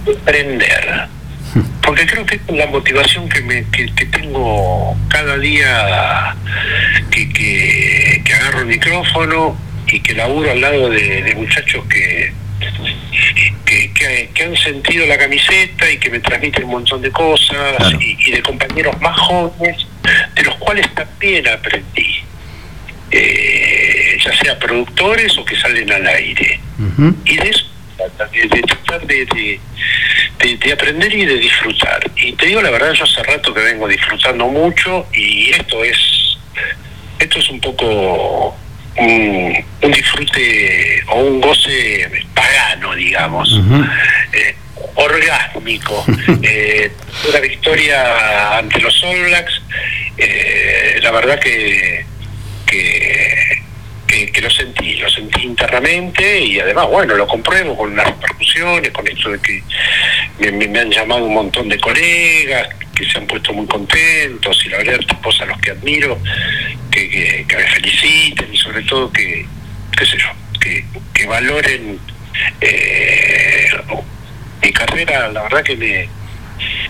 De 0.04 0.12
aprender. 0.12 1.06
Porque 1.82 2.06
creo 2.06 2.24
que 2.24 2.36
es 2.36 2.56
la 2.56 2.66
motivación 2.66 3.28
que, 3.28 3.40
me, 3.42 3.64
que, 3.70 3.86
que 3.94 4.06
tengo 4.06 4.96
cada 5.08 5.36
día 5.38 6.34
que, 7.10 7.28
que, 7.32 8.22
que 8.24 8.32
agarro 8.34 8.60
el 8.60 8.66
micrófono 8.66 9.56
y 9.86 10.00
que 10.00 10.14
laburo 10.14 10.50
al 10.50 10.60
lado 10.60 10.88
de, 10.88 11.22
de 11.22 11.34
muchachos 11.34 11.84
que, 11.90 12.32
que, 13.66 13.92
que- 13.92 14.42
han 14.44 14.56
sentido 14.56 15.06
la 15.06 15.18
camiseta 15.18 15.90
y 15.90 15.98
que 15.98 16.08
me 16.10 16.20
transmiten 16.20 16.64
un 16.64 16.70
montón 16.70 17.02
de 17.02 17.10
cosas 17.10 17.76
y, 18.00 18.16
y 18.26 18.32
de 18.32 18.42
compañeros 18.42 18.98
más 19.00 19.16
jóvenes 19.18 19.86
de 20.34 20.42
los 20.42 20.54
cuales 20.56 20.86
también 20.94 21.46
aprendí, 21.48 22.22
Eh, 23.10 24.18
ya 24.24 24.32
sea 24.38 24.58
productores 24.58 25.36
o 25.36 25.44
que 25.44 25.54
salen 25.56 25.90
al 25.92 26.06
aire. 26.06 26.58
Y 27.26 27.36
de 27.36 27.48
eso, 27.50 27.66
de, 28.32 28.48
de 28.48 28.62
tratar 28.62 29.06
de, 29.06 29.24
de, 29.26 29.60
de- 30.38 30.56
de 30.56 30.72
aprender 30.72 31.12
y 31.14 31.24
de 31.26 31.36
disfrutar. 31.36 32.10
Y 32.16 32.32
te 32.32 32.46
digo 32.46 32.60
la 32.62 32.70
verdad, 32.70 32.92
yo 32.92 33.04
hace 33.04 33.22
rato 33.22 33.52
que 33.54 33.60
vengo 33.60 33.86
disfrutando 33.88 34.46
mucho 34.48 35.06
y 35.12 35.50
esto 35.50 35.84
es, 35.84 35.96
esto 37.18 37.38
es 37.38 37.48
un 37.50 37.60
poco 37.60 38.56
un, 38.96 39.64
un 39.82 39.90
disfrute 39.92 41.02
o 41.08 41.20
un 41.20 41.40
goce 41.40 42.08
pagano, 42.34 42.94
digamos, 42.94 43.60
eh, 44.32 44.54
orgásmico. 44.94 46.04
Eh, 46.44 46.90
una 47.28 47.38
victoria 47.40 48.58
ante 48.58 48.80
los 48.80 49.02
All 49.04 49.22
Blacks, 49.26 49.62
eh, 50.18 50.98
la 51.02 51.12
verdad 51.12 51.38
que, 51.38 52.04
que 52.66 53.01
lo 54.42 54.50
sentí, 54.50 54.96
lo 54.96 55.08
sentí 55.08 55.42
internamente 55.42 56.40
y 56.40 56.60
además, 56.60 56.86
bueno, 56.88 57.14
lo 57.14 57.26
compruebo 57.26 57.76
con 57.76 57.94
las 57.96 58.06
repercusiones, 58.06 58.90
con 58.90 59.06
esto 59.08 59.30
de 59.30 59.38
que 59.40 59.62
me, 60.52 60.68
me- 60.68 60.80
han 60.80 60.90
llamado 60.90 61.24
un 61.24 61.34
montón 61.34 61.68
de 61.68 61.78
colegas 61.78 62.68
que 62.94 63.08
se 63.08 63.18
han 63.18 63.26
puesto 63.26 63.52
muy 63.52 63.66
contentos 63.66 64.60
y 64.66 64.68
la 64.68 64.78
verdad, 64.78 64.98
tipos 65.08 65.40
a 65.40 65.46
los 65.46 65.58
que 65.60 65.70
admiro, 65.70 66.18
que, 66.90 67.08
que, 67.08 67.44
que 67.48 67.56
me 67.56 67.66
feliciten 67.68 68.52
y 68.52 68.56
sobre 68.58 68.82
todo 68.82 69.10
que, 69.12 69.46
qué 69.96 70.04
sé 70.06 70.18
yo, 70.18 70.28
que, 70.60 70.84
que 71.14 71.26
valoren 71.26 71.98
eh, 72.60 73.68
mi 74.62 74.72
carrera, 74.72 75.28
la 75.28 75.42
verdad 75.42 75.62
que 75.62 75.76
me, 75.76 76.08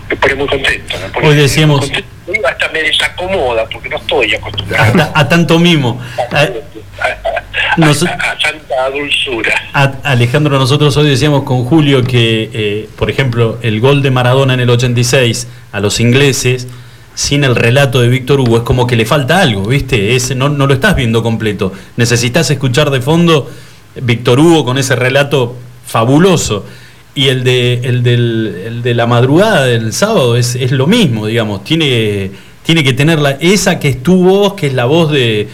me 0.09 0.15
pone 0.15 0.35
muy 0.35 0.47
contento. 0.47 0.97
Me 0.99 1.09
pone 1.09 1.27
Hoy 1.27 1.35
decíamos- 1.35 1.79
muy 1.81 1.89
contento. 1.91 2.47
hasta 2.47 2.69
me 2.69 2.83
desacomoda 2.83 3.67
porque 3.69 3.89
no 3.89 3.97
estoy 3.97 4.33
acostumbrado 4.35 5.11
A, 5.15 5.19
a 5.21 5.29
tanto 5.29 5.59
mimo. 5.59 6.01
A- 6.31 6.49
nos- 7.77 8.03
a, 8.03 8.11
a 8.13 8.37
tanta 8.37 8.89
dulzura. 8.91 9.53
a- 9.73 9.93
Alejandro, 10.03 10.57
nosotros 10.59 10.95
hoy 10.97 11.09
decíamos 11.09 11.43
con 11.43 11.65
Julio 11.65 12.03
que, 12.03 12.49
eh, 12.53 12.89
por 12.97 13.09
ejemplo, 13.09 13.57
el 13.61 13.79
gol 13.79 14.01
de 14.01 14.11
Maradona 14.11 14.53
en 14.53 14.59
el 14.59 14.69
86 14.69 15.47
a 15.71 15.79
los 15.79 15.99
ingleses, 15.99 16.67
sin 17.15 17.43
el 17.43 17.55
relato 17.55 18.01
de 18.01 18.07
Víctor 18.07 18.39
Hugo, 18.39 18.57
es 18.57 18.63
como 18.63 18.87
que 18.87 18.95
le 18.95 19.05
falta 19.05 19.39
algo, 19.41 19.63
¿viste? 19.67 20.15
Es, 20.15 20.35
no, 20.35 20.49
no 20.49 20.65
lo 20.67 20.73
estás 20.73 20.95
viendo 20.95 21.21
completo. 21.21 21.71
Necesitas 21.97 22.49
escuchar 22.49 22.89
de 22.89 23.01
fondo 23.01 23.49
Víctor 24.01 24.39
Hugo 24.39 24.65
con 24.65 24.77
ese 24.79 24.95
relato 24.95 25.55
fabuloso. 25.85 26.65
Y 27.15 27.27
el 27.27 27.43
de, 27.43 27.75
el 27.83 28.01
del- 28.01 28.63
el 28.65 28.81
de 28.81 28.93
la 28.95 29.05
madrugada 29.05 29.65
del 29.65 29.93
sábado 29.93 30.35
es, 30.35 30.55
es 30.55 30.71
lo 30.71 30.87
mismo, 30.87 31.27
digamos. 31.27 31.63
Tiene, 31.63 32.31
tiene 32.65 32.83
que 32.83 32.93
tener 32.93 33.19
la, 33.19 33.31
esa 33.39 33.79
que 33.79 33.89
es 33.89 34.01
tu 34.01 34.15
voz, 34.23 34.55
que 34.55 34.65
es 34.67 34.73
la 34.73 34.85
voz 34.85 35.11
de 35.11 35.47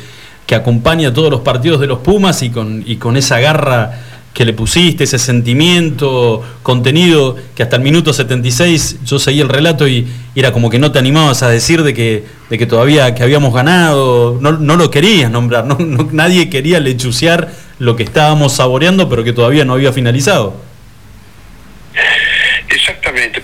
que 0.50 0.56
acompaña 0.56 1.14
todos 1.14 1.30
los 1.30 1.42
partidos 1.42 1.80
de 1.80 1.86
los 1.86 2.00
Pumas 2.00 2.42
y 2.42 2.50
con, 2.50 2.84
y 2.84 2.96
con 2.96 3.16
esa 3.18 3.40
garra 3.40 4.00
que 4.34 4.46
le 4.46 4.54
pusiste, 4.54 5.04
ese 5.04 5.20
sentimiento 5.20 6.42
contenido, 6.64 7.36
que 7.56 7.62
hasta 7.62 7.76
el 7.76 7.84
minuto 7.84 8.14
76 8.14 9.02
yo 9.06 9.20
seguí 9.20 9.42
el 9.42 9.50
relato 9.50 9.88
y, 9.88 10.08
era 10.36 10.52
como 10.52 10.72
que 10.72 10.80
no 10.80 10.92
te 10.92 10.98
animabas 10.98 11.44
a 11.44 11.50
decir 11.50 11.84
de 11.84 11.94
que, 11.94 12.24
de 12.50 12.58
que 12.58 12.66
todavía 12.66 13.14
que 13.14 13.22
habíamos 13.22 13.54
ganado, 13.54 14.40
no, 14.42 14.54
no 14.54 14.76
lo 14.76 14.90
querías 14.90 15.30
nombrar, 15.30 15.66
no, 15.66 15.78
nadie 16.12 16.50
quería 16.50 16.80
lechuciar 16.80 17.52
lo 17.78 17.96
que 17.96 18.02
estábamos 18.02 18.54
saboreando, 18.54 19.08
pero 19.08 19.24
que 19.24 19.34
todavía 19.34 19.66
no 19.66 19.74
había 19.74 19.94
finalizado. 19.94 20.56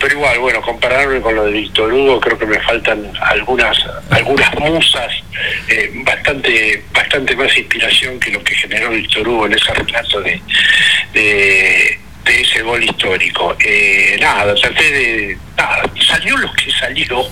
Pero 0.06 0.18
igual, 0.20 0.38
bueno, 0.38 0.62
compararme 0.62 1.20
con 1.20 1.34
lo 1.34 1.46
de 1.46 1.52
Víctor 1.52 1.92
Hugo, 1.92 2.20
creo 2.20 2.38
que 2.38 2.46
me 2.46 2.60
faltan 2.60 3.12
algunas 3.22 3.76
algunas 4.12 4.54
musas, 4.60 5.12
eh, 5.68 5.90
bastante 6.06 6.84
bastante 6.94 7.36
más 7.36 7.58
inspiración 7.58 8.20
que 8.20 8.30
lo 8.30 8.44
que 8.44 8.54
generó 8.54 8.92
Víctor 8.92 9.28
Hugo 9.28 9.48
en 9.48 9.54
ese 9.54 9.74
relato 9.74 10.22
de, 10.22 10.40
de, 11.12 12.00
de 12.26 12.42
ese 12.42 12.62
gol 12.62 12.84
histórico. 12.84 13.56
Eh, 13.60 14.18
nada, 14.20 14.54
traté 14.56 14.92
de... 14.92 15.38
Nada, 15.56 15.84
salió 16.06 16.36
lo 16.38 16.52
que 16.54 16.72
salió. 16.72 17.26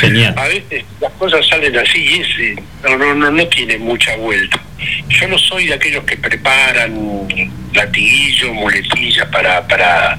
Genial. 0.00 0.34
A 0.36 0.48
veces 0.48 0.84
las 1.00 1.12
cosas 1.12 1.46
salen 1.46 1.76
así 1.78 1.98
y 1.98 2.20
es, 2.20 2.28
eh, 2.38 2.62
no, 2.82 2.96
no, 2.98 3.14
no, 3.14 3.30
no 3.30 3.46
tiene 3.46 3.78
mucha 3.78 4.14
vuelta. 4.16 4.60
Yo 5.08 5.28
no 5.28 5.38
soy 5.38 5.66
de 5.66 5.74
aquellos 5.74 6.04
que 6.04 6.16
preparan 6.16 7.28
latiguillo, 7.72 8.52
muletillas 8.54 9.26
para, 9.28 9.66
para, 9.66 10.18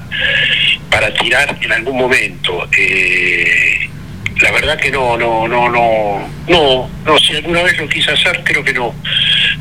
para 0.90 1.12
tirar 1.14 1.56
en 1.60 1.72
algún 1.72 1.98
momento. 1.98 2.68
Eh, 2.76 3.88
la 4.42 4.50
verdad 4.50 4.78
que 4.78 4.90
no, 4.90 5.16
no, 5.16 5.46
no, 5.46 5.70
no, 5.70 6.28
no, 6.48 6.90
no, 7.04 7.18
si 7.18 7.36
alguna 7.36 7.62
vez 7.62 7.78
lo 7.78 7.88
quise 7.88 8.10
hacer, 8.10 8.42
creo 8.44 8.64
que 8.64 8.72
no, 8.72 8.94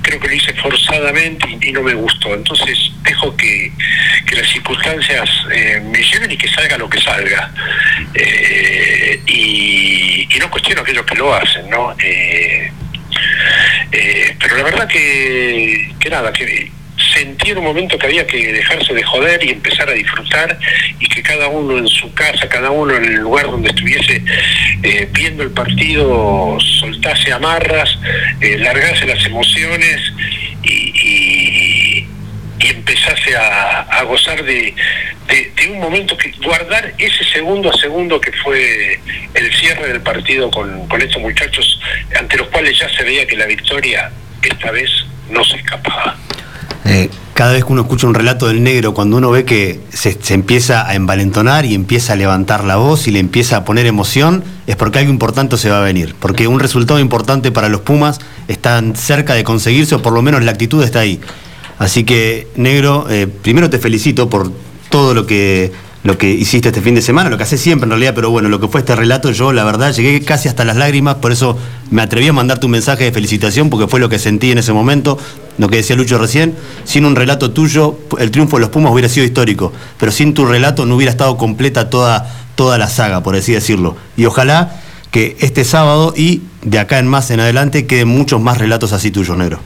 creo 0.02 0.20
que 0.20 0.28
lo 0.28 0.34
hice 0.34 0.54
forzadamente 0.56 1.48
y, 1.62 1.72
no 1.72 1.84
me 1.84 1.94
gustó. 1.94 2.34
Entonces 2.34 2.92
dejo 3.04 3.36
que, 3.38 3.72
que 4.26 4.36
las 4.36 4.48
circunstancias 4.50 5.30
eh, 5.54 5.82
me 5.86 6.02
lleven 6.02 6.32
y 6.32 6.38
que 6.38 6.48
salga 6.48 6.78
lo 6.78 6.90
que 6.90 7.00
salga. 7.00 7.52
Eh, 8.16 9.22
y, 9.28 10.28
y 10.36 10.40
no 10.40 10.50
cuestiono 10.50 10.82
a 10.82 10.84
aquellos 10.84 11.06
que 11.06 11.16
lo 11.16 11.34
hacen, 11.34 11.70
¿no? 11.70 11.96
Eh, 12.00 12.72
eh, 13.92 14.36
pero 14.40 14.58
la 14.58 14.64
verdad 14.64 14.88
que, 14.88 15.94
que 16.00 16.10
nada, 16.10 16.34
que 16.34 16.72
sentí 17.14 17.52
en 17.52 17.60
un 17.60 17.66
momento 17.66 17.98
que 17.98 18.08
había 18.08 18.26
que 18.26 18.52
dejarse 18.52 18.94
de 18.94 19.04
joder 19.04 19.44
y 19.44 19.50
empezar 19.50 19.90
a 19.90 19.94
disfrutar 19.94 20.58
y 21.00 21.08
que 21.08 21.22
cada 21.22 21.48
uno 21.48 21.78
en 21.78 21.88
su 21.88 22.14
casa, 22.14 22.48
cada 22.50 22.72
uno 22.72 22.96
en 22.96 23.06
el 23.06 23.16
lugar 23.16 23.46
donde 23.46 23.70
estuviese 23.70 24.24
eh, 24.84 25.08
viendo 25.12 25.44
el 25.44 25.52
partido 25.52 26.58
soltase 26.80 27.32
amarras, 27.32 27.98
eh, 28.40 28.58
largase 28.58 29.06
las 29.06 29.24
emociones 29.26 30.02
y, 30.64 32.06
empezase 32.64 33.36
a, 33.36 34.04
gozar 34.04 34.44
de 34.44 34.74
un 35.70 35.80
momento 35.80 36.16
que 36.16 36.32
guardar 36.44 36.94
ese 36.98 37.24
segundo 37.26 37.70
a 37.70 37.78
segundo 37.78 38.20
que 38.22 38.32
fue 38.32 39.00
el 39.34 39.54
cierre 39.54 39.88
del 39.88 40.02
partido 40.02 40.50
con, 40.52 40.88
con 40.88 41.02
estos 41.02 41.22
muchachos 41.22 41.80
ante 42.18 42.38
los 42.38 42.48
cuales 42.48 42.78
ya 42.80 42.90
se 42.90 43.04
veía 43.04 43.26
que 43.26 43.36
la 43.36 43.46
victoria 43.46 44.12
esta 44.42 44.72
vez 44.72 44.90
no 45.30 45.44
se 45.44 45.58
escapaba. 45.58 46.18
Eh, 46.86 47.10
cada 47.34 47.54
vez 47.54 47.64
que 47.64 47.72
uno 47.72 47.84
escucha 47.84 48.08
un 48.08 48.14
relato 48.14 48.48
del 48.48 48.64
negro, 48.64 48.94
cuando 48.94 49.18
uno 49.18 49.32
ve 49.32 49.46
que 49.46 49.80
se, 49.92 50.18
empieza 50.34 50.88
a 50.88 50.96
envalentonar 50.96 51.66
y 51.66 51.76
empieza 51.76 52.14
a 52.14 52.16
levantar 52.16 52.64
la 52.64 52.76
voz 52.76 53.08
y 53.08 53.12
le 53.12 53.20
empieza 53.20 53.58
a 53.58 53.66
poner 53.66 53.86
emoción, 53.86 54.44
es 54.68 54.76
porque 54.76 55.00
algo 55.00 55.12
importante 55.12 55.58
se 55.58 55.70
va 55.70 55.80
a 55.80 55.84
venir. 55.84 56.16
Porque 56.20 56.48
un 56.48 56.60
resultado 56.60 57.00
importante 57.00 57.52
para 57.52 57.70
los 57.70 57.82
Pumas 57.82 58.20
está 58.48 58.82
cerca 58.96 59.34
de 59.34 59.44
conseguirse, 59.44 59.96
o 59.96 60.02
por 60.02 60.14
lo 60.14 60.22
menos 60.22 60.44
la 60.44 60.52
actitud 60.52 60.84
está 60.84 61.00
ahí. 61.00 61.20
Así 61.80 62.04
que, 62.04 62.48
negro, 62.56 63.08
eh, 63.10 63.28
primero 63.28 63.70
te 63.70 63.80
felicito 63.80 64.30
por 64.30 64.52
todo 64.90 65.14
lo 65.14 65.26
que, 65.26 65.72
lo 66.04 66.18
que 66.18 66.30
hiciste 66.32 66.70
este 66.70 66.82
fin 66.82 66.96
de 66.96 67.02
semana, 67.04 67.30
lo 67.30 67.38
que 67.38 67.44
haces 67.44 67.62
siempre 67.62 67.86
en 67.86 67.92
realidad, 67.92 68.14
pero 68.16 68.32
bueno, 68.32 68.50
lo 68.50 68.60
que 68.60 68.68
fue 68.68 68.80
este 68.80 68.96
relato, 68.96 69.32
yo 69.32 69.54
la 69.54 69.64
verdad 69.64 69.94
llegué 69.94 70.20
casi 70.22 70.50
hasta 70.50 70.66
las 70.66 70.76
lágrimas, 70.76 71.16
por 71.16 71.32
eso 71.32 71.60
me 71.92 72.02
atreví 72.02 72.28
a 72.28 72.34
mandarte 72.34 72.66
un 72.66 72.72
mensaje 72.72 73.04
de 73.04 73.12
felicitación, 73.12 73.70
porque 73.70 73.88
fue 73.88 74.00
lo 74.00 74.10
que 74.10 74.18
sentí 74.18 74.52
en 74.52 74.58
ese 74.58 74.74
momento, 74.74 75.20
lo 75.60 75.70
que 75.70 75.78
decía 75.78 75.96
Lucho 75.96 76.18
recién, 76.18 76.56
sin 76.86 77.06
un 77.06 77.16
relato 77.16 77.52
tuyo, 77.52 78.00
el 78.20 78.32
triunfo 78.32 78.58
de 78.58 78.62
los 78.62 78.70
Pumas 78.72 78.92
hubiera 78.92 79.10
sido 79.10 79.26
histórico, 79.28 79.74
pero 80.00 80.12
sin 80.12 80.34
tu 80.34 80.46
relato 80.48 80.88
no 80.88 80.96
hubiera 80.96 81.12
estado 81.12 81.38
completa 81.38 81.90
toda, 81.92 82.28
toda 82.56 82.80
la 82.80 82.88
saga, 82.88 83.22
por 83.22 83.36
así 83.36 83.54
decirlo. 83.54 83.96
Y 84.18 84.26
ojalá 84.26 84.82
que 85.12 85.36
este 85.40 85.64
sábado 85.66 86.14
y 86.18 86.42
de 86.64 86.80
acá 86.80 86.98
en 86.98 87.08
más 87.08 87.30
en 87.30 87.42
adelante 87.42 87.86
queden 87.86 88.08
muchos 88.08 88.42
más 88.42 88.58
relatos 88.58 88.92
así 88.94 89.12
tuyos, 89.12 89.38
negro. 89.38 89.60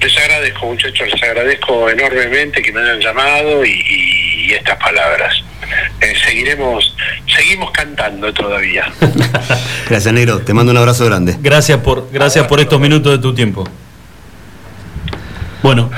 Les 0.00 0.16
agradezco, 0.18 0.66
muchachos, 0.66 1.08
les 1.12 1.22
agradezco 1.22 1.88
enormemente 1.88 2.62
que 2.62 2.72
me 2.72 2.80
hayan 2.80 3.00
llamado 3.00 3.64
y, 3.64 3.70
y- 3.70 4.33
y 4.54 4.56
estas 4.56 4.78
palabras. 4.78 5.34
Eh, 6.00 6.14
seguiremos, 6.24 6.94
seguimos 7.26 7.70
cantando 7.72 8.32
todavía. 8.32 8.84
Gracias, 9.88 10.12
negro, 10.14 10.40
te 10.40 10.54
mando 10.54 10.72
un 10.72 10.78
abrazo 10.78 11.04
grande. 11.06 11.36
Gracias 11.40 11.80
por, 11.80 12.08
gracias 12.12 12.46
por 12.46 12.60
estos 12.60 12.80
minutos 12.80 13.12
de 13.12 13.18
tu 13.18 13.34
tiempo. 13.34 13.68
Bueno, 15.62 15.90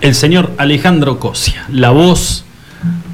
el 0.00 0.14
señor 0.14 0.52
Alejandro 0.58 1.20
Cosia, 1.20 1.64
la 1.68 1.90
voz 1.90 2.44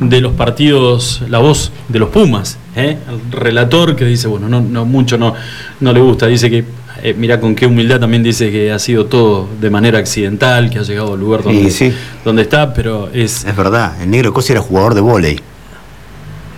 de 0.00 0.20
los 0.20 0.32
partidos, 0.32 1.22
la 1.28 1.38
voz 1.38 1.72
de 1.88 1.98
los 1.98 2.08
Pumas, 2.08 2.58
¿eh? 2.74 2.96
el 3.08 3.32
relator 3.32 3.96
que 3.96 4.06
dice, 4.06 4.28
bueno, 4.28 4.48
no, 4.48 4.60
no 4.60 4.86
mucho 4.86 5.18
no, 5.18 5.34
no 5.80 5.92
le 5.92 6.00
gusta, 6.00 6.26
dice 6.26 6.48
que 6.48 6.64
Eh, 7.06 7.14
mira 7.16 7.38
con 7.38 7.54
qué 7.54 7.66
humildad 7.66 8.00
también 8.00 8.24
dice 8.24 8.50
que 8.50 8.72
ha 8.72 8.80
sido 8.80 9.06
todo 9.06 9.48
de 9.60 9.70
manera 9.70 10.00
accidental, 10.00 10.70
que 10.70 10.80
ha 10.80 10.82
llegado 10.82 11.14
al 11.14 11.20
lugar 11.20 11.44
donde, 11.44 11.70
sí. 11.70 11.92
donde 12.24 12.42
está, 12.42 12.74
pero 12.74 13.08
es. 13.12 13.44
Es 13.44 13.56
verdad, 13.56 14.02
el 14.02 14.10
negro 14.10 14.32
Cosi 14.32 14.50
era 14.50 14.60
jugador 14.60 14.94
de 14.94 15.02
vóley. 15.02 15.40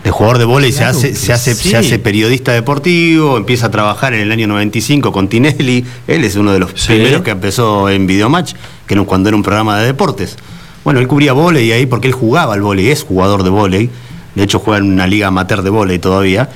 De 0.02 0.10
jugador 0.10 0.38
de 0.38 0.46
vóley 0.46 0.72
Claro 0.72 0.98
se, 0.98 1.08
hace, 1.08 1.14
se, 1.14 1.34
hace, 1.34 1.54
sí. 1.54 1.68
se 1.68 1.76
hace 1.76 1.98
periodista 1.98 2.52
deportivo, 2.52 3.36
empieza 3.36 3.66
a 3.66 3.70
trabajar 3.70 4.14
en 4.14 4.20
el 4.20 4.32
año 4.32 4.46
95 4.46 5.12
con 5.12 5.28
Tinelli. 5.28 5.84
Él 6.06 6.24
es 6.24 6.34
uno 6.34 6.54
de 6.54 6.60
los 6.60 6.72
primeros 6.72 7.20
que 7.20 7.32
empezó 7.32 7.90
en 7.90 8.06
Videomatch, 8.06 8.54
que 8.86 8.94
era 8.94 9.02
cuando 9.02 9.28
era 9.28 9.36
un 9.36 9.42
programa 9.42 9.78
de 9.78 9.84
deportes. 9.84 10.38
Bueno, 10.82 10.98
él 10.98 11.08
cubría 11.08 11.34
vóley 11.34 11.72
ahí 11.72 11.84
porque 11.84 12.08
él 12.08 12.14
jugaba 12.14 12.54
al 12.54 12.62
vóley, 12.62 12.88
es 12.88 13.02
jugador 13.02 13.42
de 13.42 13.50
vóley. 13.50 13.90
De 14.34 14.44
hecho, 14.44 14.60
juega 14.60 14.78
en 14.78 14.90
una 14.90 15.06
liga 15.06 15.26
amateur 15.26 15.60
de 15.60 15.68
vóley 15.68 15.98
todavía. 15.98 16.48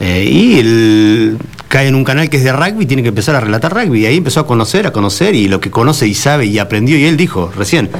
Eh, 0.00 0.28
y 0.28 0.58
él 0.58 1.38
cae 1.68 1.88
en 1.88 1.94
un 1.94 2.04
canal 2.04 2.28
que 2.30 2.38
es 2.38 2.44
de 2.44 2.52
rugby 2.52 2.86
tiene 2.86 3.02
que 3.02 3.10
empezar 3.10 3.36
a 3.36 3.40
relatar 3.40 3.72
rugby. 3.72 4.00
Y 4.00 4.06
ahí 4.06 4.16
empezó 4.16 4.40
a 4.40 4.46
conocer, 4.46 4.86
a 4.86 4.92
conocer, 4.92 5.34
y 5.34 5.48
lo 5.48 5.60
que 5.60 5.70
conoce 5.70 6.06
y 6.06 6.14
sabe 6.14 6.46
y 6.46 6.58
aprendió. 6.58 6.98
Y 6.98 7.04
él 7.04 7.16
dijo 7.16 7.52
recién, 7.54 7.90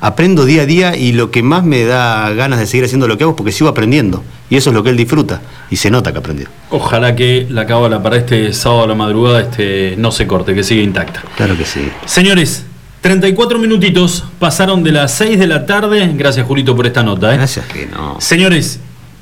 aprendo 0.00 0.44
día 0.44 0.62
a 0.62 0.66
día 0.66 0.96
y 0.96 1.12
lo 1.12 1.30
que 1.30 1.42
más 1.42 1.64
me 1.64 1.84
da 1.84 2.30
ganas 2.30 2.58
de 2.58 2.66
seguir 2.66 2.84
haciendo 2.84 3.08
lo 3.08 3.18
que 3.18 3.24
hago 3.24 3.32
es 3.32 3.36
porque 3.36 3.52
sigo 3.52 3.68
aprendiendo. 3.68 4.22
Y 4.48 4.56
eso 4.56 4.70
es 4.70 4.74
lo 4.74 4.82
que 4.82 4.90
él 4.90 4.96
disfruta. 4.96 5.40
Y 5.70 5.76
se 5.76 5.90
nota 5.90 6.12
que 6.12 6.18
aprendió. 6.18 6.48
Ojalá 6.70 7.16
que 7.16 7.46
la 7.50 7.66
cábala 7.66 8.02
para 8.02 8.16
este 8.16 8.52
sábado 8.52 8.84
a 8.84 8.86
la 8.86 8.94
madrugada 8.94 9.40
este, 9.40 9.94
no 9.98 10.12
se 10.12 10.26
corte, 10.26 10.54
que 10.54 10.62
siga 10.62 10.82
intacta. 10.82 11.22
Claro 11.36 11.56
que 11.56 11.64
sí. 11.64 11.88
Señores, 12.04 12.64
34 13.00 13.58
minutitos 13.58 14.24
pasaron 14.38 14.82
de 14.84 14.92
las 14.92 15.12
6 15.14 15.38
de 15.38 15.46
la 15.46 15.66
tarde. 15.66 16.12
Gracias, 16.14 16.46
Julito, 16.46 16.76
por 16.76 16.86
esta 16.86 17.02
nota. 17.02 17.32
¿eh? 17.32 17.36
Gracias, 17.36 17.66
que 17.66 17.86
no. 17.86 18.20
Señores, 18.20 18.78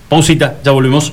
pausita, 0.09 0.57
ya 0.63 0.73
volvemos. 0.73 1.13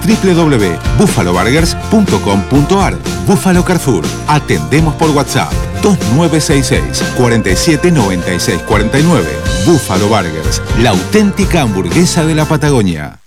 www.buffaloburgers.com.ar 0.00 2.96
Buffalo 3.26 3.64
Carrefour. 3.64 4.04
Atendemos 4.26 4.94
por 4.94 5.10
WhatsApp 5.10 5.52
2966 5.82 7.02
47 7.16 7.90
96 7.90 8.62
49. 8.62 9.26
Buffalo 9.66 10.08
Burgers, 10.08 10.62
la 10.82 10.90
auténtica 10.90 11.62
hamburguesa 11.62 12.24
de 12.24 12.34
la 12.34 12.44
Patagonia. 12.44 13.18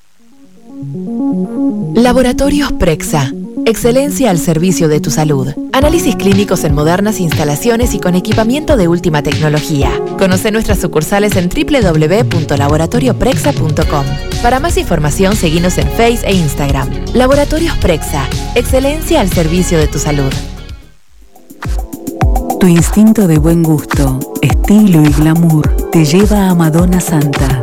Laboratorios 1.96 2.72
Prexa. 2.74 3.32
Excelencia 3.66 4.30
al 4.30 4.40
servicio 4.40 4.90
de 4.90 5.00
tu 5.00 5.10
salud. 5.10 5.48
Análisis 5.72 6.18
clínicos 6.18 6.66
en 6.66 6.76
modernas 6.76 7.22
instalaciones 7.22 7.94
y 7.94 8.00
con 8.00 8.14
equipamiento 8.14 8.76
de 8.76 8.90
última 8.90 9.24
tecnología. 9.24 9.90
Conoce 10.20 10.52
nuestras 10.52 10.80
sucursales 10.80 11.38
en 11.38 11.48
www.laboratorioprexa.com. 11.50 14.06
Para 14.42 14.60
más 14.60 14.78
información, 14.78 15.38
seguinos 15.38 15.78
en 15.78 15.88
Face 15.92 16.28
e 16.28 16.34
Instagram. 16.34 16.90
Laboratorios 17.14 17.78
Prexa. 17.78 18.28
Excelencia 18.56 19.22
al 19.22 19.30
servicio 19.30 19.78
de 19.78 19.88
tu 19.88 19.98
salud. 19.98 20.34
Tu 22.60 22.68
instinto 22.68 23.28
de 23.28 23.40
buen 23.40 23.64
gusto, 23.64 24.20
estilo 24.42 25.02
y 25.04 25.14
glamour 25.14 25.74
te 25.92 26.04
lleva 26.06 26.50
a 26.50 26.56
Madonna 26.56 27.00
Santa. 27.00 27.63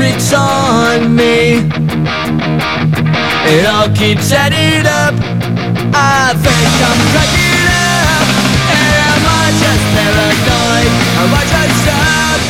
tricks 0.00 0.32
on 0.32 1.14
me. 1.14 1.60
It 3.52 3.64
all 3.68 3.88
keeps 3.92 4.32
adding 4.32 4.88
up. 4.88 5.12
I 5.92 6.32
think 6.40 6.72
I'm 6.88 7.00
cracking 7.12 7.68
up. 7.68 8.26
Am 8.80 9.22
I 9.28 9.46
just 9.60 9.84
paranoid? 9.92 10.92
Am 11.20 11.30
I 11.36 11.44
just 11.52 11.84
up? 11.92 12.40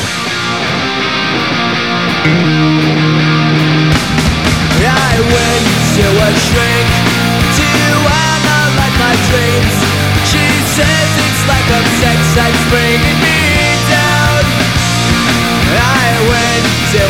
I 4.87 5.15
went 5.35 5.67
to 5.99 6.07
a 6.07 6.31
shrink 6.47 6.89
to 7.59 7.71
analyze 8.31 8.97
my 9.03 9.15
dreams. 9.27 9.77
She 10.31 10.47
says 10.79 11.11
it's 11.27 11.43
like 11.51 11.67
a 11.67 11.83
sex 11.99 12.19
that's 12.39 12.63
bringing 12.71 13.19
me 13.27 13.43
down. 13.91 14.43
I 15.71 16.11
went 16.31 16.81
to 16.95 17.10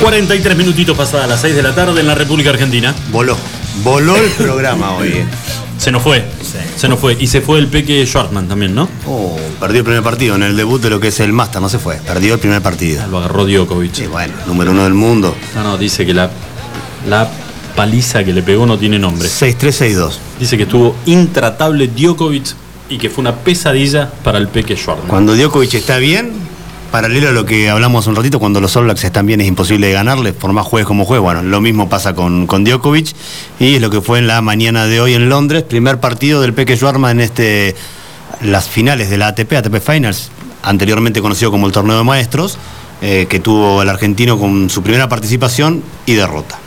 43 0.00 0.56
minutitos 0.56 0.96
pasadas 0.96 1.28
las 1.28 1.40
6 1.40 1.54
de 1.56 1.62
la 1.62 1.74
tarde 1.74 2.00
en 2.00 2.06
la 2.06 2.14
República 2.14 2.50
Argentina. 2.50 2.94
Voló. 3.10 3.36
Voló 3.82 4.16
el 4.16 4.30
programa 4.30 4.92
hoy. 4.96 5.08
eh. 5.08 5.24
Se 5.78 5.90
nos 5.90 6.02
fue. 6.02 6.24
Se 6.76 6.88
nos 6.88 6.98
fue. 6.98 7.16
Y 7.18 7.26
se 7.26 7.40
fue 7.40 7.58
el 7.58 7.68
Peque 7.68 8.04
Schwartman 8.06 8.48
también, 8.48 8.74
¿no? 8.74 8.88
Oh, 9.06 9.38
perdió 9.60 9.78
el 9.80 9.84
primer 9.84 10.02
partido 10.02 10.34
en 10.34 10.42
el 10.42 10.56
debut 10.56 10.80
de 10.80 10.90
lo 10.90 11.00
que 11.00 11.08
es 11.08 11.20
el 11.20 11.32
Master, 11.32 11.60
no 11.60 11.68
se 11.68 11.78
fue. 11.78 11.96
Perdió 11.96 12.34
el 12.34 12.40
primer 12.40 12.62
partido. 12.62 13.06
Lo 13.08 13.18
agarró 13.18 13.44
Djokovic. 13.46 13.92
Sí, 13.94 14.06
bueno, 14.06 14.32
número 14.46 14.70
uno 14.72 14.84
del 14.84 14.94
mundo. 14.94 15.34
No, 15.54 15.62
no, 15.62 15.78
dice 15.78 16.06
que 16.06 16.14
la, 16.14 16.30
la 17.08 17.28
paliza 17.74 18.24
que 18.24 18.32
le 18.32 18.42
pegó 18.42 18.64
no 18.66 18.78
tiene 18.78 18.98
nombre. 18.98 19.28
6-3-6-2. 19.28 20.12
Dice 20.40 20.56
que 20.56 20.62
estuvo 20.64 20.96
intratable 21.06 21.88
Djokovic 21.88 22.54
y 22.88 22.98
que 22.98 23.10
fue 23.10 23.22
una 23.22 23.34
pesadilla 23.36 24.10
para 24.24 24.38
el 24.38 24.48
Peque 24.48 24.76
Schwartman. 24.76 25.08
Cuando 25.08 25.34
Djokovic 25.36 25.74
está 25.74 25.98
bien, 25.98 26.32
paralelo 26.96 27.28
a 27.28 27.32
lo 27.32 27.44
que 27.44 27.68
hablamos 27.68 28.06
un 28.06 28.16
ratito, 28.16 28.38
cuando 28.38 28.58
los 28.58 28.74
All 28.74 28.84
Blacks 28.84 29.04
están 29.04 29.26
bien 29.26 29.42
es 29.42 29.46
imposible 29.46 29.88
de 29.88 29.92
ganarles, 29.92 30.32
por 30.32 30.54
más 30.54 30.64
juegues 30.64 30.86
como 30.86 31.04
juegue. 31.04 31.20
Bueno, 31.20 31.42
lo 31.42 31.60
mismo 31.60 31.90
pasa 31.90 32.14
con, 32.14 32.46
con 32.46 32.64
Djokovic 32.64 33.14
y 33.60 33.74
es 33.74 33.82
lo 33.82 33.90
que 33.90 34.00
fue 34.00 34.18
en 34.18 34.26
la 34.26 34.40
mañana 34.40 34.86
de 34.86 34.98
hoy 35.02 35.12
en 35.12 35.28
Londres, 35.28 35.62
primer 35.62 36.00
partido 36.00 36.40
del 36.40 36.54
Peque 36.54 36.74
Schwartman 36.74 37.18
en 37.18 37.20
este, 37.20 37.76
las 38.40 38.70
finales 38.70 39.10
de 39.10 39.18
la 39.18 39.26
ATP, 39.26 39.52
ATP 39.52 39.78
Finals, 39.78 40.30
anteriormente 40.62 41.20
conocido 41.20 41.50
como 41.50 41.66
el 41.66 41.72
Torneo 41.72 41.98
de 41.98 42.04
Maestros, 42.04 42.56
eh, 43.02 43.26
que 43.28 43.40
tuvo 43.40 43.82
el 43.82 43.90
argentino 43.90 44.38
con 44.38 44.70
su 44.70 44.82
primera 44.82 45.06
participación 45.06 45.82
y 46.06 46.14
derrota. 46.14 46.58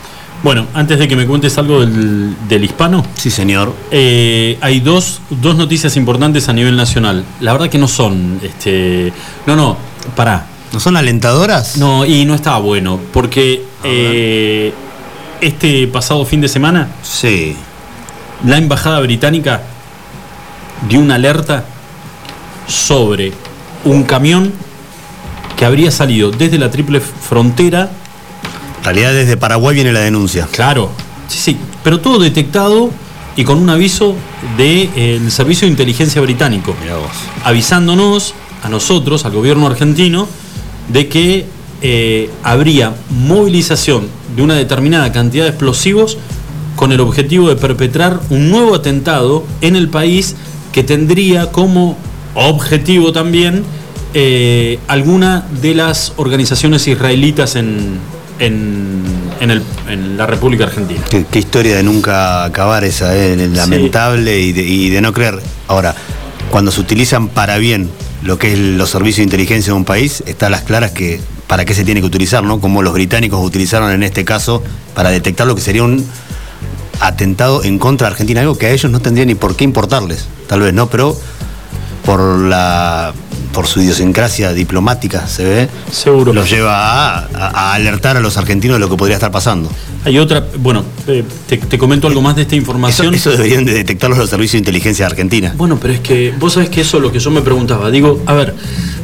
Bueno, 0.44 0.68
antes 0.76 1.00
de 1.00 1.08
que 1.08 1.16
me 1.16 1.26
cuentes 1.26 1.58
algo 1.58 1.82
del, 1.82 2.36
del 2.48 2.64
hispano. 2.64 3.04
Sí, 3.16 3.32
señor. 3.32 3.74
eh, 3.90 4.60
hay 4.62 4.80
dos, 4.80 5.22
dos 5.32 5.56
noticias 5.56 5.98
importantes 5.98 6.48
a 6.50 6.54
nivel 6.54 6.78
nacional. 6.78 7.26
La 7.42 7.52
verdad 7.52 7.68
que 7.68 7.80
no 7.80 7.88
son. 7.88 8.40
Este, 8.44 9.12
no, 9.48 9.56
no, 9.56 9.89
pará. 10.16 10.46
¿No 10.72 10.80
son 10.80 10.98
alentadoras? 10.98 11.78
No, 11.78 12.06
y 12.06 12.26
no 12.26 12.36
estaba 12.36 12.60
bueno. 12.60 13.00
Porque 13.12 13.64
eh, 13.84 14.74
este 15.42 15.88
pasado 15.88 16.26
fin 16.26 16.42
de 16.42 16.48
semana. 16.48 16.90
Sí. 17.02 17.56
La 18.46 18.58
embajada 18.58 19.00
británica 19.00 19.64
dio 20.88 21.00
una 21.00 21.16
alerta 21.16 21.66
sobre 22.68 23.34
un 23.84 24.04
camión 24.04 24.54
que 25.58 25.66
habría 25.66 25.92
salido 25.92 26.32
desde 26.32 26.58
la 26.58 26.72
triple 26.72 27.02
frontera 27.02 27.90
En 28.78 28.84
realidad 28.86 29.12
desde 29.12 29.36
Paraguay 29.36 29.76
viene 29.76 29.92
la 29.92 30.00
denuncia. 30.00 30.48
Claro, 30.52 30.90
sí, 31.28 31.38
sí, 31.38 31.58
pero 31.84 32.00
todo 32.00 32.20
detectado 32.20 32.92
y 33.36 33.44
con 33.44 33.58
un 33.58 33.70
aviso 33.70 34.16
del 34.58 35.32
Servicio 35.32 35.66
de 35.66 35.72
Inteligencia 35.72 36.22
Británico, 36.22 36.76
avisándonos 37.44 38.34
a 38.64 38.70
nosotros, 38.70 39.26
al 39.26 39.32
gobierno 39.34 39.68
argentino, 39.68 40.28
de 40.92 41.08
que 41.08 41.46
eh, 41.82 42.30
habría 42.44 42.94
movilización 43.10 44.08
de 44.36 44.42
una 44.42 44.56
determinada 44.56 45.12
cantidad 45.12 45.44
de 45.46 45.50
explosivos 45.52 46.18
con 46.76 46.92
el 46.92 47.00
objetivo 47.00 47.50
de 47.50 47.56
perpetrar 47.56 48.20
un 48.30 48.50
nuevo 48.50 48.76
atentado 48.76 49.44
en 49.62 49.76
el 49.76 49.90
país 49.90 50.36
que 50.72 50.84
tendría 50.84 51.52
como 51.52 51.98
objetivo 52.36 53.12
también 53.12 53.64
eh, 54.14 54.80
alguna 54.88 55.46
de 55.62 55.76
las 55.76 56.14
organizaciones 56.18 56.88
israelitas 56.88 57.56
en, 57.56 57.98
en, 58.40 59.04
en 59.40 59.52
el- 59.52 59.62
en 59.88 60.18
la 60.18 60.26
República 60.26 60.64
Argentina. 60.66 61.02
Qué, 61.10 61.26
qué 61.30 61.40
historia 61.40 61.76
de 61.76 61.84
nunca 61.84 62.44
acabar 62.44 62.84
esa, 62.84 63.16
eh, 63.16 63.36
lamentable 63.54 64.40
y, 64.40 64.52
de, 64.52 64.64
y 64.64 64.90
de 64.90 65.02
no 65.02 65.14
creer. 65.14 65.40
Ahora, 65.68 65.94
cuando 66.50 66.72
se 66.72 66.82
utilizan 66.82 67.28
para 67.30 67.58
bien 67.58 67.90
lo 68.24 68.38
que 68.38 68.54
es 68.54 68.60
los 68.60 68.90
servicios 68.90 69.18
de 69.18 69.24
inteligencia 69.24 69.74
de 69.74 69.78
un 69.78 69.86
país, 69.86 70.24
está 70.26 70.48
a 70.48 70.50
las 70.50 70.64
claras 70.64 70.92
que 70.92 71.20
para 71.48 71.66
qué 71.66 71.74
se 71.74 71.84
tiene 71.84 72.02
que 72.02 72.08
utilizar, 72.08 72.44
¿no? 72.44 72.60
Como 72.60 72.82
los 72.82 72.94
británicos 72.94 73.44
utilizaron 73.44 73.92
en 73.92 74.04
este 74.04 74.26
caso 74.26 74.64
para 74.94 75.10
detectar 75.10 75.48
lo 75.48 75.56
que 75.56 75.62
sería 75.62 75.84
un 75.84 76.06
atentado 77.00 77.64
en 77.64 77.80
contra 77.80 78.08
de 78.08 78.14
Argentina, 78.14 78.42
algo 78.42 78.58
que 78.58 78.68
a 78.68 78.72
ellos 78.72 78.92
no 78.92 79.00
tendría 79.00 79.26
ni 79.26 79.36
por 79.36 79.56
qué 79.56 79.64
importarles, 79.64 80.28
tal 80.48 80.62
vez, 80.62 80.74
¿no? 80.74 80.90
Pero 80.90 81.18
por 82.06 82.20
la 82.40 83.14
por 83.54 83.66
su 83.68 83.82
idiosincrasia 83.82 84.54
diplomática, 84.54 85.28
se 85.28 85.44
ve, 85.44 85.70
Seguro. 85.92 86.34
los 86.34 86.50
lleva 86.50 86.76
a, 86.76 87.20
a- 87.34 87.48
a 87.72 87.74
alertar 87.74 88.16
a 88.16 88.20
los 88.20 88.38
argentinos 88.38 88.76
de 88.76 88.80
lo 88.80 88.90
que 88.90 88.96
podría 88.96 89.16
estar 89.18 89.32
pasando. 89.32 89.70
Hay 90.06 90.18
otra, 90.20 90.46
bueno, 90.60 90.84
eh, 91.08 91.24
te, 91.48 91.58
te 91.58 91.78
comento 91.78 92.08
algo 92.08 92.22
más 92.22 92.36
de 92.36 92.44
esta 92.44 92.56
información. 92.56 93.14
eso 93.14 93.32
deberían 93.32 93.66
de 93.66 93.74
detectarlos 93.74 94.18
los 94.20 94.30
servicios 94.30 94.54
de 94.54 94.58
inteligencia 94.60 95.06
de 95.06 95.12
Argentina. 95.12 95.54
Bueno, 95.58 95.78
pero 95.82 95.94
es 95.94 96.00
que 96.00 96.34
vos 96.40 96.54
sabés 96.54 96.70
que 96.70 96.82
eso 96.82 96.98
es 96.98 97.04
lo 97.04 97.12
que 97.12 97.20
yo 97.20 97.32
me 97.32 97.42
preguntaba. 97.42 97.90
Digo, 97.92 98.22
a 98.26 98.34
ver, 98.34 98.54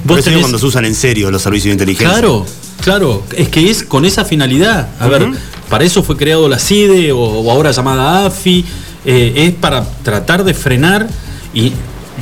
vos 0.04 0.24
tenés... 0.24 0.40
cuando 0.42 0.60
se 0.60 0.66
usan 0.66 0.86
en 0.86 0.96
serio 0.96 1.32
los 1.32 1.42
servicios 1.42 1.70
de 1.70 1.74
inteligencia. 1.74 2.12
Claro, 2.14 2.46
claro, 2.82 3.24
es 3.36 3.50
que 3.50 3.70
es 3.70 3.84
con 3.84 4.06
esa 4.06 4.24
finalidad. 4.26 4.90
A 5.00 5.08
ver, 5.08 5.28
para 5.70 5.84
eso 5.84 6.04
fue 6.04 6.16
creado 6.18 6.48
la 6.48 6.60
CIDE 6.60 7.12
o, 7.12 7.20
o 7.20 7.52
ahora 7.52 7.72
llamada 7.72 8.28
AFI, 8.28 8.64
eh, 9.06 9.34
es 9.36 9.54
para 9.56 9.84
tratar 10.04 10.44
de 10.44 10.54
frenar 10.54 11.08
y 11.54 11.74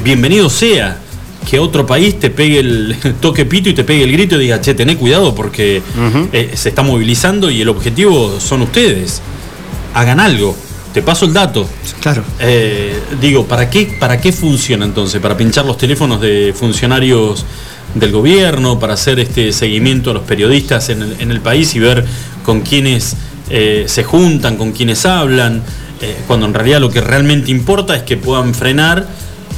bienvenido 0.04 0.50
sea 0.50 0.98
que 1.44 1.60
otro 1.60 1.86
país 1.86 2.20
te 2.20 2.30
pegue 2.30 2.60
el 2.60 2.96
toque 3.22 3.46
pito 3.46 3.70
y 3.70 3.74
te 3.74 3.84
pegue 3.84 4.04
el 4.04 4.12
grito 4.12 4.36
y 4.36 4.40
diga, 4.40 4.62
che, 4.62 4.74
tené 4.74 4.98
cuidado 4.98 5.36
porque 5.36 5.82
eh, 6.32 6.52
se 6.56 6.70
está 6.70 6.82
movilizando 6.82 7.50
y 7.50 7.62
el 7.62 7.70
objetivo 7.70 8.40
son 8.40 8.64
ustedes. 8.64 9.22
Hagan 9.94 10.20
algo. 10.20 10.56
Te 10.94 11.02
paso 11.02 11.26
el 11.26 11.34
dato. 11.34 11.68
Claro. 12.02 12.24
Eh, 12.40 13.00
digo, 13.20 13.46
¿para 13.46 13.70
qué, 13.70 13.98
¿para 14.00 14.22
qué 14.22 14.32
funciona 14.32 14.86
entonces? 14.86 15.20
¿Para 15.22 15.36
pinchar 15.36 15.66
los 15.66 15.78
teléfonos 15.78 16.22
de 16.22 16.54
funcionarios 16.56 17.46
del 17.96 18.12
gobierno? 18.12 18.80
¿Para 18.80 18.94
hacer 18.94 19.20
este 19.20 19.52
seguimiento 19.52 20.12
a 20.12 20.14
los 20.14 20.24
periodistas 20.24 20.90
en 20.90 21.02
el, 21.02 21.16
en 21.20 21.32
el 21.32 21.42
país 21.42 21.74
y 21.76 21.80
ver 21.80 22.06
con 22.46 22.62
quiénes 22.62 23.16
eh, 23.50 23.86
se 23.88 24.04
juntan, 24.04 24.58
con 24.58 24.72
quiénes 24.72 25.06
hablan? 25.06 25.64
Cuando 26.28 26.48
en 26.48 26.54
realidad 26.54 26.82
lo 26.82 26.90
que 26.90 27.00
realmente 27.00 27.50
importa 27.50 27.96
es 27.96 28.04
que 28.04 28.18
puedan 28.18 28.54
frenar 28.54 29.08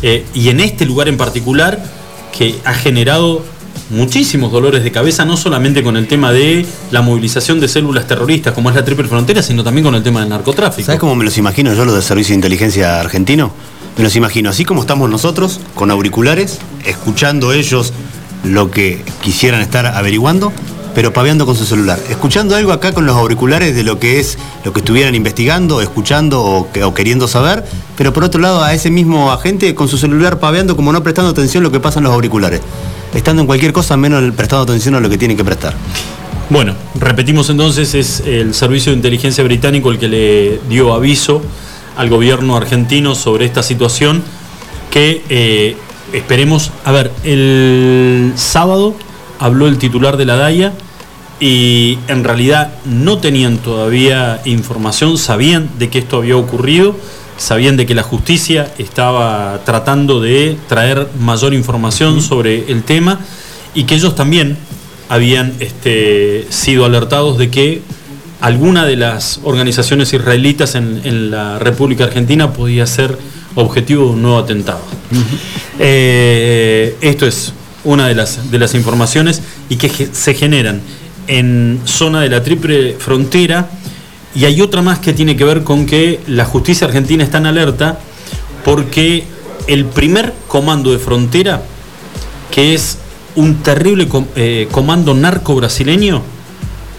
eh, 0.02 0.26
y 0.34 0.50
en 0.50 0.60
este 0.60 0.86
lugar 0.86 1.08
en 1.08 1.18
particular 1.18 1.84
que 2.38 2.56
ha 2.66 2.74
generado 2.74 3.44
muchísimos 3.90 4.52
dolores 4.52 4.84
de 4.84 4.92
cabeza, 4.92 5.26
no 5.26 5.38
solamente 5.38 5.84
con 5.84 5.98
el 5.98 6.08
tema 6.08 6.32
de 6.32 6.66
la 6.92 7.02
movilización 7.02 7.60
de 7.60 7.68
células 7.68 8.08
terroristas 8.08 8.54
como 8.54 8.70
es 8.70 8.76
la 8.76 8.84
Triple 8.84 9.08
Frontera, 9.08 9.42
sino 9.42 9.64
también 9.64 9.86
con 9.86 9.96
el 9.96 10.04
tema 10.04 10.22
del 10.22 10.30
narcotráfico. 10.30 10.86
¿Sabes 10.86 11.00
cómo 11.00 11.16
me 11.16 11.24
los 11.24 11.38
imagino 11.38 11.74
yo 11.74 11.86
los 11.86 11.94
del 11.94 12.04
servicio 12.04 12.34
de 12.34 12.36
inteligencia 12.36 13.00
argentino? 13.00 13.52
Me 13.98 14.04
los 14.04 14.16
imagino 14.16 14.50
así 14.50 14.66
como 14.66 14.82
estamos 14.82 15.10
nosotros, 15.10 15.62
con 15.74 15.92
auriculares, 15.92 16.60
escuchando 16.86 17.54
ellos 17.54 17.94
lo 18.44 18.70
que 18.70 19.02
quisieran 19.22 19.62
estar 19.62 19.86
averiguando, 19.86 20.52
pero 20.96 21.14
paveando 21.14 21.46
con 21.46 21.56
su 21.56 21.66
celular. 21.66 22.00
Escuchando 22.10 22.56
algo 22.56 22.72
acá 22.72 22.94
con 22.94 23.06
los 23.06 23.16
auriculares 23.18 23.76
de 23.76 23.84
lo 23.84 24.00
que 24.00 24.20
es 24.20 24.38
lo 24.64 24.74
que 24.74 24.80
estuvieran 24.80 25.14
investigando, 25.14 25.82
escuchando 25.82 26.42
o, 26.42 26.72
que- 26.72 26.84
o 26.84 26.94
queriendo 26.94 27.28
saber, 27.28 27.64
pero 27.98 28.14
por 28.14 28.24
otro 28.24 28.40
lado 28.42 28.64
a 28.64 28.74
ese 28.74 28.90
mismo 28.90 29.32
agente 29.32 29.76
con 29.76 29.88
su 29.90 29.98
celular 29.98 30.40
paveando 30.40 30.76
como 30.76 30.92
no 30.94 31.04
prestando 31.04 31.30
atención 31.32 31.64
a 31.64 31.66
lo 31.66 31.72
que 31.72 31.80
pasa 31.82 32.00
en 32.00 32.06
los 32.06 32.14
auriculares. 32.14 32.62
Estando 33.14 33.42
en 33.42 33.46
cualquier 33.46 33.74
cosa 33.74 33.96
menos 33.98 34.24
prestando 34.36 34.64
atención 34.64 34.96
a 34.96 35.00
lo 35.00 35.10
que 35.10 35.18
tienen 35.18 35.38
que 35.38 35.44
prestar. 35.44 35.74
Bueno, 36.50 36.74
repetimos 36.96 37.50
entonces, 37.50 37.94
es 37.96 38.20
el 38.22 38.54
Servicio 38.54 38.92
de 38.92 38.98
Inteligencia 38.98 39.44
Británico 39.44 39.92
el 39.92 40.00
que 40.00 40.08
le 40.08 40.60
dio 40.70 40.94
aviso 40.94 41.42
al 41.98 42.10
gobierno 42.10 42.56
argentino 42.56 43.16
sobre 43.16 43.46
esta 43.46 43.64
situación 43.64 44.22
que 44.92 45.24
eh, 45.30 45.76
esperemos, 46.14 46.72
a 46.86 46.92
ver, 46.92 47.12
el 47.24 48.34
sábado 48.36 48.94
habló 49.40 49.68
el 49.68 49.78
titular 49.78 50.18
de 50.18 50.26
la 50.26 50.36
DAIA 50.36 50.74
y 51.40 51.98
en 52.08 52.24
realidad 52.24 52.74
no 52.86 53.18
tenían 53.18 53.58
todavía 53.58 54.42
información, 54.46 55.18
sabían 55.18 55.70
de 55.78 55.90
que 55.90 56.00
esto 56.00 56.18
había 56.18 56.38
ocurrido, 56.38 56.96
sabían 57.38 57.78
de 57.78 57.86
que 57.86 57.96
la 57.96 58.04
justicia 58.04 58.72
estaba 58.78 59.62
tratando 59.66 60.22
de 60.22 60.58
traer 60.68 61.08
mayor 61.20 61.54
información 61.54 62.22
sobre 62.22 62.72
el 62.72 62.84
tema 62.84 63.20
y 63.74 63.84
que 63.84 63.96
ellos 63.96 64.16
también 64.16 64.58
habían 65.10 65.54
este, 65.60 66.48
sido 66.50 66.86
alertados 66.86 67.38
de 67.38 67.50
que 67.50 67.82
alguna 68.40 68.86
de 68.86 68.96
las 68.96 69.40
organizaciones 69.44 70.14
israelitas 70.14 70.76
en, 70.76 71.02
en 71.04 71.32
la 71.32 71.60
República 71.60 72.06
Argentina 72.06 72.54
podía 72.54 72.88
ser 72.88 73.18
objetivo 73.56 74.06
de 74.06 74.10
un 74.12 74.22
nuevo 74.22 74.38
atentado. 74.38 74.82
Eh, 75.80 76.96
esto 77.02 77.26
es 77.26 77.54
una 77.84 78.08
de 78.08 78.16
las, 78.16 78.52
de 78.52 78.60
las 78.60 78.74
informaciones 78.76 79.42
y 79.70 79.78
que 79.78 79.90
se 79.90 80.34
generan 80.34 80.82
en 81.28 81.82
zona 81.86 82.22
de 82.22 82.30
la 82.30 82.44
triple 82.44 82.96
frontera 83.00 83.70
y 84.36 84.46
hay 84.46 84.62
otra 84.62 84.82
más 84.82 85.00
que 85.00 85.14
tiene 85.14 85.36
que 85.38 85.44
ver 85.44 85.64
con 85.64 85.86
que 85.86 86.20
la 86.28 86.46
justicia 86.46 86.88
argentina 86.88 87.24
está 87.24 87.38
en 87.38 87.46
alerta 87.48 88.00
porque 88.64 89.24
el 89.68 89.86
primer 89.86 90.34
comando 90.48 90.92
de 90.92 91.00
frontera, 91.00 91.64
que 92.52 92.74
es 92.74 92.98
un 93.36 93.56
terrible 93.64 94.08
com- 94.08 94.28
eh, 94.36 94.68
comando 94.72 95.14
narco 95.14 95.56
brasileño, 95.56 96.22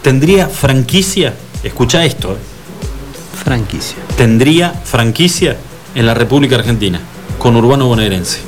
tendría 0.03 0.49
franquicia, 0.49 1.35
escucha 1.63 2.05
esto, 2.05 2.33
eh, 2.33 2.37
Franquicia. 3.45 3.97
tendría 4.17 4.71
franquicia 4.73 5.57
en 5.95 6.07
la 6.07 6.15
República 6.15 6.57
Argentina, 6.57 7.01
con 7.39 7.57
Urbano 7.57 7.87
Bonaerense. 7.87 8.41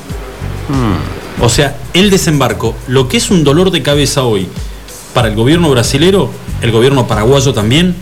O 1.41 1.47
sea, 1.49 1.77
el 1.93 2.09
desembarco, 2.09 2.75
lo 2.87 3.07
que 3.07 3.17
es 3.17 3.31
un 3.31 3.43
dolor 3.43 3.71
de 3.71 3.81
cabeza 3.81 4.23
hoy 4.23 4.47
para 5.19 5.27
el 5.27 5.35
gobierno 5.35 5.69
brasilero, 5.69 6.29
el 6.61 6.71
gobierno 6.71 7.05
paraguayo 7.05 7.51
también, 7.51 7.93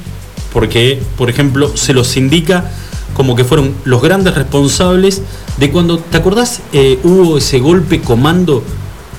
porque, 0.54 1.02
por 1.18 1.32
ejemplo, 1.32 1.76
se 1.76 1.92
los 1.92 2.16
indica 2.16 2.70
como 3.16 3.36
que 3.36 3.44
fueron 3.44 3.74
los 3.86 4.04
grandes 4.04 4.36
responsables 4.36 5.24
de 5.58 5.72
cuando, 5.72 5.98
¿te 5.98 6.18
acordás? 6.18 6.62
Eh, 6.74 7.00
hubo 7.04 7.40
ese 7.40 7.58
golpe 7.58 8.02
comando 8.02 8.64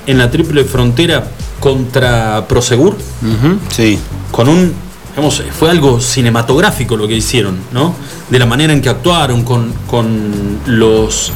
en 0.07 0.17
la 0.17 0.31
triple 0.31 0.63
frontera 0.63 1.29
contra 1.59 2.47
Prosegur. 2.47 2.97
Sí. 3.69 3.99
Con 4.31 4.49
un, 4.49 4.73
digamos, 5.11 5.43
fue 5.59 5.69
algo 5.69 6.01
cinematográfico 6.01 6.97
lo 6.97 7.09
que 7.09 7.17
hicieron, 7.17 7.59
¿no? 7.73 7.97
De 8.31 8.39
la 8.39 8.47
manera 8.47 8.73
en 8.73 8.81
que 8.81 8.91
actuaron, 8.91 9.43
con, 9.43 9.73
con 9.89 10.61
los 10.67 11.33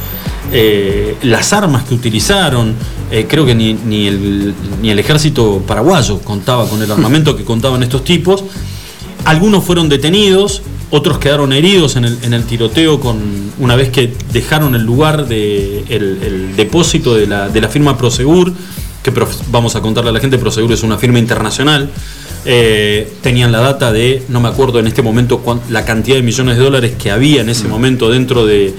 eh, 0.53 1.15
las 1.23 1.51
armas 1.51 1.83
que 1.83 1.93
utilizaron. 1.93 2.73
Eh, 3.11 3.25
creo 3.27 3.45
que 3.45 3.53
ni, 3.55 3.73
ni 3.73 4.07
el, 4.07 4.53
ni 4.81 4.89
el 4.91 4.99
ejército 4.99 5.61
paraguayo 5.67 6.19
contaba 6.19 6.67
con 6.67 6.81
el 6.81 6.91
armamento 6.91 7.35
que 7.35 7.43
contaban 7.43 7.83
estos 7.83 8.03
tipos. 8.03 8.43
Algunos 9.25 9.63
fueron 9.63 9.87
detenidos, 9.89 10.61
otros 10.89 11.17
quedaron 11.17 11.53
heridos 11.53 11.95
en 11.95 12.05
el, 12.05 12.17
en 12.23 12.33
el 12.33 12.43
tiroteo 12.43 12.99
con 12.99 13.17
una 13.59 13.75
vez 13.75 13.89
que 13.89 14.13
dejaron 14.31 14.75
el 14.75 14.83
lugar 14.83 15.27
de 15.27 15.83
el, 15.89 16.55
depósito 16.55 17.15
de 17.15 17.27
la, 17.27 17.49
de 17.49 17.61
la 17.61 17.67
firma 17.69 17.97
Prosegur, 17.97 18.53
que 19.01 19.11
vamos 19.49 19.75
a 19.75 19.81
contarle 19.81 20.09
a 20.09 20.13
la 20.13 20.19
gente, 20.19 20.37
Prosegur 20.37 20.71
es 20.71 20.83
una 20.83 20.97
firma 20.97 21.19
internacional. 21.19 21.89
Eh, 22.45 23.09
tenían 23.21 23.53
la 23.53 23.59
data 23.59 23.93
de, 23.93 24.23
no 24.27 24.41
me 24.41 24.49
acuerdo 24.49 24.79
en 24.79 24.87
este 24.87 25.01
momento 25.01 25.39
cuán- 25.39 25.61
la 25.69 25.85
cantidad 25.85 26.17
de 26.17 26.23
millones 26.23 26.57
de 26.57 26.63
dólares 26.63 26.93
que 27.01 27.09
había 27.09 27.39
en 27.39 27.47
ese 27.47 27.69
momento 27.69 28.09
dentro 28.09 28.45
de, 28.45 28.73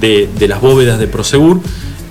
de- 0.00 0.28
de 0.38 0.48
las 0.48 0.60
bóvedas 0.60 0.98
de 0.98 1.06
Prosegur. 1.06 1.60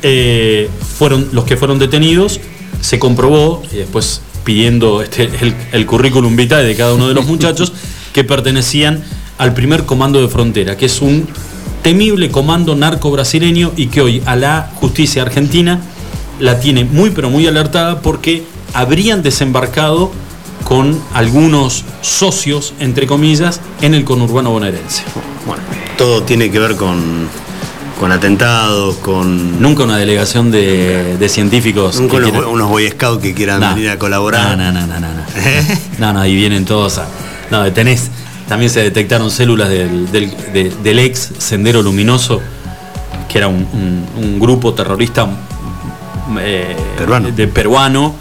Eh, 0.03 0.69
fueron 0.97 1.29
los 1.31 1.43
que 1.45 1.57
fueron 1.57 1.79
detenidos, 1.79 2.39
se 2.81 2.99
comprobó, 2.99 3.63
y 3.71 3.77
después 3.77 4.21
pidiendo 4.43 5.01
este, 5.01 5.23
el, 5.41 5.53
el 5.71 5.85
currículum 5.85 6.35
vitae 6.35 6.63
de 6.63 6.75
cada 6.75 6.93
uno 6.93 7.07
de 7.07 7.13
los 7.13 7.25
muchachos, 7.33 7.73
que 8.13 8.23
pertenecían 8.23 9.03
al 9.37 9.53
primer 9.53 9.85
comando 9.85 10.21
de 10.21 10.27
frontera, 10.27 10.77
que 10.77 10.85
es 10.85 11.01
un 11.01 11.27
temible 11.83 12.29
comando 12.31 12.75
narco 12.75 13.11
brasileño 13.11 13.71
y 13.77 13.87
que 13.87 14.01
hoy 14.01 14.21
a 14.25 14.35
la 14.35 14.71
justicia 14.75 15.21
argentina 15.21 15.79
la 16.39 16.59
tiene 16.59 16.83
muy 16.85 17.11
pero 17.11 17.29
muy 17.29 17.47
alertada 17.47 18.01
porque 18.01 18.43
habrían 18.73 19.21
desembarcado 19.23 20.11
con 20.63 20.99
algunos 21.13 21.85
socios, 22.01 22.73
entre 22.79 23.07
comillas, 23.07 23.61
en 23.81 23.93
el 23.93 24.03
conurbano 24.03 24.51
bonaerense. 24.51 25.03
Bueno, 25.45 25.61
todo 25.97 26.23
tiene 26.23 26.51
que 26.51 26.59
ver 26.59 26.75
con, 26.75 27.29
con 27.99 28.11
atentados, 28.11 28.95
con. 28.97 29.61
Nunca 29.61 29.83
una 29.83 29.97
delegación 29.97 30.51
de, 30.51 31.17
de 31.17 31.29
científicos. 31.29 31.99
Nunca 31.99 32.17
unos, 32.17 32.31
quieran- 32.31 32.49
unos 32.49 32.69
Boy 32.69 32.89
Scouts 32.89 33.21
que 33.21 33.33
quieran 33.33 33.59
No. 33.59 33.69
venir 33.73 33.89
a 33.89 33.97
colaborar. 33.99 34.57
No, 34.57 34.71
no, 34.71 34.81
no, 34.85 34.99
no, 34.99 34.99
no. 34.99 35.23
No, 35.99 36.13
no, 36.19 36.25
y 36.25 36.35
vienen 36.35 36.65
todos 36.65 36.97
a. 36.99 37.07
No, 37.51 37.71
tenés. 37.73 38.09
También 38.47 38.69
se 38.71 38.81
detectaron 38.81 39.29
células 39.29 39.69
del, 39.69 40.09
del- 40.11 40.31
de- 40.53 40.71
del 40.83 40.99
ex 40.99 41.31
Sendero 41.37 41.81
Luminoso, 41.81 42.39
que 43.27 43.37
era 43.39 43.47
un, 43.47 43.67
un- 43.73 44.05
un 44.23 44.39
grupo 44.39 44.73
terrorista 44.73 45.27
eh, 46.39 46.75
de 47.35 47.47
peruano, 47.47 48.15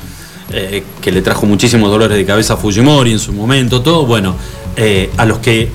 eh, 0.53 0.83
que 1.01 1.13
le 1.13 1.23
trajo 1.23 1.47
muchísimos 1.47 1.91
dolores 1.91 2.17
de 2.17 2.25
cabeza 2.25 2.55
a 2.55 2.57
Fujimori 2.57 3.13
en 3.13 3.19
su 3.19 3.33
momento, 3.33 3.83
todo. 3.83 4.05
Bueno, 4.07 4.35
eh, 4.77 5.11
a 5.17 5.25
los 5.27 5.39
que 5.39 5.71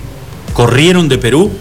corrieron 0.53 1.07
de 1.07 1.17
Perú, 1.17 1.51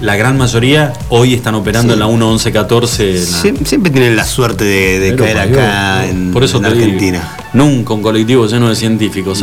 la 0.00 0.14
gran 0.16 0.38
mayoría 0.38 0.92
hoy 1.08 1.34
están 1.34 1.54
operando 1.56 1.92
Sí. 1.92 1.94
en 1.94 2.00
la 2.00 2.06
1114. 2.06 3.10
en 3.10 3.32
la- 3.32 3.38
Sie- 3.38 3.66
Siempre 3.66 3.90
tienen 3.90 4.14
la 4.16 4.24
suerte 4.24 4.64
de, 4.64 5.16
caer 5.16 5.36
parió, 5.36 5.58
acá 5.60 5.96
no. 5.98 6.02
en, 6.04 6.32
Por 6.32 6.44
eso 6.44 6.58
en 6.58 6.62
te 6.64 6.70
digo. 6.70 6.82
Argentina. 6.84 7.36
Nunca 7.52 7.94
un 7.94 8.02
colectivo 8.02 8.46
lleno 8.46 8.68
de 8.68 8.76
científicos. 8.76 9.42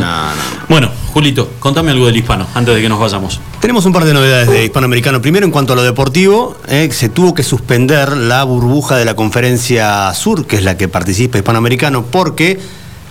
Bueno, 0.68 0.90
Julito, 1.12 1.50
contame 1.58 1.90
algo 1.90 2.06
del 2.06 2.16
hispano 2.16 2.46
antes 2.54 2.74
de 2.74 2.80
que 2.80 2.88
nos 2.88 2.98
vayamos. 3.00 3.40
Tenemos 3.60 3.84
un 3.84 3.92
par 3.92 4.04
de 4.04 4.14
novedades 4.14 4.48
de 4.48 4.64
hispanoamericano. 4.64 5.20
Primero, 5.20 5.44
en 5.44 5.50
cuanto 5.52 5.72
a 5.72 5.76
lo 5.76 5.82
deportivo, 5.82 6.56
eh, 6.68 6.88
se 6.92 7.08
tuvo 7.08 7.34
que 7.34 7.42
suspender 7.42 8.16
la 8.16 8.44
burbuja 8.44 8.96
de 8.96 9.04
la 9.04 9.14
conferencia 9.14 10.12
sur, 10.14 10.46
que 10.46 10.56
es 10.56 10.62
la 10.62 10.76
que 10.76 10.88
participa 10.88 11.36
hispanoamericano, 11.38 12.04
porque 12.06 12.58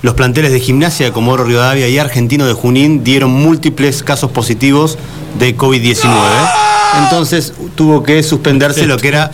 los 0.01 0.13
planteles 0.13 0.51
de 0.51 0.59
gimnasia 0.59 1.07
de 1.07 1.11
Comodoro 1.11 1.43
Rivadavia 1.45 1.87
y 1.89 1.97
Argentino 1.97 2.45
de 2.45 2.53
Junín 2.53 3.03
dieron 3.03 3.31
múltiples 3.31 4.01
casos 4.03 4.31
positivos 4.31 4.97
de 5.39 5.55
COVID-19. 5.57 6.09
Entonces 7.03 7.53
tuvo 7.75 8.03
que 8.03 8.23
suspenderse 8.23 8.85
lo 8.85 8.97
que 8.97 9.09
era. 9.09 9.31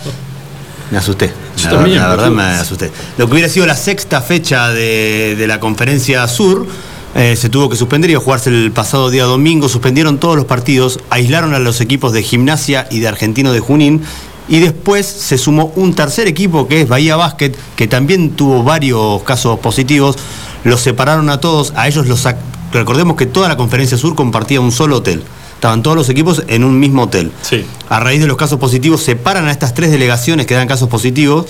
Me 0.90 0.98
asusté. 0.98 1.32
Yo 1.58 1.66
La, 1.66 1.72
también, 1.72 2.00
la 2.00 2.10
verdad 2.10 2.32
me 2.32 2.44
asusté. 2.44 2.92
Lo 3.18 3.28
que 3.28 3.34
hubiera 3.34 3.50
sido 3.50 3.66
la 3.66 3.78
sexta 3.78 4.22
fecha 4.22 4.70
de, 4.70 5.36
de 5.38 5.48
la 5.48 5.60
conferencia 5.60 6.28
sur 6.28 6.68
eh, 7.14 7.36
se 7.36 7.50
tuvo 7.50 7.70
que 7.70 7.76
suspender, 7.76 8.10
iba 8.10 8.22
a 8.22 8.24
jugarse 8.24 8.50
el 8.50 8.72
pasado 8.72 9.10
día 9.10 9.26
domingo, 9.26 9.68
suspendieron 9.68 10.18
todos 10.18 10.38
los 10.38 10.46
partidos, 10.46 11.00
aislaron 11.10 11.54
a 11.54 11.60
los 11.60 11.82
equipos 11.82 12.14
de 12.14 12.24
gimnasia 12.24 12.88
y 12.90 13.00
de 13.00 13.08
Argentino 13.10 13.52
de 13.52 13.60
Junín. 13.60 14.02
Y 14.48 14.60
después 14.60 15.06
se 15.06 15.38
sumó 15.38 15.72
un 15.76 15.94
tercer 15.94 16.28
equipo 16.28 16.68
que 16.68 16.82
es 16.82 16.88
Bahía 16.88 17.16
Basket, 17.16 17.54
que 17.76 17.88
también 17.88 18.32
tuvo 18.32 18.64
varios 18.64 19.24
casos 19.24 19.60
positivos. 19.60 20.18
Los 20.64 20.82
separaron 20.82 21.30
a 21.30 21.40
todos, 21.40 21.74
a 21.76 21.88
ellos 21.88 22.08
los 22.08 22.28
Recordemos 22.74 23.18
que 23.18 23.26
toda 23.26 23.50
la 23.50 23.58
conferencia 23.58 23.98
sur 23.98 24.16
compartía 24.16 24.62
un 24.62 24.72
solo 24.72 24.98
hotel. 24.98 25.24
Estaban 25.62 25.84
todos 25.84 25.96
los 25.96 26.10
equipos 26.10 26.42
en 26.48 26.64
un 26.64 26.80
mismo 26.80 27.04
hotel. 27.04 27.32
Sí. 27.44 27.64
A 27.88 28.00
raíz 28.00 28.20
de 28.20 28.26
los 28.26 28.36
casos 28.36 28.60
positivos, 28.60 29.04
separan 29.04 29.46
a 29.46 29.52
estas 29.52 29.76
tres 29.76 29.92
delegaciones 29.92 30.48
que 30.48 30.56
dan 30.56 30.68
casos 30.68 30.90
positivos, 30.90 31.46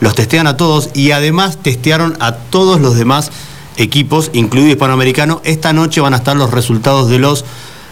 los 0.00 0.16
testean 0.16 0.48
a 0.48 0.56
todos 0.56 0.90
y 0.94 1.12
además 1.12 1.58
testearon 1.62 2.16
a 2.18 2.34
todos 2.34 2.80
los 2.80 2.96
demás 2.96 3.30
equipos, 3.76 4.30
incluido 4.32 4.72
Hispanoamericano. 4.72 5.40
Esta 5.44 5.72
noche 5.72 6.00
van 6.00 6.12
a 6.12 6.16
estar 6.16 6.36
los 6.36 6.50
resultados 6.50 7.08
de 7.08 7.20
los 7.20 7.44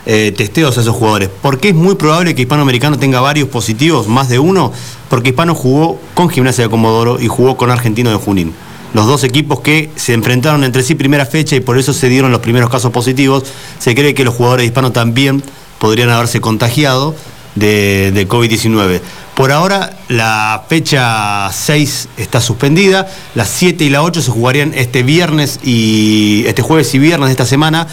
eh, 0.06 0.34
testeos 0.36 0.76
a 0.76 0.80
esos 0.80 0.96
jugadores. 0.96 1.28
¿Por 1.28 1.60
qué 1.60 1.68
es 1.68 1.74
muy 1.76 1.94
probable 1.94 2.34
que 2.34 2.42
Hispanoamericano 2.42 2.98
tenga 2.98 3.20
varios 3.20 3.48
positivos, 3.48 4.08
más 4.08 4.28
de 4.28 4.40
uno? 4.40 4.72
Porque 5.08 5.28
Hispano 5.28 5.54
jugó 5.54 6.00
con 6.14 6.30
Gimnasia 6.30 6.64
de 6.64 6.70
Comodoro 6.70 7.20
y 7.20 7.28
jugó 7.28 7.56
con 7.56 7.70
Argentino 7.70 8.10
de 8.10 8.16
Junín. 8.16 8.54
Los 8.92 9.06
dos 9.06 9.22
equipos 9.24 9.60
que 9.60 9.90
se 9.96 10.14
enfrentaron 10.14 10.64
entre 10.64 10.82
sí 10.82 10.94
primera 10.94 11.26
fecha 11.26 11.56
y 11.56 11.60
por 11.60 11.78
eso 11.78 11.92
se 11.92 12.08
dieron 12.08 12.32
los 12.32 12.40
primeros 12.40 12.70
casos 12.70 12.90
positivos. 12.90 13.44
Se 13.78 13.94
cree 13.94 14.14
que 14.14 14.24
los 14.24 14.34
jugadores 14.34 14.64
de 14.64 14.66
Hispano 14.66 14.90
también 14.90 15.42
podrían 15.78 16.10
haberse 16.10 16.40
contagiado 16.40 17.14
de, 17.54 18.10
de 18.12 18.28
COVID-19. 18.28 19.00
Por 19.34 19.52
ahora 19.52 19.96
la 20.08 20.64
fecha 20.68 21.50
6 21.50 22.08
está 22.18 22.40
suspendida, 22.40 23.08
las 23.34 23.48
7 23.48 23.84
y 23.84 23.88
la 23.90 24.02
8 24.02 24.20
se 24.22 24.30
jugarían 24.30 24.74
este 24.74 25.02
viernes 25.02 25.60
y 25.62 26.44
este 26.46 26.62
jueves 26.62 26.94
y 26.94 26.98
viernes 26.98 27.28
de 27.28 27.32
esta 27.32 27.46
semana. 27.46 27.86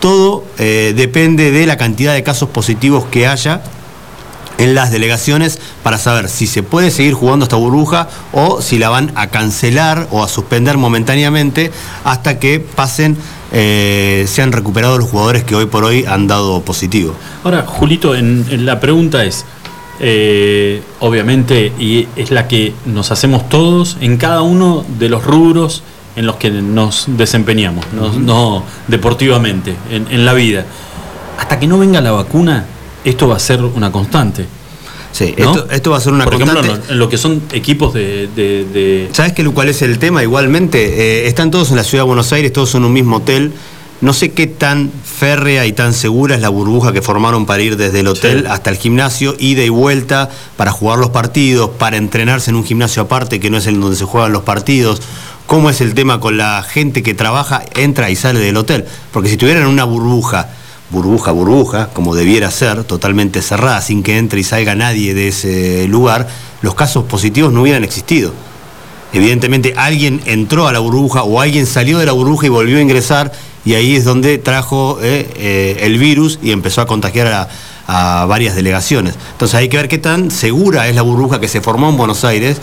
Todo 0.00 0.44
eh, 0.58 0.92
depende 0.96 1.50
de 1.50 1.64
la 1.64 1.76
cantidad 1.76 2.12
de 2.12 2.22
casos 2.22 2.48
positivos 2.50 3.04
que 3.06 3.26
haya 3.26 3.62
en 4.62 4.74
las 4.76 4.92
delegaciones 4.92 5.58
para 5.82 5.98
saber 5.98 6.28
si 6.28 6.46
se 6.46 6.62
puede 6.62 6.90
seguir 6.90 7.14
jugando 7.14 7.44
esta 7.44 7.56
burbuja 7.56 8.08
o 8.32 8.62
si 8.62 8.78
la 8.78 8.90
van 8.90 9.10
a 9.16 9.26
cancelar 9.26 10.06
o 10.12 10.22
a 10.22 10.28
suspender 10.28 10.78
momentáneamente 10.78 11.72
hasta 12.04 12.38
que 12.38 12.60
pasen, 12.60 13.16
eh, 13.52 14.24
se 14.28 14.40
han 14.40 14.52
recuperado 14.52 14.98
los 14.98 15.10
jugadores 15.10 15.42
que 15.42 15.56
hoy 15.56 15.66
por 15.66 15.82
hoy 15.84 16.04
han 16.04 16.28
dado 16.28 16.62
positivo. 16.62 17.14
Ahora, 17.42 17.64
Julito, 17.66 18.14
en, 18.14 18.46
en 18.50 18.64
la 18.64 18.78
pregunta 18.78 19.24
es, 19.24 19.44
eh, 19.98 20.80
obviamente, 21.00 21.72
y 21.78 22.06
es 22.14 22.30
la 22.30 22.46
que 22.46 22.72
nos 22.86 23.10
hacemos 23.10 23.48
todos 23.48 23.96
en 24.00 24.16
cada 24.16 24.42
uno 24.42 24.84
de 24.98 25.08
los 25.08 25.24
rubros 25.24 25.82
en 26.14 26.26
los 26.26 26.36
que 26.36 26.50
nos 26.50 27.06
desempeñamos, 27.08 27.86
no, 27.92 28.62
deportivamente, 28.86 29.74
en, 29.90 30.06
en 30.10 30.24
la 30.24 30.34
vida. 30.34 30.66
Hasta 31.38 31.58
que 31.58 31.66
no 31.66 31.78
venga 31.78 32.00
la 32.00 32.12
vacuna, 32.12 32.66
esto 33.04 33.28
va 33.28 33.36
a 33.36 33.40
ser 33.40 33.62
una 33.62 33.90
constante. 33.92 34.46
Sí, 35.12 35.34
¿no? 35.38 35.50
esto, 35.52 35.70
esto 35.70 35.90
va 35.90 35.98
a 35.98 36.00
ser 36.00 36.12
una 36.14 36.24
Por 36.24 36.34
ejemplo, 36.34 36.54
constante. 36.60 36.86
lo, 36.88 36.92
en 36.94 36.98
lo 36.98 37.08
que 37.10 37.18
son 37.18 37.42
equipos 37.52 37.92
de... 37.92 38.28
de- 38.34 38.64
de- 38.64 39.08
¿Sabes 39.12 39.32
qué, 39.34 39.44
cuál 39.44 39.68
es 39.68 39.82
el 39.82 39.98
tema? 39.98 40.22
Igualmente, 40.22 41.24
eh, 41.24 41.26
están 41.28 41.50
todos 41.50 41.70
en 41.70 41.76
la 41.76 41.84
ciudad 41.84 42.04
de 42.04 42.08
Buenos 42.08 42.32
Aires, 42.32 42.50
todos 42.52 42.74
en 42.74 42.84
un 42.84 42.92
mismo 42.94 43.16
hotel. 43.16 43.52
No 44.00 44.12
sé 44.14 44.32
qué 44.32 44.46
tan 44.48 44.90
férrea 45.04 45.64
y 45.66 45.72
tan 45.74 45.92
segura 45.92 46.34
es 46.34 46.40
la 46.40 46.48
burbuja 46.48 46.92
que 46.92 47.02
formaron 47.02 47.46
para 47.46 47.62
ir 47.62 47.76
desde 47.76 48.00
el 48.00 48.08
hotel 48.08 48.46
hasta 48.48 48.70
el 48.70 48.76
gimnasio, 48.76 49.36
ida 49.38 49.62
y 49.62 49.68
vuelta, 49.68 50.28
para 50.56 50.72
jugar 50.72 50.98
los 50.98 51.10
partidos, 51.10 51.70
para 51.78 51.98
entrenarse 51.98 52.50
en 52.50 52.56
un 52.56 52.64
gimnasio 52.64 53.02
aparte 53.02 53.38
que 53.38 53.48
no 53.50 53.58
es 53.58 53.66
el 53.68 53.80
donde 53.80 53.96
se 53.96 54.04
juegan 54.04 54.32
los 54.32 54.42
partidos. 54.42 55.02
¿Cómo 55.46 55.70
es 55.70 55.80
el 55.82 55.94
tema 55.94 56.18
con 56.18 56.36
la 56.36 56.62
gente 56.64 57.02
que 57.04 57.14
trabaja, 57.14 57.62
entra 57.76 58.10
y 58.10 58.16
sale 58.16 58.40
del 58.40 58.56
hotel? 58.56 58.86
Porque 59.12 59.28
si 59.28 59.36
tuvieran 59.36 59.66
una 59.66 59.84
burbuja, 59.84 60.48
burbuja, 60.92 61.32
burbuja, 61.32 61.88
como 61.92 62.14
debiera 62.14 62.50
ser, 62.50 62.84
totalmente 62.84 63.42
cerrada, 63.42 63.80
sin 63.80 64.02
que 64.02 64.18
entre 64.18 64.40
y 64.40 64.44
salga 64.44 64.74
nadie 64.74 65.14
de 65.14 65.28
ese 65.28 65.88
lugar, 65.88 66.28
los 66.60 66.74
casos 66.74 67.04
positivos 67.04 67.52
no 67.52 67.62
hubieran 67.62 67.82
existido. 67.82 68.32
Evidentemente 69.12 69.74
alguien 69.76 70.20
entró 70.26 70.68
a 70.68 70.72
la 70.72 70.78
burbuja 70.78 71.22
o 71.22 71.40
alguien 71.40 71.66
salió 71.66 71.98
de 71.98 72.06
la 72.06 72.12
burbuja 72.12 72.46
y 72.46 72.50
volvió 72.50 72.78
a 72.78 72.80
ingresar 72.80 73.32
y 73.64 73.74
ahí 73.74 73.96
es 73.96 74.04
donde 74.04 74.38
trajo 74.38 74.98
eh, 75.02 75.28
eh, 75.36 75.78
el 75.80 75.98
virus 75.98 76.38
y 76.42 76.50
empezó 76.50 76.80
a 76.80 76.86
contagiar 76.86 77.26
a, 77.26 77.48
a 77.86 78.26
varias 78.26 78.54
delegaciones. 78.54 79.14
Entonces 79.32 79.54
hay 79.54 79.68
que 79.68 79.76
ver 79.76 79.88
qué 79.88 79.98
tan 79.98 80.30
segura 80.30 80.88
es 80.88 80.94
la 80.94 81.02
burbuja 81.02 81.40
que 81.40 81.48
se 81.48 81.60
formó 81.60 81.90
en 81.90 81.96
Buenos 81.96 82.24
Aires 82.24 82.58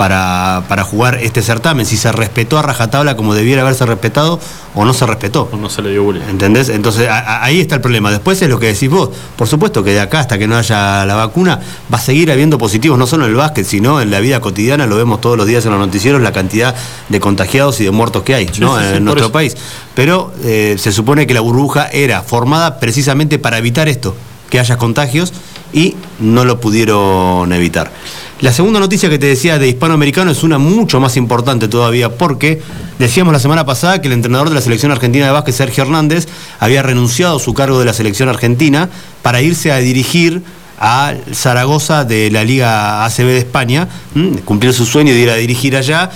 para, 0.00 0.62
para 0.66 0.82
jugar 0.82 1.16
este 1.20 1.42
certamen, 1.42 1.84
si 1.84 1.98
se 1.98 2.10
respetó 2.10 2.58
a 2.58 2.62
rajatabla 2.62 3.16
como 3.18 3.34
debiera 3.34 3.60
haberse 3.60 3.84
respetado 3.84 4.40
o 4.74 4.86
no 4.86 4.94
se 4.94 5.04
respetó. 5.04 5.50
O 5.52 5.58
no 5.58 5.68
se 5.68 5.82
le 5.82 5.90
dio 5.90 6.04
bola. 6.04 6.24
¿Entendés? 6.30 6.70
Entonces 6.70 7.06
a- 7.06 7.18
a- 7.18 7.44
ahí 7.44 7.60
está 7.60 7.74
el 7.74 7.82
problema. 7.82 8.10
Después 8.10 8.40
es 8.40 8.48
lo 8.48 8.58
que 8.58 8.68
decís 8.68 8.88
vos. 8.88 9.10
Por 9.36 9.46
supuesto 9.46 9.84
que 9.84 9.90
de 9.92 10.00
acá 10.00 10.20
hasta 10.20 10.38
que 10.38 10.46
no 10.48 10.56
haya 10.56 11.04
la 11.04 11.16
vacuna 11.16 11.60
va 11.92 11.98
a 11.98 12.00
seguir 12.00 12.32
habiendo 12.32 12.56
positivos, 12.56 12.98
no 12.98 13.06
solo 13.06 13.26
en 13.26 13.32
el 13.32 13.36
básquet, 13.36 13.66
sino 13.66 14.00
en 14.00 14.10
la 14.10 14.20
vida 14.20 14.40
cotidiana. 14.40 14.86
Lo 14.86 14.96
vemos 14.96 15.20
todos 15.20 15.36
los 15.36 15.46
días 15.46 15.66
en 15.66 15.72
los 15.72 15.80
noticieros, 15.80 16.22
la 16.22 16.32
cantidad 16.32 16.74
de 17.10 17.20
contagiados 17.20 17.78
y 17.82 17.84
de 17.84 17.90
muertos 17.90 18.22
que 18.22 18.34
hay 18.34 18.46
¿no? 18.58 18.78
sí, 18.78 18.84
sí, 18.90 18.96
en 18.96 19.04
nuestro 19.04 19.26
eso. 19.26 19.32
país. 19.32 19.54
Pero 19.94 20.32
eh, 20.44 20.76
se 20.78 20.92
supone 20.92 21.26
que 21.26 21.34
la 21.34 21.40
burbuja 21.42 21.88
era 21.88 22.22
formada 22.22 22.80
precisamente 22.80 23.38
para 23.38 23.58
evitar 23.58 23.86
esto, 23.86 24.16
que 24.48 24.58
haya 24.60 24.78
contagios 24.78 25.34
y 25.74 25.94
no 26.20 26.46
lo 26.46 26.58
pudieron 26.58 27.52
evitar. 27.52 27.90
La 28.40 28.54
segunda 28.54 28.80
noticia 28.80 29.10
que 29.10 29.18
te 29.18 29.26
decía 29.26 29.58
de 29.58 29.68
hispanoamericano 29.68 30.30
es 30.30 30.42
una 30.42 30.56
mucho 30.56 30.98
más 30.98 31.18
importante 31.18 31.68
todavía 31.68 32.16
porque 32.16 32.62
decíamos 32.98 33.34
la 33.34 33.38
semana 33.38 33.66
pasada 33.66 34.00
que 34.00 34.08
el 34.08 34.14
entrenador 34.14 34.48
de 34.48 34.54
la 34.54 34.62
selección 34.62 34.90
argentina 34.90 35.26
de 35.26 35.32
básquet, 35.32 35.54
Sergio 35.54 35.84
Hernández, 35.84 36.26
había 36.58 36.82
renunciado 36.82 37.36
a 37.36 37.38
su 37.38 37.52
cargo 37.52 37.78
de 37.78 37.84
la 37.84 37.92
selección 37.92 38.30
argentina 38.30 38.88
para 39.20 39.42
irse 39.42 39.70
a 39.72 39.76
dirigir 39.76 40.42
a 40.78 41.12
Zaragoza 41.34 42.04
de 42.04 42.30
la 42.30 42.42
Liga 42.42 43.04
ACB 43.04 43.26
de 43.26 43.38
España, 43.38 43.88
cumplir 44.46 44.72
su 44.72 44.86
sueño 44.86 45.12
de 45.12 45.20
ir 45.20 45.28
a 45.28 45.34
dirigir 45.34 45.76
allá. 45.76 46.10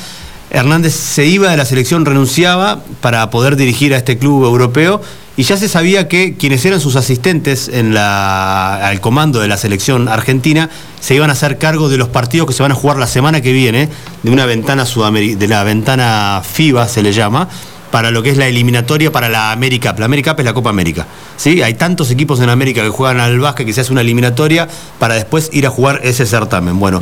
Hernández 0.49 0.95
se 0.95 1.27
iba 1.27 1.51
de 1.51 1.59
la 1.59 1.67
selección, 1.67 2.07
renunciaba 2.07 2.83
para 3.03 3.29
poder 3.29 3.57
dirigir 3.57 3.93
a 3.93 3.99
este 3.99 4.17
club 4.17 4.45
europeo 4.45 5.03
y 5.37 5.43
ya 5.43 5.57
se 5.57 5.69
sabía 5.69 6.07
que 6.09 6.35
quienes 6.35 6.65
eran 6.65 6.81
sus 6.81 6.97
asistentes 6.97 7.69
en 7.69 7.93
la, 7.93 8.87
al 8.87 9.01
comando 9.01 9.41
de 9.41 9.49
la 9.49 9.57
selección 9.57 10.09
argentina 10.09 10.71
se 11.01 11.15
iban 11.15 11.31
a 11.31 11.33
hacer 11.33 11.59
cargo 11.59 11.89
de 11.89 11.97
los 11.97 12.09
partidos 12.09 12.47
que 12.47 12.53
se 12.55 12.63
van 12.63 12.73
a 12.73 12.77
jugar 12.77 12.99
la 12.99 13.07
semana 13.07 13.41
que 13.41 13.53
viene 13.53 13.89
de 14.23 14.31
una 14.31 14.47
ventana 14.47 14.85
sudameri- 14.85 15.37
de 15.37 15.49
la 15.49 15.65
ventana 15.65 16.43
FIBA 16.45 16.87
se 16.89 17.03
le 17.03 17.13
llama 17.13 17.49
para 17.91 18.11
lo 18.11 18.23
que 18.25 18.31
es 18.31 18.37
la 18.37 18.49
eliminatoria 18.49 19.13
para 19.13 19.29
la 19.29 19.53
América 19.53 19.91
Cup. 19.93 20.01
La 20.01 20.07
América 20.07 20.33
Cup 20.33 20.41
es 20.41 20.47
la 20.47 20.53
Copa 20.53 20.71
América. 20.71 21.07
¿sí? 21.37 21.63
Hay 21.63 21.75
tantos 21.75 22.11
equipos 22.11 22.41
en 22.41 22.49
América 22.49 22.83
que 22.83 22.89
juegan 22.89 23.21
al 23.21 23.39
básquet 23.39 23.67
que 23.67 23.73
se 23.73 23.83
hace 23.83 23.93
una 23.93 24.01
eliminatoria 24.01 24.67
para 24.99 25.15
después 25.15 25.49
ir 25.53 25.65
a 25.65 25.71
jugar 25.71 26.01
ese 26.03 26.27
certamen. 26.27 26.81
Bueno, 26.81 27.01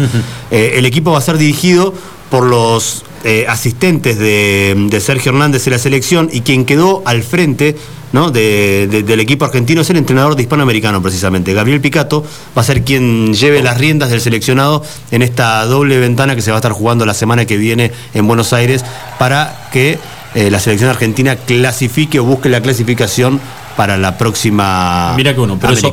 eh, 0.51 0.75
el 0.77 0.85
equipo 0.85 1.13
va 1.13 1.19
a 1.19 1.23
ser 1.23 1.39
dirigido 1.39 1.95
por 2.31 2.45
los 2.45 3.05
eh, 3.25 3.47
asistentes 3.49 4.19
de, 4.19 4.75
de 4.91 5.01
Sergio 5.01 5.33
Hernández 5.33 5.67
en 5.67 5.73
la 5.73 5.79
selección 5.79 6.29
y 6.31 6.43
quien 6.43 6.67
quedó 6.67 7.03
al 7.07 7.23
frente 7.23 7.75
¿no? 8.13 8.31
de- 8.31 8.89
de- 8.91 9.03
del 9.03 9.21
equipo 9.21 9.45
argentino 9.45 9.81
es 9.83 9.91
el 9.91 9.97
entrenador 9.97 10.37
de 10.37 10.43
hispanoamericano 10.43 11.01
precisamente. 11.03 11.53
Gabriel 11.55 11.81
Picato 11.81 12.25
va 12.57 12.63
a 12.63 12.65
ser 12.65 12.83
quien 12.85 13.33
lleve 13.35 13.63
las 13.63 13.79
riendas 13.79 14.11
del 14.11 14.21
seleccionado 14.21 14.83
en 15.11 15.23
esta 15.23 15.65
doble 15.67 15.99
ventana 15.99 16.35
que 16.35 16.43
se 16.43 16.51
va 16.51 16.57
a 16.57 16.61
estar 16.61 16.73
jugando 16.73 17.07
la 17.07 17.15
semana 17.15 17.45
que 17.47 17.57
viene 17.57 17.93
en 18.15 18.27
Buenos 18.27 18.53
Aires 18.53 18.85
para 19.19 19.69
que 19.73 19.99
eh, 20.35 20.51
la 20.51 20.61
selección 20.61 20.89
argentina 20.91 21.37
clasifique 21.37 22.19
o 22.21 22.25
busque 22.25 22.49
la 22.49 22.61
clasificación 22.63 23.41
para 23.77 23.97
la 23.99 24.17
próxima 24.19 25.13
Mira 25.17 25.35
que 25.35 25.41
uno, 25.41 25.59
pero 25.61 25.73
eso, 25.79 25.87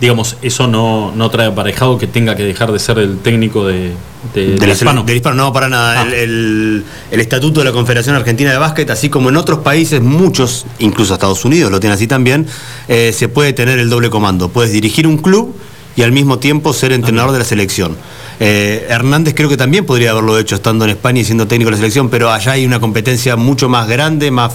digamos, 0.00 0.36
eso 0.42 0.66
no, 0.66 1.12
no 1.14 1.30
trae 1.30 1.46
aparejado 1.48 1.96
que 1.98 2.06
tenga 2.06 2.36
que 2.36 2.42
dejar 2.44 2.70
de 2.72 2.78
ser 2.78 2.98
el 2.98 3.18
técnico 3.18 3.66
de, 3.66 3.92
de- 4.34 4.46
De 4.52 4.54
del 4.56 4.70
hispano. 4.70 5.02
del 5.04 5.16
hispano, 5.16 5.36
no, 5.36 5.52
para 5.52 5.68
nada. 5.68 6.00
Ah. 6.00 6.06
El, 6.06 6.14
el- 6.14 6.84
el 7.10 7.20
estatuto 7.20 7.60
de 7.60 7.64
la 7.66 7.72
Confederación 7.72 8.16
Argentina 8.16 8.50
de 8.50 8.58
Básquet, 8.58 8.88
así 8.90 9.08
como 9.08 9.28
en 9.28 9.36
otros 9.36 9.60
países, 9.60 10.00
muchos, 10.00 10.66
incluso 10.78 11.14
Estados 11.14 11.44
Unidos 11.44 11.70
lo 11.70 11.80
tiene 11.80 11.94
así 11.94 12.06
también, 12.06 12.46
eh, 12.88 13.12
se 13.16 13.28
puede 13.28 13.52
tener 13.52 13.78
el 13.78 13.88
doble 13.90 14.10
comando. 14.10 14.48
Puedes 14.48 14.72
dirigir 14.72 15.06
un 15.06 15.18
club 15.18 15.54
y 15.96 16.02
al 16.02 16.12
mismo 16.12 16.38
tiempo 16.38 16.72
ser 16.72 16.92
entrenador 16.92 17.32
de 17.32 17.38
la 17.38 17.44
selección. 17.44 17.96
Eh, 18.38 18.86
Hernández 18.90 19.32
creo 19.34 19.48
que 19.48 19.56
también 19.56 19.86
podría 19.86 20.10
haberlo 20.10 20.38
hecho 20.38 20.56
estando 20.56 20.84
en 20.84 20.90
España 20.90 21.20
y 21.20 21.24
siendo 21.24 21.46
técnico 21.46 21.70
de 21.70 21.76
la 21.76 21.78
selección, 21.78 22.10
pero 22.10 22.30
allá 22.30 22.52
hay 22.52 22.66
una 22.66 22.80
competencia 22.80 23.34
mucho 23.36 23.70
más 23.70 23.88
grande, 23.88 24.30
más, 24.30 24.52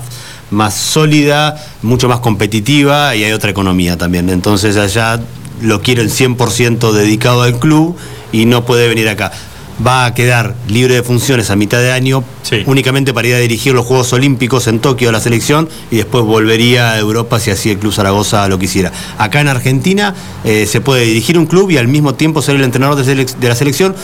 más 0.52 0.76
sólida, 0.76 1.56
mucho 1.81 2.07
más 2.07 2.19
competitiva 2.19 3.15
y 3.15 3.23
hay 3.23 3.31
otra 3.31 3.49
economía 3.49 3.98
también. 3.98 4.30
Entonces 4.30 4.77
allá 4.77 5.19
lo 5.64 5.81
quieren 5.81 6.10
100% 6.10 6.91
dedicado 6.91 7.41
al 7.41 7.57
club 7.57 7.95
y 8.31 8.45
no 8.45 8.64
puede 8.65 8.88
venir 8.88 9.10
acá. 9.10 9.31
Va 9.85 10.06
a 10.06 10.14
quedar 10.14 10.56
libre 10.68 10.95
de 10.95 11.03
funciones 11.03 11.49
a 11.49 11.56
mitad 11.56 11.80
de 11.80 11.91
año, 11.91 12.23
únicamente 12.65 13.14
para 13.14 13.27
ir 13.27 13.35
a 13.35 13.39
dirigir 13.39 13.73
los 13.73 13.85
Juegos 13.85 14.14
Olímpicos 14.14 14.68
en 14.68 14.80
Tokio 14.80 15.10
a 15.10 15.11
la 15.11 15.19
selección 15.19 15.69
y 15.89 15.98
después 15.98 16.23
volvería 16.23 16.91
a 16.91 16.99
Europa 16.99 17.39
si 17.39 17.52
así 17.52 17.72
el 17.72 17.80
Club 17.80 17.93
Zaragoza 17.93 18.48
lo 18.48 18.60
quisiera. 18.60 18.91
Acá 19.18 19.41
en 19.41 19.48
Argentina 19.48 20.14
eh, 20.43 20.68
se 20.68 20.81
puede 20.81 21.06
dirigir 21.06 21.38
un 21.38 21.45
club 21.45 21.72
y 21.72 21.77
al 21.77 21.88
mismo 21.88 22.14
tiempo 22.14 22.41
ser 22.41 22.56
el 22.56 22.64
entrenador 22.64 23.03
de, 23.03 23.26
la 23.41 23.56
selección 23.56 23.95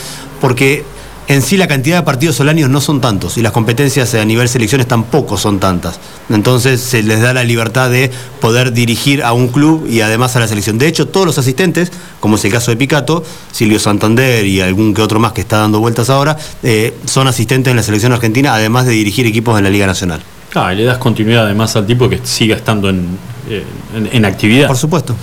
porque 0.42 0.84
en 1.30 1.42
sí 1.42 1.58
la 1.58 1.68
cantidad 1.68 1.98
de 1.98 2.04
partidos 2.04 2.40
año 2.40 2.68
no 2.70 2.80
son 2.80 3.02
tantos 3.02 3.38
y 3.38 3.42
las 3.42 3.52
competencias 3.52 4.14
a 4.14 4.24
nivel 4.24 4.48
selecciones 4.48 4.88
tampoco 4.88 5.38
son 5.38 5.60
tantas. 5.60 6.00
Entonces 6.30 6.80
se 6.82 7.04
les 7.04 7.22
da 7.22 7.34
la 7.34 7.44
libertad 7.44 7.90
de 7.90 8.10
poder 8.40 8.72
dirigir 8.72 9.24
a 9.24 9.34
un 9.34 9.50
club 9.50 9.88
y 9.90 10.02
además 10.02 10.36
a 10.36 10.40
la 10.40 10.48
selección. 10.48 10.78
De 10.78 10.88
hecho, 10.88 11.08
todos 11.08 11.26
los 11.26 11.38
asistentes, 11.38 11.92
como 12.20 12.38
es 12.38 12.46
el 12.46 12.52
caso 12.52 12.72
de 12.72 12.78
Picato, 12.78 13.24
Silvio 13.52 13.80
Santander 13.80 14.46
y 14.46 14.62
algún 14.62 14.94
que 14.94 15.02
otro 15.02 15.20
más 15.20 15.34
que 15.34 15.42
está 15.42 15.58
dando 15.58 15.80
vueltas 15.80 16.10
ahora, 16.10 16.38
eh, 16.64 16.94
son 17.06 17.28
asistentes 17.28 17.72
en 17.72 17.78
la 17.78 17.84
selección 17.84 18.14
argentina, 18.14 18.54
además 18.54 18.86
de 18.86 18.94
dirigir 18.94 19.26
equipos 19.26 19.58
en 19.58 19.66
la 19.66 19.70
Liga 19.70 19.86
Nacional. 19.88 20.22
Ah, 20.56 20.74
y 20.74 20.78
le 20.78 20.86
das 20.86 20.98
continuidad 20.98 21.44
además 21.46 21.76
al 21.76 21.86
tipo 21.86 22.08
que 22.10 22.22
siga 22.24 22.56
estando 22.56 22.90
en, 22.90 23.06
eh, 23.50 23.64
en- 23.96 24.10
en 24.12 24.26
actividad. 24.26 24.68
Por 24.68 24.78
supuesto. 24.78 25.14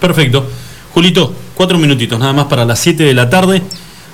Perfecto. 0.00 0.46
Julito, 0.92 1.34
cuatro 1.54 1.76
minutitos 1.78 2.18
nada 2.18 2.32
más 2.32 2.46
para 2.46 2.64
las 2.64 2.78
7 2.78 3.04
de 3.04 3.14
la 3.14 3.28
tarde. 3.28 3.62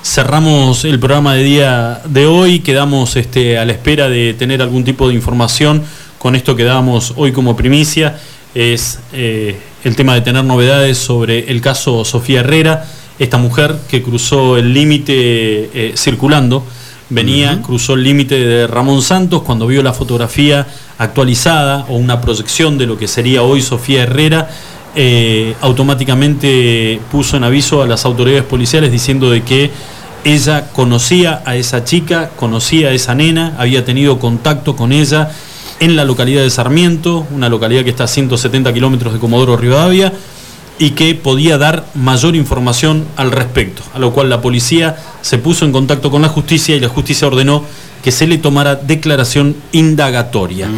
Cerramos 0.02 0.86
el 0.86 0.98
programa 0.98 1.34
de 1.34 1.42
día 1.42 2.00
de 2.06 2.24
hoy, 2.24 2.60
quedamos 2.60 3.16
este, 3.16 3.58
a 3.58 3.66
la 3.66 3.72
espera 3.72 4.08
de 4.08 4.32
tener 4.32 4.62
algún 4.62 4.82
tipo 4.82 5.08
de 5.08 5.14
información. 5.14 5.82
Con 6.18 6.34
esto 6.34 6.56
que 6.56 6.64
damos 6.64 7.12
hoy 7.16 7.32
como 7.32 7.54
primicia. 7.54 8.18
Es 8.54 8.98
eh, 9.12 9.58
el 9.84 9.96
tema 9.96 10.14
de 10.14 10.22
tener 10.22 10.42
novedades 10.42 10.96
sobre 10.96 11.50
el 11.50 11.60
caso 11.60 12.04
Sofía 12.06 12.40
Herrera, 12.40 12.86
esta 13.18 13.36
mujer 13.36 13.76
que 13.88 14.02
cruzó 14.02 14.56
el 14.56 14.72
límite 14.72 15.12
eh, 15.74 15.92
circulando, 15.96 16.64
venía, 17.10 17.60
cruzó 17.62 17.92
el 17.92 18.02
límite 18.02 18.38
de 18.38 18.66
Ramón 18.66 19.02
Santos 19.02 19.42
cuando 19.42 19.66
vio 19.66 19.82
la 19.82 19.92
fotografía 19.92 20.66
actualizada 20.96 21.84
o 21.88 21.96
una 21.96 22.22
proyección 22.22 22.78
de 22.78 22.86
lo 22.86 22.96
que 22.96 23.06
sería 23.06 23.42
hoy 23.42 23.60
Sofía 23.60 24.04
Herrera 24.04 24.48
eh, 24.94 25.54
automáticamente 25.60 27.00
puso 27.10 27.36
en 27.36 27.44
aviso 27.44 27.82
a 27.82 27.86
las 27.86 28.04
autoridades 28.04 28.44
policiales 28.44 28.90
diciendo 28.90 29.30
de 29.30 29.42
que 29.42 29.70
ella 30.24 30.68
conocía 30.72 31.42
a 31.46 31.56
esa 31.56 31.84
chica, 31.84 32.30
conocía 32.36 32.88
a 32.88 32.92
esa 32.92 33.14
nena, 33.14 33.54
había 33.58 33.84
tenido 33.84 34.18
contacto 34.18 34.76
con 34.76 34.92
ella 34.92 35.30
en 35.78 35.96
la 35.96 36.04
localidad 36.04 36.42
de 36.42 36.50
Sarmiento, 36.50 37.26
una 37.30 37.48
localidad 37.48 37.84
que 37.84 37.90
está 37.90 38.04
a 38.04 38.08
170 38.08 38.72
kilómetros 38.72 39.14
de 39.14 39.18
Comodoro 39.18 39.56
Rivadavia, 39.56 40.12
y 40.78 40.90
que 40.90 41.14
podía 41.14 41.58
dar 41.58 41.84
mayor 41.94 42.34
información 42.36 43.06
al 43.16 43.32
respecto, 43.32 43.82
a 43.94 43.98
lo 43.98 44.12
cual 44.12 44.30
la 44.30 44.40
policía 44.40 44.96
se 45.20 45.38
puso 45.38 45.64
en 45.64 45.72
contacto 45.72 46.10
con 46.10 46.22
la 46.22 46.28
justicia 46.28 46.74
y 46.74 46.80
la 46.80 46.88
justicia 46.88 47.28
ordenó 47.28 47.64
que 48.02 48.10
se 48.10 48.26
le 48.26 48.38
tomara 48.38 48.76
declaración 48.76 49.56
indagatoria. 49.72 50.68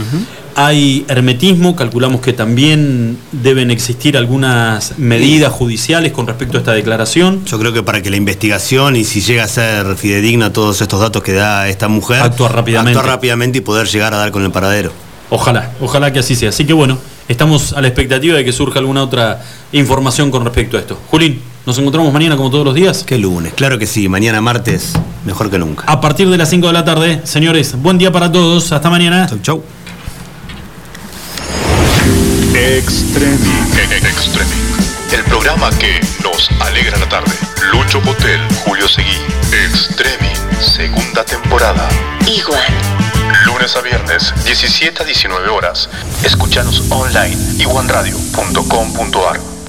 Hay 0.55 1.05
hermetismo, 1.09 1.75
calculamos 1.75 2.21
que 2.21 2.33
también 2.33 3.17
deben 3.33 3.71
existir 3.71 4.17
algunas 4.17 4.99
medidas 4.99 5.53
judiciales 5.53 6.13
con 6.13 6.27
respecto 6.27 6.59
a 6.59 6.61
esta 6.61 6.73
declaración. 6.73 7.45
Yo 7.47 7.59
creo 7.59 7.73
que 7.73 7.83
para 7.83 8.03
que 8.03 8.11
la 8.11 8.17
investigación 8.17 8.97
y 8.97 9.05
si 9.05 9.21
llega 9.23 9.45
a 9.45 9.49
ser 9.49 9.97
fidedigna 9.97 10.53
todos 10.53 10.81
estos 10.83 11.01
datos 11.01 11.23
que 11.23 11.33
da 11.33 11.69
esta 11.69 11.89
mujer, 11.89 12.21
Actuar 12.23 12.55
rápidamente. 12.55 12.99
actuar 12.99 13.15
rápidamente 13.15 13.59
y 13.59 13.61
poder 13.63 13.87
llegar 13.87 14.13
a 14.13 14.19
dar 14.19 14.31
con 14.31 14.45
el 14.45 14.51
paradero. 14.51 14.93
Ojalá, 15.31 15.73
ojalá 15.81 16.13
que 16.13 16.19
así 16.19 16.37
sea. 16.37 16.51
Así 16.51 16.67
que 16.67 16.75
bueno, 16.75 16.99
estamos 17.29 17.73
a 17.73 17.81
la 17.81 17.89
expectativa 17.89 18.37
de 18.37 18.45
que 18.45 18.53
surja 18.53 18.79
alguna 18.79 19.03
otra 19.03 19.43
información 19.73 20.31
con 20.31 20.45
respecto 20.45 20.77
a 20.77 20.81
esto. 20.81 20.99
Julín, 21.11 21.41
nos 21.65 21.79
encontramos 21.79 22.13
mañana 22.13 22.37
como 22.37 22.51
todos 22.51 22.67
los 22.67 22.75
días. 22.75 23.05
Qué 23.07 23.17
lunes, 23.17 23.55
claro 23.55 23.79
que 23.79 23.87
sí, 23.87 24.09
mañana 24.09 24.43
martes, 24.43 24.93
mejor 25.25 25.49
que 25.51 25.59
nunca. 25.59 25.85
A 25.87 26.01
partir 26.01 26.29
de 26.29 26.37
las 26.37 26.51
5 26.51 26.67
de 26.67 26.73
la 26.75 26.85
tarde, 26.85 27.21
señores, 27.25 27.75
buen 27.81 27.97
día 27.97 28.13
para 28.13 28.31
todos. 28.31 28.71
Hasta 28.73 28.91
mañana. 28.91 29.27
Chau, 29.27 29.39
chau. 29.41 29.63
Extremi. 32.63 33.51
Extremi. 34.07 34.51
El 35.13 35.25
programa 35.25 35.69
que 35.81 36.01
nos 36.23 36.49
alegra 36.61 36.97
la 36.97 37.09
tarde. 37.09 37.33
Lucho 37.73 38.01
Potel, 38.01 38.41
Julio 38.65 38.87
Seguí. 38.87 39.19
Extremi. 39.67 40.31
Segunda 40.61 41.25
temporada. 41.25 41.89
Igual. 42.25 42.63
Lunes 43.47 43.75
a 43.75 43.81
viernes, 43.81 44.33
17 44.45 45.03
a 45.03 45.05
19 45.05 45.49
horas. 45.49 45.89
Escúchanos 46.23 46.85
online. 46.91 47.37
iguanradio.com.ar 47.59 49.62